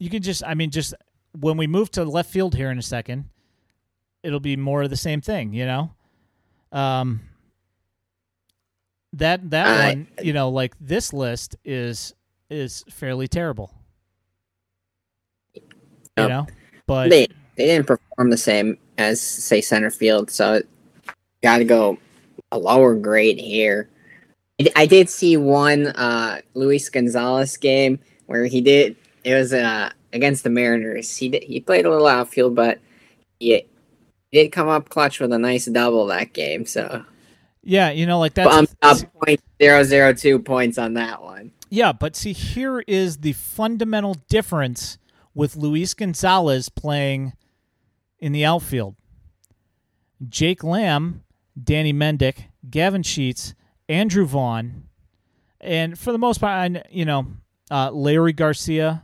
you 0.00 0.10
can 0.10 0.20
just 0.20 0.42
I 0.44 0.54
mean 0.54 0.70
just 0.70 0.94
when 1.38 1.56
we 1.56 1.68
move 1.68 1.92
to 1.92 2.04
left 2.04 2.30
field 2.30 2.56
here 2.56 2.72
in 2.72 2.78
a 2.78 2.82
second, 2.82 3.28
it'll 4.24 4.40
be 4.40 4.56
more 4.56 4.82
of 4.82 4.90
the 4.90 4.96
same 4.96 5.20
thing. 5.20 5.52
You 5.52 5.66
know, 5.66 5.90
um, 6.72 7.20
that 9.12 9.50
that 9.50 9.66
uh, 9.66 9.88
one 9.90 10.08
you 10.20 10.32
know 10.32 10.48
like 10.48 10.74
this 10.80 11.12
list 11.12 11.54
is 11.64 12.12
is 12.50 12.84
fairly 12.90 13.28
terrible. 13.28 13.72
You 16.16 16.28
know, 16.28 16.46
but 16.86 17.10
they 17.10 17.26
they 17.56 17.66
didn't 17.66 17.86
perform 17.86 18.30
the 18.30 18.36
same 18.36 18.78
as 18.98 19.20
say 19.20 19.60
center 19.60 19.90
field, 19.90 20.30
so 20.30 20.62
got 21.42 21.58
to 21.58 21.64
go 21.64 21.98
a 22.52 22.58
lower 22.58 22.94
grade 22.94 23.38
here. 23.38 23.88
I 24.76 24.86
did 24.86 25.10
see 25.10 25.36
one 25.36 25.88
uh, 25.88 26.40
Luis 26.54 26.88
Gonzalez 26.88 27.56
game 27.56 27.98
where 28.26 28.44
he 28.46 28.60
did. 28.60 28.96
It 29.24 29.34
was 29.34 29.52
uh, 29.52 29.90
against 30.12 30.44
the 30.44 30.50
Mariners. 30.50 31.16
He 31.16 31.30
did, 31.30 31.42
he 31.42 31.60
played 31.60 31.86
a 31.86 31.90
little 31.90 32.06
outfield, 32.06 32.54
but 32.54 32.78
he 33.40 33.64
did 34.32 34.52
come 34.52 34.68
up 34.68 34.88
clutch 34.88 35.18
with 35.18 35.32
a 35.32 35.38
nice 35.38 35.66
double 35.66 36.06
that 36.06 36.32
game. 36.32 36.66
So 36.66 37.04
yeah, 37.64 37.90
you 37.90 38.06
know, 38.06 38.18
like 38.18 38.34
that's 38.34 38.48
bumped 38.48 38.74
up 38.82 38.98
point 39.14 39.40
zero 39.60 39.82
zero 39.82 40.12
two 40.12 40.38
points 40.38 40.78
on 40.78 40.94
that 40.94 41.22
one. 41.22 41.52
Yeah, 41.70 41.92
but 41.92 42.14
see, 42.14 42.32
here 42.32 42.80
is 42.86 43.18
the 43.18 43.32
fundamental 43.32 44.14
difference 44.28 44.98
with 45.34 45.56
Luis 45.56 45.94
Gonzalez 45.94 46.68
playing 46.68 47.32
in 48.18 48.32
the 48.32 48.44
outfield. 48.44 48.96
Jake 50.28 50.64
Lamb, 50.64 51.24
Danny 51.62 51.92
Mendick, 51.92 52.44
Gavin 52.70 53.02
Sheets, 53.02 53.54
Andrew 53.88 54.24
Vaughn, 54.24 54.84
and 55.60 55.98
for 55.98 56.12
the 56.12 56.18
most 56.18 56.38
part, 56.40 56.72
you 56.90 57.04
know, 57.04 57.26
uh, 57.70 57.90
Leury 57.90 58.34
Garcia, 58.34 59.02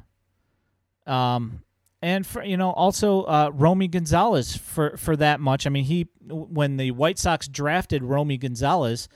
um, 1.07 1.63
and 2.03 2.27
for 2.27 2.43
you 2.43 2.57
know 2.57 2.71
also 2.71 3.23
uh, 3.23 3.51
Romy 3.53 3.89
Gonzalez 3.89 4.57
for 4.57 4.97
for 4.97 5.17
that 5.17 5.41
much. 5.41 5.67
I 5.67 5.71
mean, 5.71 5.85
he 5.85 6.09
when 6.29 6.77
the 6.77 6.93
White 6.93 7.19
Sox 7.19 7.49
drafted 7.49 8.03
Romy 8.03 8.39
Gonzalez, 8.39 9.09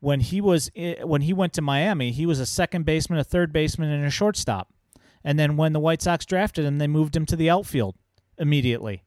when 0.00 0.20
he 0.20 0.40
was 0.40 0.70
when 1.02 1.22
he 1.22 1.32
went 1.32 1.52
to 1.54 1.62
Miami, 1.62 2.10
he 2.10 2.26
was 2.26 2.40
a 2.40 2.46
second 2.46 2.84
baseman, 2.84 3.18
a 3.18 3.24
third 3.24 3.52
baseman, 3.52 3.90
and 3.90 4.04
a 4.04 4.10
shortstop. 4.10 4.72
And 5.24 5.38
then 5.38 5.56
when 5.56 5.72
the 5.72 5.80
White 5.80 6.02
Sox 6.02 6.24
drafted 6.24 6.64
him, 6.64 6.78
they 6.78 6.86
moved 6.86 7.14
him 7.14 7.26
to 7.26 7.36
the 7.36 7.50
outfield 7.50 7.94
immediately. 8.38 9.04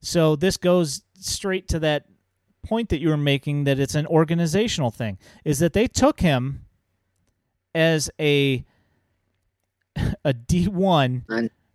So 0.00 0.36
this 0.36 0.56
goes 0.56 1.02
straight 1.18 1.66
to 1.68 1.78
that 1.80 2.06
point 2.64 2.88
that 2.90 3.00
you 3.00 3.08
were 3.08 3.16
making 3.16 3.64
that 3.64 3.78
it's 3.78 3.94
an 3.94 4.06
organizational 4.06 4.90
thing. 4.90 5.18
Is 5.44 5.58
that 5.58 5.72
they 5.72 5.86
took 5.86 6.20
him 6.20 6.66
as 7.74 8.10
a 8.20 8.64
a 10.24 10.32
D 10.32 10.68
one 10.68 11.24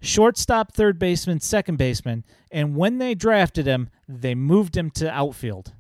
shortstop, 0.02 0.74
third 0.74 0.98
baseman, 1.00 1.40
second 1.40 1.78
baseman, 1.78 2.24
and 2.52 2.76
when 2.76 2.98
they 2.98 3.16
drafted 3.16 3.66
him, 3.66 3.90
they 4.08 4.36
moved 4.36 4.78
him 4.78 4.90
to 4.92 5.12
outfield. 5.12 5.74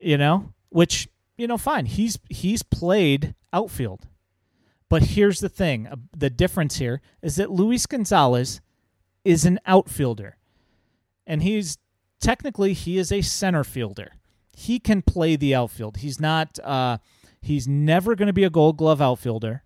You 0.00 0.16
know, 0.18 0.52
which 0.68 1.08
you 1.36 1.46
know, 1.46 1.56
fine. 1.56 1.86
He's 1.86 2.18
he's 2.28 2.62
played 2.62 3.34
outfield. 3.52 4.06
But 4.88 5.02
here's 5.02 5.40
the 5.40 5.48
thing, 5.48 5.86
uh, 5.86 5.96
the 6.16 6.30
difference 6.30 6.76
here 6.76 7.02
is 7.22 7.36
that 7.36 7.50
Luis 7.50 7.86
Gonzalez 7.86 8.60
is 9.24 9.44
an 9.44 9.58
outfielder. 9.66 10.36
And 11.26 11.42
he's 11.42 11.78
technically 12.20 12.72
he 12.72 12.98
is 12.98 13.12
a 13.12 13.20
center 13.20 13.64
fielder. 13.64 14.12
He 14.56 14.78
can 14.78 15.02
play 15.02 15.36
the 15.36 15.54
outfield. 15.54 15.98
He's 15.98 16.20
not 16.20 16.58
uh 16.60 16.98
he's 17.40 17.68
never 17.68 18.14
going 18.16 18.26
to 18.26 18.32
be 18.32 18.44
a 18.44 18.50
gold 18.50 18.78
glove 18.78 19.02
outfielder, 19.02 19.62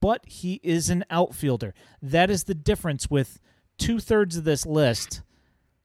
but 0.00 0.26
he 0.26 0.60
is 0.64 0.90
an 0.90 1.04
outfielder. 1.08 1.72
That 2.02 2.30
is 2.30 2.44
the 2.44 2.54
difference 2.54 3.08
with 3.08 3.38
two 3.78 4.00
thirds 4.00 4.36
of 4.36 4.44
this 4.44 4.66
list 4.66 5.22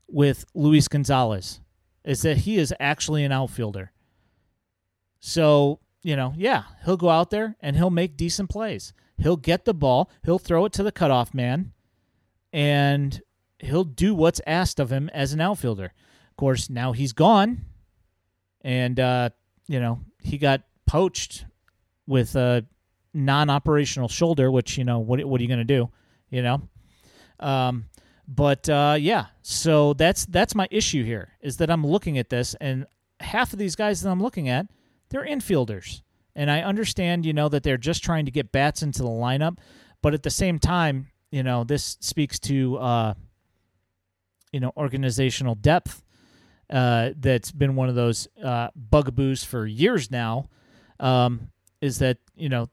with 0.07 0.45
Luis 0.53 0.87
Gonzalez, 0.87 1.61
is 2.03 2.21
that 2.23 2.37
he 2.37 2.57
is 2.57 2.73
actually 2.79 3.23
an 3.23 3.31
outfielder. 3.31 3.91
So, 5.19 5.79
you 6.07 6.15
know, 6.15 6.33
yeah, 6.37 6.63
he'll 6.85 6.95
go 6.95 7.09
out 7.09 7.31
there 7.31 7.57
and 7.59 7.75
he'll 7.75 7.89
make 7.89 8.15
decent 8.15 8.49
plays. 8.49 8.93
He'll 9.17 9.35
get 9.35 9.65
the 9.65 9.73
ball, 9.73 10.09
he'll 10.23 10.39
throw 10.39 10.63
it 10.63 10.71
to 10.73 10.83
the 10.83 10.91
cutoff 10.91 11.33
man, 11.33 11.73
and 12.53 13.21
he'll 13.59 13.83
do 13.83 14.15
what's 14.15 14.39
asked 14.47 14.79
of 14.79 14.89
him 14.89 15.09
as 15.09 15.33
an 15.33 15.41
outfielder. 15.41 15.91
Of 16.29 16.37
course, 16.37 16.69
now 16.69 16.93
he's 16.93 17.11
gone, 17.11 17.65
and, 18.61 18.97
uh, 18.97 19.31
you 19.67 19.81
know, 19.81 19.99
he 20.21 20.37
got 20.37 20.61
poached 20.85 21.43
with 22.05 22.37
a 22.37 22.65
non 23.13 23.49
operational 23.49 24.07
shoulder, 24.07 24.49
which, 24.49 24.77
you 24.77 24.85
know, 24.85 24.99
what, 24.99 25.21
what 25.25 25.41
are 25.41 25.43
you 25.43 25.49
going 25.49 25.59
to 25.59 25.65
do? 25.65 25.89
You 26.29 26.41
know? 26.41 26.61
Um, 27.41 27.89
but 28.29 28.69
uh, 28.69 28.95
yeah, 28.97 29.25
so 29.41 29.91
that's 29.93 30.25
that's 30.25 30.55
my 30.55 30.69
issue 30.71 31.03
here 31.03 31.33
is 31.41 31.57
that 31.57 31.69
I'm 31.69 31.85
looking 31.85 32.17
at 32.17 32.29
this 32.29 32.55
and 32.61 32.85
half 33.19 33.51
of 33.51 33.59
these 33.59 33.75
guys 33.75 34.01
that 34.01 34.09
I'm 34.09 34.21
looking 34.21 34.47
at, 34.47 34.67
they're 35.09 35.25
infielders. 35.25 36.01
And 36.35 36.51
I 36.51 36.61
understand, 36.61 37.25
you 37.25 37.33
know, 37.33 37.49
that 37.49 37.63
they're 37.63 37.77
just 37.77 38.03
trying 38.03 38.25
to 38.25 38.31
get 38.31 38.51
bats 38.51 38.83
into 38.83 39.01
the 39.01 39.09
lineup, 39.09 39.57
but 40.01 40.13
at 40.13 40.23
the 40.23 40.29
same 40.29 40.59
time, 40.59 41.07
you 41.31 41.43
know, 41.43 41.63
this 41.63 41.97
speaks 41.99 42.39
to 42.41 42.77
uh, 42.77 43.13
you 44.51 44.59
know 44.59 44.71
organizational 44.77 45.55
depth 45.55 46.03
uh, 46.69 47.11
that's 47.17 47.51
been 47.51 47.75
one 47.75 47.89
of 47.89 47.95
those 47.95 48.27
uh, 48.43 48.69
bugaboos 48.75 49.43
for 49.43 49.65
years 49.65 50.11
now. 50.11 50.49
Um, 50.99 51.51
is 51.81 51.99
that 51.99 52.17
you 52.35 52.49
know 52.49 52.69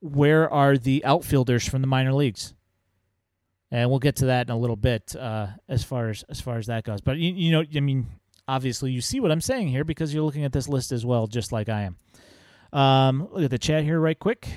where 0.00 0.50
are 0.52 0.76
the 0.76 1.04
outfielders 1.04 1.68
from 1.68 1.80
the 1.80 1.86
minor 1.86 2.12
leagues? 2.12 2.54
And 3.70 3.90
we'll 3.90 3.98
get 3.98 4.16
to 4.16 4.26
that 4.26 4.48
in 4.48 4.54
a 4.54 4.58
little 4.58 4.76
bit 4.76 5.14
uh, 5.16 5.48
as 5.68 5.82
far 5.82 6.08
as 6.08 6.24
as 6.28 6.40
far 6.40 6.58
as 6.58 6.66
that 6.66 6.84
goes. 6.84 7.00
But 7.00 7.18
you, 7.18 7.32
you 7.32 7.52
know, 7.52 7.64
I 7.74 7.80
mean, 7.80 8.06
obviously 8.48 8.92
you 8.92 9.00
see 9.00 9.20
what 9.20 9.30
I'm 9.30 9.40
saying 9.40 9.68
here 9.68 9.84
because 9.84 10.12
you're 10.12 10.24
looking 10.24 10.44
at 10.44 10.52
this 10.52 10.68
list 10.68 10.92
as 10.92 11.04
well, 11.04 11.26
just 11.26 11.52
like 11.52 11.68
I 11.68 11.82
am. 11.82 11.96
Um, 12.78 13.28
look 13.32 13.44
at 13.44 13.50
the 13.50 13.58
chat 13.58 13.84
here, 13.84 13.98
right 13.98 14.18
quick. 14.18 14.48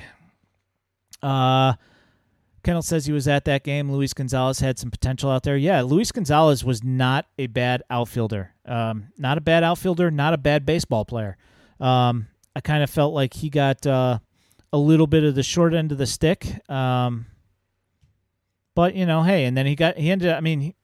Uh, 1.21 1.73
Kendall 2.63 2.81
says 2.81 3.05
he 3.05 3.13
was 3.13 3.27
at 3.27 3.45
that 3.45 3.63
game. 3.63 3.91
Luis 3.91 4.13
Gonzalez 4.13 4.59
had 4.59 4.77
some 4.77 4.91
potential 4.91 5.31
out 5.31 5.43
there. 5.43 5.57
Yeah, 5.57 5.81
Luis 5.81 6.11
Gonzalez 6.11 6.63
was 6.63 6.83
not 6.83 7.25
a 7.37 7.47
bad 7.47 7.83
outfielder. 7.89 8.53
Um, 8.65 9.07
not 9.17 9.37
a 9.37 9.41
bad 9.41 9.63
outfielder, 9.63 10.11
not 10.11 10.33
a 10.33 10.37
bad 10.37 10.65
baseball 10.65 11.05
player. 11.05 11.37
Um, 11.79 12.27
I 12.55 12.61
kind 12.61 12.83
of 12.83 12.89
felt 12.89 13.13
like 13.13 13.33
he 13.33 13.49
got 13.49 13.87
uh, 13.87 14.19
a 14.73 14.77
little 14.77 15.07
bit 15.07 15.23
of 15.23 15.35
the 15.35 15.43
short 15.43 15.73
end 15.73 15.91
of 15.91 15.97
the 15.97 16.05
stick. 16.05 16.69
Um, 16.69 17.27
but 18.75 18.95
you 18.95 19.05
know, 19.05 19.23
hey, 19.23 19.45
and 19.45 19.55
then 19.57 19.65
he 19.65 19.75
got 19.75 19.97
he 19.97 20.11
ended. 20.11 20.29
Up, 20.29 20.37
I 20.37 20.41
mean, 20.41 20.59
he, 20.61 20.75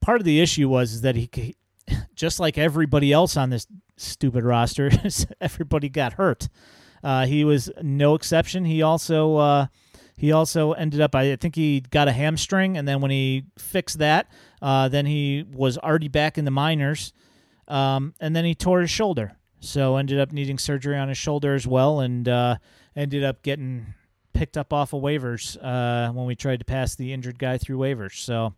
part 0.00 0.20
of 0.20 0.24
the 0.24 0.40
issue 0.40 0.68
was 0.68 0.92
is 0.92 1.00
that 1.02 1.16
he, 1.16 1.28
he, 1.32 1.56
just 2.14 2.40
like 2.40 2.58
everybody 2.58 3.12
else 3.12 3.36
on 3.36 3.50
this 3.50 3.66
stupid 3.96 4.44
roster, 4.44 4.90
everybody 5.40 5.88
got 5.88 6.14
hurt. 6.14 6.48
Uh, 7.02 7.26
he 7.26 7.44
was 7.44 7.70
no 7.82 8.14
exception. 8.14 8.64
He 8.64 8.82
also 8.82 9.36
uh, 9.36 9.66
he 10.16 10.30
also 10.30 10.72
ended 10.72 11.00
up, 11.00 11.14
I 11.14 11.34
think 11.36 11.56
he 11.56 11.80
got 11.80 12.06
a 12.06 12.12
hamstring, 12.12 12.76
and 12.76 12.86
then 12.86 13.00
when 13.00 13.10
he 13.10 13.46
fixed 13.58 13.98
that, 13.98 14.30
uh, 14.60 14.88
then 14.88 15.06
he 15.06 15.44
was 15.52 15.78
already 15.78 16.08
back 16.08 16.38
in 16.38 16.44
the 16.44 16.50
minors, 16.50 17.12
um, 17.66 18.14
and 18.20 18.36
then 18.36 18.44
he 18.44 18.54
tore 18.54 18.82
his 18.82 18.90
shoulder. 18.90 19.32
So 19.58 19.96
ended 19.96 20.20
up 20.20 20.32
needing 20.32 20.58
surgery 20.58 20.96
on 20.96 21.08
his 21.08 21.18
shoulder 21.18 21.54
as 21.54 21.66
well, 21.66 22.00
and 22.00 22.28
uh, 22.28 22.56
ended 22.94 23.24
up 23.24 23.42
getting 23.42 23.94
picked 24.32 24.56
up 24.56 24.72
off 24.72 24.92
of 24.92 25.02
waivers 25.02 25.56
uh, 25.62 26.12
when 26.12 26.26
we 26.26 26.34
tried 26.34 26.58
to 26.58 26.64
pass 26.64 26.94
the 26.94 27.12
injured 27.12 27.38
guy 27.38 27.58
through 27.58 27.78
waivers. 27.78 28.14
So 28.14 28.54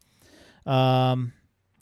um, 0.71 1.33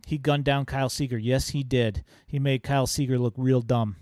he 0.06 0.18
gunned 0.18 0.44
down 0.44 0.64
Kyle 0.64 0.88
Seager. 0.88 1.18
Yes, 1.18 1.50
he 1.50 1.62
did. 1.62 2.04
He 2.26 2.38
made 2.38 2.62
Kyle 2.62 2.86
Seager 2.86 3.18
look 3.18 3.34
real 3.36 3.60
dumb. 3.60 3.96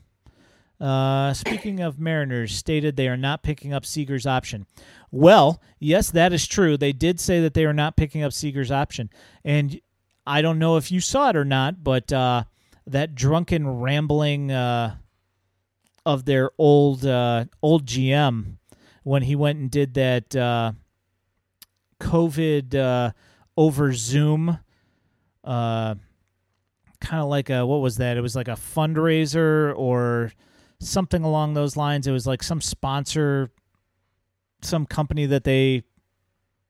Uh, 0.80 1.34
speaking 1.34 1.80
of 1.80 2.00
Mariners, 2.00 2.54
stated 2.54 2.96
they 2.96 3.08
are 3.08 3.16
not 3.16 3.42
picking 3.42 3.72
up 3.72 3.84
Seager's 3.84 4.26
option. 4.26 4.66
Well, 5.10 5.60
yes, 5.78 6.10
that 6.10 6.32
is 6.32 6.46
true. 6.46 6.76
They 6.76 6.92
did 6.92 7.20
say 7.20 7.40
that 7.42 7.52
they 7.52 7.66
are 7.66 7.74
not 7.74 7.96
picking 7.96 8.22
up 8.22 8.32
Seager's 8.32 8.70
option, 8.70 9.10
and 9.44 9.78
I 10.26 10.40
don't 10.40 10.58
know 10.58 10.76
if 10.78 10.90
you 10.90 11.00
saw 11.00 11.28
it 11.30 11.36
or 11.36 11.44
not, 11.44 11.84
but 11.84 12.10
uh, 12.12 12.44
that 12.86 13.14
drunken 13.14 13.68
rambling 13.80 14.50
uh, 14.50 14.96
of 16.06 16.24
their 16.24 16.50
old 16.56 17.04
uh, 17.04 17.44
old 17.62 17.84
GM 17.84 18.56
when 19.02 19.22
he 19.22 19.36
went 19.36 19.58
and 19.58 19.70
did 19.70 19.94
that 19.94 20.34
uh, 20.34 20.72
COVID 22.00 22.74
uh, 22.74 23.12
over 23.56 23.92
Zoom. 23.92 24.58
Kind 25.44 27.22
of 27.22 27.28
like 27.28 27.48
a 27.50 27.64
what 27.64 27.80
was 27.80 27.96
that? 27.96 28.16
It 28.16 28.20
was 28.20 28.36
like 28.36 28.48
a 28.48 28.52
fundraiser 28.52 29.74
or 29.76 30.32
something 30.80 31.22
along 31.22 31.54
those 31.54 31.76
lines. 31.76 32.06
It 32.06 32.12
was 32.12 32.26
like 32.26 32.42
some 32.42 32.60
sponsor, 32.60 33.50
some 34.62 34.86
company 34.86 35.26
that 35.26 35.44
they 35.44 35.84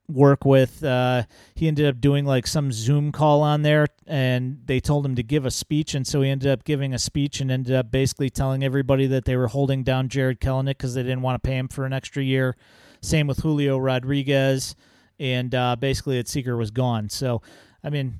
work 0.07 0.45
with. 0.45 0.83
Uh, 0.83 1.23
he 1.55 1.67
ended 1.67 1.85
up 1.85 1.99
doing 1.99 2.25
like 2.25 2.47
some 2.47 2.71
Zoom 2.71 3.11
call 3.11 3.41
on 3.41 3.61
there, 3.61 3.87
and 4.07 4.59
they 4.65 4.79
told 4.79 5.05
him 5.05 5.15
to 5.15 5.23
give 5.23 5.45
a 5.45 5.51
speech, 5.51 5.95
and 5.95 6.05
so 6.05 6.21
he 6.21 6.29
ended 6.29 6.49
up 6.49 6.63
giving 6.63 6.93
a 6.93 6.99
speech 6.99 7.41
and 7.41 7.51
ended 7.51 7.75
up 7.75 7.91
basically 7.91 8.29
telling 8.29 8.63
everybody 8.63 9.07
that 9.07 9.25
they 9.25 9.35
were 9.35 9.47
holding 9.47 9.83
down 9.83 10.09
Jarred 10.09 10.39
Kelenic 10.39 10.77
because 10.77 10.93
they 10.93 11.03
didn't 11.03 11.21
want 11.21 11.41
to 11.41 11.47
pay 11.47 11.57
him 11.57 11.67
for 11.67 11.85
an 11.85 11.93
extra 11.93 12.23
year. 12.23 12.55
Same 13.01 13.27
with 13.27 13.39
Julio 13.39 13.77
Rodriguez, 13.77 14.75
and 15.19 15.53
uh, 15.55 15.75
basically 15.75 16.17
that 16.17 16.27
Seager 16.27 16.55
was 16.55 16.71
gone. 16.71 17.09
So, 17.09 17.41
I 17.83 17.89
mean, 17.89 18.19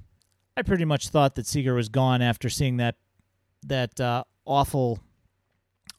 I 0.57 0.63
pretty 0.63 0.85
much 0.85 1.09
thought 1.09 1.35
that 1.35 1.47
Seager 1.47 1.73
was 1.73 1.89
gone 1.89 2.21
after 2.21 2.49
seeing 2.49 2.77
that 2.77 2.95
that 3.63 3.99
uh, 3.99 4.23
awful 4.45 4.99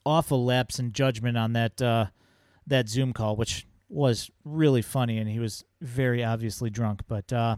awful 0.05 0.45
lapse 0.45 0.79
in 0.79 0.91
judgment 0.91 1.37
on 1.37 1.53
that 1.53 1.81
uh, 1.81 2.07
that 2.67 2.89
Zoom 2.89 3.13
call, 3.13 3.35
which 3.35 3.65
was 3.89 4.29
really 4.43 4.81
funny, 4.81 5.17
and 5.17 5.29
he 5.29 5.39
was 5.39 5.63
very 5.81 6.23
obviously 6.23 6.69
drunk. 6.69 7.01
But 7.07 7.31
uh, 7.31 7.57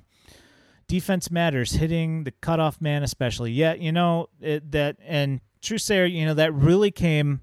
defense 0.87 1.31
matters, 1.31 1.73
hitting 1.73 2.23
the 2.23 2.31
cutoff 2.31 2.81
man 2.81 3.03
especially. 3.03 3.51
Yeah, 3.51 3.73
you 3.73 3.91
know 3.91 4.27
it, 4.39 4.71
that, 4.71 4.97
and 5.05 5.41
Trusair, 5.61 6.11
you 6.11 6.25
know 6.25 6.33
that 6.35 6.53
really 6.53 6.91
came 6.91 7.41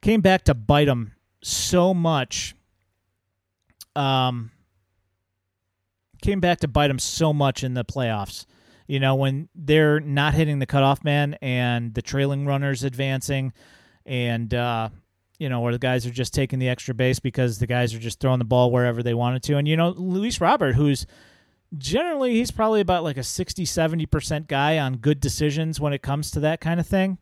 came 0.00 0.20
back 0.20 0.44
to 0.44 0.54
bite 0.54 0.88
him 0.88 1.12
so 1.42 1.92
much. 1.92 2.54
Um, 3.96 4.50
came 6.22 6.40
back 6.40 6.60
to 6.60 6.68
bite 6.68 6.90
him 6.90 6.98
so 6.98 7.32
much 7.32 7.64
in 7.64 7.74
the 7.74 7.84
playoffs. 7.84 8.46
You 8.88 8.98
know 8.98 9.14
when 9.14 9.48
they're 9.54 10.00
not 10.00 10.34
hitting 10.34 10.58
the 10.58 10.66
cutoff 10.66 11.04
man 11.04 11.36
and 11.40 11.94
the 11.94 12.02
trailing 12.02 12.46
runners 12.46 12.82
advancing 12.82 13.52
and 14.04 14.52
uh, 14.52 14.88
you 15.38 15.48
know, 15.48 15.60
where 15.60 15.72
the 15.72 15.78
guys 15.78 16.04
are 16.04 16.10
just 16.10 16.34
taking 16.34 16.58
the 16.58 16.68
extra 16.68 16.94
base 16.94 17.20
because 17.20 17.58
the 17.58 17.66
guys 17.66 17.94
are 17.94 17.98
just 17.98 18.18
throwing 18.18 18.40
the 18.40 18.44
ball 18.44 18.72
wherever 18.72 19.02
they 19.02 19.14
wanted 19.14 19.42
to. 19.44 19.56
And 19.56 19.68
you 19.68 19.76
know, 19.76 19.90
Luis 19.90 20.40
Robert, 20.40 20.74
who's 20.74 21.06
generally 21.76 22.32
he's 22.32 22.50
probably 22.50 22.80
about 22.80 23.04
like 23.04 23.16
a 23.16 23.22
60 23.22 23.64
70% 23.64 24.48
guy 24.48 24.78
on 24.78 24.96
good 24.96 25.20
decisions 25.20 25.78
when 25.78 25.92
it 25.92 26.02
comes 26.02 26.30
to 26.32 26.40
that 26.40 26.60
kind 26.60 26.80
of 26.80 26.86
thing. 26.86 27.18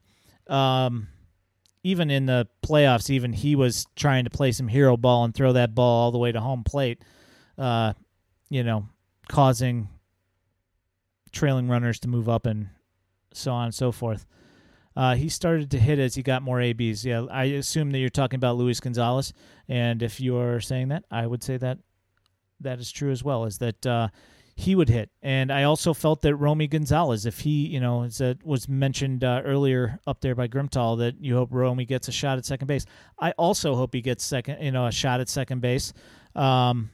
Um, 0.47 1.09
even 1.83 2.11
in 2.11 2.27
the 2.27 2.49
playoffs, 2.65 3.11
even 3.11 3.33
he 3.33 3.55
was 3.55 3.87
trying 3.95 4.25
to 4.25 4.31
play 4.31 4.51
some 4.51 4.69
hero 4.69 4.97
ball 4.97 5.25
and 5.25 5.35
throw 5.35 5.53
that 5.53 5.75
ball 5.75 6.05
all 6.05 6.11
the 6.11 6.19
way 6.19 6.33
to 6.33 6.41
home 6.41 6.65
plate, 6.65 7.03
uh, 7.59 7.93
you 8.49 8.65
know, 8.65 8.89
causing 9.29 9.89
trailing 11.33 11.69
runners 11.69 12.01
to 12.01 12.09
move 12.09 12.29
up 12.29 12.47
and 12.47 12.69
so 13.33 13.53
on 13.53 13.67
and 13.67 13.75
so 13.75 13.93
forth. 13.93 14.27
Uh, 14.97 15.15
he 15.15 15.29
started 15.29 15.71
to 15.71 15.79
hit 15.79 15.99
as 15.99 16.15
he 16.15 16.23
got 16.23 16.43
more 16.43 16.61
ABs. 16.61 17.05
Yeah, 17.05 17.27
I 17.31 17.45
assume 17.45 17.91
that 17.91 17.99
you're 17.99 18.09
talking 18.09 18.39
about 18.39 18.57
Luis 18.57 18.81
Gonzalez, 18.81 19.35
and 19.69 20.03
if 20.03 20.21
you 20.21 20.39
are 20.39 20.59
saying 20.59 20.89
that, 20.89 21.05
I 21.11 21.27
would 21.27 21.43
say 21.43 21.59
that 21.59 21.79
that 22.61 22.79
is 22.79 22.91
true 22.91 23.11
as 23.11 23.23
well. 23.23 23.45
Is 23.45 23.59
that 23.59 23.85
uh, 23.85 24.09
he 24.55 24.75
would 24.75 24.89
hit, 24.89 25.11
and 25.21 25.53
I 25.53 25.65
also 25.65 25.93
felt 25.93 26.23
that 26.23 26.35
Romy 26.37 26.67
Gonzalez, 26.67 27.27
if 27.27 27.41
he, 27.41 27.67
you 27.67 27.79
know, 27.79 28.05
as 28.05 28.23
it 28.23 28.43
was 28.43 28.71
mentioned 28.71 29.23
uh, 29.23 29.43
earlier 29.45 30.01
up 30.07 30.23
there 30.23 30.35
by 30.35 30.49
Grimtall, 30.49 30.97
that 30.99 31.23
you 31.23 31.35
hope 31.35 31.51
Romy 31.53 31.85
gets 31.85 32.09
a 32.09 32.13
shot 32.13 32.39
at 32.39 32.47
second 32.47 32.67
base. 32.67 32.87
I 33.19 33.33
also 33.33 33.75
hope 33.75 33.93
he 33.93 34.01
gets 34.01 34.25
second, 34.25 34.63
you 34.65 34.73
know, 34.73 34.87
a 34.87 34.93
shot 34.93 35.21
at 35.21 35.29
second 35.29 35.61
base. 35.61 35.93
Um, 36.35 36.91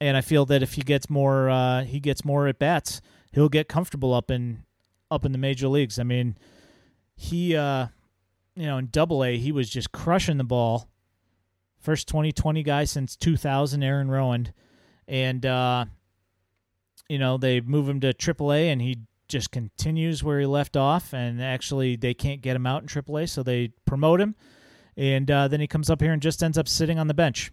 and 0.00 0.16
I 0.16 0.22
feel 0.22 0.46
that 0.46 0.62
if 0.62 0.72
he 0.72 0.80
gets 0.80 1.10
more, 1.10 1.50
uh, 1.50 1.84
he 1.84 2.00
gets 2.00 2.24
more 2.24 2.48
at 2.48 2.58
bats, 2.58 3.02
he'll 3.32 3.48
get 3.48 3.68
comfortable 3.68 4.12
up 4.14 4.30
in 4.30 4.64
up 5.10 5.24
in 5.24 5.32
the 5.32 5.38
major 5.38 5.68
leagues. 5.68 5.98
I 5.98 6.02
mean 6.02 6.36
he 7.14 7.56
uh 7.56 7.86
you 8.56 8.66
know 8.66 8.78
in 8.78 8.88
double 8.90 9.24
a 9.24 9.36
he 9.36 9.52
was 9.52 9.68
just 9.68 9.92
crushing 9.92 10.38
the 10.38 10.44
ball. 10.44 10.88
First 11.78 12.08
2020 12.08 12.62
guy 12.62 12.84
since 12.84 13.16
2000 13.16 13.82
aaron 13.82 14.08
rowand 14.08 14.52
and 15.08 15.44
uh 15.46 15.86
you 17.08 17.18
know 17.18 17.38
they 17.38 17.60
move 17.60 17.88
him 17.88 18.00
to 18.00 18.12
triple 18.12 18.52
a 18.52 18.68
and 18.68 18.82
he 18.82 18.98
just 19.30 19.50
continues 19.50 20.22
where 20.22 20.40
he 20.40 20.46
left 20.46 20.76
off. 20.76 21.14
And 21.14 21.42
actually 21.42 21.96
they 21.96 22.12
can't 22.12 22.42
get 22.42 22.56
him 22.56 22.66
out 22.66 22.82
in 22.82 22.88
triple 22.88 23.16
a 23.16 23.26
so 23.26 23.42
they 23.42 23.68
promote 23.86 24.20
him. 24.20 24.34
And 24.96 25.30
uh, 25.30 25.48
then 25.48 25.60
he 25.60 25.66
comes 25.66 25.88
up 25.88 26.02
here 26.02 26.12
and 26.12 26.20
just 26.20 26.42
ends 26.42 26.58
up 26.58 26.68
sitting 26.68 26.98
on 26.98 27.06
the 27.06 27.14
bench. 27.14 27.52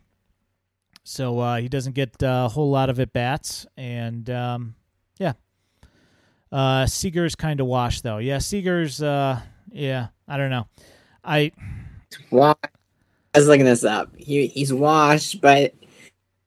So 1.03 1.39
uh, 1.39 1.57
he 1.57 1.69
doesn't 1.69 1.93
get 1.93 2.21
uh, 2.21 2.43
a 2.45 2.49
whole 2.49 2.69
lot 2.69 2.89
of 2.89 2.99
at 2.99 3.13
bats 3.13 3.65
and 3.77 4.29
um, 4.29 4.75
uh, 6.51 6.85
Seager's 6.85 7.35
kind 7.35 7.59
of 7.59 7.67
washed 7.67 8.03
though. 8.03 8.17
Yeah, 8.17 8.37
Seager's 8.37 9.01
uh, 9.01 9.39
yeah, 9.71 10.07
I 10.27 10.37
don't 10.37 10.49
know. 10.49 10.67
I 11.23 11.51
well, 12.31 12.57
I 12.63 13.37
was 13.37 13.47
looking 13.47 13.65
this 13.65 13.83
up. 13.83 14.11
He 14.17 14.47
he's 14.47 14.73
washed, 14.73 15.41
but 15.41 15.73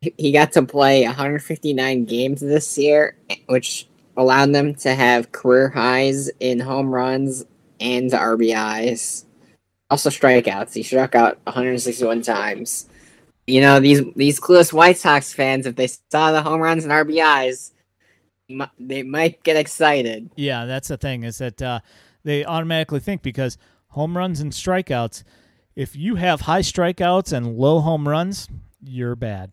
he 0.00 0.32
got 0.32 0.52
to 0.52 0.62
play 0.62 1.04
159 1.04 2.04
games 2.06 2.40
this 2.40 2.78
year, 2.78 3.16
which 3.46 3.86
allowed 4.16 4.52
them 4.52 4.74
to 4.74 4.94
have 4.94 5.32
career 5.32 5.68
highs 5.68 6.30
in 6.40 6.58
home 6.58 6.92
runs 6.92 7.44
and 7.80 8.10
RBIs. 8.10 9.24
Also 9.90 10.08
strikeouts. 10.08 10.72
He 10.72 10.82
struck 10.82 11.14
out 11.14 11.38
161 11.44 12.22
times. 12.22 12.88
You 13.46 13.60
know 13.60 13.80
these 13.80 14.02
these 14.14 14.38
clueless 14.38 14.72
White 14.72 14.96
Sox 14.96 15.32
fans, 15.32 15.66
if 15.66 15.74
they 15.74 15.88
saw 15.88 16.30
the 16.30 16.42
home 16.42 16.60
runs 16.60 16.84
and 16.84 16.92
RBIs, 16.92 17.72
they 18.78 19.02
might 19.02 19.42
get 19.42 19.56
excited. 19.56 20.30
Yeah, 20.36 20.64
that's 20.64 20.88
the 20.88 20.96
thing 20.96 21.24
is 21.24 21.38
that 21.38 21.60
uh, 21.60 21.80
they 22.24 22.44
automatically 22.44 23.00
think 23.00 23.22
because 23.22 23.58
home 23.88 24.16
runs 24.16 24.40
and 24.40 24.52
strikeouts, 24.52 25.22
if 25.76 25.96
you 25.96 26.16
have 26.16 26.42
high 26.42 26.60
strikeouts 26.60 27.32
and 27.32 27.56
low 27.56 27.80
home 27.80 28.08
runs, 28.08 28.48
you're 28.82 29.16
bad. 29.16 29.52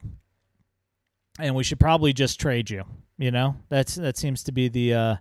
And 1.39 1.55
we 1.55 1.63
should 1.63 1.79
probably 1.79 2.13
just 2.13 2.39
trade 2.39 2.69
you. 2.69 2.83
You 3.17 3.31
know, 3.31 3.55
that's 3.69 3.95
that 3.95 4.17
seems 4.17 4.43
to 4.43 4.51
be 4.51 4.67
the 4.67 4.93
uh, 4.93 5.15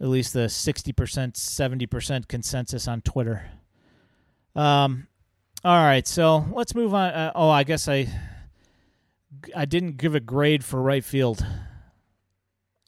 at 0.00 0.08
least 0.08 0.32
the 0.32 0.48
sixty 0.48 0.92
percent, 0.92 1.36
seventy 1.36 1.86
percent 1.86 2.28
consensus 2.28 2.88
on 2.88 3.02
Twitter. 3.02 3.50
Um, 4.54 5.06
all 5.64 5.84
right, 5.84 6.06
so 6.06 6.46
let's 6.52 6.74
move 6.74 6.94
on. 6.94 7.10
Uh, 7.10 7.32
oh, 7.34 7.50
I 7.50 7.64
guess 7.64 7.88
I 7.88 8.08
I 9.54 9.64
didn't 9.64 9.98
give 9.98 10.14
a 10.14 10.20
grade 10.20 10.64
for 10.64 10.80
right 10.80 11.04
field. 11.04 11.44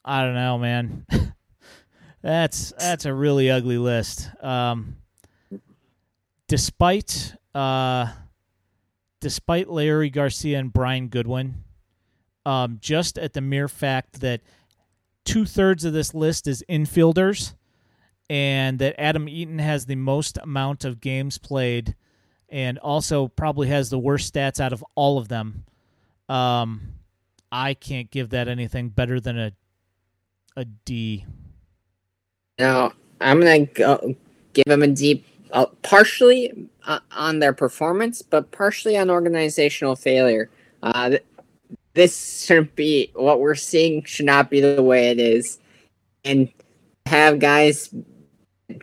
I 0.09 0.23
don't 0.23 0.33
know, 0.33 0.57
man. 0.57 1.05
that's 2.23 2.73
that's 2.79 3.05
a 3.05 3.13
really 3.13 3.51
ugly 3.51 3.77
list. 3.77 4.27
Um, 4.43 4.97
despite 6.47 7.35
uh, 7.53 8.07
despite 9.19 9.67
Leury 9.67 10.11
Garcia 10.11 10.57
and 10.57 10.73
Brian 10.73 11.09
Goodwin, 11.09 11.63
um, 12.43 12.79
just 12.81 13.19
at 13.19 13.33
the 13.33 13.41
mere 13.41 13.67
fact 13.67 14.21
that 14.21 14.41
two 15.25 15.45
thirds 15.45 15.85
of 15.85 15.93
this 15.93 16.15
list 16.15 16.47
is 16.47 16.63
infielders, 16.67 17.53
and 18.31 18.79
that 18.79 18.99
Adam 18.99 19.29
Eaton 19.29 19.59
has 19.59 19.85
the 19.85 19.95
most 19.95 20.39
amount 20.39 20.85
of 20.85 21.01
games 21.01 21.37
played, 21.37 21.95
and 22.49 22.79
also 22.79 23.27
probably 23.27 23.67
has 23.67 23.91
the 23.91 23.99
worst 23.99 24.33
stats 24.33 24.59
out 24.59 24.73
of 24.73 24.83
all 24.95 25.19
of 25.19 25.27
them. 25.27 25.65
Um, 26.27 26.95
I 27.51 27.75
can't 27.75 28.09
give 28.09 28.31
that 28.31 28.47
anything 28.47 28.89
better 28.89 29.19
than 29.19 29.37
a 29.37 29.51
a 30.59 30.65
D. 30.65 31.25
Now 32.59 32.91
I'm 33.21 33.39
gonna 33.39 33.65
go, 33.65 34.15
give 34.53 34.65
them 34.65 34.83
a 34.83 34.87
D, 34.87 35.23
uh, 35.51 35.67
partially 35.81 36.67
uh, 36.85 36.99
on 37.11 37.39
their 37.39 37.53
performance, 37.53 38.21
but 38.21 38.51
partially 38.51 38.97
on 38.97 39.09
organizational 39.09 39.95
failure. 39.95 40.49
Uh, 40.83 41.17
this 41.93 42.45
shouldn't 42.45 42.75
be 42.75 43.11
what 43.15 43.39
we're 43.39 43.55
seeing 43.55 44.03
should 44.03 44.25
not 44.25 44.49
be 44.49 44.61
the 44.61 44.83
way 44.83 45.09
it 45.09 45.19
is 45.19 45.59
and 46.23 46.49
have 47.05 47.39
guys 47.39 47.93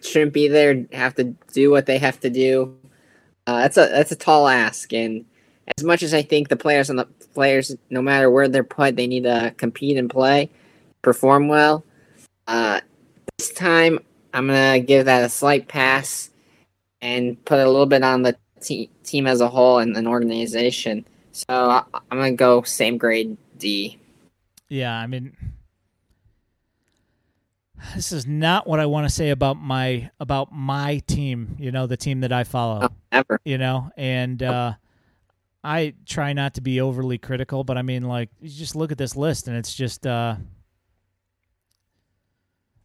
shouldn't 0.02 0.32
be 0.32 0.48
there 0.48 0.86
have 0.92 1.14
to 1.14 1.24
do 1.52 1.70
what 1.70 1.86
they 1.86 1.98
have 1.98 2.18
to 2.20 2.28
do 2.28 2.76
uh, 3.46 3.60
that's 3.60 3.76
a 3.76 3.86
that's 3.86 4.12
a 4.12 4.16
tall 4.16 4.48
ask 4.48 4.92
and 4.92 5.24
as 5.78 5.84
much 5.84 6.02
as 6.02 6.12
i 6.12 6.20
think 6.20 6.48
the 6.48 6.56
players 6.56 6.90
and 6.90 6.98
the 6.98 7.06
players 7.32 7.76
no 7.90 8.02
matter 8.02 8.30
where 8.30 8.48
they're 8.48 8.64
put 8.64 8.96
they 8.96 9.06
need 9.06 9.22
to 9.22 9.54
compete 9.56 9.96
and 9.96 10.10
play 10.10 10.50
perform 11.06 11.46
well 11.46 11.84
uh, 12.48 12.80
this 13.38 13.52
time 13.52 13.98
i'm 14.34 14.48
gonna 14.48 14.80
give 14.80 15.04
that 15.06 15.22
a 15.22 15.28
slight 15.28 15.68
pass 15.68 16.30
and 17.00 17.42
put 17.44 17.60
a 17.60 17.70
little 17.70 17.86
bit 17.86 18.02
on 18.02 18.22
the 18.22 18.36
te- 18.60 18.90
team 19.04 19.26
as 19.26 19.40
a 19.40 19.48
whole 19.48 19.78
and 19.78 19.96
an 19.96 20.06
organization 20.06 21.06
so 21.36 21.44
I, 21.48 21.84
am 22.10 22.18
gonna 22.18 22.32
go 22.32 22.62
same 22.62 22.98
grade 22.98 23.36
D. 23.58 23.98
Yeah, 24.68 24.96
I 24.96 25.06
mean, 25.06 25.36
this 27.94 28.10
is 28.10 28.26
not 28.26 28.66
what 28.66 28.80
I 28.80 28.86
want 28.86 29.06
to 29.06 29.14
say 29.14 29.30
about 29.30 29.58
my 29.58 30.10
about 30.18 30.52
my 30.52 30.98
team. 31.06 31.56
You 31.58 31.72
know, 31.72 31.86
the 31.86 31.96
team 31.96 32.20
that 32.20 32.32
I 32.32 32.44
follow. 32.44 32.88
Oh, 32.88 32.94
ever. 33.12 33.40
You 33.44 33.58
know, 33.58 33.90
and 33.98 34.42
uh, 34.42 34.72
I 35.62 35.92
try 36.06 36.32
not 36.32 36.54
to 36.54 36.60
be 36.60 36.80
overly 36.80 37.18
critical, 37.18 37.64
but 37.64 37.76
I 37.76 37.82
mean, 37.82 38.04
like, 38.04 38.30
you 38.40 38.48
just 38.48 38.74
look 38.74 38.90
at 38.90 38.98
this 38.98 39.14
list, 39.16 39.46
and 39.48 39.56
it's 39.56 39.74
just. 39.74 40.06
Uh, 40.06 40.36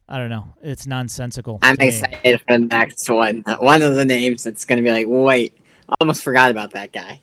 I 0.08 0.18
don't 0.18 0.30
know. 0.30 0.54
It's 0.62 0.86
nonsensical. 0.86 1.58
I'm 1.62 1.76
excited 1.78 2.40
for 2.40 2.58
the 2.58 2.66
next 2.66 3.08
one. 3.08 3.44
One 3.60 3.82
of 3.82 3.94
the 3.94 4.04
names 4.04 4.44
that's 4.44 4.64
going 4.64 4.76
to 4.76 4.82
be 4.82 4.90
like, 4.90 5.06
wait, 5.08 5.56
I 5.88 5.94
almost 6.00 6.22
forgot 6.22 6.50
about 6.50 6.72
that 6.72 6.92
guy. 6.92 7.20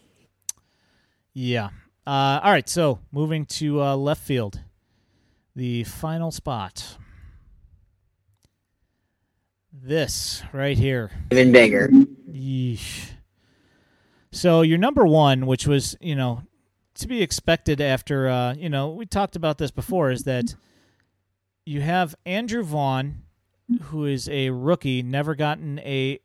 Yeah. 1.33 1.69
Uh, 2.07 2.39
all 2.43 2.51
right. 2.51 2.67
So 2.67 2.99
moving 3.11 3.45
to 3.45 3.81
uh, 3.81 3.95
left 3.95 4.23
field, 4.23 4.61
the 5.55 5.83
final 5.83 6.31
spot. 6.31 6.97
This 9.71 10.41
right 10.51 10.77
here. 10.77 11.11
Even 11.31 11.51
bigger. 11.51 11.89
Yeesh. 11.89 13.11
So 14.31 14.61
your 14.61 14.77
number 14.77 15.05
one, 15.05 15.45
which 15.45 15.67
was 15.67 15.95
you 16.01 16.15
know 16.15 16.43
to 16.95 17.07
be 17.07 17.21
expected 17.21 17.79
after 17.79 18.27
uh, 18.27 18.53
you 18.55 18.69
know 18.69 18.89
we 18.89 19.05
talked 19.05 19.35
about 19.35 19.57
this 19.57 19.71
before, 19.71 20.11
is 20.11 20.23
that 20.23 20.55
you 21.65 21.81
have 21.81 22.15
Andrew 22.25 22.63
Vaughn, 22.63 23.23
who 23.83 24.05
is 24.05 24.27
a 24.29 24.49
rookie, 24.49 25.03
never 25.03 25.35
gotten 25.35 25.79
a 25.79 26.19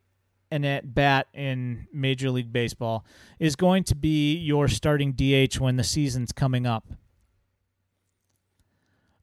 an 0.50 0.64
at 0.64 0.94
bat 0.94 1.26
in 1.34 1.88
Major 1.92 2.30
League 2.30 2.52
Baseball 2.52 3.04
is 3.40 3.56
going 3.56 3.82
to 3.84 3.96
be 3.96 4.36
your 4.36 4.68
starting 4.68 5.12
DH 5.12 5.58
when 5.58 5.76
the 5.76 5.82
season's 5.82 6.30
coming 6.30 6.64
up. 6.64 6.86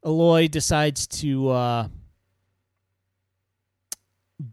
Eloy 0.05 0.49
decides 0.49 1.07
to 1.07 1.49
uh, 1.49 1.87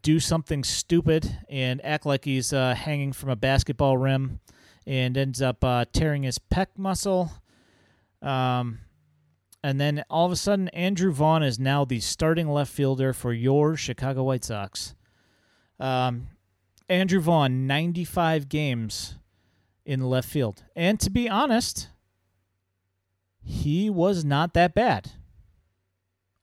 do 0.03 0.21
something 0.21 0.63
stupid 0.63 1.39
and 1.49 1.85
act 1.85 2.07
like 2.07 2.25
he's 2.25 2.53
uh, 2.53 2.75
hanging 2.75 3.13
from 3.13 3.31
a 3.31 3.37
basketball 3.37 3.97
rim 3.97 4.39
and 4.87 5.17
ends 5.17 5.43
up 5.43 5.65
uh, 5.65 5.85
tearing 5.93 6.23
his 6.23 6.39
pec 6.39 6.67
muscle. 6.77 7.33
Um, 8.23 8.79
and 9.63 9.81
then 9.81 10.05
all 10.09 10.27
of 10.27 10.33
a 10.33 10.37
sudden, 10.37 10.69
Andrew 10.69 11.13
Vaughn 11.13 11.43
is 11.43 11.59
now 11.59 11.85
the 11.85 12.01
starting 12.01 12.49
left 12.49 12.73
fielder 12.73 13.13
for 13.13 13.33
your 13.33 13.77
Chicago 13.77 14.23
White 14.23 14.45
Sox. 14.45 14.95
Um, 15.81 16.29
Andrew 16.89 17.21
Vaughn, 17.21 17.67
95 17.67 18.49
games 18.49 19.17
in 19.85 20.01
left 20.03 20.29
field. 20.29 20.63
And 20.77 21.01
to 21.01 21.11
be 21.11 21.29
honest, 21.29 21.89
he 23.43 23.91
was 23.91 24.25
not 24.25 24.55
that 24.55 24.75
bad. 24.75 25.13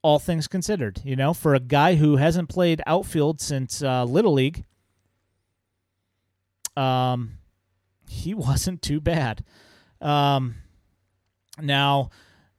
All 0.01 0.19
things 0.19 0.47
considered, 0.47 1.01
you 1.03 1.15
know, 1.15 1.33
for 1.33 1.55
a 1.55 1.59
guy 1.59 1.95
who 1.95 2.17
hasn't 2.17 2.49
played 2.49 2.81
outfield 2.85 3.41
since 3.41 3.81
uh, 3.81 4.03
Little 4.03 4.33
League, 4.33 4.65
um, 6.75 7.37
he 8.07 8.33
wasn't 8.35 8.81
too 8.81 8.99
bad. 8.99 9.43
Um, 10.01 10.55
now, 11.59 12.09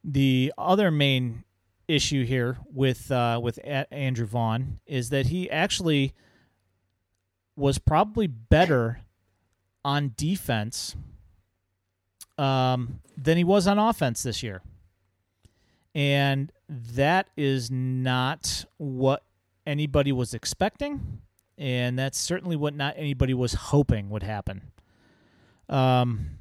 the 0.07 0.53
other 0.57 0.89
main 0.89 1.43
issue 1.87 2.25
here 2.25 2.57
with 2.73 3.11
uh, 3.11 3.39
with 3.43 3.59
Andrew 3.63 4.25
Vaughn 4.25 4.79
is 4.87 5.09
that 5.09 5.27
he 5.27 5.51
actually 5.51 6.13
was 7.55 7.77
probably 7.77 8.27
better 8.27 9.01
on 9.83 10.13
defense 10.15 10.95
um, 12.37 12.99
than 13.17 13.37
he 13.37 13.43
was 13.43 13.67
on 13.67 13.77
offense 13.77 14.23
this 14.23 14.41
year. 14.41 14.61
And 15.93 16.51
that 16.69 17.27
is 17.35 17.71
not 17.71 18.65
what 18.77 19.23
anybody 19.65 20.11
was 20.11 20.33
expecting. 20.33 21.21
And 21.57 21.97
that's 21.97 22.19
certainly 22.19 22.55
what 22.55 22.75
not 22.75 22.93
anybody 22.97 23.33
was 23.33 23.55
hoping 23.55 24.09
would 24.11 24.21
happen. 24.21 24.61
Um, 25.67 26.37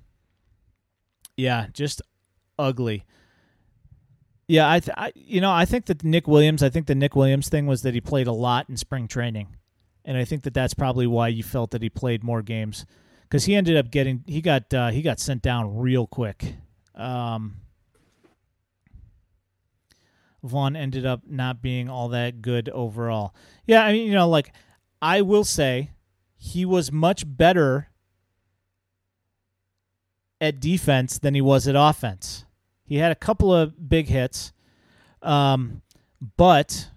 yeah, 1.36 1.68
just 1.72 2.02
ugly. 2.58 3.04
Yeah, 4.48 4.70
I, 4.70 4.80
th- 4.80 4.94
I, 4.96 5.12
you 5.16 5.40
know, 5.40 5.50
I 5.50 5.64
think 5.64 5.86
that 5.86 6.04
Nick 6.04 6.28
Williams. 6.28 6.62
I 6.62 6.68
think 6.68 6.86
the 6.86 6.94
Nick 6.94 7.16
Williams 7.16 7.48
thing 7.48 7.66
was 7.66 7.82
that 7.82 7.94
he 7.94 8.00
played 8.00 8.28
a 8.28 8.32
lot 8.32 8.68
in 8.68 8.76
spring 8.76 9.08
training, 9.08 9.56
and 10.04 10.16
I 10.16 10.24
think 10.24 10.44
that 10.44 10.54
that's 10.54 10.74
probably 10.74 11.06
why 11.06 11.28
you 11.28 11.42
felt 11.42 11.72
that 11.72 11.82
he 11.82 11.90
played 11.90 12.22
more 12.22 12.42
games 12.42 12.86
because 13.22 13.44
he 13.44 13.56
ended 13.56 13.76
up 13.76 13.90
getting 13.90 14.22
he 14.26 14.40
got 14.40 14.72
uh, 14.72 14.90
he 14.90 15.02
got 15.02 15.18
sent 15.18 15.42
down 15.42 15.76
real 15.76 16.06
quick. 16.06 16.54
Um, 16.94 17.56
Vaughn 20.44 20.76
ended 20.76 21.04
up 21.04 21.22
not 21.26 21.60
being 21.60 21.90
all 21.90 22.08
that 22.10 22.40
good 22.40 22.68
overall. 22.68 23.34
Yeah, 23.66 23.84
I 23.84 23.92
mean, 23.92 24.06
you 24.06 24.14
know, 24.14 24.28
like 24.28 24.52
I 25.02 25.22
will 25.22 25.44
say, 25.44 25.90
he 26.36 26.64
was 26.64 26.92
much 26.92 27.24
better 27.26 27.88
at 30.40 30.60
defense 30.60 31.18
than 31.18 31.34
he 31.34 31.40
was 31.40 31.66
at 31.66 31.74
offense. 31.76 32.45
He 32.86 32.96
had 32.96 33.12
a 33.12 33.16
couple 33.16 33.52
of 33.52 33.88
big 33.88 34.08
hits, 34.08 34.52
um, 35.22 35.82
but 36.36 36.90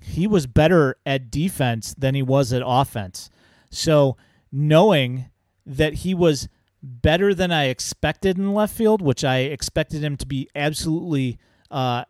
he 0.00 0.26
was 0.26 0.46
better 0.46 0.96
at 1.06 1.30
defense 1.30 1.94
than 1.96 2.14
he 2.14 2.22
was 2.22 2.52
at 2.52 2.62
offense. 2.64 3.30
So 3.70 4.16
knowing 4.50 5.26
that 5.64 5.94
he 5.94 6.12
was 6.12 6.48
better 6.82 7.34
than 7.34 7.52
I 7.52 7.66
expected 7.66 8.36
in 8.36 8.52
left 8.52 8.74
field, 8.74 9.00
which 9.00 9.24
I 9.24 9.38
expected 9.38 10.02
him 10.02 10.16
to 10.16 10.26
be 10.26 10.48
absolutely 10.54 11.38
uh, 11.70 12.04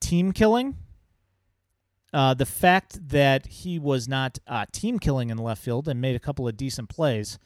team 0.00 0.32
killing. 0.32 0.76
Uh, 2.12 2.34
the 2.34 2.46
fact 2.46 3.08
that 3.10 3.46
he 3.46 3.78
was 3.78 4.08
not 4.08 4.40
uh, 4.48 4.66
team 4.72 4.98
killing 4.98 5.30
in 5.30 5.38
left 5.38 5.62
field 5.62 5.86
and 5.86 6.00
made 6.00 6.16
a 6.16 6.20
couple 6.20 6.48
of 6.48 6.56
decent 6.56 6.88
plays, 6.88 7.38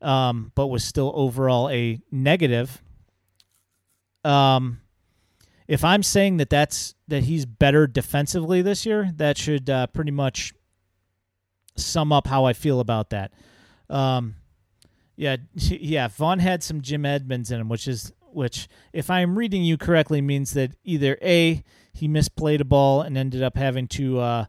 um, 0.00 0.52
but 0.54 0.68
was 0.68 0.84
still 0.84 1.10
overall 1.16 1.68
a 1.68 2.00
negative. 2.12 2.80
Um, 4.28 4.80
if 5.66 5.84
I'm 5.84 6.02
saying 6.02 6.38
that 6.38 6.50
that's 6.50 6.94
that 7.08 7.24
he's 7.24 7.46
better 7.46 7.86
defensively 7.86 8.62
this 8.62 8.84
year, 8.84 9.10
that 9.16 9.38
should 9.38 9.70
uh, 9.70 9.86
pretty 9.88 10.10
much 10.10 10.52
sum 11.76 12.12
up 12.12 12.26
how 12.26 12.44
I 12.44 12.52
feel 12.52 12.80
about 12.80 13.10
that. 13.10 13.32
Um, 13.88 14.36
yeah, 15.16 15.36
yeah. 15.54 16.08
Vaughn 16.08 16.38
had 16.38 16.62
some 16.62 16.82
Jim 16.82 17.04
Edmonds 17.06 17.50
in 17.50 17.60
him, 17.60 17.68
which 17.68 17.88
is 17.88 18.12
which, 18.30 18.68
if 18.92 19.10
I'm 19.10 19.38
reading 19.38 19.64
you 19.64 19.76
correctly, 19.78 20.20
means 20.20 20.52
that 20.52 20.72
either 20.84 21.18
a 21.22 21.62
he 21.92 22.08
misplayed 22.08 22.60
a 22.60 22.64
ball 22.64 23.02
and 23.02 23.16
ended 23.16 23.42
up 23.42 23.56
having 23.56 23.88
to, 23.88 24.20
uh, 24.20 24.44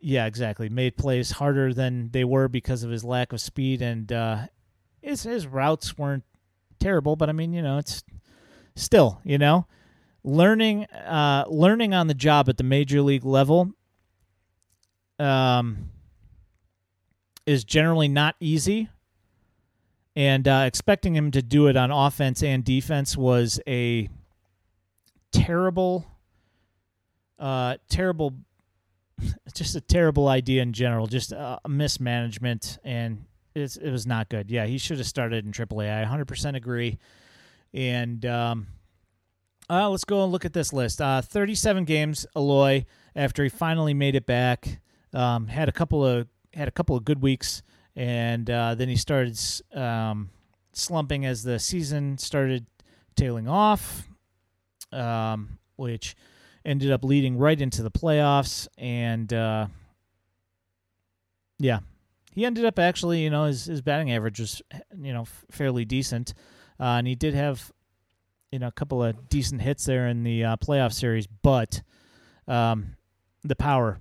yeah, 0.00 0.26
exactly, 0.26 0.68
made 0.68 0.96
plays 0.96 1.32
harder 1.32 1.72
than 1.72 2.10
they 2.10 2.24
were 2.24 2.48
because 2.48 2.84
of 2.84 2.90
his 2.90 3.02
lack 3.02 3.32
of 3.32 3.40
speed, 3.40 3.82
and 3.82 4.12
uh, 4.12 4.46
his 5.00 5.22
his 5.22 5.46
routes 5.46 5.98
weren't 5.98 6.24
terrible, 6.78 7.16
but 7.16 7.28
I 7.28 7.32
mean, 7.32 7.52
you 7.52 7.62
know, 7.62 7.78
it's 7.78 8.04
still, 8.76 9.20
you 9.24 9.38
know, 9.38 9.66
learning 10.22 10.84
uh, 10.86 11.44
learning 11.48 11.94
on 11.94 12.06
the 12.06 12.14
job 12.14 12.48
at 12.48 12.56
the 12.56 12.64
major 12.64 13.02
league 13.02 13.24
level 13.24 13.72
um, 15.18 15.90
is 17.46 17.64
generally 17.64 18.08
not 18.08 18.36
easy. 18.40 18.88
And 20.16 20.46
uh, 20.46 20.64
expecting 20.66 21.14
him 21.14 21.32
to 21.32 21.42
do 21.42 21.66
it 21.66 21.76
on 21.76 21.90
offense 21.90 22.42
and 22.42 22.64
defense 22.64 23.16
was 23.16 23.60
a 23.66 24.08
terrible, 25.32 26.06
uh, 27.38 27.78
terrible, 27.88 28.32
just 29.54 29.74
a 29.74 29.80
terrible 29.80 30.28
idea 30.28 30.62
in 30.62 30.72
general. 30.72 31.08
Just 31.08 31.32
a 31.32 31.58
mismanagement, 31.66 32.78
and 32.84 33.24
it 33.56 33.76
was 33.82 34.06
not 34.06 34.28
good. 34.28 34.52
Yeah, 34.52 34.66
he 34.66 34.78
should 34.78 34.98
have 34.98 35.06
started 35.06 35.44
in 35.44 35.50
AAA. 35.50 35.90
I 35.90 36.04
100% 36.04 36.54
agree. 36.54 36.98
And 37.74 38.24
um, 38.24 38.68
uh, 39.68 39.90
let's 39.90 40.04
go 40.04 40.22
and 40.22 40.32
look 40.32 40.44
at 40.44 40.52
this 40.52 40.72
list. 40.72 41.00
Uh, 41.00 41.20
37 41.20 41.84
games, 41.84 42.26
Eloy, 42.36 42.86
after 43.16 43.42
he 43.42 43.50
finally 43.50 43.92
made 43.92 44.14
it 44.14 44.24
back. 44.24 44.80
Um, 45.12 45.48
had 45.48 45.68
a 45.68 45.72
couple 45.72 46.04
of 46.04 46.28
had 46.54 46.68
a 46.68 46.70
couple 46.72 46.96
of 46.96 47.04
good 47.04 47.20
weeks, 47.20 47.62
and 47.96 48.48
uh, 48.48 48.74
then 48.74 48.88
he 48.88 48.96
started 48.96 49.38
um, 49.74 50.30
slumping 50.72 51.26
as 51.26 51.42
the 51.42 51.58
season 51.58 52.18
started 52.18 52.66
tailing 53.16 53.48
off, 53.48 54.08
um, 54.92 55.58
which 55.76 56.16
ended 56.64 56.90
up 56.90 57.04
leading 57.04 57.36
right 57.38 57.60
into 57.60 57.82
the 57.82 57.90
playoffs. 57.90 58.66
And 58.78 59.32
uh, 59.32 59.66
yeah, 61.58 61.80
he 62.32 62.44
ended 62.44 62.64
up 62.64 62.78
actually, 62.78 63.22
you 63.22 63.30
know, 63.30 63.44
his, 63.44 63.66
his 63.66 63.82
batting 63.82 64.12
average 64.12 64.40
was, 64.40 64.62
you 64.96 65.12
know, 65.12 65.26
fairly 65.50 65.84
decent, 65.84 66.34
uh, 66.80 66.98
and 66.98 67.06
he 67.06 67.14
did 67.14 67.34
have, 67.34 67.72
you 68.50 68.58
know, 68.58 68.68
a 68.68 68.72
couple 68.72 69.02
of 69.02 69.28
decent 69.28 69.62
hits 69.62 69.84
there 69.84 70.08
in 70.08 70.22
the 70.24 70.44
uh, 70.44 70.56
playoff 70.56 70.92
series, 70.92 71.26
but 71.26 71.82
um, 72.48 72.96
the 73.42 73.56
power 73.56 73.98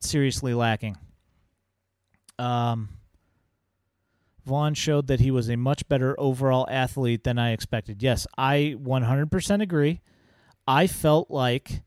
seriously 0.00 0.54
lacking. 0.54 0.96
Um, 2.38 2.88
Vaughn 4.44 4.74
showed 4.74 5.06
that 5.06 5.20
he 5.20 5.30
was 5.30 5.48
a 5.48 5.56
much 5.56 5.88
better 5.88 6.18
overall 6.18 6.66
athlete 6.68 7.24
than 7.24 7.38
I 7.38 7.52
expected. 7.52 8.02
Yes, 8.02 8.26
I 8.36 8.76
100% 8.78 9.62
agree. 9.62 10.00
I 10.66 10.86
felt 10.86 11.30
like 11.30 11.82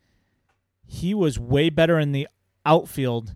he 0.88 1.14
was 1.14 1.40
way 1.40 1.70
better 1.70 2.00
in 2.00 2.12
the 2.12 2.28
outfield 2.66 3.36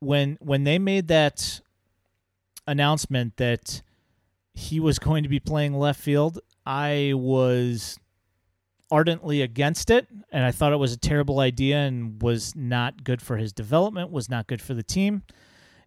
when 0.00 0.36
when 0.40 0.64
they 0.64 0.78
made 0.78 1.08
that 1.08 1.60
announcement 2.66 3.36
that 3.36 3.82
he 4.54 4.80
was 4.80 4.98
going 4.98 5.22
to 5.22 5.28
be 5.28 5.40
playing 5.40 5.74
left 5.78 6.00
field. 6.00 6.38
I 6.66 7.12
was 7.14 7.98
ardently 8.90 9.40
against 9.40 9.90
it 9.90 10.06
and 10.30 10.44
I 10.44 10.50
thought 10.50 10.72
it 10.72 10.76
was 10.76 10.92
a 10.92 10.98
terrible 10.98 11.40
idea 11.40 11.78
and 11.78 12.20
was 12.22 12.54
not 12.54 13.04
good 13.04 13.22
for 13.22 13.38
his 13.38 13.52
development, 13.52 14.10
was 14.10 14.28
not 14.28 14.46
good 14.46 14.60
for 14.60 14.74
the 14.74 14.82
team. 14.82 15.22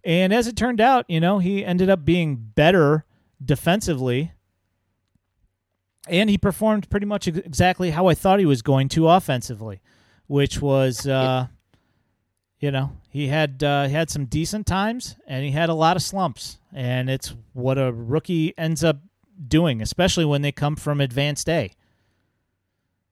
And 0.04 0.34
as 0.34 0.48
it 0.48 0.56
turned 0.56 0.82
out, 0.82 1.06
you 1.08 1.20
know, 1.20 1.40
he 1.40 1.64
ended 1.64 1.90
up 1.90 2.04
being 2.04 2.36
better 2.36 3.06
defensively 3.44 4.32
and 6.08 6.30
he 6.30 6.38
performed 6.38 6.90
pretty 6.90 7.06
much 7.06 7.28
exactly 7.28 7.92
how 7.92 8.08
I 8.08 8.16
thought 8.16 8.40
he 8.40 8.46
was 8.46 8.62
going 8.62 8.90
to 8.90 9.10
offensively, 9.10 9.82
which 10.28 10.62
was 10.62 11.08
uh 11.08 11.48
you 12.60 12.72
know, 12.72 12.92
he 13.10 13.28
had 13.28 13.64
uh, 13.64 13.88
he 13.88 13.94
had 13.94 14.10
some 14.10 14.26
decent 14.26 14.66
times 14.66 15.16
and 15.28 15.44
he 15.44 15.52
had 15.52 15.70
a 15.70 15.74
lot 15.74 15.96
of 15.96 16.02
slumps 16.02 16.58
and 16.74 17.10
it's 17.10 17.34
what 17.54 17.78
a 17.78 17.92
rookie 17.92 18.58
ends 18.58 18.84
up 18.84 18.98
doing, 19.48 19.82
especially 19.82 20.26
when 20.26 20.42
they 20.42 20.52
come 20.52 20.76
from 20.76 21.02
advanced 21.02 21.50
A. 21.50 21.72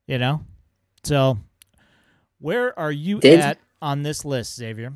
You 0.06 0.18
know? 0.18 0.44
So 1.02 1.38
where 2.38 2.78
are 2.78 2.92
you 2.92 3.20
Did, 3.20 3.40
at 3.40 3.58
on 3.80 4.02
this 4.02 4.24
list, 4.24 4.56
Xavier? 4.56 4.92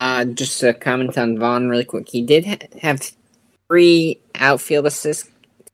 Uh, 0.00 0.24
just 0.24 0.62
a 0.62 0.72
comment 0.72 1.18
on 1.18 1.38
Vaughn 1.38 1.68
really 1.68 1.84
quick. 1.84 2.08
He 2.08 2.22
did 2.22 2.46
ha- 2.46 2.78
have 2.80 3.10
three 3.66 4.20
outfield 4.34 4.86
assists, 4.86 5.28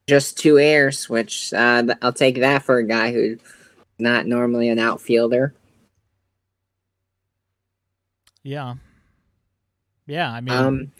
just 0.06 0.38
two 0.38 0.58
airs, 0.58 1.08
which 1.08 1.52
uh, 1.52 1.84
I'll 2.00 2.12
take 2.12 2.40
that 2.40 2.62
for 2.62 2.78
a 2.78 2.86
guy 2.86 3.12
who's 3.12 3.38
not 3.98 4.26
normally 4.26 4.68
an 4.68 4.78
outfielder. 4.78 5.54
Yeah. 8.44 8.74
Yeah, 10.06 10.30
I 10.30 10.40
mean 10.40 10.54
um, 10.54 10.92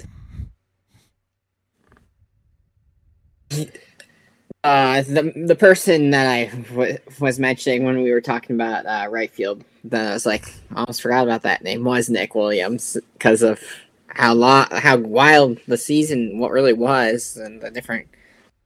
Uh, 4.65 5.03
the 5.03 5.31
the 5.47 5.55
person 5.55 6.11
that 6.11 6.27
I 6.27 6.47
w- 6.71 6.97
was 7.21 7.39
mentioning 7.39 7.85
when 7.85 8.03
we 8.03 8.11
were 8.11 8.23
talking 8.23 8.57
about 8.57 8.87
uh, 8.87 9.11
right 9.11 9.31
field, 9.31 9.63
that 9.85 10.11
I 10.11 10.15
was 10.15 10.25
like, 10.25 10.47
I 10.75 10.81
almost 10.81 11.03
forgot 11.03 11.25
about 11.25 11.43
that 11.43 11.63
name 11.63 11.85
was 11.85 12.09
Nick 12.09 12.35
Williams 12.35 12.97
because 13.13 13.43
of 13.43 13.61
how 14.07 14.33
long, 14.33 14.67
how 14.71 14.97
wild 14.97 15.59
the 15.69 15.77
season, 15.77 16.39
what 16.39 16.51
really 16.51 16.73
was, 16.73 17.37
and 17.37 17.61
the 17.61 17.71
different 17.71 18.09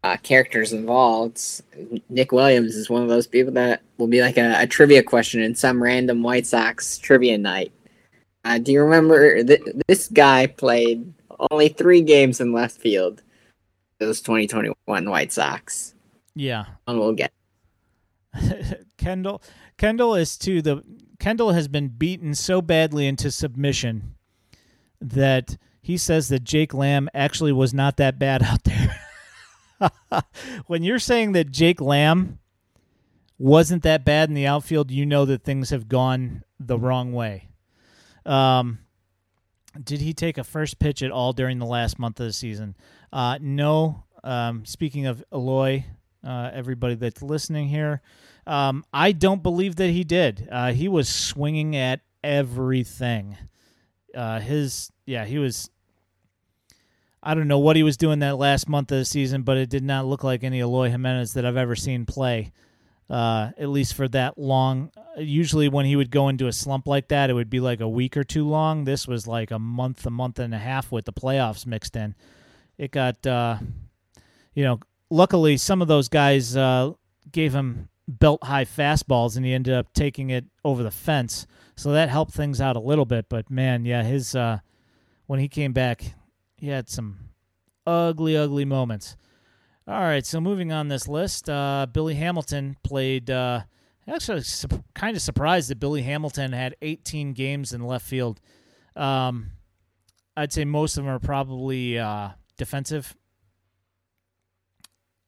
uh, 0.04 0.16
characters 0.22 0.72
involved. 0.72 1.62
Nick 2.08 2.30
Williams 2.30 2.76
is 2.76 2.88
one 2.88 3.02
of 3.02 3.08
those 3.08 3.26
people 3.26 3.52
that 3.54 3.82
will 3.96 4.06
be 4.06 4.22
like 4.22 4.36
a, 4.36 4.62
a 4.62 4.66
trivia 4.68 5.02
question 5.02 5.42
in 5.42 5.56
some 5.56 5.82
random 5.82 6.22
White 6.22 6.46
Sox 6.46 6.98
trivia 6.98 7.36
night. 7.38 7.72
Uh, 8.48 8.58
do 8.58 8.72
you 8.72 8.82
remember 8.82 9.42
th- 9.44 9.62
this 9.86 10.08
guy 10.08 10.46
played 10.46 11.12
only 11.50 11.68
three 11.68 12.00
games 12.00 12.40
in 12.40 12.52
left 12.52 12.76
field? 12.76 13.22
those 13.98 14.20
2021 14.20 15.10
White 15.10 15.32
Sox. 15.32 15.94
Yeah. 16.34 16.64
And 16.86 16.98
we'll 16.98 17.14
get 17.14 17.32
Kendall 18.98 19.42
Kendall 19.76 20.14
is 20.14 20.36
to 20.38 20.62
the 20.62 20.82
Kendall 21.18 21.52
has 21.52 21.68
been 21.68 21.88
beaten 21.88 22.34
so 22.34 22.62
badly 22.62 23.06
into 23.06 23.30
submission 23.30 24.14
that 25.00 25.56
he 25.80 25.96
says 25.96 26.28
that 26.28 26.44
Jake 26.44 26.74
Lamb 26.74 27.08
actually 27.14 27.52
was 27.52 27.74
not 27.74 27.96
that 27.96 28.18
bad 28.18 28.42
out 28.42 28.64
there. 28.64 29.00
when 30.66 30.82
you're 30.82 30.98
saying 30.98 31.32
that 31.32 31.50
Jake 31.50 31.80
Lamb 31.80 32.38
wasn't 33.38 33.82
that 33.84 34.04
bad 34.04 34.28
in 34.28 34.34
the 34.34 34.46
outfield, 34.46 34.90
you 34.90 35.06
know 35.06 35.24
that 35.24 35.44
things 35.44 35.70
have 35.70 35.88
gone 35.88 36.42
the 36.60 36.78
wrong 36.78 37.12
way. 37.12 37.47
Um, 38.28 38.78
did 39.82 40.00
he 40.00 40.12
take 40.12 40.38
a 40.38 40.44
first 40.44 40.78
pitch 40.78 41.02
at 41.02 41.10
all 41.10 41.32
during 41.32 41.58
the 41.58 41.66
last 41.66 41.98
month 41.98 42.20
of 42.20 42.26
the 42.26 42.32
season? 42.32 42.76
Uh, 43.12 43.38
no. 43.40 44.04
Um, 44.24 44.64
speaking 44.64 45.06
of 45.06 45.24
Eloy, 45.32 45.84
uh, 46.26 46.50
everybody 46.52 46.94
that's 46.94 47.22
listening 47.22 47.68
here, 47.68 48.02
um, 48.46 48.84
I 48.92 49.12
don't 49.12 49.42
believe 49.42 49.76
that 49.76 49.90
he 49.90 50.04
did. 50.04 50.48
Uh, 50.50 50.72
he 50.72 50.88
was 50.88 51.08
swinging 51.08 51.76
at 51.76 52.00
everything. 52.24 53.36
Uh, 54.14 54.40
his 54.40 54.90
yeah, 55.06 55.24
he 55.24 55.38
was. 55.38 55.70
I 57.22 57.34
don't 57.34 57.48
know 57.48 57.58
what 57.58 57.76
he 57.76 57.82
was 57.82 57.96
doing 57.96 58.20
that 58.20 58.38
last 58.38 58.68
month 58.68 58.92
of 58.92 58.98
the 58.98 59.04
season, 59.04 59.42
but 59.42 59.56
it 59.56 59.68
did 59.68 59.82
not 59.82 60.06
look 60.06 60.22
like 60.22 60.44
any 60.44 60.60
Eloy 60.60 60.88
Jimenez 60.88 61.34
that 61.34 61.44
I've 61.44 61.56
ever 61.56 61.76
seen 61.76 62.06
play. 62.06 62.52
Uh, 63.10 63.52
at 63.56 63.70
least 63.70 63.94
for 63.94 64.06
that 64.08 64.36
long. 64.36 64.90
Usually, 65.16 65.68
when 65.70 65.86
he 65.86 65.96
would 65.96 66.10
go 66.10 66.28
into 66.28 66.46
a 66.46 66.52
slump 66.52 66.86
like 66.86 67.08
that, 67.08 67.30
it 67.30 67.32
would 67.32 67.48
be 67.48 67.58
like 67.58 67.80
a 67.80 67.88
week 67.88 68.16
or 68.18 68.24
two 68.24 68.46
long. 68.46 68.84
This 68.84 69.08
was 69.08 69.26
like 69.26 69.50
a 69.50 69.58
month, 69.58 70.04
a 70.04 70.10
month 70.10 70.38
and 70.38 70.54
a 70.54 70.58
half 70.58 70.92
with 70.92 71.06
the 71.06 71.12
playoffs 71.12 71.66
mixed 71.66 71.96
in 71.96 72.14
it 72.78 72.92
got 72.92 73.26
uh, 73.26 73.58
you 74.54 74.64
know 74.64 74.80
luckily 75.10 75.56
some 75.56 75.82
of 75.82 75.88
those 75.88 76.08
guys 76.08 76.56
uh, 76.56 76.92
gave 77.30 77.54
him 77.54 77.88
belt 78.06 78.42
high 78.44 78.64
fastballs 78.64 79.36
and 79.36 79.44
he 79.44 79.52
ended 79.52 79.74
up 79.74 79.92
taking 79.92 80.30
it 80.30 80.46
over 80.64 80.82
the 80.82 80.90
fence 80.90 81.46
so 81.76 81.92
that 81.92 82.08
helped 82.08 82.32
things 82.32 82.60
out 82.60 82.76
a 82.76 82.80
little 82.80 83.04
bit 83.04 83.28
but 83.28 83.50
man 83.50 83.84
yeah 83.84 84.02
his 84.02 84.34
uh, 84.34 84.58
when 85.26 85.40
he 85.40 85.48
came 85.48 85.72
back 85.72 86.14
he 86.56 86.68
had 86.68 86.88
some 86.88 87.18
ugly 87.86 88.36
ugly 88.36 88.64
moments 88.64 89.16
all 89.88 90.02
right 90.02 90.26
so 90.26 90.40
moving 90.40 90.70
on 90.70 90.88
this 90.88 91.08
list 91.08 91.48
uh, 91.48 91.86
billy 91.92 92.14
hamilton 92.14 92.76
played 92.84 93.30
uh, 93.30 93.60
actually 94.06 94.42
su- 94.42 94.68
kind 94.94 95.16
of 95.16 95.22
surprised 95.22 95.70
that 95.70 95.80
billy 95.80 96.02
hamilton 96.02 96.52
had 96.52 96.76
18 96.82 97.32
games 97.32 97.72
in 97.72 97.82
left 97.82 98.06
field 98.06 98.40
um, 98.94 99.50
i'd 100.36 100.52
say 100.52 100.64
most 100.64 100.96
of 100.96 101.04
them 101.04 101.12
are 101.12 101.18
probably 101.18 101.98
uh, 101.98 102.28
defensive 102.56 103.16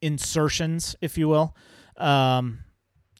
insertions, 0.03 0.97
if 1.01 1.19
you 1.19 1.29
will. 1.29 1.57
Um, 1.97 2.61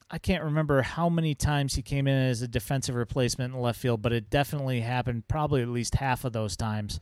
I 0.09 0.17
can't 0.17 0.43
remember 0.43 0.81
how 0.81 1.09
many 1.09 1.35
times 1.35 1.75
he 1.75 1.81
came 1.81 2.07
in 2.07 2.17
as 2.17 2.41
a 2.41 2.47
defensive 2.47 2.95
replacement 2.95 3.53
in 3.53 3.59
left 3.59 3.79
field, 3.79 4.01
but 4.01 4.11
it 4.11 4.29
definitely 4.29 4.81
happened 4.81 5.27
probably 5.27 5.61
at 5.61 5.69
least 5.69 5.95
half 5.95 6.25
of 6.25 6.33
those 6.33 6.57
times. 6.57 6.99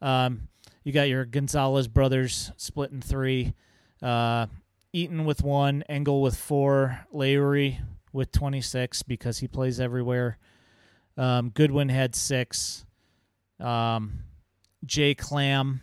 Um, 0.00 0.48
you 0.84 0.92
got 0.92 1.08
your 1.08 1.24
Gonzalez 1.24 1.88
brothers 1.88 2.52
split 2.56 2.90
in 2.90 3.00
three, 3.00 3.54
uh, 4.02 4.46
Eaton 4.92 5.24
with 5.24 5.42
one, 5.42 5.82
Engel 5.88 6.22
with 6.22 6.36
four, 6.36 7.00
Leury 7.14 7.78
with 8.12 8.32
26 8.32 9.02
because 9.04 9.38
he 9.38 9.48
plays 9.48 9.78
everywhere. 9.78 10.38
Um, 11.16 11.50
Goodwin 11.50 11.88
had 11.88 12.14
six. 12.14 12.84
Um, 13.60 14.24
Jake 14.84 15.30
Lamb, 15.30 15.82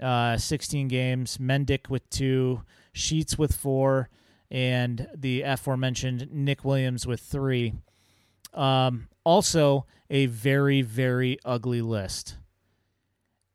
uh, 0.00 0.36
16 0.36 0.88
games. 0.88 1.38
Mendick 1.38 1.88
with 1.88 2.08
two. 2.10 2.62
Sheets 2.92 3.36
with 3.36 3.54
four 3.54 4.08
and 4.50 5.08
the 5.14 5.42
aforementioned 5.42 6.28
Nick 6.32 6.64
Williams 6.64 7.06
with 7.06 7.20
three. 7.20 7.74
Um, 8.54 9.08
also, 9.24 9.86
a 10.08 10.26
very, 10.26 10.82
very 10.82 11.38
ugly 11.44 11.82
list. 11.82 12.36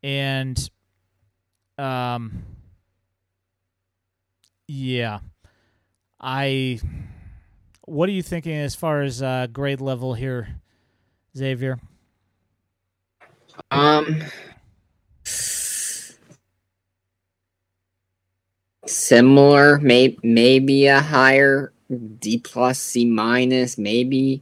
And, 0.03 0.69
um, 1.77 2.43
yeah, 4.67 5.19
I. 6.19 6.79
What 7.85 8.07
are 8.07 8.13
you 8.13 8.23
thinking 8.23 8.55
as 8.55 8.73
far 8.73 9.01
as 9.01 9.21
uh, 9.21 9.47
grade 9.51 9.81
level 9.81 10.13
here, 10.13 10.61
Xavier? 11.37 11.79
Um, 13.69 14.23
similar, 18.85 19.79
may, 19.79 20.15
maybe 20.23 20.87
a 20.87 21.01
higher 21.01 21.73
D 22.19 22.39
plus, 22.39 22.79
C 22.79 23.05
minus, 23.05 23.77
maybe. 23.77 24.41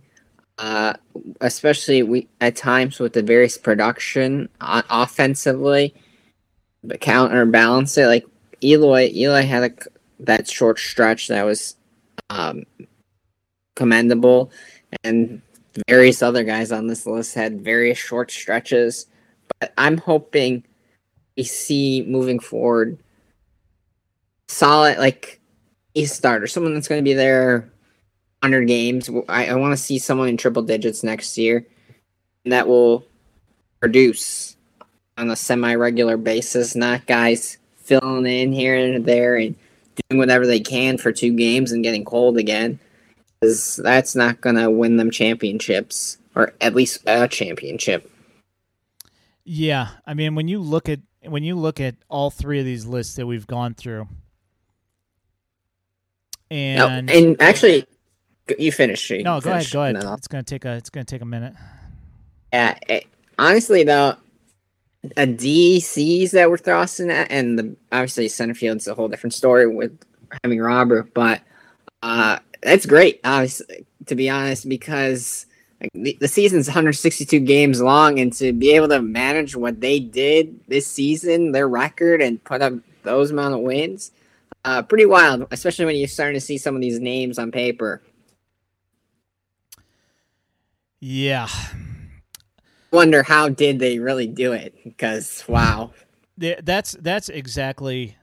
Uh, 0.60 0.94
especially 1.40 2.04
we 2.04 2.28
at 2.42 2.54
times 2.54 3.00
with 3.00 3.14
the 3.14 3.24
various 3.24 3.58
production 3.58 4.50
offensively, 4.60 5.96
but 6.84 7.00
counterbalance 7.00 7.98
it. 7.98 8.08
Like 8.08 8.26
Eloy, 8.62 9.10
Eloy 9.16 9.44
had 9.44 9.64
a 9.64 9.90
that 10.26 10.50
short 10.50 10.78
stretch 10.78 11.30
that 11.30 11.44
was 11.44 11.78
um, 12.30 12.66
commendable, 13.78 14.52
and 15.06 15.42
various 15.88 16.22
other 16.22 16.44
guys 16.44 16.74
on 16.74 16.88
this 16.88 17.06
list 17.06 17.36
had 17.36 17.62
various 17.62 17.98
short 17.98 18.30
stretches. 18.30 19.06
But 19.62 19.72
I'm 19.78 19.98
hoping 19.98 20.66
we 21.38 21.44
see 21.46 22.04
moving 22.06 22.42
forward 22.42 23.00
solid 24.50 24.98
like 24.98 25.40
a 25.96 26.04
starter, 26.04 26.48
someone 26.48 26.74
that's 26.74 26.90
going 26.90 27.00
to 27.00 27.10
be 27.10 27.14
there 27.14 27.72
100 28.42 28.66
games. 28.68 29.10
I, 29.28 29.48
I 29.48 29.56
want 29.56 29.74
to 29.74 29.78
see 29.78 30.00
someone 30.00 30.30
in 30.30 30.38
triple 30.38 30.64
digits 30.64 31.04
next 31.04 31.38
year 31.38 31.66
that 32.46 32.68
will 32.68 33.06
produce 33.80 34.56
on 35.18 35.30
a 35.30 35.36
semi-regular 35.36 36.18
basis, 36.18 36.76
not 36.76 37.06
guys 37.06 37.58
filling 37.78 38.26
in 38.26 38.54
here 38.54 38.76
and 38.76 39.06
there 39.06 39.36
and 39.36 39.56
doing 40.10 40.20
whatever 40.20 40.46
they 40.46 40.60
can 40.60 40.98
for 40.98 41.12
two 41.12 41.34
games 41.34 41.72
and 41.72 41.84
getting 41.84 42.06
cold 42.06 42.38
again. 42.38 42.80
Because 43.42 43.78
that's 43.78 44.16
not 44.16 44.42
going 44.42 44.56
to 44.56 44.70
win 44.70 44.98
them 44.98 45.12
championships, 45.12 46.18
or 46.36 46.54
at 46.62 46.76
least 46.76 47.04
a 47.06 47.28
championship. 47.28 48.10
Yeah, 49.46 49.90
I 50.06 50.14
mean, 50.14 50.36
when 50.36 50.48
you 50.48 50.60
look 50.60 50.90
at 50.90 51.00
when 51.24 51.44
you 51.44 51.56
look 51.56 51.80
at 51.80 51.96
all 52.08 52.30
three 52.30 52.60
of 52.60 52.66
these 52.66 52.86
lists 52.86 53.16
that 53.16 53.26
we've 53.26 53.48
gone 53.48 53.74
through, 53.74 54.08
and 56.52 57.08
no, 57.08 57.14
and 57.14 57.42
actually, 57.42 57.86
you 58.58 58.72
finish. 58.72 59.12
No, 59.12 59.40
go 59.40 59.52
finish, 59.52 59.74
ahead. 59.74 59.96
Go 59.96 60.00
ahead. 60.00 60.18
It's 60.18 60.28
gonna 60.28 60.44
take 60.44 60.66
a. 60.66 60.74
It's 60.74 60.90
gonna 60.90 61.06
take 61.06 61.22
a 61.22 61.26
minute. 61.26 61.54
Yeah. 62.54 62.78
It, 62.88 63.06
honestly, 63.38 63.84
though, 63.84 64.16
a 65.18 65.28
DCs 65.28 66.32
that 66.32 66.50
we're 66.50 66.58
thrusting 66.58 67.10
at, 67.10 67.32
and 67.32 67.58
the 67.58 67.76
obviously 67.92 68.28
center 68.28 68.54
field's 68.54 68.88
a 68.88 68.94
whole 68.94 69.08
different 69.08 69.34
story 69.34 69.68
with 69.68 69.98
having 70.44 70.60
Robert, 70.60 71.14
but 71.14 71.42
uh, 72.04 72.40
that's 72.62 72.86
great. 72.86 73.20
Obviously, 73.24 73.86
to 74.08 74.16
be 74.16 74.30
honest, 74.30 74.68
because 74.68 75.46
like, 75.82 75.92
the, 75.94 76.18
the 76.20 76.28
season's 76.28 76.68
162 76.68 77.40
games 77.40 77.82
long, 77.82 78.20
and 78.20 78.34
to 78.34 78.52
be 78.52 78.72
able 78.72 78.90
to 78.90 79.02
manage 79.02 79.56
what 79.56 79.80
they 79.80 80.00
did 80.00 80.60
this 80.68 80.86
season, 80.88 81.52
their 81.52 81.68
record, 81.68 82.22
and 82.22 82.44
put 82.44 82.62
up 82.62 82.74
those 83.04 83.32
amount 83.32 83.54
of 83.54 83.62
wins, 83.62 84.12
uh, 84.66 84.82
pretty 84.82 85.06
wild, 85.06 85.48
especially 85.52 85.86
when 85.86 85.96
you're 85.96 86.08
starting 86.08 86.36
to 86.36 86.46
see 86.46 86.58
some 86.58 86.76
of 86.76 86.82
these 86.82 87.00
names 87.00 87.40
on 87.40 87.52
paper. 87.52 88.02
Yeah. 91.00 91.48
Wonder 92.92 93.24
how 93.24 93.50
did 93.50 93.80
they 93.80 94.00
really 94.00 94.28
do 94.28 94.52
it? 94.52 94.76
Because 94.84 95.44
wow. 95.48 95.92
That's 96.38 96.94
that's 96.94 97.30
exactly 97.30 98.18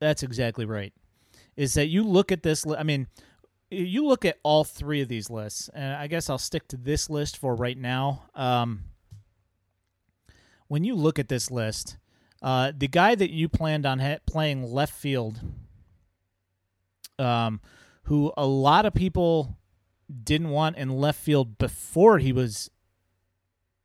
that's 0.00 0.22
exactly 0.22 0.64
right. 0.64 0.92
Is 1.56 1.74
that 1.74 1.86
you 1.86 2.02
look 2.02 2.32
at 2.32 2.42
this? 2.42 2.64
I 2.66 2.82
mean, 2.82 3.06
you 3.70 4.06
look 4.06 4.24
at 4.24 4.38
all 4.42 4.64
three 4.64 5.00
of 5.00 5.08
these 5.08 5.30
lists, 5.30 5.68
and 5.74 5.94
I 5.94 6.06
guess 6.06 6.30
I'll 6.30 6.38
stick 6.38 6.68
to 6.68 6.76
this 6.76 7.10
list 7.10 7.36
for 7.36 7.54
right 7.54 7.78
now. 7.78 8.24
Um, 8.34 8.84
when 10.68 10.84
you 10.84 10.94
look 10.94 11.18
at 11.18 11.28
this 11.28 11.50
list, 11.50 11.96
uh, 12.42 12.72
the 12.76 12.88
guy 12.88 13.14
that 13.14 13.30
you 13.30 13.48
planned 13.48 13.86
on 13.86 13.98
ha- 14.00 14.18
playing 14.26 14.64
left 14.64 14.94
field, 14.94 15.40
um, 17.18 17.60
who 18.04 18.32
a 18.36 18.46
lot 18.46 18.86
of 18.86 18.94
people 18.94 19.56
didn't 20.22 20.50
want 20.50 20.76
in 20.76 20.90
left 20.90 21.20
field 21.20 21.58
before 21.58 22.18
he 22.18 22.32
was, 22.32 22.70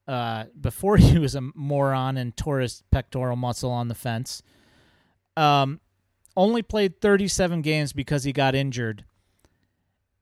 uh, 0.08 0.46
before 0.60 0.98
he 0.98 1.18
was 1.18 1.36
a 1.36 1.42
moron 1.56 2.18
and 2.18 2.36
tore 2.36 2.60
his 2.60 2.84
pectoral 2.92 3.36
muscle 3.36 3.72
on 3.72 3.88
the 3.88 3.96
fence, 3.96 4.42
um, 5.38 5.80
only 6.36 6.62
played 6.62 7.02
37 7.02 7.62
games 7.62 7.94
because 7.94 8.24
he 8.24 8.32
got 8.32 8.56
injured, 8.56 9.06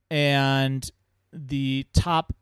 and 0.09 0.89
the 1.33 1.85
top 1.93 2.33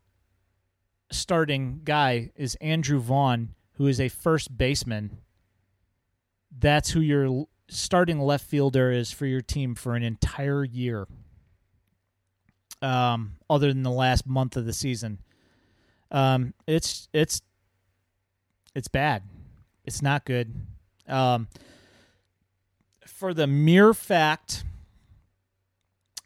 starting 1.10 1.80
guy 1.84 2.30
is 2.36 2.54
Andrew 2.56 2.98
Vaughn, 2.98 3.54
who 3.74 3.86
is 3.86 4.00
a 4.00 4.08
first 4.08 4.56
baseman. 4.56 5.18
That's 6.56 6.90
who 6.90 7.00
your 7.00 7.46
starting 7.68 8.20
left 8.20 8.46
fielder 8.46 8.90
is 8.90 9.10
for 9.10 9.26
your 9.26 9.40
team 9.40 9.74
for 9.74 9.94
an 9.94 10.02
entire 10.02 10.64
year. 10.64 11.06
Um, 12.82 13.32
other 13.48 13.72
than 13.72 13.82
the 13.82 13.90
last 13.90 14.26
month 14.26 14.56
of 14.56 14.66
the 14.66 14.72
season, 14.72 15.18
um, 16.10 16.52
it's 16.66 17.08
it's 17.12 17.40
it's 18.74 18.88
bad. 18.88 19.22
It's 19.84 20.02
not 20.02 20.24
good. 20.24 20.54
Um, 21.08 21.48
for 23.06 23.32
the 23.32 23.46
mere 23.46 23.94
fact 23.94 24.64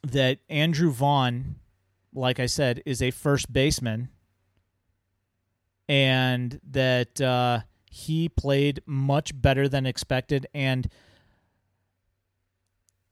that 0.03 0.39
Andrew 0.49 0.91
Vaughn, 0.91 1.55
like 2.13 2.39
I 2.39 2.47
said, 2.47 2.81
is 2.85 3.01
a 3.01 3.11
first 3.11 3.53
baseman, 3.53 4.09
and 5.87 6.59
that 6.71 7.21
uh, 7.21 7.61
he 7.91 8.29
played 8.29 8.81
much 8.85 9.39
better 9.39 9.67
than 9.67 9.85
expected 9.85 10.47
and 10.53 10.89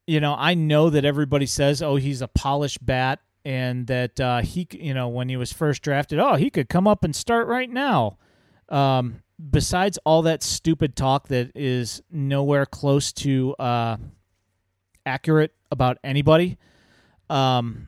you 0.07 0.21
know 0.21 0.33
i 0.39 0.53
know 0.53 0.89
that 0.89 1.03
everybody 1.03 1.45
says 1.45 1.81
oh 1.81 1.97
he's 1.97 2.21
a 2.21 2.27
polished 2.29 2.83
bat 2.85 3.19
and 3.45 3.87
that 3.87 4.19
uh, 4.19 4.41
he 4.41 4.67
you 4.71 4.93
know 4.93 5.07
when 5.07 5.29
he 5.29 5.37
was 5.37 5.51
first 5.53 5.81
drafted 5.81 6.19
oh 6.19 6.35
he 6.35 6.49
could 6.49 6.69
come 6.69 6.87
up 6.87 7.03
and 7.03 7.15
start 7.15 7.47
right 7.47 7.69
now 7.69 8.17
um, 8.69 9.21
besides 9.49 9.97
all 10.05 10.21
that 10.21 10.43
stupid 10.43 10.95
talk 10.95 11.27
that 11.27 11.51
is 11.55 12.01
nowhere 12.11 12.65
close 12.65 13.11
to 13.11 13.55
uh, 13.59 13.97
accurate 15.05 15.53
about 15.71 15.97
anybody 16.03 16.57
um, 17.29 17.87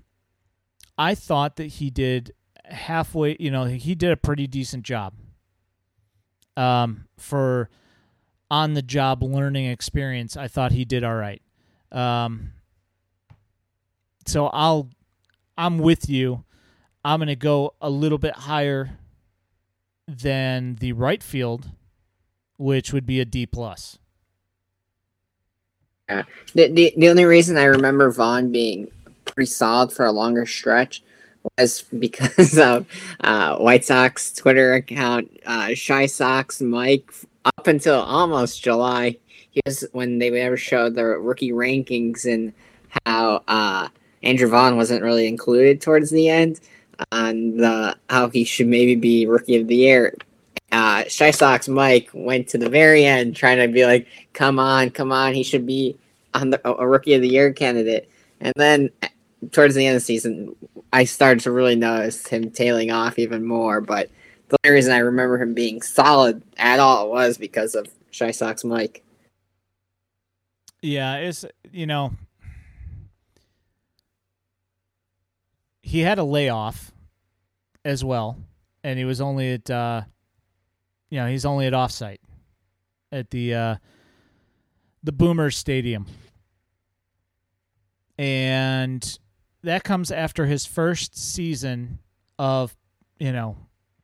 i 0.97 1.13
thought 1.13 1.55
that 1.57 1.67
he 1.67 1.89
did 1.89 2.33
halfway 2.65 3.35
you 3.39 3.51
know 3.51 3.65
he 3.65 3.95
did 3.95 4.11
a 4.11 4.17
pretty 4.17 4.47
decent 4.47 4.83
job 4.83 5.13
um, 6.57 7.07
for 7.17 7.69
on 8.51 8.73
the 8.73 8.81
job 8.81 9.23
learning 9.23 9.65
experience, 9.67 10.35
I 10.35 10.49
thought 10.49 10.73
he 10.73 10.83
did 10.83 11.05
all 11.05 11.15
right. 11.15 11.41
Um, 11.91 12.51
so 14.27 14.47
I'll 14.47 14.89
I'm 15.57 15.77
with 15.77 16.09
you. 16.09 16.43
I'm 17.03 17.19
going 17.19 17.27
to 17.27 17.35
go 17.35 17.73
a 17.81 17.89
little 17.89 18.17
bit 18.17 18.35
higher 18.35 18.97
than 20.07 20.75
the 20.75 20.93
right 20.93 21.21
field, 21.21 21.69
which 22.57 22.93
would 22.93 23.05
be 23.05 23.19
a 23.19 23.25
D 23.25 23.45
plus. 23.45 23.97
Yeah. 26.09 26.23
The, 26.53 26.67
the 26.67 26.93
the 26.97 27.09
only 27.09 27.25
reason 27.25 27.57
I 27.57 27.63
remember 27.63 28.11
Vaughn 28.11 28.51
being 28.51 28.89
pretty 29.25 29.49
solid 29.49 29.91
for 29.93 30.05
a 30.05 30.11
longer 30.11 30.45
stretch 30.45 31.03
was 31.57 31.83
because 31.97 32.57
of 32.59 32.85
uh, 33.21 33.57
White 33.57 33.85
Sox 33.85 34.33
Twitter 34.33 34.73
account, 34.73 35.31
uh, 35.45 35.73
Shy 35.73 36.05
Sox 36.05 36.61
Mike, 36.61 37.11
up 37.45 37.67
until 37.67 37.99
almost 38.01 38.63
July. 38.63 39.17
He 39.51 39.61
was 39.65 39.85
when 39.91 40.19
they 40.19 40.31
ever 40.39 40.57
showed 40.57 40.95
the 40.95 41.05
rookie 41.05 41.51
rankings 41.51 42.25
and 42.25 42.53
how 43.05 43.43
uh, 43.47 43.89
Andrew 44.23 44.47
Vaughn 44.47 44.77
wasn't 44.77 45.03
really 45.03 45.27
included 45.27 45.81
towards 45.81 46.09
the 46.11 46.29
end 46.29 46.59
on 47.11 47.57
the 47.57 47.95
how 48.09 48.29
he 48.29 48.43
should 48.43 48.67
maybe 48.67 48.95
be 48.95 49.25
rookie 49.25 49.57
of 49.59 49.67
the 49.67 49.75
year. 49.75 50.15
Uh, 50.71 51.03
Shy 51.07 51.31
Sox 51.31 51.67
Mike 51.67 52.09
went 52.13 52.47
to 52.49 52.57
the 52.57 52.69
very 52.69 53.03
end 53.05 53.35
trying 53.35 53.57
to 53.57 53.67
be 53.67 53.85
like, 53.85 54.07
"Come 54.33 54.59
on, 54.59 54.89
come 54.89 55.11
on, 55.11 55.33
he 55.33 55.43
should 55.43 55.65
be 55.65 55.97
on 56.33 56.51
the 56.51 56.61
a 56.67 56.87
rookie 56.87 57.13
of 57.13 57.21
the 57.21 57.29
year 57.29 57.51
candidate." 57.51 58.09
And 58.39 58.53
then 58.55 58.89
towards 59.51 59.75
the 59.75 59.85
end 59.85 59.95
of 59.95 60.01
the 60.01 60.05
season, 60.05 60.55
I 60.93 61.05
started 61.05 61.43
to 61.43 61.51
really 61.51 61.75
notice 61.75 62.25
him 62.27 62.51
tailing 62.51 62.91
off 62.91 63.19
even 63.19 63.45
more. 63.45 63.81
But 63.81 64.09
the 64.49 64.57
only 64.63 64.75
reason 64.75 64.93
I 64.93 64.99
remember 64.99 65.41
him 65.41 65.53
being 65.53 65.81
solid 65.81 66.41
at 66.57 66.79
all 66.79 67.09
was 67.09 67.37
because 67.37 67.75
of 67.75 67.87
Shy 68.11 68.31
Sox 68.31 68.63
Mike. 68.63 69.03
Yeah, 70.81 71.17
it's 71.17 71.45
you 71.71 71.85
know 71.85 72.13
he 75.91 75.99
had 75.99 76.19
a 76.19 76.23
layoff 76.23 76.93
as 77.83 78.01
well, 78.01 78.37
and 78.81 78.97
he 78.97 79.03
was 79.03 79.19
only 79.19 79.51
at 79.51 79.69
uh, 79.69 80.03
you 81.09 81.19
know 81.19 81.27
he's 81.27 81.43
only 81.43 81.67
at 81.67 81.73
offsite 81.73 82.19
at 83.11 83.29
the 83.29 83.53
uh, 83.53 83.75
the 85.03 85.11
Boomer 85.11 85.51
Stadium, 85.51 86.05
and 88.17 89.19
that 89.63 89.83
comes 89.83 90.11
after 90.11 90.45
his 90.45 90.65
first 90.65 91.17
season 91.17 91.99
of 92.39 92.73
you 93.19 93.33
know 93.33 93.57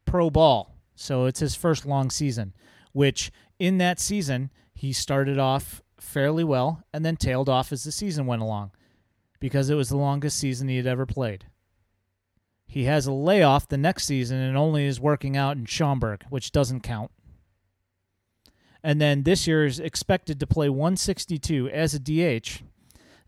pro 0.03 0.30
ball. 0.30 0.76
So 0.95 1.23
it's 1.23 1.39
his 1.39 1.55
first 1.55 1.85
long 1.85 2.09
season, 2.09 2.53
which 2.91 3.31
in 3.59 3.77
that 3.77 4.01
season 4.01 4.51
he 4.73 4.91
started 4.91 5.39
off 5.39 5.81
fairly 6.01 6.43
well 6.43 6.84
and 6.93 7.05
then 7.05 7.15
tailed 7.15 7.47
off 7.47 7.72
as 7.72 7.85
the 7.85 7.93
season 7.93 8.26
went 8.26 8.41
along 8.41 8.72
because 9.39 9.69
it 9.69 9.76
was 9.76 9.88
the 9.88 9.95
longest 9.95 10.38
season 10.38 10.68
he 10.68 10.76
had 10.76 10.85
ever 10.85 11.05
played. 11.05 11.45
He 12.68 12.84
has 12.84 13.07
a 13.07 13.14
layoff 13.14 13.68
the 13.68 13.77
next 13.77 14.06
season 14.06 14.38
and 14.38 14.57
only 14.57 14.85
is 14.85 14.99
working 14.99 15.38
out 15.38 15.57
in 15.57 15.65
Schaumburg, 15.65 16.26
which 16.30 16.52
doesn't 16.52 16.81
count. 16.81 17.11
And 18.84 19.02
then 19.02 19.23
this 19.23 19.48
year 19.48 19.65
is 19.65 19.80
expected 19.80 20.39
to 20.39 20.48
play 20.48 20.69
162 20.69 21.69
as 21.69 21.94
a 21.94 21.99
DH. 21.99 22.61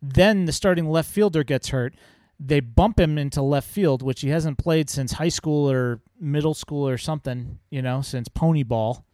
Then 0.02 0.46
the 0.46 0.52
starting 0.52 0.90
left 0.90 1.10
fielder 1.10 1.44
gets 1.44 1.70
hurt. 1.70 1.96
They 2.40 2.60
bump 2.60 3.00
him 3.00 3.18
into 3.18 3.42
left 3.42 3.70
field, 3.70 4.02
which 4.02 4.22
he 4.22 4.30
hasn't 4.30 4.58
played 4.58 4.90
since 4.90 5.14
high 5.14 5.30
school 5.30 5.70
or 5.70 6.02
middle 6.20 6.54
school 6.54 6.88
or 6.88 6.98
something, 6.98 7.60
you 7.70 7.82
know, 7.82 8.02
since 8.02 8.28
pony 8.30 8.64
ball. 8.64 9.06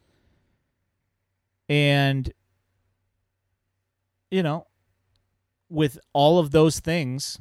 And, 1.68 2.31
you 4.30 4.43
know, 4.43 4.68
with 5.69 5.97
all 6.14 6.38
of 6.38 6.52
those 6.52 6.80
things, 6.80 7.39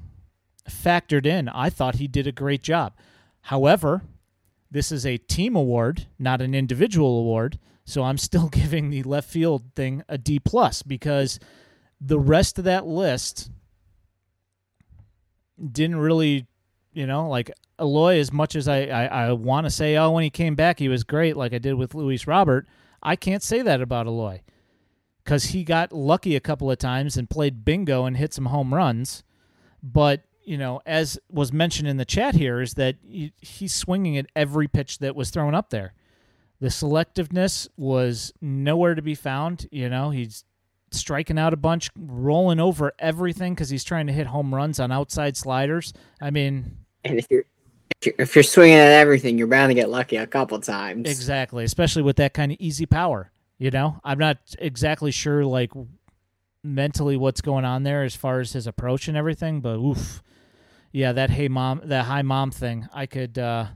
factored 0.68 1.26
in, 1.26 1.48
I 1.48 1.70
thought 1.70 1.96
he 1.96 2.08
did 2.08 2.26
a 2.26 2.32
great 2.32 2.62
job. 2.62 2.94
However, 3.42 4.02
this 4.70 4.90
is 4.90 5.04
a 5.06 5.18
team 5.18 5.54
award, 5.54 6.06
not 6.18 6.40
an 6.40 6.54
individual 6.54 7.18
award, 7.18 7.58
so 7.84 8.02
I'm 8.02 8.18
still 8.18 8.48
giving 8.52 8.90
the 8.90 9.02
left 9.02 9.28
field 9.28 9.74
thing 9.74 10.02
a 10.08 10.18
D 10.18 10.38
plus 10.38 10.82
because 10.82 11.38
the 12.00 12.18
rest 12.18 12.58
of 12.58 12.64
that 12.64 12.86
list 12.86 13.50
didn't 15.70 15.96
really, 15.96 16.46
you 16.92 17.06
know, 17.06 17.28
like 17.28 17.50
Eloy. 17.78 18.18
As 18.18 18.32
much 18.32 18.56
as 18.56 18.66
I 18.66 18.86
I, 18.86 19.04
I 19.06 19.32
want 19.32 19.66
to 19.66 19.70
say, 19.70 19.96
oh, 19.96 20.10
when 20.10 20.24
he 20.24 20.30
came 20.30 20.54
back, 20.54 20.78
he 20.78 20.88
was 20.88 21.04
great, 21.04 21.36
like 21.36 21.52
I 21.52 21.58
did 21.58 21.74
with 21.74 21.94
Luis 21.94 22.26
Robert. 22.26 22.66
I 23.02 23.16
can't 23.16 23.42
say 23.42 23.62
that 23.62 23.80
about 23.80 24.06
Eloy 24.06 24.40
because 25.24 25.46
he 25.46 25.64
got 25.64 25.92
lucky 25.92 26.36
a 26.36 26.40
couple 26.40 26.70
of 26.70 26.78
times 26.78 27.16
and 27.16 27.30
played 27.30 27.64
bingo 27.64 28.04
and 28.04 28.16
hit 28.16 28.34
some 28.34 28.46
home 28.46 28.74
runs, 28.74 29.22
but 29.82 30.22
you 30.44 30.58
know, 30.58 30.80
as 30.86 31.18
was 31.30 31.52
mentioned 31.52 31.88
in 31.88 31.96
the 31.96 32.04
chat 32.04 32.34
here, 32.34 32.60
is 32.60 32.74
that 32.74 32.96
he's 33.02 33.74
swinging 33.74 34.16
at 34.16 34.26
every 34.34 34.68
pitch 34.68 34.98
that 34.98 35.16
was 35.16 35.30
thrown 35.30 35.54
up 35.54 35.70
there. 35.70 35.94
The 36.60 36.68
selectiveness 36.68 37.68
was 37.76 38.32
nowhere 38.40 38.94
to 38.94 39.02
be 39.02 39.14
found. 39.14 39.66
You 39.70 39.88
know, 39.88 40.10
he's 40.10 40.44
striking 40.90 41.38
out 41.38 41.52
a 41.52 41.56
bunch, 41.56 41.90
rolling 41.96 42.60
over 42.60 42.92
everything 42.98 43.54
because 43.54 43.70
he's 43.70 43.84
trying 43.84 44.06
to 44.06 44.12
hit 44.12 44.28
home 44.28 44.54
runs 44.54 44.80
on 44.80 44.92
outside 44.92 45.36
sliders. 45.36 45.92
I 46.20 46.30
mean, 46.30 46.78
and 47.04 47.18
if 47.18 47.26
you're 47.30 47.44
if 48.02 48.34
you're 48.34 48.42
swinging 48.42 48.76
at 48.76 48.92
everything, 48.92 49.38
you're 49.38 49.46
bound 49.46 49.70
to 49.70 49.74
get 49.74 49.90
lucky 49.90 50.16
a 50.16 50.26
couple 50.26 50.58
times. 50.60 51.08
Exactly, 51.08 51.64
especially 51.64 52.02
with 52.02 52.16
that 52.16 52.34
kind 52.34 52.52
of 52.52 52.58
easy 52.60 52.86
power. 52.86 53.30
You 53.58 53.70
know, 53.70 54.00
I'm 54.04 54.18
not 54.18 54.38
exactly 54.58 55.10
sure 55.10 55.44
like 55.44 55.70
mentally 56.62 57.16
what's 57.16 57.40
going 57.40 57.64
on 57.64 57.82
there 57.82 58.02
as 58.02 58.16
far 58.16 58.40
as 58.40 58.52
his 58.52 58.66
approach 58.66 59.06
and 59.08 59.16
everything, 59.16 59.60
but 59.60 59.76
oof, 59.76 60.22
yeah, 60.94 61.12
that 61.12 61.30
hey 61.30 61.48
mom, 61.48 61.82
that 61.86 62.06
hi 62.06 62.22
mom 62.22 62.52
thing. 62.52 62.88
I 62.94 63.06
could. 63.06 63.38
uh 63.38 63.66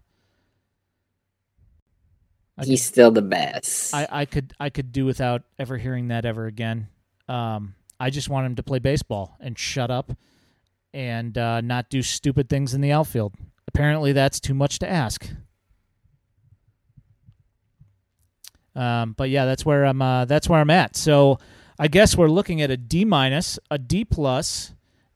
I 2.59 2.65
He's 2.65 2.83
could, 2.83 2.87
still 2.87 3.11
the 3.11 3.23
best. 3.23 3.95
I, 3.95 4.09
I 4.11 4.25
could 4.27 4.55
I 4.61 4.71
could 4.71 4.93
do 4.93 5.05
without 5.05 5.43
ever 5.59 5.79
hearing 5.79 6.09
that 6.09 6.25
ever 6.25 6.47
again. 6.47 6.89
Um, 7.29 7.75
I 8.01 8.11
just 8.11 8.29
want 8.31 8.47
him 8.47 8.57
to 8.57 8.63
play 8.63 8.79
baseball 8.79 9.37
and 9.41 9.59
shut 9.59 9.91
up 9.91 10.13
and 10.95 11.37
uh, 11.37 11.61
not 11.61 11.91
do 11.91 12.03
stupid 12.03 12.49
things 12.49 12.75
in 12.75 12.81
the 12.81 12.93
outfield. 12.93 13.35
Apparently, 13.69 14.13
that's 14.13 14.41
too 14.41 14.55
much 14.55 14.79
to 14.81 14.91
ask. 14.91 15.29
Um, 18.77 19.15
but 19.17 19.31
yeah, 19.31 19.45
that's 19.45 19.67
where 19.67 19.85
I'm. 19.85 20.01
Uh, 20.03 20.25
that's 20.27 20.49
where 20.49 20.61
I'm 20.61 20.71
at. 20.71 20.97
So 20.97 21.41
I 21.79 21.89
guess 21.89 22.17
we're 22.17 22.29
looking 22.29 22.63
at 22.63 22.71
a 22.71 22.77
D 22.77 23.05
minus, 23.05 23.59
a 23.71 23.79
D 23.79 24.05
plus, 24.05 24.73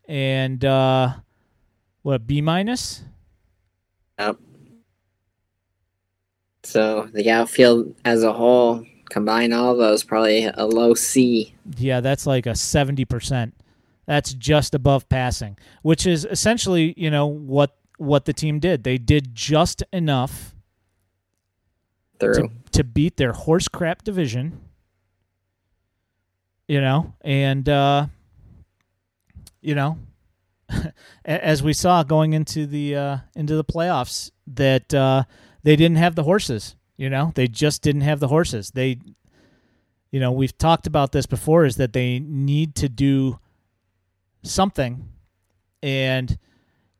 and 0.09 0.65
uh, 0.65 1.15
what 2.03 2.27
B 2.27 2.41
minus? 2.41 3.03
Yep. 4.19 4.37
So 6.65 7.09
the 7.13 7.31
outfield 7.31 7.95
as 8.05 8.23
a 8.23 8.33
whole, 8.33 8.87
combine 9.11 9.53
all 9.53 9.77
those, 9.77 10.05
probably 10.05 10.45
a 10.47 10.65
low 10.65 10.95
C. 10.95 11.55
Yeah, 11.77 12.01
that's 12.01 12.27
like 12.27 12.47
a 12.47 12.55
seventy 12.55 13.05
percent. 13.05 13.55
That's 14.07 14.35
just 14.35 14.75
above 14.75 15.09
passing, 15.09 15.57
which 15.83 16.07
is 16.07 16.25
essentially, 16.25 16.95
you 16.97 17.11
know, 17.11 17.27
what 17.27 17.77
what 17.99 18.25
the 18.25 18.33
team 18.33 18.59
did. 18.59 18.85
They 18.85 18.99
did 18.99 19.35
just 19.35 19.83
enough 19.93 20.55
to, 22.19 22.49
to 22.73 22.85
beat 22.85 23.17
their 23.17 23.33
horse 23.33 23.69
crap 23.69 24.03
division. 24.03 24.61
You 26.69 26.81
know, 26.81 27.13
and 27.21 27.69
uh, 27.69 28.07
you 29.61 29.75
know, 29.75 29.99
as 31.25 31.63
we 31.63 31.73
saw 31.73 32.03
going 32.03 32.33
into 32.33 32.67
the 32.67 32.97
uh, 32.97 33.17
into 33.35 33.57
the 33.57 33.65
playoffs, 33.65 34.31
that 34.47 34.93
uh, 34.95 35.25
they 35.63 35.77
didn't 35.77 35.99
have 35.99 36.15
the 36.15 36.25
horses. 36.25 36.77
You 36.97 37.11
know, 37.11 37.33
they 37.35 37.49
just 37.49 37.83
didn't 37.83 38.03
have 38.03 38.21
the 38.21 38.29
horses. 38.29 38.71
They, 38.71 38.99
you 40.11 40.21
know, 40.21 40.31
we've 40.31 40.57
talked 40.57 40.87
about 40.87 41.13
this 41.13 41.27
before. 41.27 41.65
Is 41.65 41.77
that 41.77 41.93
they 41.93 42.19
need 42.21 42.75
to 42.77 42.89
do 42.89 43.39
something, 44.43 45.09
and 45.83 46.39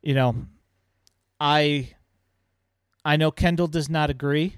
you 0.03 0.15
know, 0.15 0.35
I, 1.39 1.91
I 3.05 3.17
know 3.17 3.31
Kendall 3.31 3.69
does 3.69 3.89
not 3.89 4.11
agree 4.11 4.57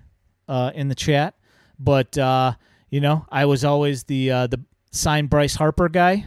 uh, 0.49 0.71
in 0.75 0.89
the 0.89 0.95
chat, 0.95 1.35
but 1.79 2.17
uh, 2.17 2.53
you 2.91 3.01
know, 3.01 3.27
I 3.31 3.45
was 3.47 3.65
always 3.65 4.05
the 4.05 4.31
uh, 4.31 4.47
the 4.47 4.61
sign 4.93 5.27
Bryce 5.27 5.57
Harper 5.57 5.89
guy, 5.89 6.27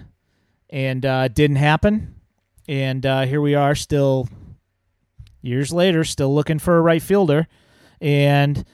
and 0.69 1.05
uh, 1.05 1.29
didn't 1.29 1.57
happen 1.57 2.16
and 2.67 3.05
uh, 3.05 3.21
here 3.21 3.41
we 3.41 3.55
are, 3.55 3.75
still 3.75 4.27
years 5.41 5.71
later, 5.71 6.03
still 6.03 6.33
looking 6.33 6.59
for 6.59 6.77
a 6.77 6.81
right 6.81 7.01
fielder, 7.01 7.47
and 8.01 8.65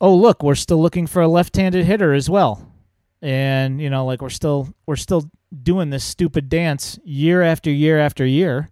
oh 0.00 0.14
look, 0.14 0.42
we're 0.42 0.54
still 0.54 0.80
looking 0.80 1.06
for 1.06 1.22
a 1.22 1.28
left-handed 1.28 1.84
hitter 1.84 2.12
as 2.14 2.30
well, 2.30 2.72
and 3.20 3.80
you 3.80 3.90
know, 3.90 4.06
like 4.06 4.22
we're 4.22 4.28
still 4.28 4.68
we're 4.86 4.96
still 4.96 5.30
doing 5.62 5.90
this 5.90 6.04
stupid 6.04 6.48
dance 6.48 6.98
year 7.04 7.42
after 7.42 7.70
year 7.70 7.98
after 7.98 8.24
year. 8.24 8.70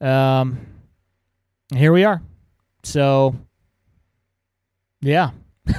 Um, 0.00 0.66
here 1.74 1.92
we 1.92 2.04
are. 2.04 2.22
So, 2.82 3.36
yeah. 5.00 5.30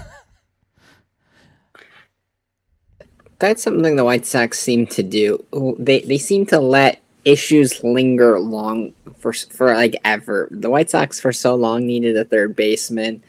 That's 3.40 3.64
something 3.64 3.95
the 3.95 4.03
White 4.03 4.26
Sox 4.26 4.60
seem 4.60 4.86
to 4.88 5.02
do. 5.03 5.45
They 5.80 6.02
they 6.02 6.18
seem 6.18 6.45
to 6.48 6.60
let 6.60 7.02
issues 7.31 7.84
linger 7.84 8.39
long 8.39 8.93
for 9.19 9.34
for 9.34 9.73
like 9.73 9.95
ever. 10.03 10.47
The 10.51 10.69
White 10.69 10.89
Sox 10.89 11.19
for 11.19 11.31
so 11.31 11.56
long 11.56 11.85
needed 11.85 12.18
a 12.18 12.26
third 12.26 12.56
baseman, 12.56 13.23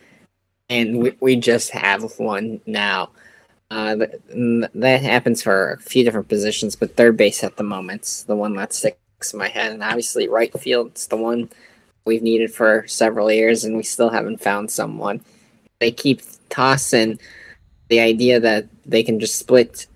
and 0.68 1.01
we, 1.01 1.16
we 1.20 1.36
just 1.36 1.70
have 1.70 2.02
one 2.18 2.60
now. 2.66 3.10
Uh, 3.70 3.94
that, 3.94 4.70
that 4.74 5.01
happens 5.01 5.44
for 5.44 5.74
a 5.74 5.78
few 5.78 6.02
different 6.02 6.28
positions, 6.28 6.74
but 6.74 6.97
third 6.97 7.16
base 7.16 7.44
at 7.44 7.56
the 7.56 7.62
moment's 7.62 8.24
the 8.24 8.35
one 8.35 8.56
that 8.56 8.72
sticks 8.72 9.32
in 9.32 9.39
my 9.39 9.48
head, 9.48 9.72
and 9.72 9.82
obviously 9.82 10.28
right 10.28 10.52
field's 10.59 11.06
the 11.06 11.16
one 11.16 11.48
we've 12.05 12.22
needed 12.22 12.52
for 12.52 12.85
several 12.89 13.31
years, 13.31 13.64
and 13.64 13.77
we 13.77 13.85
still 13.85 14.10
haven't 14.10 14.43
found 14.43 14.70
someone. 14.70 15.20
They 15.78 15.93
keep 15.93 16.20
tossing 16.48 17.20
the 17.89 18.01
idea 18.01 18.40
that 18.40 18.66
they 18.86 19.05
can 19.05 19.20
just 19.20 19.39
split 19.39 19.86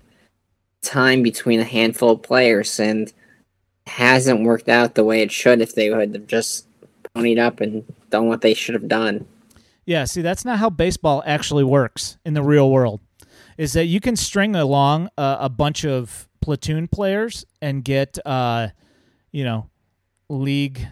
time 0.81 1.21
between 1.21 1.59
a 1.59 1.65
handful 1.65 2.11
of 2.11 2.23
players, 2.23 2.79
and 2.79 3.11
hasn't 3.87 4.43
worked 4.43 4.69
out 4.69 4.95
the 4.95 5.03
way 5.03 5.21
it 5.21 5.31
should 5.31 5.61
if 5.61 5.75
they 5.75 5.89
would 5.89 6.13
have 6.13 6.27
just 6.27 6.65
ponied 7.15 7.39
up 7.39 7.61
and 7.61 7.85
done 8.09 8.27
what 8.27 8.41
they 8.41 8.53
should 8.53 8.73
have 8.73 8.87
done. 8.87 9.27
Yeah, 9.85 10.05
see, 10.05 10.21
that's 10.21 10.43
not 10.43 10.57
how 10.57 10.69
baseball 10.69 11.21
actually 11.25 11.63
works 11.63 12.17
in 12.25 12.33
the 12.33 12.41
real 12.41 12.71
world. 12.71 13.01
Is 13.57 13.73
that 13.73 13.85
you 13.85 14.01
can 14.01 14.15
string 14.15 14.55
along 14.55 15.09
a, 15.17 15.37
a 15.41 15.49
bunch 15.49 15.85
of 15.85 16.27
platoon 16.41 16.87
players 16.87 17.45
and 17.61 17.83
get, 17.83 18.17
uh, 18.25 18.69
you 19.31 19.43
know, 19.43 19.69
league 20.27 20.87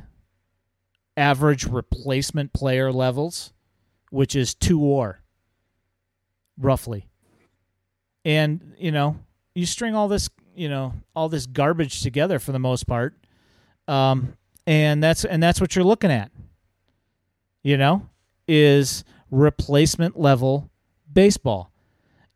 average 1.18 1.65
replacement 1.65 2.53
player 2.53 2.91
levels, 2.91 3.53
which 4.10 4.36
is 4.36 4.53
two 4.53 4.78
war, 4.78 5.22
roughly. 6.57 7.07
And 8.26 8.76
you 8.78 8.91
know, 8.91 9.20
you 9.56 9.65
string 9.65 9.95
all 9.95 10.07
this, 10.07 10.30
you 10.55 10.69
know, 10.69 10.93
all 11.15 11.30
this 11.30 11.45
garbage 11.45 12.01
together 12.01 12.39
for 12.39 12.51
the 12.51 12.59
most 12.59 12.88
part, 12.88 13.15
um, 13.88 14.34
and 14.65 15.03
that's 15.03 15.25
and 15.25 15.41
that's 15.41 15.59
what 15.59 15.75
you're 15.75 15.85
looking 15.85 16.11
at. 16.11 16.31
You 17.63 17.77
know, 17.77 18.09
is 18.47 19.03
replacement 19.31 20.19
level 20.19 20.69
baseball. 21.11 21.71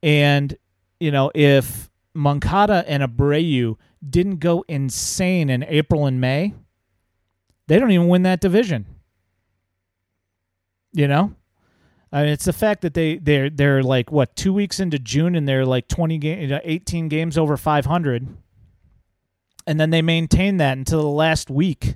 And, 0.01 0.55
you 0.99 1.11
know, 1.11 1.31
if 1.33 1.89
Moncada 2.13 2.83
and 2.87 3.03
Abreu 3.03 3.77
didn't 4.07 4.37
go 4.37 4.63
insane 4.67 5.49
in 5.49 5.63
April 5.63 6.05
and 6.05 6.21
May, 6.21 6.53
they 7.67 7.79
don't 7.79 7.91
even 7.91 8.07
win 8.07 8.23
that 8.23 8.41
division. 8.41 8.85
You 10.93 11.07
know? 11.07 11.33
I 12.11 12.23
mean, 12.23 12.31
it's 12.31 12.45
the 12.45 12.53
fact 12.53 12.81
that 12.81 12.93
they 12.93 13.17
they're 13.17 13.49
they're 13.49 13.83
like 13.83 14.11
what 14.11 14.35
two 14.35 14.53
weeks 14.53 14.79
into 14.79 14.97
June 14.97 15.35
and 15.35 15.47
they're 15.47 15.65
like 15.65 15.87
twenty 15.87 16.17
game, 16.17 16.57
eighteen 16.63 17.09
games 17.09 17.37
over 17.37 17.57
five 17.57 17.85
hundred, 17.85 18.27
and 19.65 19.79
then 19.79 19.89
they 19.89 20.01
maintain 20.01 20.57
that 20.57 20.77
until 20.77 21.01
the 21.01 21.07
last 21.09 21.49
week. 21.49 21.95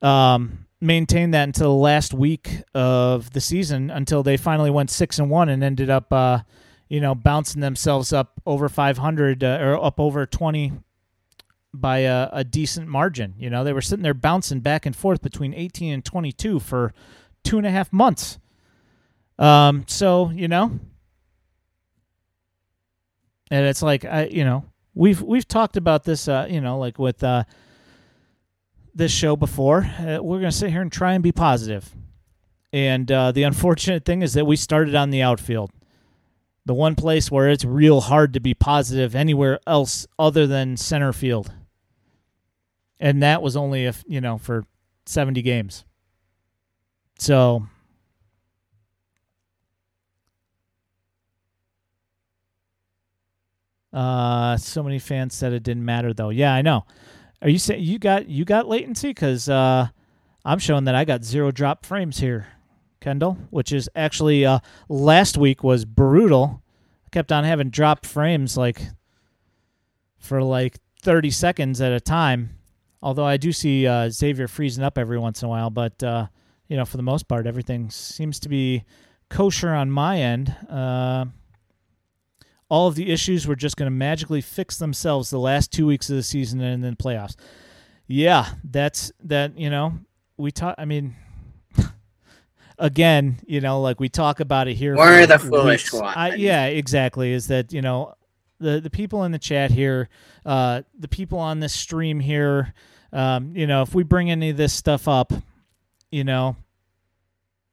Um, 0.00 0.64
maintained 0.84 1.32
that 1.32 1.44
until 1.44 1.70
the 1.70 1.82
last 1.82 2.12
week 2.12 2.62
of 2.74 3.32
the 3.32 3.40
season 3.40 3.90
until 3.90 4.22
they 4.22 4.36
finally 4.36 4.70
went 4.70 4.90
six 4.90 5.18
and 5.18 5.30
one 5.30 5.48
and 5.48 5.64
ended 5.64 5.88
up, 5.88 6.12
uh, 6.12 6.40
you 6.88 7.00
know, 7.00 7.14
bouncing 7.14 7.62
themselves 7.62 8.12
up 8.12 8.34
over 8.44 8.68
500 8.68 9.42
uh, 9.42 9.58
or 9.62 9.82
up 9.82 9.98
over 9.98 10.26
20 10.26 10.72
by 11.72 11.98
a, 12.00 12.28
a, 12.32 12.44
decent 12.44 12.86
margin. 12.86 13.34
You 13.38 13.50
know, 13.50 13.64
they 13.64 13.72
were 13.72 13.80
sitting 13.80 14.02
there 14.02 14.14
bouncing 14.14 14.60
back 14.60 14.86
and 14.86 14.94
forth 14.94 15.22
between 15.22 15.54
18 15.54 15.92
and 15.92 16.04
22 16.04 16.60
for 16.60 16.92
two 17.44 17.58
and 17.58 17.66
a 17.66 17.70
half 17.70 17.92
months. 17.92 18.38
Um, 19.38 19.84
so 19.86 20.30
you 20.30 20.48
know, 20.48 20.78
and 23.50 23.66
it's 23.66 23.82
like 23.82 24.04
I, 24.04 24.26
you 24.26 24.44
know, 24.44 24.64
we've 24.94 25.22
we've 25.22 25.46
talked 25.46 25.76
about 25.76 26.04
this, 26.04 26.26
uh, 26.26 26.46
you 26.50 26.60
know, 26.60 26.78
like 26.78 26.98
with 26.98 27.22
uh 27.22 27.44
this 28.94 29.12
show 29.12 29.36
before. 29.36 29.82
Uh, 29.98 30.18
we're 30.22 30.40
to 30.40 30.52
sit 30.52 30.70
here 30.70 30.80
and 30.80 30.92
try 30.92 31.14
and 31.14 31.22
be 31.22 31.32
positive. 31.32 31.94
And 32.72 33.10
uh, 33.10 33.32
the 33.32 33.42
unfortunate 33.44 34.04
thing 34.04 34.22
is 34.22 34.34
that 34.34 34.46
we 34.46 34.56
started 34.56 34.94
on 34.94 35.10
the 35.10 35.22
outfield. 35.22 35.70
The 36.66 36.74
one 36.74 36.94
place 36.94 37.30
where 37.30 37.48
it's 37.48 37.64
real 37.64 38.00
hard 38.00 38.32
to 38.32 38.40
be 38.40 38.54
positive 38.54 39.14
anywhere 39.14 39.60
else 39.66 40.06
other 40.18 40.46
than 40.46 40.76
center 40.76 41.12
field. 41.12 41.52
And 42.98 43.22
that 43.22 43.42
was 43.42 43.56
only 43.56 43.84
if, 43.84 44.02
you 44.06 44.20
know, 44.20 44.38
for 44.38 44.64
70 45.06 45.42
games. 45.42 45.84
So 47.18 47.66
Uh, 53.94 54.56
so 54.56 54.82
many 54.82 54.98
fans 54.98 55.34
said 55.34 55.52
it 55.52 55.62
didn't 55.62 55.84
matter 55.84 56.12
though. 56.12 56.30
Yeah, 56.30 56.52
I 56.52 56.62
know. 56.62 56.84
Are 57.40 57.48
you 57.48 57.58
saying 57.60 57.84
you 57.84 57.98
got 58.00 58.28
you 58.28 58.44
got 58.44 58.66
latency? 58.68 59.10
Because 59.10 59.48
uh, 59.48 59.86
I'm 60.44 60.58
showing 60.58 60.84
that 60.84 60.96
I 60.96 61.04
got 61.04 61.24
zero 61.24 61.52
drop 61.52 61.86
frames 61.86 62.18
here, 62.18 62.48
Kendall. 63.00 63.38
Which 63.50 63.70
is 63.72 63.88
actually 63.94 64.44
uh, 64.44 64.58
last 64.88 65.38
week 65.38 65.62
was 65.62 65.84
brutal. 65.84 66.60
I 67.06 67.10
kept 67.10 67.30
on 67.30 67.44
having 67.44 67.70
drop 67.70 68.04
frames 68.04 68.56
like 68.56 68.82
for 70.18 70.42
like 70.42 70.78
30 71.02 71.30
seconds 71.30 71.80
at 71.80 71.92
a 71.92 72.00
time. 72.00 72.58
Although 73.00 73.26
I 73.26 73.36
do 73.36 73.52
see 73.52 73.86
uh, 73.86 74.10
Xavier 74.10 74.48
freezing 74.48 74.82
up 74.82 74.98
every 74.98 75.18
once 75.18 75.42
in 75.42 75.46
a 75.46 75.50
while, 75.50 75.70
but 75.70 76.02
uh, 76.02 76.26
you 76.68 76.76
know 76.76 76.84
for 76.84 76.96
the 76.96 77.02
most 77.02 77.28
part 77.28 77.46
everything 77.46 77.90
seems 77.90 78.40
to 78.40 78.48
be 78.48 78.84
kosher 79.28 79.70
on 79.70 79.90
my 79.90 80.20
end. 80.20 80.54
Uh, 80.68 81.26
all 82.68 82.88
of 82.88 82.94
the 82.94 83.12
issues 83.12 83.46
were 83.46 83.56
just 83.56 83.76
going 83.76 83.86
to 83.86 83.94
magically 83.94 84.40
fix 84.40 84.78
themselves 84.78 85.30
the 85.30 85.38
last 85.38 85.70
two 85.70 85.86
weeks 85.86 86.08
of 86.10 86.16
the 86.16 86.22
season 86.22 86.60
and 86.60 86.82
then 86.82 86.96
playoffs. 86.96 87.36
Yeah, 88.06 88.48
that's 88.62 89.12
that. 89.24 89.58
You 89.58 89.70
know, 89.70 89.94
we 90.36 90.50
talk. 90.50 90.74
I 90.76 90.84
mean, 90.84 91.16
again, 92.78 93.38
you 93.46 93.60
know, 93.60 93.80
like 93.80 94.00
we 94.00 94.08
talk 94.08 94.40
about 94.40 94.68
it 94.68 94.74
here. 94.74 94.96
We're 94.96 95.26
the 95.26 95.38
foolish 95.38 95.92
one. 95.92 96.04
I, 96.04 96.34
yeah, 96.34 96.66
exactly. 96.66 97.32
Is 97.32 97.46
that 97.48 97.72
you 97.72 97.80
know 97.80 98.14
the 98.60 98.80
the 98.80 98.90
people 98.90 99.24
in 99.24 99.32
the 99.32 99.38
chat 99.38 99.70
here, 99.70 100.08
uh, 100.44 100.82
the 100.98 101.08
people 101.08 101.38
on 101.38 101.60
this 101.60 101.72
stream 101.72 102.20
here. 102.20 102.74
Um, 103.12 103.54
you 103.54 103.66
know, 103.66 103.82
if 103.82 103.94
we 103.94 104.02
bring 104.02 104.30
any 104.30 104.50
of 104.50 104.56
this 104.56 104.72
stuff 104.72 105.06
up, 105.06 105.32
you 106.14 106.22
know, 106.22 106.54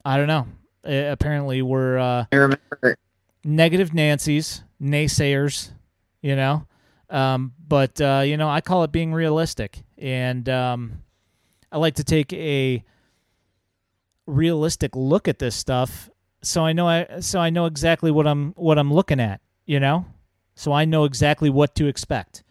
I 0.03 0.17
don't 0.17 0.25
know. 0.25 0.47
Uh, 0.83 1.11
apparently, 1.11 1.61
we're 1.61 1.99
uh, 1.99 2.25
I 2.31 2.35
remember 2.35 2.97
negative 3.43 3.93
Nancy's 3.93 4.63
naysayers, 4.81 5.71
you 6.23 6.35
know. 6.35 6.65
Um, 7.11 7.53
but 7.67 8.01
uh, 8.01 8.23
you 8.25 8.37
know, 8.37 8.49
I 8.49 8.61
call 8.61 8.83
it 8.83 8.91
being 8.91 9.13
realistic, 9.13 9.83
and 9.95 10.49
um, 10.49 11.03
I 11.71 11.77
like 11.77 11.93
to 11.95 12.03
take 12.03 12.33
a 12.33 12.83
realistic 14.25 14.95
look 14.95 15.27
at 15.27 15.37
this 15.37 15.55
stuff, 15.55 16.09
so 16.41 16.65
I 16.65 16.73
know 16.73 16.87
I 16.87 17.19
so 17.19 17.39
I 17.39 17.51
know 17.51 17.67
exactly 17.67 18.09
what 18.09 18.25
I'm 18.25 18.53
what 18.53 18.79
I'm 18.79 18.91
looking 18.91 19.19
at, 19.19 19.39
you 19.67 19.79
know. 19.79 20.07
So 20.55 20.73
I 20.73 20.85
know 20.85 21.03
exactly 21.03 21.51
what 21.51 21.75
to 21.75 21.85
expect, 21.85 22.43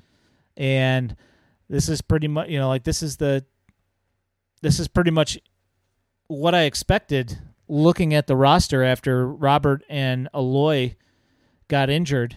and 0.56 1.16
this 1.68 1.88
is 1.88 2.00
pretty 2.00 2.28
much 2.28 2.48
you 2.48 2.60
know 2.60 2.68
like 2.68 2.84
this 2.84 3.02
is 3.02 3.16
the 3.16 3.44
this 4.62 4.78
is 4.78 4.86
pretty 4.86 5.10
much 5.10 5.36
what 6.30 6.54
I 6.54 6.62
expected 6.62 7.38
looking 7.66 8.14
at 8.14 8.28
the 8.28 8.36
roster 8.36 8.84
after 8.84 9.26
Robert 9.26 9.82
and 9.88 10.28
Eloy 10.32 10.94
got 11.66 11.90
injured 11.90 12.36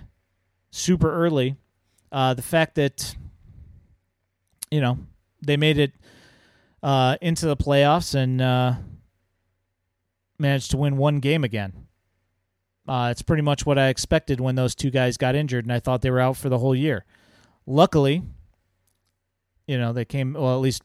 super 0.72 1.14
early. 1.14 1.58
Uh, 2.12 2.34
the 2.34 2.42
fact 2.42 2.74
that 2.76 3.16
you 4.72 4.82
know 4.82 4.98
they 5.46 5.58
made 5.58 5.78
it 5.78 5.94
uh, 6.82 7.18
into 7.22 7.46
the 7.46 7.56
playoffs 7.56 8.16
and 8.16 8.42
uh, 8.42 8.74
managed 10.40 10.72
to 10.72 10.78
win 10.78 10.98
one 10.98 11.20
game 11.20 11.44
again. 11.44 11.74
Uh, 12.88 13.10
it's 13.12 13.22
pretty 13.22 13.44
much 13.44 13.64
what 13.64 13.78
I 13.78 13.90
expected 13.90 14.42
when 14.42 14.56
those 14.56 14.74
two 14.74 14.90
guys 14.90 15.18
got 15.18 15.36
injured, 15.36 15.66
and 15.66 15.72
I 15.72 15.80
thought 15.80 16.02
they 16.02 16.12
were 16.12 16.20
out 16.20 16.38
for 16.38 16.50
the 16.50 16.58
whole 16.58 16.76
year. 16.76 17.06
Luckily, 17.68 18.24
you 19.68 19.78
know 19.78 19.94
they 19.94 20.04
came. 20.04 20.34
Well, 20.34 20.56
at 20.56 20.62
least 20.62 20.82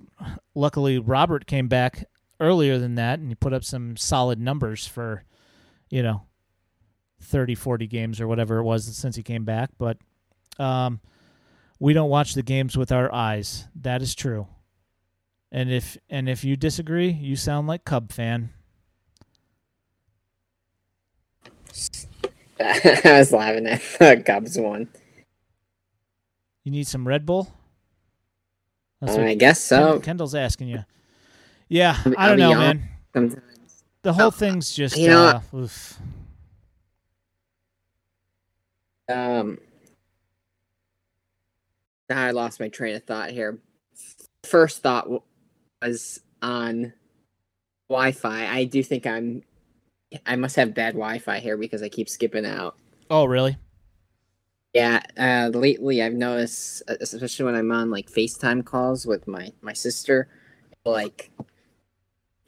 luckily 0.55 0.99
Robert 0.99 1.47
came 1.47 1.69
back 1.69 2.05
earlier 2.41 2.79
than 2.79 2.95
that, 2.97 3.19
and 3.19 3.29
he 3.29 3.35
put 3.35 3.53
up 3.53 3.65
some 3.65 3.97
solid 3.97 4.39
numbers 4.39 4.87
for, 4.87 5.25
you 5.91 6.03
know, 6.03 6.23
30, 7.21 7.55
40 7.55 7.87
games 7.87 8.21
or 8.21 8.29
whatever 8.29 8.59
it 8.59 8.65
was 8.65 8.85
since 8.97 9.17
he 9.17 9.23
came 9.23 9.45
back. 9.45 9.71
But 9.79 9.99
um, 10.59 11.01
we 11.79 11.93
don't 11.93 12.11
watch 12.11 12.35
the 12.35 12.43
games 12.43 12.77
with 12.77 12.93
our 12.93 13.13
eyes. 13.13 13.67
That 13.75 14.03
is 14.03 14.15
true. 14.15 14.47
And 15.51 15.73
if 15.73 15.97
and 16.11 16.29
if 16.29 16.45
you 16.45 16.57
disagree, 16.57 17.09
you 17.11 17.35
sound 17.35 17.69
like 17.69 17.85
Cub 17.85 18.13
fan. 18.13 18.51
I 22.61 23.01
was 23.05 23.33
laughing 23.33 23.67
at 23.67 23.81
the 23.99 24.23
Cubs 24.25 24.59
one. 24.59 24.89
You 26.65 26.73
need 26.73 26.87
some 26.87 27.09
Red 27.09 27.25
Bull? 27.25 27.51
Uh, 29.01 29.23
I 29.23 29.35
guess 29.35 29.63
so. 29.63 30.01
Kendall's 30.01 30.35
asking 30.35 30.69
you. 30.69 30.85
Yeah, 31.69 31.97
I 32.17 32.29
don't 32.29 32.39
know, 32.39 32.55
man. 32.55 32.89
Sometimes. 33.13 33.85
The 34.03 34.13
whole 34.13 34.29
oh, 34.29 34.31
thing's 34.31 34.73
just 34.75 34.97
you 34.97 35.09
know, 35.09 35.27
uh, 35.27 35.57
oof. 35.57 35.99
Um, 39.09 39.59
I 42.11 42.31
lost 42.31 42.61
my 42.61 42.69
train 42.69 42.95
of 42.95 43.05
thought 43.05 43.31
here. 43.31 43.59
First 44.45 44.83
thought 44.83 45.09
was 45.83 46.21
on 46.41 46.93
Wi-Fi. 47.89 48.47
I 48.47 48.65
do 48.65 48.83
think 48.83 49.07
I'm. 49.07 49.43
I 50.25 50.37
must 50.37 50.57
have 50.57 50.75
bad 50.75 50.95
Wi-Fi 50.95 51.39
here 51.41 51.59
because 51.59 51.83
I 51.83 51.89
keep 51.89 52.09
skipping 52.09 52.47
out. 52.47 52.77
Oh, 53.11 53.27
really? 53.27 53.59
Yeah. 54.73 55.03
Uh, 55.19 55.51
lately, 55.53 56.03
I've 56.03 56.15
noticed, 56.15 56.83
especially 56.89 57.45
when 57.45 57.57
I'm 57.57 57.73
on 57.73 57.91
like 57.91 58.11
FaceTime 58.11 58.65
calls 58.65 59.07
with 59.07 59.27
my 59.27 59.53
my 59.61 59.73
sister, 59.75 60.29
like 60.85 61.31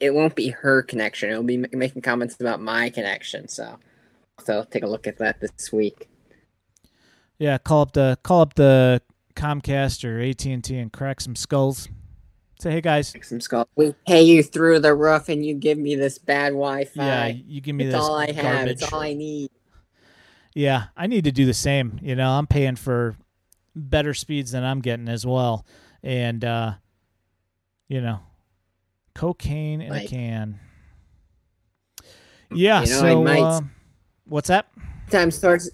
it 0.01 0.13
won't 0.15 0.35
be 0.35 0.49
her 0.49 0.81
connection. 0.81 1.29
It'll 1.29 1.43
be 1.43 1.57
making 1.57 2.01
comments 2.01 2.35
about 2.39 2.59
my 2.59 2.89
connection. 2.89 3.47
So, 3.47 3.79
so 4.43 4.65
take 4.69 4.83
a 4.83 4.87
look 4.87 5.05
at 5.05 5.19
that 5.19 5.39
this 5.39 5.71
week. 5.71 6.09
Yeah, 7.37 7.59
call 7.59 7.83
up 7.83 7.93
the 7.93 8.17
call 8.23 8.41
up 8.41 8.55
the 8.55 9.01
Comcast 9.35 10.03
or 10.03 10.19
AT 10.19 10.43
and 10.45 10.63
T 10.63 10.77
and 10.77 10.91
crack 10.91 11.21
some 11.21 11.35
skulls. 11.35 11.87
Say, 12.59 12.71
hey 12.71 12.81
guys. 12.81 13.11
Crack 13.11 13.23
some 13.23 13.41
skulls. 13.41 13.67
We 13.75 13.93
pay 14.07 14.23
you 14.23 14.43
through 14.43 14.79
the 14.79 14.93
roof, 14.93 15.29
and 15.29 15.45
you 15.45 15.55
give 15.55 15.77
me 15.77 15.95
this 15.95 16.17
bad 16.17 16.49
Wi-Fi. 16.49 17.03
Yeah, 17.03 17.27
you 17.27 17.61
give 17.61 17.75
me 17.75 17.85
it's 17.85 17.93
this 17.93 18.01
all 18.03 18.15
I 18.15 18.25
garbage. 18.27 18.43
have. 18.43 18.67
It's 18.67 18.93
all 18.93 18.99
I 18.99 19.13
need. 19.13 19.49
Yeah, 20.53 20.85
I 20.97 21.07
need 21.07 21.23
to 21.23 21.31
do 21.31 21.45
the 21.45 21.53
same. 21.53 21.99
You 22.01 22.15
know, 22.15 22.29
I'm 22.29 22.47
paying 22.47 22.75
for 22.75 23.15
better 23.75 24.13
speeds 24.13 24.51
than 24.51 24.63
I'm 24.63 24.81
getting 24.81 25.07
as 25.07 25.25
well, 25.25 25.65
and 26.03 26.43
uh, 26.43 26.73
you 27.87 28.01
know, 28.01 28.19
cocaine 29.13 29.81
in 29.81 29.91
a 29.91 30.07
can. 30.07 30.59
Yeah. 32.53 32.83
You 32.83 32.89
know, 32.89 32.99
so, 33.01 33.23
might- 33.23 33.41
uh, 33.41 33.61
what's 34.25 34.47
that? 34.49 34.67
Sometimes 35.09 35.39
towards 35.41 35.69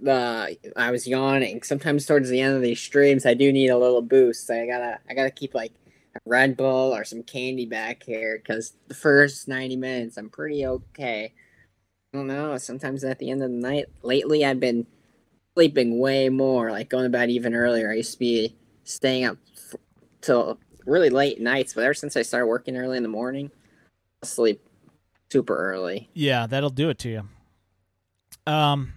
the, 0.00 0.56
I 0.76 0.90
was 0.92 1.08
yawning. 1.08 1.62
Sometimes 1.64 2.06
towards 2.06 2.28
the 2.28 2.40
end 2.40 2.54
of 2.54 2.62
these 2.62 2.80
streams, 2.80 3.26
I 3.26 3.34
do 3.34 3.52
need 3.52 3.68
a 3.68 3.76
little 3.78 4.02
boost. 4.02 4.48
I 4.48 4.64
gotta, 4.66 5.00
I 5.10 5.14
gotta 5.14 5.30
keep 5.30 5.54
like 5.54 5.72
a 6.14 6.20
Red 6.24 6.56
Bull 6.56 6.94
or 6.94 7.04
some 7.04 7.24
candy 7.24 7.66
back 7.66 8.04
here 8.04 8.38
because 8.38 8.74
the 8.86 8.94
first 8.94 9.48
ninety 9.48 9.74
minutes, 9.74 10.16
I'm 10.16 10.30
pretty 10.30 10.64
okay. 10.66 11.32
I 12.14 12.16
don't 12.16 12.28
know. 12.28 12.56
Sometimes 12.58 13.02
at 13.02 13.18
the 13.18 13.28
end 13.28 13.42
of 13.42 13.50
the 13.50 13.56
night, 13.56 13.86
lately, 14.02 14.44
I've 14.44 14.60
been 14.60 14.86
sleeping 15.54 15.98
way 15.98 16.28
more, 16.28 16.70
like 16.70 16.88
going 16.88 17.02
to 17.04 17.10
bed 17.10 17.28
even 17.30 17.54
earlier. 17.54 17.90
I 17.90 17.94
used 17.94 18.12
to 18.12 18.18
be 18.20 18.54
staying 18.84 19.24
up 19.24 19.36
f- 19.56 19.80
till 20.20 20.60
really 20.86 21.10
late 21.10 21.40
nights, 21.40 21.74
but 21.74 21.84
ever 21.84 21.94
since 21.94 22.16
I 22.16 22.22
started 22.22 22.46
working 22.46 22.76
early 22.76 22.96
in 22.96 23.02
the 23.02 23.08
morning, 23.08 23.50
I 24.22 24.26
sleep 24.26 24.66
super 25.30 25.56
early. 25.56 26.08
Yeah, 26.14 26.46
that'll 26.46 26.70
do 26.70 26.88
it 26.88 26.98
to 27.00 27.08
you. 27.08 27.28
Um, 28.46 28.92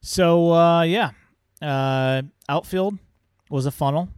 so 0.00 0.52
uh, 0.52 0.82
yeah, 0.82 1.10
uh, 1.62 2.22
outfield 2.48 2.98
was 3.50 3.66
a 3.66 3.70
funnel. 3.70 4.08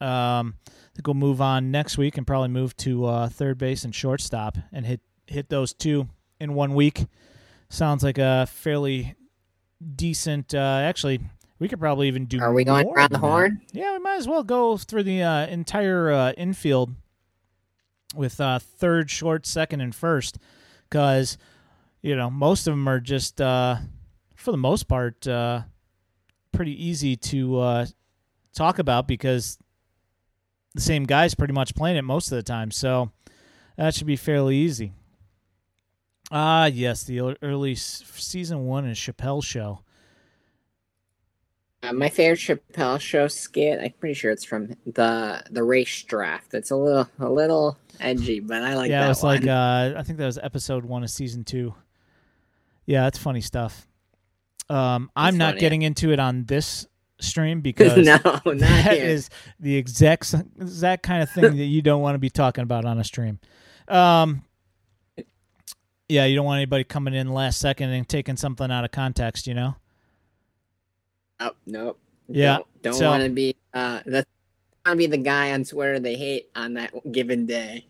Um, 0.00 0.54
I 0.66 0.94
think 0.94 1.06
we'll 1.06 1.14
move 1.14 1.40
on 1.40 1.70
next 1.70 1.98
week 1.98 2.16
and 2.18 2.26
probably 2.26 2.48
move 2.48 2.76
to 2.78 3.06
uh, 3.06 3.28
third 3.28 3.58
base 3.58 3.84
and 3.84 3.94
shortstop 3.94 4.58
and 4.72 4.86
hit 4.86 5.00
hit 5.26 5.48
those 5.48 5.72
two 5.72 6.08
in 6.40 6.54
one 6.54 6.74
week. 6.74 7.06
Sounds 7.68 8.02
like 8.02 8.18
a 8.18 8.46
fairly 8.46 9.14
decent. 9.94 10.54
Uh, 10.54 10.80
actually, 10.82 11.20
we 11.60 11.68
could 11.68 11.78
probably 11.78 12.08
even 12.08 12.24
do. 12.24 12.40
Are 12.40 12.52
we 12.52 12.64
going 12.64 12.88
around 12.88 13.10
the 13.12 13.18
than 13.18 13.20
that. 13.20 13.26
horn? 13.26 13.60
Yeah, 13.72 13.92
we 13.92 13.98
might 14.00 14.16
as 14.16 14.26
well 14.26 14.42
go 14.42 14.76
through 14.76 15.04
the 15.04 15.22
uh, 15.22 15.46
entire 15.46 16.10
uh, 16.10 16.32
infield 16.32 16.94
with 18.16 18.40
uh, 18.40 18.58
third, 18.58 19.10
short, 19.10 19.46
second, 19.46 19.82
and 19.82 19.94
first, 19.94 20.38
because 20.88 21.38
you 22.02 22.16
know 22.16 22.30
most 22.30 22.66
of 22.66 22.72
them 22.72 22.88
are 22.88 22.98
just, 22.98 23.40
uh, 23.40 23.76
for 24.34 24.50
the 24.50 24.56
most 24.56 24.88
part, 24.88 25.28
uh, 25.28 25.62
pretty 26.50 26.84
easy 26.84 27.14
to 27.14 27.58
uh, 27.58 27.86
talk 28.54 28.78
about 28.78 29.06
because 29.06 29.58
the 30.74 30.80
same 30.80 31.04
guy's 31.04 31.34
pretty 31.34 31.52
much 31.52 31.74
playing 31.74 31.98
it 31.98 32.02
most 32.02 32.32
of 32.32 32.36
the 32.36 32.42
time. 32.42 32.70
So 32.70 33.12
that 33.76 33.94
should 33.94 34.06
be 34.06 34.16
fairly 34.16 34.56
easy. 34.56 34.92
Ah, 36.32 36.66
yes, 36.66 37.04
the 37.04 37.36
early 37.42 37.74
season 37.74 38.64
one 38.64 38.86
is 38.86 38.96
Chappelle 38.96 39.44
show. 39.44 39.80
Uh, 41.82 41.94
my 41.94 42.10
favorite 42.10 42.38
Chappelle 42.38 43.00
show 43.00 43.26
skit. 43.26 43.80
I'm 43.80 43.92
pretty 43.98 44.14
sure 44.14 44.30
it's 44.30 44.44
from 44.44 44.76
the 44.84 45.42
the 45.50 45.62
race 45.62 46.02
draft. 46.02 46.52
It's 46.52 46.70
a 46.70 46.76
little 46.76 47.08
a 47.18 47.30
little 47.30 47.78
edgy, 47.98 48.40
but 48.40 48.62
I 48.62 48.74
like 48.74 48.90
yeah, 48.90 49.00
that 49.00 49.06
it 49.06 49.08
was 49.08 49.22
one. 49.22 49.36
like 49.36 49.48
uh, 49.48 49.98
I 49.98 50.02
think 50.02 50.18
that 50.18 50.26
was 50.26 50.36
episode 50.36 50.84
one 50.84 51.02
of 51.02 51.10
season 51.10 51.44
two. 51.44 51.74
Yeah, 52.84 53.04
that's 53.04 53.18
funny 53.18 53.40
stuff. 53.40 53.88
Um, 54.68 55.10
I'm 55.16 55.38
not 55.38 55.52
funny. 55.52 55.60
getting 55.60 55.82
into 55.82 56.12
it 56.12 56.20
on 56.20 56.44
this 56.44 56.86
stream 57.18 57.60
because 57.62 57.96
no, 57.96 58.18
that 58.44 58.96
is 58.98 59.30
the 59.58 59.76
exact 59.76 60.34
exact 60.60 61.02
kind 61.02 61.22
of 61.22 61.30
thing 61.30 61.56
that 61.56 61.64
you 61.64 61.80
don't 61.80 62.02
want 62.02 62.14
to 62.14 62.18
be 62.18 62.30
talking 62.30 62.62
about 62.62 62.84
on 62.84 62.98
a 62.98 63.04
stream. 63.04 63.38
Um, 63.88 64.44
yeah, 66.10 66.26
you 66.26 66.36
don't 66.36 66.44
want 66.44 66.58
anybody 66.58 66.84
coming 66.84 67.14
in 67.14 67.32
last 67.32 67.58
second 67.58 67.88
and 67.88 68.06
taking 68.06 68.36
something 68.36 68.70
out 68.70 68.84
of 68.84 68.90
context. 68.90 69.46
You 69.46 69.54
know. 69.54 69.76
Oh, 71.40 71.52
nope. 71.66 71.98
Yeah, 72.28 72.56
Don't, 72.56 72.66
don't 72.82 72.94
so- 72.94 73.10
want 73.10 73.24
to 73.24 73.30
be. 73.30 73.56
Uh, 73.74 74.00
that's 74.06 74.28
want 74.86 74.94
to 74.94 74.96
be 74.96 75.06
the 75.06 75.18
guy 75.22 75.52
on 75.52 75.64
Twitter 75.64 75.98
they 75.98 76.16
hate 76.16 76.50
on 76.54 76.74
that 76.74 76.92
given 77.12 77.46
day. 77.46 77.86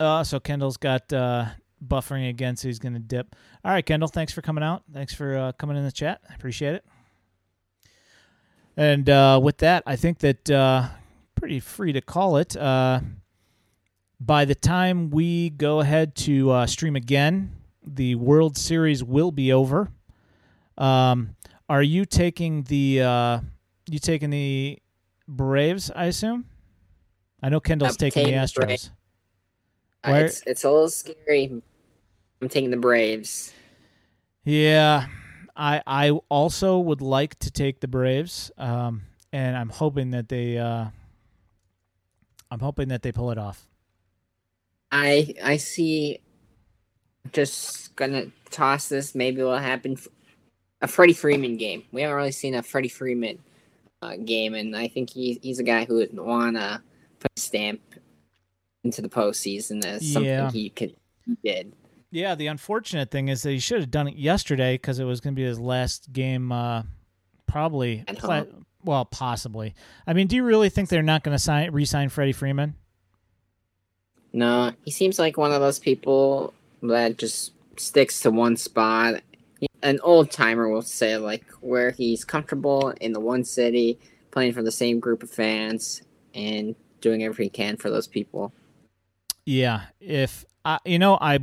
Uh, 0.00 0.24
so 0.24 0.40
Kendall's 0.40 0.76
got 0.76 1.12
uh, 1.12 1.46
buffering 1.86 2.28
again, 2.28 2.56
so 2.56 2.68
he's 2.68 2.78
going 2.78 2.94
to 2.94 2.98
dip. 2.98 3.34
All 3.64 3.72
right, 3.72 3.84
Kendall, 3.84 4.08
thanks 4.08 4.32
for 4.32 4.42
coming 4.42 4.64
out. 4.64 4.82
Thanks 4.92 5.14
for 5.14 5.36
uh, 5.36 5.52
coming 5.52 5.76
in 5.76 5.84
the 5.84 5.92
chat. 5.92 6.20
I 6.28 6.34
appreciate 6.34 6.74
it. 6.74 6.84
And 8.76 9.08
uh, 9.08 9.38
with 9.42 9.58
that, 9.58 9.82
I 9.86 9.96
think 9.96 10.18
that 10.18 10.50
uh, 10.50 10.88
pretty 11.34 11.60
free 11.60 11.92
to 11.92 12.00
call 12.00 12.36
it. 12.38 12.56
Uh, 12.56 13.00
by 14.18 14.44
the 14.44 14.54
time 14.54 15.10
we 15.10 15.50
go 15.50 15.80
ahead 15.80 16.14
to 16.16 16.50
uh, 16.50 16.66
stream 16.66 16.96
again, 16.96 17.52
the 17.84 18.14
World 18.14 18.56
Series 18.56 19.04
will 19.04 19.30
be 19.30 19.52
over. 19.52 19.90
Um, 20.78 21.36
are 21.72 21.82
you 21.82 22.04
taking 22.04 22.64
the 22.64 23.00
uh, 23.00 23.40
you 23.88 23.98
taking 23.98 24.28
the 24.28 24.78
Braves? 25.26 25.90
I 25.96 26.04
assume. 26.04 26.44
I 27.42 27.48
know 27.48 27.60
Kendall's 27.60 27.92
I'm 27.92 27.96
taking 27.96 28.26
the 28.26 28.32
the 28.32 28.36
Astros. 28.36 28.90
Where- 30.04 30.26
it's 30.26 30.42
it's 30.46 30.64
a 30.64 30.70
little 30.70 30.90
scary. 30.90 31.62
I'm 32.42 32.48
taking 32.50 32.70
the 32.70 32.76
Braves. 32.76 33.54
Yeah, 34.44 35.06
I 35.56 35.80
I 35.86 36.10
also 36.28 36.78
would 36.78 37.00
like 37.00 37.38
to 37.38 37.50
take 37.50 37.80
the 37.80 37.88
Braves, 37.88 38.50
um, 38.58 39.04
and 39.32 39.56
I'm 39.56 39.70
hoping 39.70 40.10
that 40.10 40.28
they 40.28 40.58
uh, 40.58 40.86
I'm 42.50 42.60
hoping 42.60 42.88
that 42.88 43.00
they 43.00 43.12
pull 43.12 43.30
it 43.30 43.38
off. 43.38 43.66
I 44.90 45.34
I 45.42 45.56
see. 45.56 46.18
Just 47.32 47.96
gonna 47.96 48.26
toss 48.50 48.90
this. 48.90 49.14
Maybe 49.14 49.40
it'll 49.40 49.56
happen. 49.56 49.96
A 50.82 50.88
Freddie 50.88 51.12
Freeman 51.14 51.56
game. 51.56 51.84
We 51.92 52.02
haven't 52.02 52.16
really 52.16 52.32
seen 52.32 52.54
a 52.54 52.62
Freddie 52.62 52.88
Freeman 52.88 53.38
uh, 54.02 54.16
game, 54.16 54.54
and 54.54 54.76
I 54.76 54.88
think 54.88 55.10
he, 55.10 55.38
he's 55.42 55.58
a 55.58 55.62
guy 55.64 55.84
who 55.84 55.94
would 55.96 56.18
wanna 56.18 56.82
put 57.20 57.30
a 57.36 57.40
stamp 57.40 57.80
into 58.84 59.00
the 59.00 59.08
postseason 59.08 59.84
as 59.84 60.02
Yeah. 60.14 60.42
something 60.44 60.60
he 60.60 60.70
could 60.70 60.94
he 61.24 61.36
did. 61.44 61.72
Yeah, 62.10 62.34
the 62.34 62.48
unfortunate 62.48 63.10
thing 63.10 63.28
is 63.28 63.42
that 63.42 63.52
he 63.52 63.58
should 63.60 63.80
have 63.80 63.90
done 63.90 64.08
it 64.08 64.16
yesterday 64.16 64.74
because 64.74 64.98
it 64.98 65.04
was 65.04 65.20
going 65.20 65.34
to 65.34 65.36
be 65.40 65.44
his 65.46 65.58
last 65.58 66.12
game. 66.12 66.52
Uh, 66.52 66.82
probably, 67.46 68.04
pla- 68.16 68.44
well, 68.84 69.04
possibly. 69.06 69.74
I 70.06 70.12
mean, 70.12 70.26
do 70.26 70.36
you 70.36 70.44
really 70.44 70.68
think 70.68 70.88
they're 70.90 71.00
not 71.02 71.22
going 71.24 71.34
to 71.34 71.42
sign 71.42 71.70
re-sign 71.70 72.10
Freddie 72.10 72.32
Freeman? 72.32 72.74
No, 74.32 74.72
he 74.84 74.90
seems 74.90 75.18
like 75.18 75.36
one 75.36 75.52
of 75.52 75.60
those 75.60 75.78
people 75.78 76.52
that 76.82 77.18
just 77.18 77.52
sticks 77.78 78.20
to 78.20 78.30
one 78.30 78.56
spot. 78.56 79.22
An 79.82 79.98
old 80.02 80.30
timer 80.30 80.68
will 80.68 80.82
say, 80.82 81.16
like, 81.16 81.44
where 81.60 81.90
he's 81.90 82.24
comfortable 82.24 82.90
in 83.00 83.12
the 83.12 83.20
one 83.20 83.44
city, 83.44 83.98
playing 84.30 84.52
for 84.52 84.62
the 84.62 84.70
same 84.70 85.00
group 85.00 85.22
of 85.22 85.30
fans, 85.30 86.02
and 86.34 86.76
doing 87.00 87.22
everything 87.22 87.44
he 87.44 87.50
can 87.50 87.76
for 87.76 87.90
those 87.90 88.06
people. 88.06 88.52
Yeah, 89.44 89.82
if 90.00 90.44
I, 90.64 90.78
you 90.84 90.98
know, 90.98 91.18
I 91.20 91.40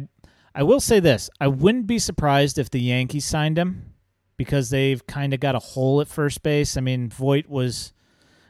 I 0.55 0.63
will 0.63 0.79
say 0.79 0.99
this: 0.99 1.29
I 1.39 1.47
wouldn't 1.47 1.87
be 1.87 1.99
surprised 1.99 2.57
if 2.57 2.69
the 2.69 2.79
Yankees 2.79 3.25
signed 3.25 3.57
him 3.57 3.93
because 4.37 4.69
they've 4.69 5.05
kind 5.05 5.33
of 5.33 5.41
got 5.41 5.55
a 5.55 5.59
hole 5.59 5.99
at 5.99 6.07
first 6.07 6.41
base. 6.43 6.77
I 6.77 6.81
mean, 6.81 7.09
Voit 7.09 7.49
was 7.49 7.93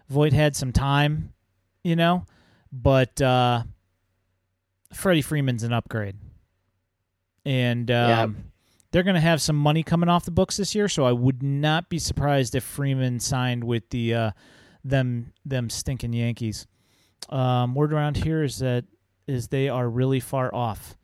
Voit 0.07 0.33
had 0.33 0.55
some 0.55 0.71
time, 0.71 1.33
you 1.83 1.95
know, 1.95 2.25
but 2.71 3.19
uh, 3.21 3.63
Freddie 4.93 5.23
Freeman's 5.23 5.63
an 5.63 5.73
upgrade, 5.73 6.15
and 7.43 7.89
um, 7.89 8.48
they're 8.91 9.03
going 9.03 9.15
to 9.15 9.21
have 9.21 9.41
some 9.41 9.55
money 9.55 9.83
coming 9.83 10.09
off 10.09 10.25
the 10.25 10.31
books 10.31 10.57
this 10.57 10.73
year. 10.73 10.87
So 10.87 11.05
I 11.05 11.11
would 11.11 11.43
not 11.43 11.89
be 11.89 11.99
surprised 11.99 12.55
if 12.55 12.63
Freeman 12.63 13.19
signed 13.19 13.63
with 13.63 13.89
the 13.89 14.13
uh, 14.13 14.31
them 14.83 15.33
them 15.45 15.69
stinking 15.69 16.13
Yankees. 16.13 16.67
Um, 17.29 17.75
word 17.75 17.93
around 17.93 18.17
here 18.17 18.43
is 18.43 18.59
that 18.59 18.85
is 19.27 19.49
they 19.49 19.69
are 19.69 19.87
really 19.87 20.19
far 20.19 20.53
off. 20.53 20.97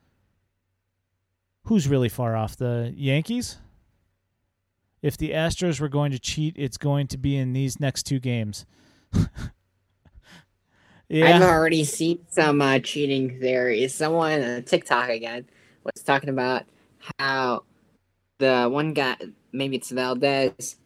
Who's 1.64 1.88
really 1.88 2.08
far 2.08 2.36
off? 2.36 2.56
The 2.56 2.92
Yankees? 2.96 3.58
If 5.02 5.16
the 5.16 5.30
Astros 5.30 5.80
were 5.80 5.88
going 5.88 6.10
to 6.12 6.18
cheat, 6.18 6.54
it's 6.56 6.78
going 6.78 7.06
to 7.08 7.18
be 7.18 7.36
in 7.36 7.52
these 7.52 7.78
next 7.78 8.04
two 8.04 8.18
games. 8.18 8.66
I've 11.08 11.42
already 11.42 11.84
seen 11.84 12.18
some 12.28 12.60
uh, 12.60 12.80
cheating 12.80 13.38
theories. 13.38 13.94
Someone 13.94 14.42
on 14.42 14.62
TikTok 14.64 15.08
again 15.08 15.46
was 15.84 16.02
talking 16.02 16.30
about 16.30 16.64
how 17.18 17.62
the 18.38 18.68
one 18.70 18.92
guy, 18.92 19.16
maybe 19.52 19.76
it's 19.76 19.90
Valdez, 19.90 20.76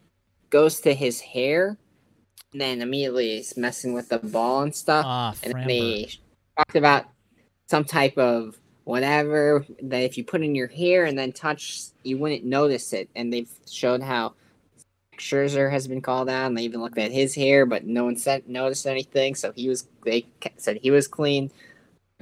goes 0.51 0.81
to 0.81 0.95
his 0.95 1.21
hair 1.21 1.79
and 2.53 2.61
then 2.61 2.83
immediately 2.83 3.39
is 3.39 3.57
messing 3.57 3.93
with 3.93 4.09
the 4.09 4.19
ball 4.19 4.63
and 4.63 4.75
stuff. 4.75 5.05
Ah, 5.07 5.35
and 5.43 5.69
they 5.69 6.09
talked 6.57 6.77
about 6.77 7.07
some 7.69 7.85
type 7.85 8.19
of 8.19 8.59
whatever 8.85 9.65
that 9.83 10.03
if 10.03 10.19
you 10.19 10.25
put 10.25 10.43
in 10.43 10.55
your 10.55 10.67
hair 10.67 11.05
and 11.05 11.17
then 11.17 11.33
touch, 11.33 11.83
you 12.03 12.19
wouldn't 12.19 12.45
notice 12.45 12.93
it. 12.93 13.09
And 13.15 13.33
they've 13.33 13.51
showed 13.69 14.03
how 14.03 14.35
Scherzer 15.17 15.71
has 15.71 15.87
been 15.87 16.01
called 16.01 16.29
out, 16.29 16.47
and 16.47 16.57
they 16.57 16.63
even 16.63 16.81
looked 16.81 16.99
at 16.99 17.13
his 17.13 17.35
hair, 17.35 17.67
but 17.67 17.85
no 17.85 18.05
one 18.05 18.17
said 18.17 18.49
noticed 18.49 18.87
anything. 18.87 19.35
So 19.35 19.53
he 19.55 19.69
was 19.69 19.87
they 20.05 20.27
said 20.57 20.79
he 20.83 20.91
was 20.91 21.07
clean. 21.07 21.51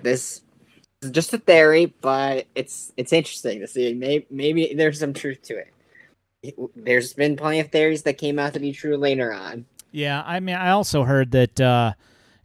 This 0.02 0.22
is 0.22 0.40
just 1.10 1.32
a 1.32 1.38
theory, 1.38 1.86
but 2.00 2.46
it's 2.54 2.92
it's 2.96 3.12
interesting 3.12 3.60
to 3.60 3.66
see. 3.66 3.94
Maybe 3.94 4.26
maybe 4.30 4.74
there's 4.74 4.98
some 5.00 5.12
truth 5.12 5.42
to 5.42 5.58
it. 5.58 6.72
There's 6.76 7.12
been 7.14 7.36
plenty 7.36 7.60
of 7.60 7.70
theories 7.70 8.02
that 8.04 8.18
came 8.18 8.38
out 8.38 8.54
to 8.54 8.60
be 8.60 8.72
true 8.72 8.96
later 8.96 9.32
on. 9.32 9.66
Yeah, 9.90 10.22
I 10.24 10.40
mean, 10.40 10.56
I 10.56 10.70
also 10.70 11.04
heard 11.04 11.30
that 11.32 11.60
uh, 11.60 11.92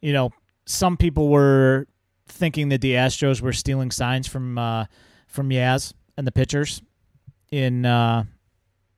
you 0.02 0.14
know 0.14 0.32
some 0.66 0.98
people 0.98 1.30
were 1.30 1.88
thinking 2.28 2.70
that 2.70 2.82
the 2.82 2.94
Astros 2.94 3.42
were 3.42 3.54
stealing 3.54 3.92
signs 3.92 4.28
from 4.28 4.58
uh, 4.58 4.86
from 5.28 5.50
Yaz 5.50 5.94
and 6.18 6.28
the 6.28 6.32
pitchers 6.32 6.82
in 7.52 7.86
uh, 7.86 8.24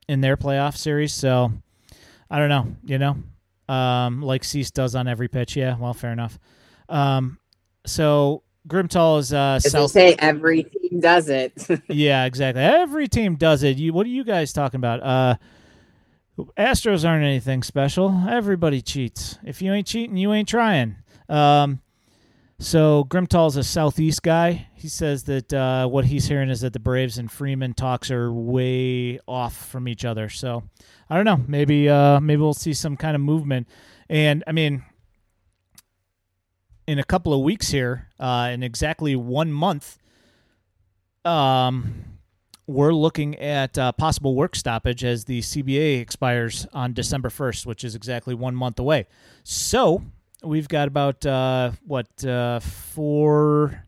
in 0.07 0.21
their 0.21 0.37
playoff 0.37 0.77
series. 0.77 1.13
So 1.13 1.51
I 2.29 2.39
don't 2.39 2.49
know, 2.49 2.75
you 2.83 2.97
know, 2.97 3.73
um, 3.73 4.21
like 4.21 4.43
Cease 4.43 4.71
does 4.71 4.95
on 4.95 5.07
every 5.07 5.27
pitch. 5.27 5.55
Yeah, 5.55 5.77
well, 5.77 5.93
fair 5.93 6.11
enough. 6.11 6.39
Um, 6.89 7.39
so 7.85 8.43
Grimtall 8.67 9.19
is 9.19 9.33
uh, 9.33 9.59
As 9.63 9.71
South. 9.71 9.93
They 9.93 10.11
say 10.11 10.15
every 10.19 10.63
team 10.63 10.99
does 10.99 11.29
it. 11.29 11.53
yeah, 11.87 12.25
exactly. 12.25 12.63
Every 12.63 13.07
team 13.07 13.35
does 13.35 13.63
it. 13.63 13.77
You, 13.77 13.93
what 13.93 14.05
are 14.05 14.09
you 14.09 14.23
guys 14.23 14.53
talking 14.53 14.79
about? 14.79 15.03
Uh, 15.03 15.35
Astros 16.57 17.07
aren't 17.07 17.23
anything 17.23 17.63
special. 17.63 18.23
Everybody 18.27 18.81
cheats. 18.81 19.37
If 19.43 19.61
you 19.61 19.71
ain't 19.71 19.87
cheating, 19.87 20.17
you 20.17 20.33
ain't 20.33 20.47
trying. 20.47 20.97
Um, 21.29 21.81
so 22.59 23.05
Grimtall's 23.05 23.57
a 23.57 23.63
southeast 23.63 24.23
guy. 24.23 24.67
He 24.73 24.87
says 24.87 25.23
that 25.25 25.53
uh, 25.53 25.87
what 25.87 26.05
he's 26.05 26.27
hearing 26.27 26.49
is 26.49 26.61
that 26.61 26.73
the 26.73 26.79
Braves 26.79 27.17
and 27.17 27.31
Freeman 27.31 27.73
talks 27.73 28.09
are 28.11 28.31
way 28.31 29.19
off 29.27 29.55
from 29.55 29.87
each 29.87 30.05
other. 30.05 30.29
So 30.29 30.63
I 31.09 31.15
don't 31.15 31.25
know. 31.25 31.43
Maybe 31.47 31.89
uh, 31.89 32.19
maybe 32.19 32.41
we'll 32.41 32.53
see 32.53 32.73
some 32.73 32.97
kind 32.97 33.15
of 33.15 33.21
movement. 33.21 33.67
And 34.09 34.43
I 34.47 34.51
mean, 34.51 34.83
in 36.87 36.99
a 36.99 37.03
couple 37.03 37.33
of 37.33 37.41
weeks 37.41 37.69
here, 37.69 38.07
uh, 38.19 38.49
in 38.53 38.63
exactly 38.63 39.15
one 39.15 39.51
month, 39.51 39.97
um, 41.23 42.05
we're 42.67 42.93
looking 42.93 43.35
at 43.37 43.77
uh, 43.77 43.91
possible 43.91 44.35
work 44.35 44.55
stoppage 44.55 45.03
as 45.03 45.25
the 45.25 45.41
CBA 45.41 46.01
expires 46.01 46.67
on 46.73 46.93
December 46.93 47.29
1st, 47.29 47.65
which 47.65 47.83
is 47.83 47.95
exactly 47.95 48.33
one 48.33 48.55
month 48.55 48.79
away. 48.79 49.07
So 49.43 50.01
we've 50.43 50.67
got 50.67 50.87
about 50.87 51.25
uh, 51.25 51.71
what 51.85 52.25
uh, 52.25 52.59
four 52.59 53.83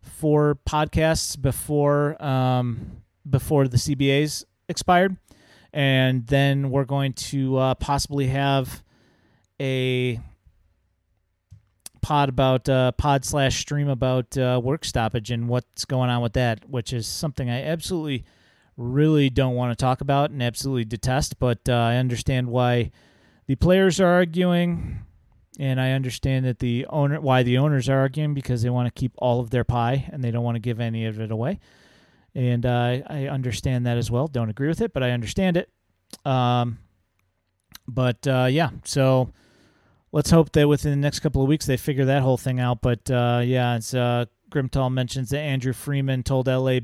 four 0.00 0.58
podcasts 0.66 1.40
before 1.40 2.22
um, 2.22 3.02
before 3.28 3.68
the 3.68 3.76
CBA's 3.76 4.44
expired, 4.68 5.16
and 5.72 6.26
then 6.26 6.70
we're 6.70 6.84
going 6.84 7.12
to 7.14 7.56
uh, 7.56 7.74
possibly 7.74 8.28
have 8.28 8.82
a 9.60 10.20
pod 12.02 12.28
about 12.28 12.68
uh, 12.68 12.92
pod 12.92 13.24
slash 13.24 13.58
stream 13.58 13.88
about 13.88 14.36
uh, 14.36 14.60
work 14.62 14.84
stoppage 14.84 15.30
and 15.30 15.48
what's 15.48 15.84
going 15.84 16.10
on 16.10 16.20
with 16.20 16.34
that, 16.34 16.68
which 16.68 16.92
is 16.92 17.06
something 17.06 17.48
I 17.48 17.62
absolutely 17.62 18.24
really 18.76 19.30
don't 19.30 19.54
want 19.54 19.76
to 19.76 19.82
talk 19.82 20.00
about 20.00 20.30
and 20.30 20.42
absolutely 20.42 20.84
detest. 20.84 21.38
But 21.38 21.68
uh, 21.68 21.72
I 21.72 21.96
understand 21.96 22.48
why 22.48 22.90
the 23.46 23.54
players 23.54 24.00
are 24.00 24.12
arguing 24.12 25.00
and 25.58 25.80
I 25.80 25.92
understand 25.92 26.46
that 26.46 26.58
the 26.58 26.86
owner 26.88 27.20
why 27.20 27.42
the 27.42 27.58
owners 27.58 27.88
are 27.88 27.98
arguing 27.98 28.34
because 28.34 28.62
they 28.62 28.70
want 28.70 28.92
to 28.92 29.00
keep 29.00 29.12
all 29.18 29.40
of 29.40 29.50
their 29.50 29.64
pie 29.64 30.08
and 30.10 30.22
they 30.22 30.30
don't 30.30 30.44
want 30.44 30.56
to 30.56 30.60
give 30.60 30.80
any 30.80 31.06
of 31.06 31.20
it 31.20 31.30
away. 31.30 31.60
And 32.34 32.64
uh, 32.64 33.00
I 33.06 33.26
understand 33.26 33.86
that 33.86 33.98
as 33.98 34.10
well. 34.10 34.26
Don't 34.26 34.48
agree 34.48 34.68
with 34.68 34.80
it, 34.80 34.92
but 34.94 35.02
I 35.02 35.10
understand 35.10 35.58
it. 35.58 35.68
Um, 36.24 36.78
but 37.86 38.26
uh, 38.26 38.48
yeah, 38.50 38.70
so 38.84 39.32
let's 40.12 40.30
hope 40.30 40.52
that 40.52 40.68
within 40.68 40.92
the 40.92 40.96
next 40.96 41.20
couple 41.20 41.42
of 41.42 41.48
weeks 41.48 41.66
they 41.66 41.76
figure 41.76 42.04
that 42.04 42.22
whole 42.22 42.36
thing 42.36 42.60
out. 42.60 42.80
But 42.80 43.10
uh, 43.10 43.42
yeah, 43.44 43.76
it's 43.76 43.94
uh, 43.94 44.26
Grimtall 44.50 44.92
mentions 44.92 45.30
that 45.30 45.40
Andrew 45.40 45.72
Friedman 45.72 46.22
told 46.22 46.46
LA 46.46 46.80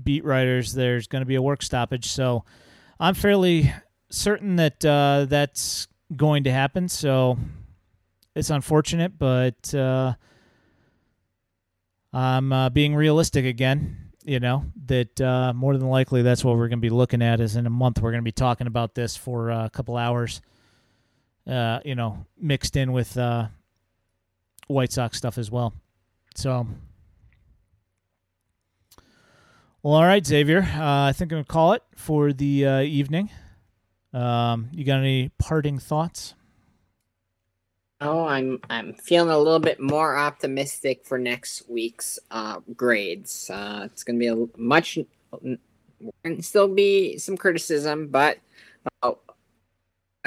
beat 0.00 0.24
writers 0.24 0.72
there's 0.74 1.08
going 1.08 1.22
to 1.22 1.26
be 1.26 1.34
a 1.34 1.42
work 1.42 1.62
stoppage. 1.62 2.06
So 2.06 2.44
I'm 3.00 3.14
fairly 3.14 3.72
certain 4.10 4.56
that 4.56 4.84
uh, 4.84 5.26
that's 5.28 5.88
going 6.14 6.44
to 6.44 6.52
happen. 6.52 6.88
So 6.88 7.38
it's 8.34 8.50
unfortunate, 8.50 9.18
but 9.18 9.74
uh, 9.74 10.14
I'm 12.12 12.52
uh, 12.52 12.70
being 12.70 12.94
realistic 12.94 13.44
again. 13.44 14.04
You 14.24 14.40
know 14.40 14.64
that 14.86 15.18
uh, 15.22 15.54
more 15.54 15.78
than 15.78 15.88
likely 15.88 16.20
that's 16.20 16.44
what 16.44 16.58
we're 16.58 16.68
going 16.68 16.80
to 16.80 16.82
be 16.82 16.90
looking 16.90 17.22
at. 17.22 17.40
Is 17.40 17.56
in 17.56 17.64
a 17.64 17.70
month 17.70 18.02
we're 18.02 18.10
going 18.10 18.22
to 18.22 18.24
be 18.24 18.32
talking 18.32 18.66
about 18.66 18.94
this 18.94 19.16
for 19.16 19.50
uh, 19.50 19.64
a 19.64 19.70
couple 19.70 19.96
hours. 19.96 20.42
Uh, 21.48 21.80
you 21.84 21.94
know, 21.94 22.26
mixed 22.38 22.76
in 22.76 22.92
with 22.92 23.16
uh, 23.16 23.46
White 24.66 24.92
Sox 24.92 25.16
stuff 25.16 25.38
as 25.38 25.50
well. 25.50 25.72
So, 26.34 26.66
well, 29.82 29.94
all 29.94 30.04
right, 30.04 30.24
Xavier. 30.26 30.68
I 30.74 31.12
think 31.12 31.32
I'm 31.32 31.42
to 31.42 31.48
call 31.50 31.72
it 31.72 31.82
for 31.96 32.32
the 32.32 32.84
evening. 32.84 33.30
Um, 34.12 34.68
you 34.72 34.84
got 34.84 34.98
any 34.98 35.30
parting 35.38 35.78
thoughts? 35.78 36.34
Oh, 38.00 38.26
I'm 38.26 38.60
I'm 38.70 38.94
feeling 38.94 39.30
a 39.30 39.38
little 39.38 39.58
bit 39.58 39.80
more 39.80 40.16
optimistic 40.16 41.04
for 41.04 41.18
next 41.18 41.68
week's 41.68 42.18
uh, 42.30 42.60
grades. 42.76 43.50
Uh, 43.50 43.82
it's 43.86 44.04
going 44.04 44.18
to 44.18 44.20
be 44.20 44.28
a 44.28 44.60
much 44.60 44.98
still 46.40 46.68
be 46.68 47.18
some 47.18 47.36
criticism, 47.36 48.06
but 48.06 48.38
uh, 49.02 49.12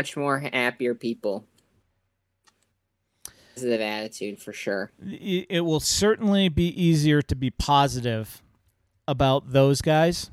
much 0.02 0.18
more 0.18 0.40
happier 0.40 0.96
people. 0.96 1.46
Positive 3.54 3.82
attitude 3.82 4.42
for 4.42 4.52
sure. 4.52 4.92
It 5.00 5.64
will 5.64 5.80
certainly 5.80 6.50
be 6.50 6.70
easier 6.70 7.22
to 7.22 7.36
be 7.36 7.52
positive 7.52 8.42
about 9.08 9.52
those 9.52 9.80
guys 9.84 10.32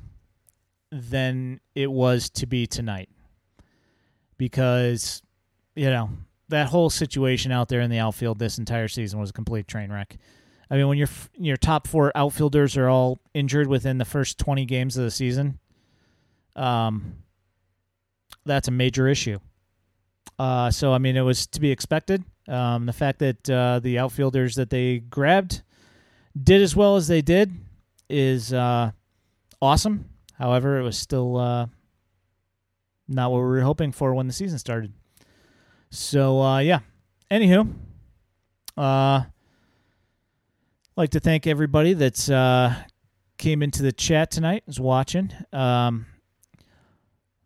than 0.91 1.59
it 1.75 1.91
was 1.91 2.31
to 2.31 2.47
be 2.47 2.65
tonight, 2.65 3.09
because 4.39 5.21
you 5.75 5.91
know 5.91 6.09
that 6.47 6.69
whole 6.69 6.89
situation 6.89 7.51
out 7.51 7.69
there 7.69 7.81
in 7.81 7.91
the 7.91 7.99
outfield 7.99 8.39
this 8.39 8.57
entire 8.57 8.87
season 8.87 9.19
was 9.19 9.29
a 9.29 9.33
complete 9.33 9.67
train 9.67 9.91
wreck. 9.91 10.17
I 10.71 10.77
mean, 10.77 10.87
when 10.87 10.97
your 10.97 11.09
your 11.37 11.57
top 11.57 11.85
four 11.85 12.11
outfielders 12.15 12.75
are 12.75 12.89
all 12.89 13.19
injured 13.35 13.67
within 13.67 13.99
the 13.99 14.05
first 14.05 14.39
twenty 14.39 14.65
games 14.65 14.97
of 14.97 15.03
the 15.03 15.11
season, 15.11 15.59
um, 16.55 17.17
that's 18.45 18.67
a 18.67 18.71
major 18.71 19.07
issue. 19.07 19.37
Uh, 20.39 20.71
so 20.71 20.93
I 20.93 20.97
mean, 20.97 21.17
it 21.17 21.21
was 21.21 21.45
to 21.47 21.59
be 21.59 21.69
expected. 21.69 22.23
Um, 22.47 22.85
the 22.85 22.93
fact 22.93 23.19
that 23.19 23.49
uh, 23.49 23.79
the 23.79 23.99
outfielders 23.99 24.55
that 24.55 24.69
they 24.69 24.99
grabbed 24.99 25.61
did 26.41 26.61
as 26.61 26.75
well 26.75 26.95
as 26.95 27.07
they 27.07 27.21
did 27.21 27.51
is 28.09 28.53
uh, 28.53 28.91
awesome. 29.61 30.05
However, 30.37 30.79
it 30.79 30.83
was 30.83 30.97
still 30.97 31.37
uh, 31.37 31.67
not 33.07 33.31
what 33.31 33.39
we 33.39 33.43
were 33.43 33.61
hoping 33.61 33.91
for 33.91 34.13
when 34.13 34.27
the 34.27 34.33
season 34.33 34.57
started. 34.57 34.93
So 35.91 36.41
uh, 36.41 36.59
yeah. 36.59 36.79
Anywho, 37.29 37.71
uh, 38.77 39.23
like 40.95 41.11
to 41.11 41.19
thank 41.19 41.45
everybody 41.45 41.93
that's 41.93 42.29
uh, 42.29 42.73
came 43.37 43.61
into 43.61 43.83
the 43.83 43.91
chat 43.91 44.31
tonight, 44.31 44.63
is 44.67 44.79
watching. 44.79 45.31
Um, 45.53 46.07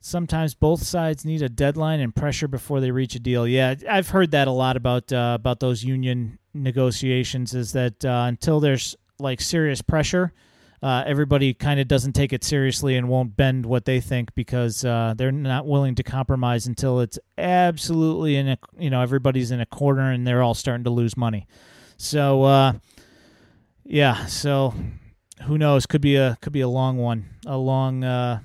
sometimes 0.03 0.53
both 0.53 0.84
sides 0.84 1.23
need 1.23 1.41
a 1.41 1.47
deadline 1.47 2.01
and 2.01 2.13
pressure 2.13 2.47
before 2.47 2.81
they 2.81 2.91
reach 2.91 3.15
a 3.15 3.19
deal. 3.19 3.47
Yeah, 3.47 3.73
I've 3.89 4.09
heard 4.09 4.31
that 4.31 4.49
a 4.49 4.51
lot 4.51 4.75
about 4.75 5.11
uh, 5.11 5.38
about 5.39 5.59
those 5.59 5.84
union 5.84 6.38
negotiations. 6.53 7.55
Is 7.55 7.71
that 7.71 8.05
uh, 8.05 8.25
until 8.27 8.59
there's 8.59 8.95
like 9.17 9.39
serious 9.39 9.81
pressure, 9.81 10.34
uh, 10.84 11.03
everybody 11.07 11.53
kind 11.53 11.80
of 11.80 11.88
doesn't 11.88 12.11
take 12.11 12.34
it 12.34 12.43
seriously 12.43 12.97
and 12.97 13.07
won't 13.07 13.38
bend 13.38 13.65
what 13.65 13.85
they 13.85 14.01
think 14.01 14.35
because 14.35 14.84
uh, 14.84 15.13
they're 15.17 15.31
not 15.31 15.65
willing 15.65 15.95
to 15.95 16.03
compromise 16.03 16.67
until 16.67 16.99
it's 16.99 17.17
absolutely 17.38 18.35
in 18.35 18.49
a 18.49 18.57
you 18.77 18.89
know 18.89 19.01
everybody's 19.01 19.51
in 19.51 19.61
a 19.61 19.65
corner 19.65 20.11
and 20.11 20.27
they're 20.27 20.43
all 20.43 20.53
starting 20.53 20.84
to 20.84 20.91
lose 20.91 21.15
money. 21.15 21.47
So 21.95 22.43
uh, 22.43 22.73
yeah, 23.85 24.25
so 24.25 24.73
who 25.43 25.57
knows? 25.57 25.85
Could 25.85 26.01
be 26.01 26.17
a 26.17 26.38
could 26.41 26.53
be 26.53 26.61
a 26.61 26.67
long 26.67 26.97
one, 26.97 27.30
a 27.45 27.57
long 27.57 28.03
uh, 28.03 28.39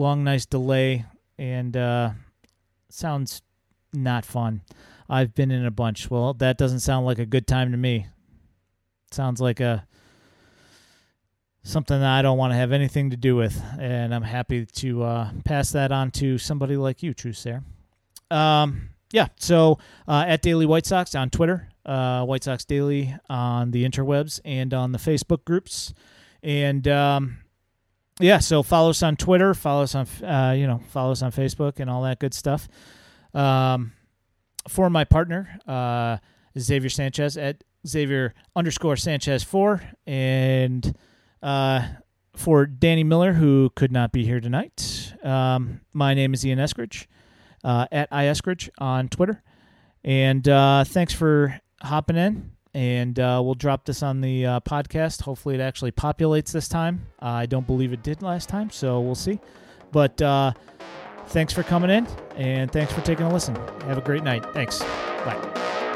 long 0.00 0.24
nice 0.24 0.46
delay, 0.46 1.04
and 1.38 1.76
uh, 1.76 2.10
sounds 2.88 3.42
not 3.92 4.24
fun. 4.24 4.62
I've 5.08 5.34
been 5.34 5.50
in 5.50 5.66
a 5.66 5.70
bunch. 5.70 6.10
Well, 6.10 6.34
that 6.34 6.56
doesn't 6.56 6.80
sound 6.80 7.06
like 7.06 7.18
a 7.18 7.26
good 7.26 7.46
time 7.46 7.72
to 7.72 7.76
me. 7.76 8.06
Sounds 9.10 9.40
like 9.40 9.60
a 9.60 9.86
something 11.62 12.00
that 12.00 12.18
I 12.18 12.22
don't 12.22 12.38
want 12.38 12.52
to 12.52 12.56
have 12.56 12.72
anything 12.72 13.10
to 13.10 13.16
do 13.16 13.36
with, 13.36 13.60
and 13.78 14.14
I'm 14.14 14.22
happy 14.22 14.64
to 14.66 15.02
uh, 15.02 15.30
pass 15.44 15.70
that 15.72 15.92
on 15.92 16.10
to 16.12 16.38
somebody 16.38 16.76
like 16.76 17.02
you, 17.02 17.12
True 17.12 17.32
Sarah. 17.32 17.62
Um, 18.30 18.90
yeah, 19.12 19.26
so 19.36 19.78
uh, 20.08 20.24
at 20.26 20.40
Daily 20.40 20.64
White 20.64 20.86
Sox 20.86 21.14
on 21.14 21.28
Twitter, 21.28 21.68
uh, 21.84 22.24
White 22.24 22.44
Sox 22.44 22.64
Daily 22.64 23.14
on 23.28 23.72
the 23.72 23.84
interwebs 23.84 24.40
and 24.44 24.72
on 24.72 24.92
the 24.92 24.98
Facebook 24.98 25.44
groups, 25.44 25.92
and 26.42 26.86
um, 26.88 27.38
yeah, 28.20 28.38
so 28.38 28.62
follow 28.62 28.90
us 28.90 29.02
on 29.02 29.16
Twitter, 29.16 29.54
follow 29.54 29.82
us 29.82 29.94
on 29.94 30.06
uh, 30.24 30.52
you 30.52 30.66
know 30.66 30.80
follow 30.90 31.12
us 31.12 31.22
on 31.22 31.32
Facebook 31.32 31.80
and 31.80 31.90
all 31.90 32.02
that 32.02 32.18
good 32.18 32.34
stuff. 32.34 32.68
Um, 33.34 33.92
for 34.68 34.90
my 34.90 35.04
partner, 35.04 35.58
uh, 35.66 36.18
Xavier 36.58 36.90
Sanchez 36.90 37.36
at 37.36 37.64
Xavier 37.86 38.34
underscore 38.54 38.96
Sanchez 38.96 39.42
four, 39.42 39.82
and 40.06 40.96
uh, 41.42 41.86
for 42.34 42.66
Danny 42.66 43.04
Miller 43.04 43.32
who 43.32 43.70
could 43.74 43.92
not 43.92 44.12
be 44.12 44.24
here 44.24 44.40
tonight. 44.40 45.14
Um, 45.22 45.80
my 45.92 46.14
name 46.14 46.34
is 46.34 46.44
Ian 46.44 46.58
Eskridge 46.58 47.06
uh, 47.64 47.86
at 47.90 48.10
iEskridge 48.10 48.68
on 48.78 49.08
Twitter, 49.08 49.42
and 50.04 50.46
uh, 50.48 50.84
thanks 50.84 51.12
for 51.12 51.60
hopping 51.82 52.16
in 52.16 52.52
and 52.74 53.18
uh, 53.18 53.40
we'll 53.44 53.54
drop 53.54 53.84
this 53.84 54.02
on 54.02 54.20
the 54.20 54.46
uh, 54.46 54.60
podcast. 54.60 55.22
Hopefully, 55.22 55.54
it 55.54 55.60
actually 55.60 55.92
populates 55.92 56.52
this 56.52 56.68
time. 56.68 57.06
Uh, 57.20 57.26
I 57.26 57.46
don't 57.46 57.66
believe 57.66 57.92
it 57.92 58.02
did 58.02 58.22
last 58.22 58.48
time, 58.48 58.70
so 58.70 59.00
we'll 59.00 59.14
see. 59.14 59.40
But 59.92 60.20
uh, 60.22 60.52
thanks 61.26 61.52
for 61.52 61.62
coming 61.62 61.90
in, 61.90 62.06
and 62.36 62.70
thanks 62.70 62.92
for 62.92 63.00
taking 63.00 63.26
a 63.26 63.32
listen. 63.32 63.56
Have 63.82 63.98
a 63.98 64.02
great 64.02 64.22
night. 64.22 64.44
Thanks. 64.52 64.80
Bye. 64.80 65.88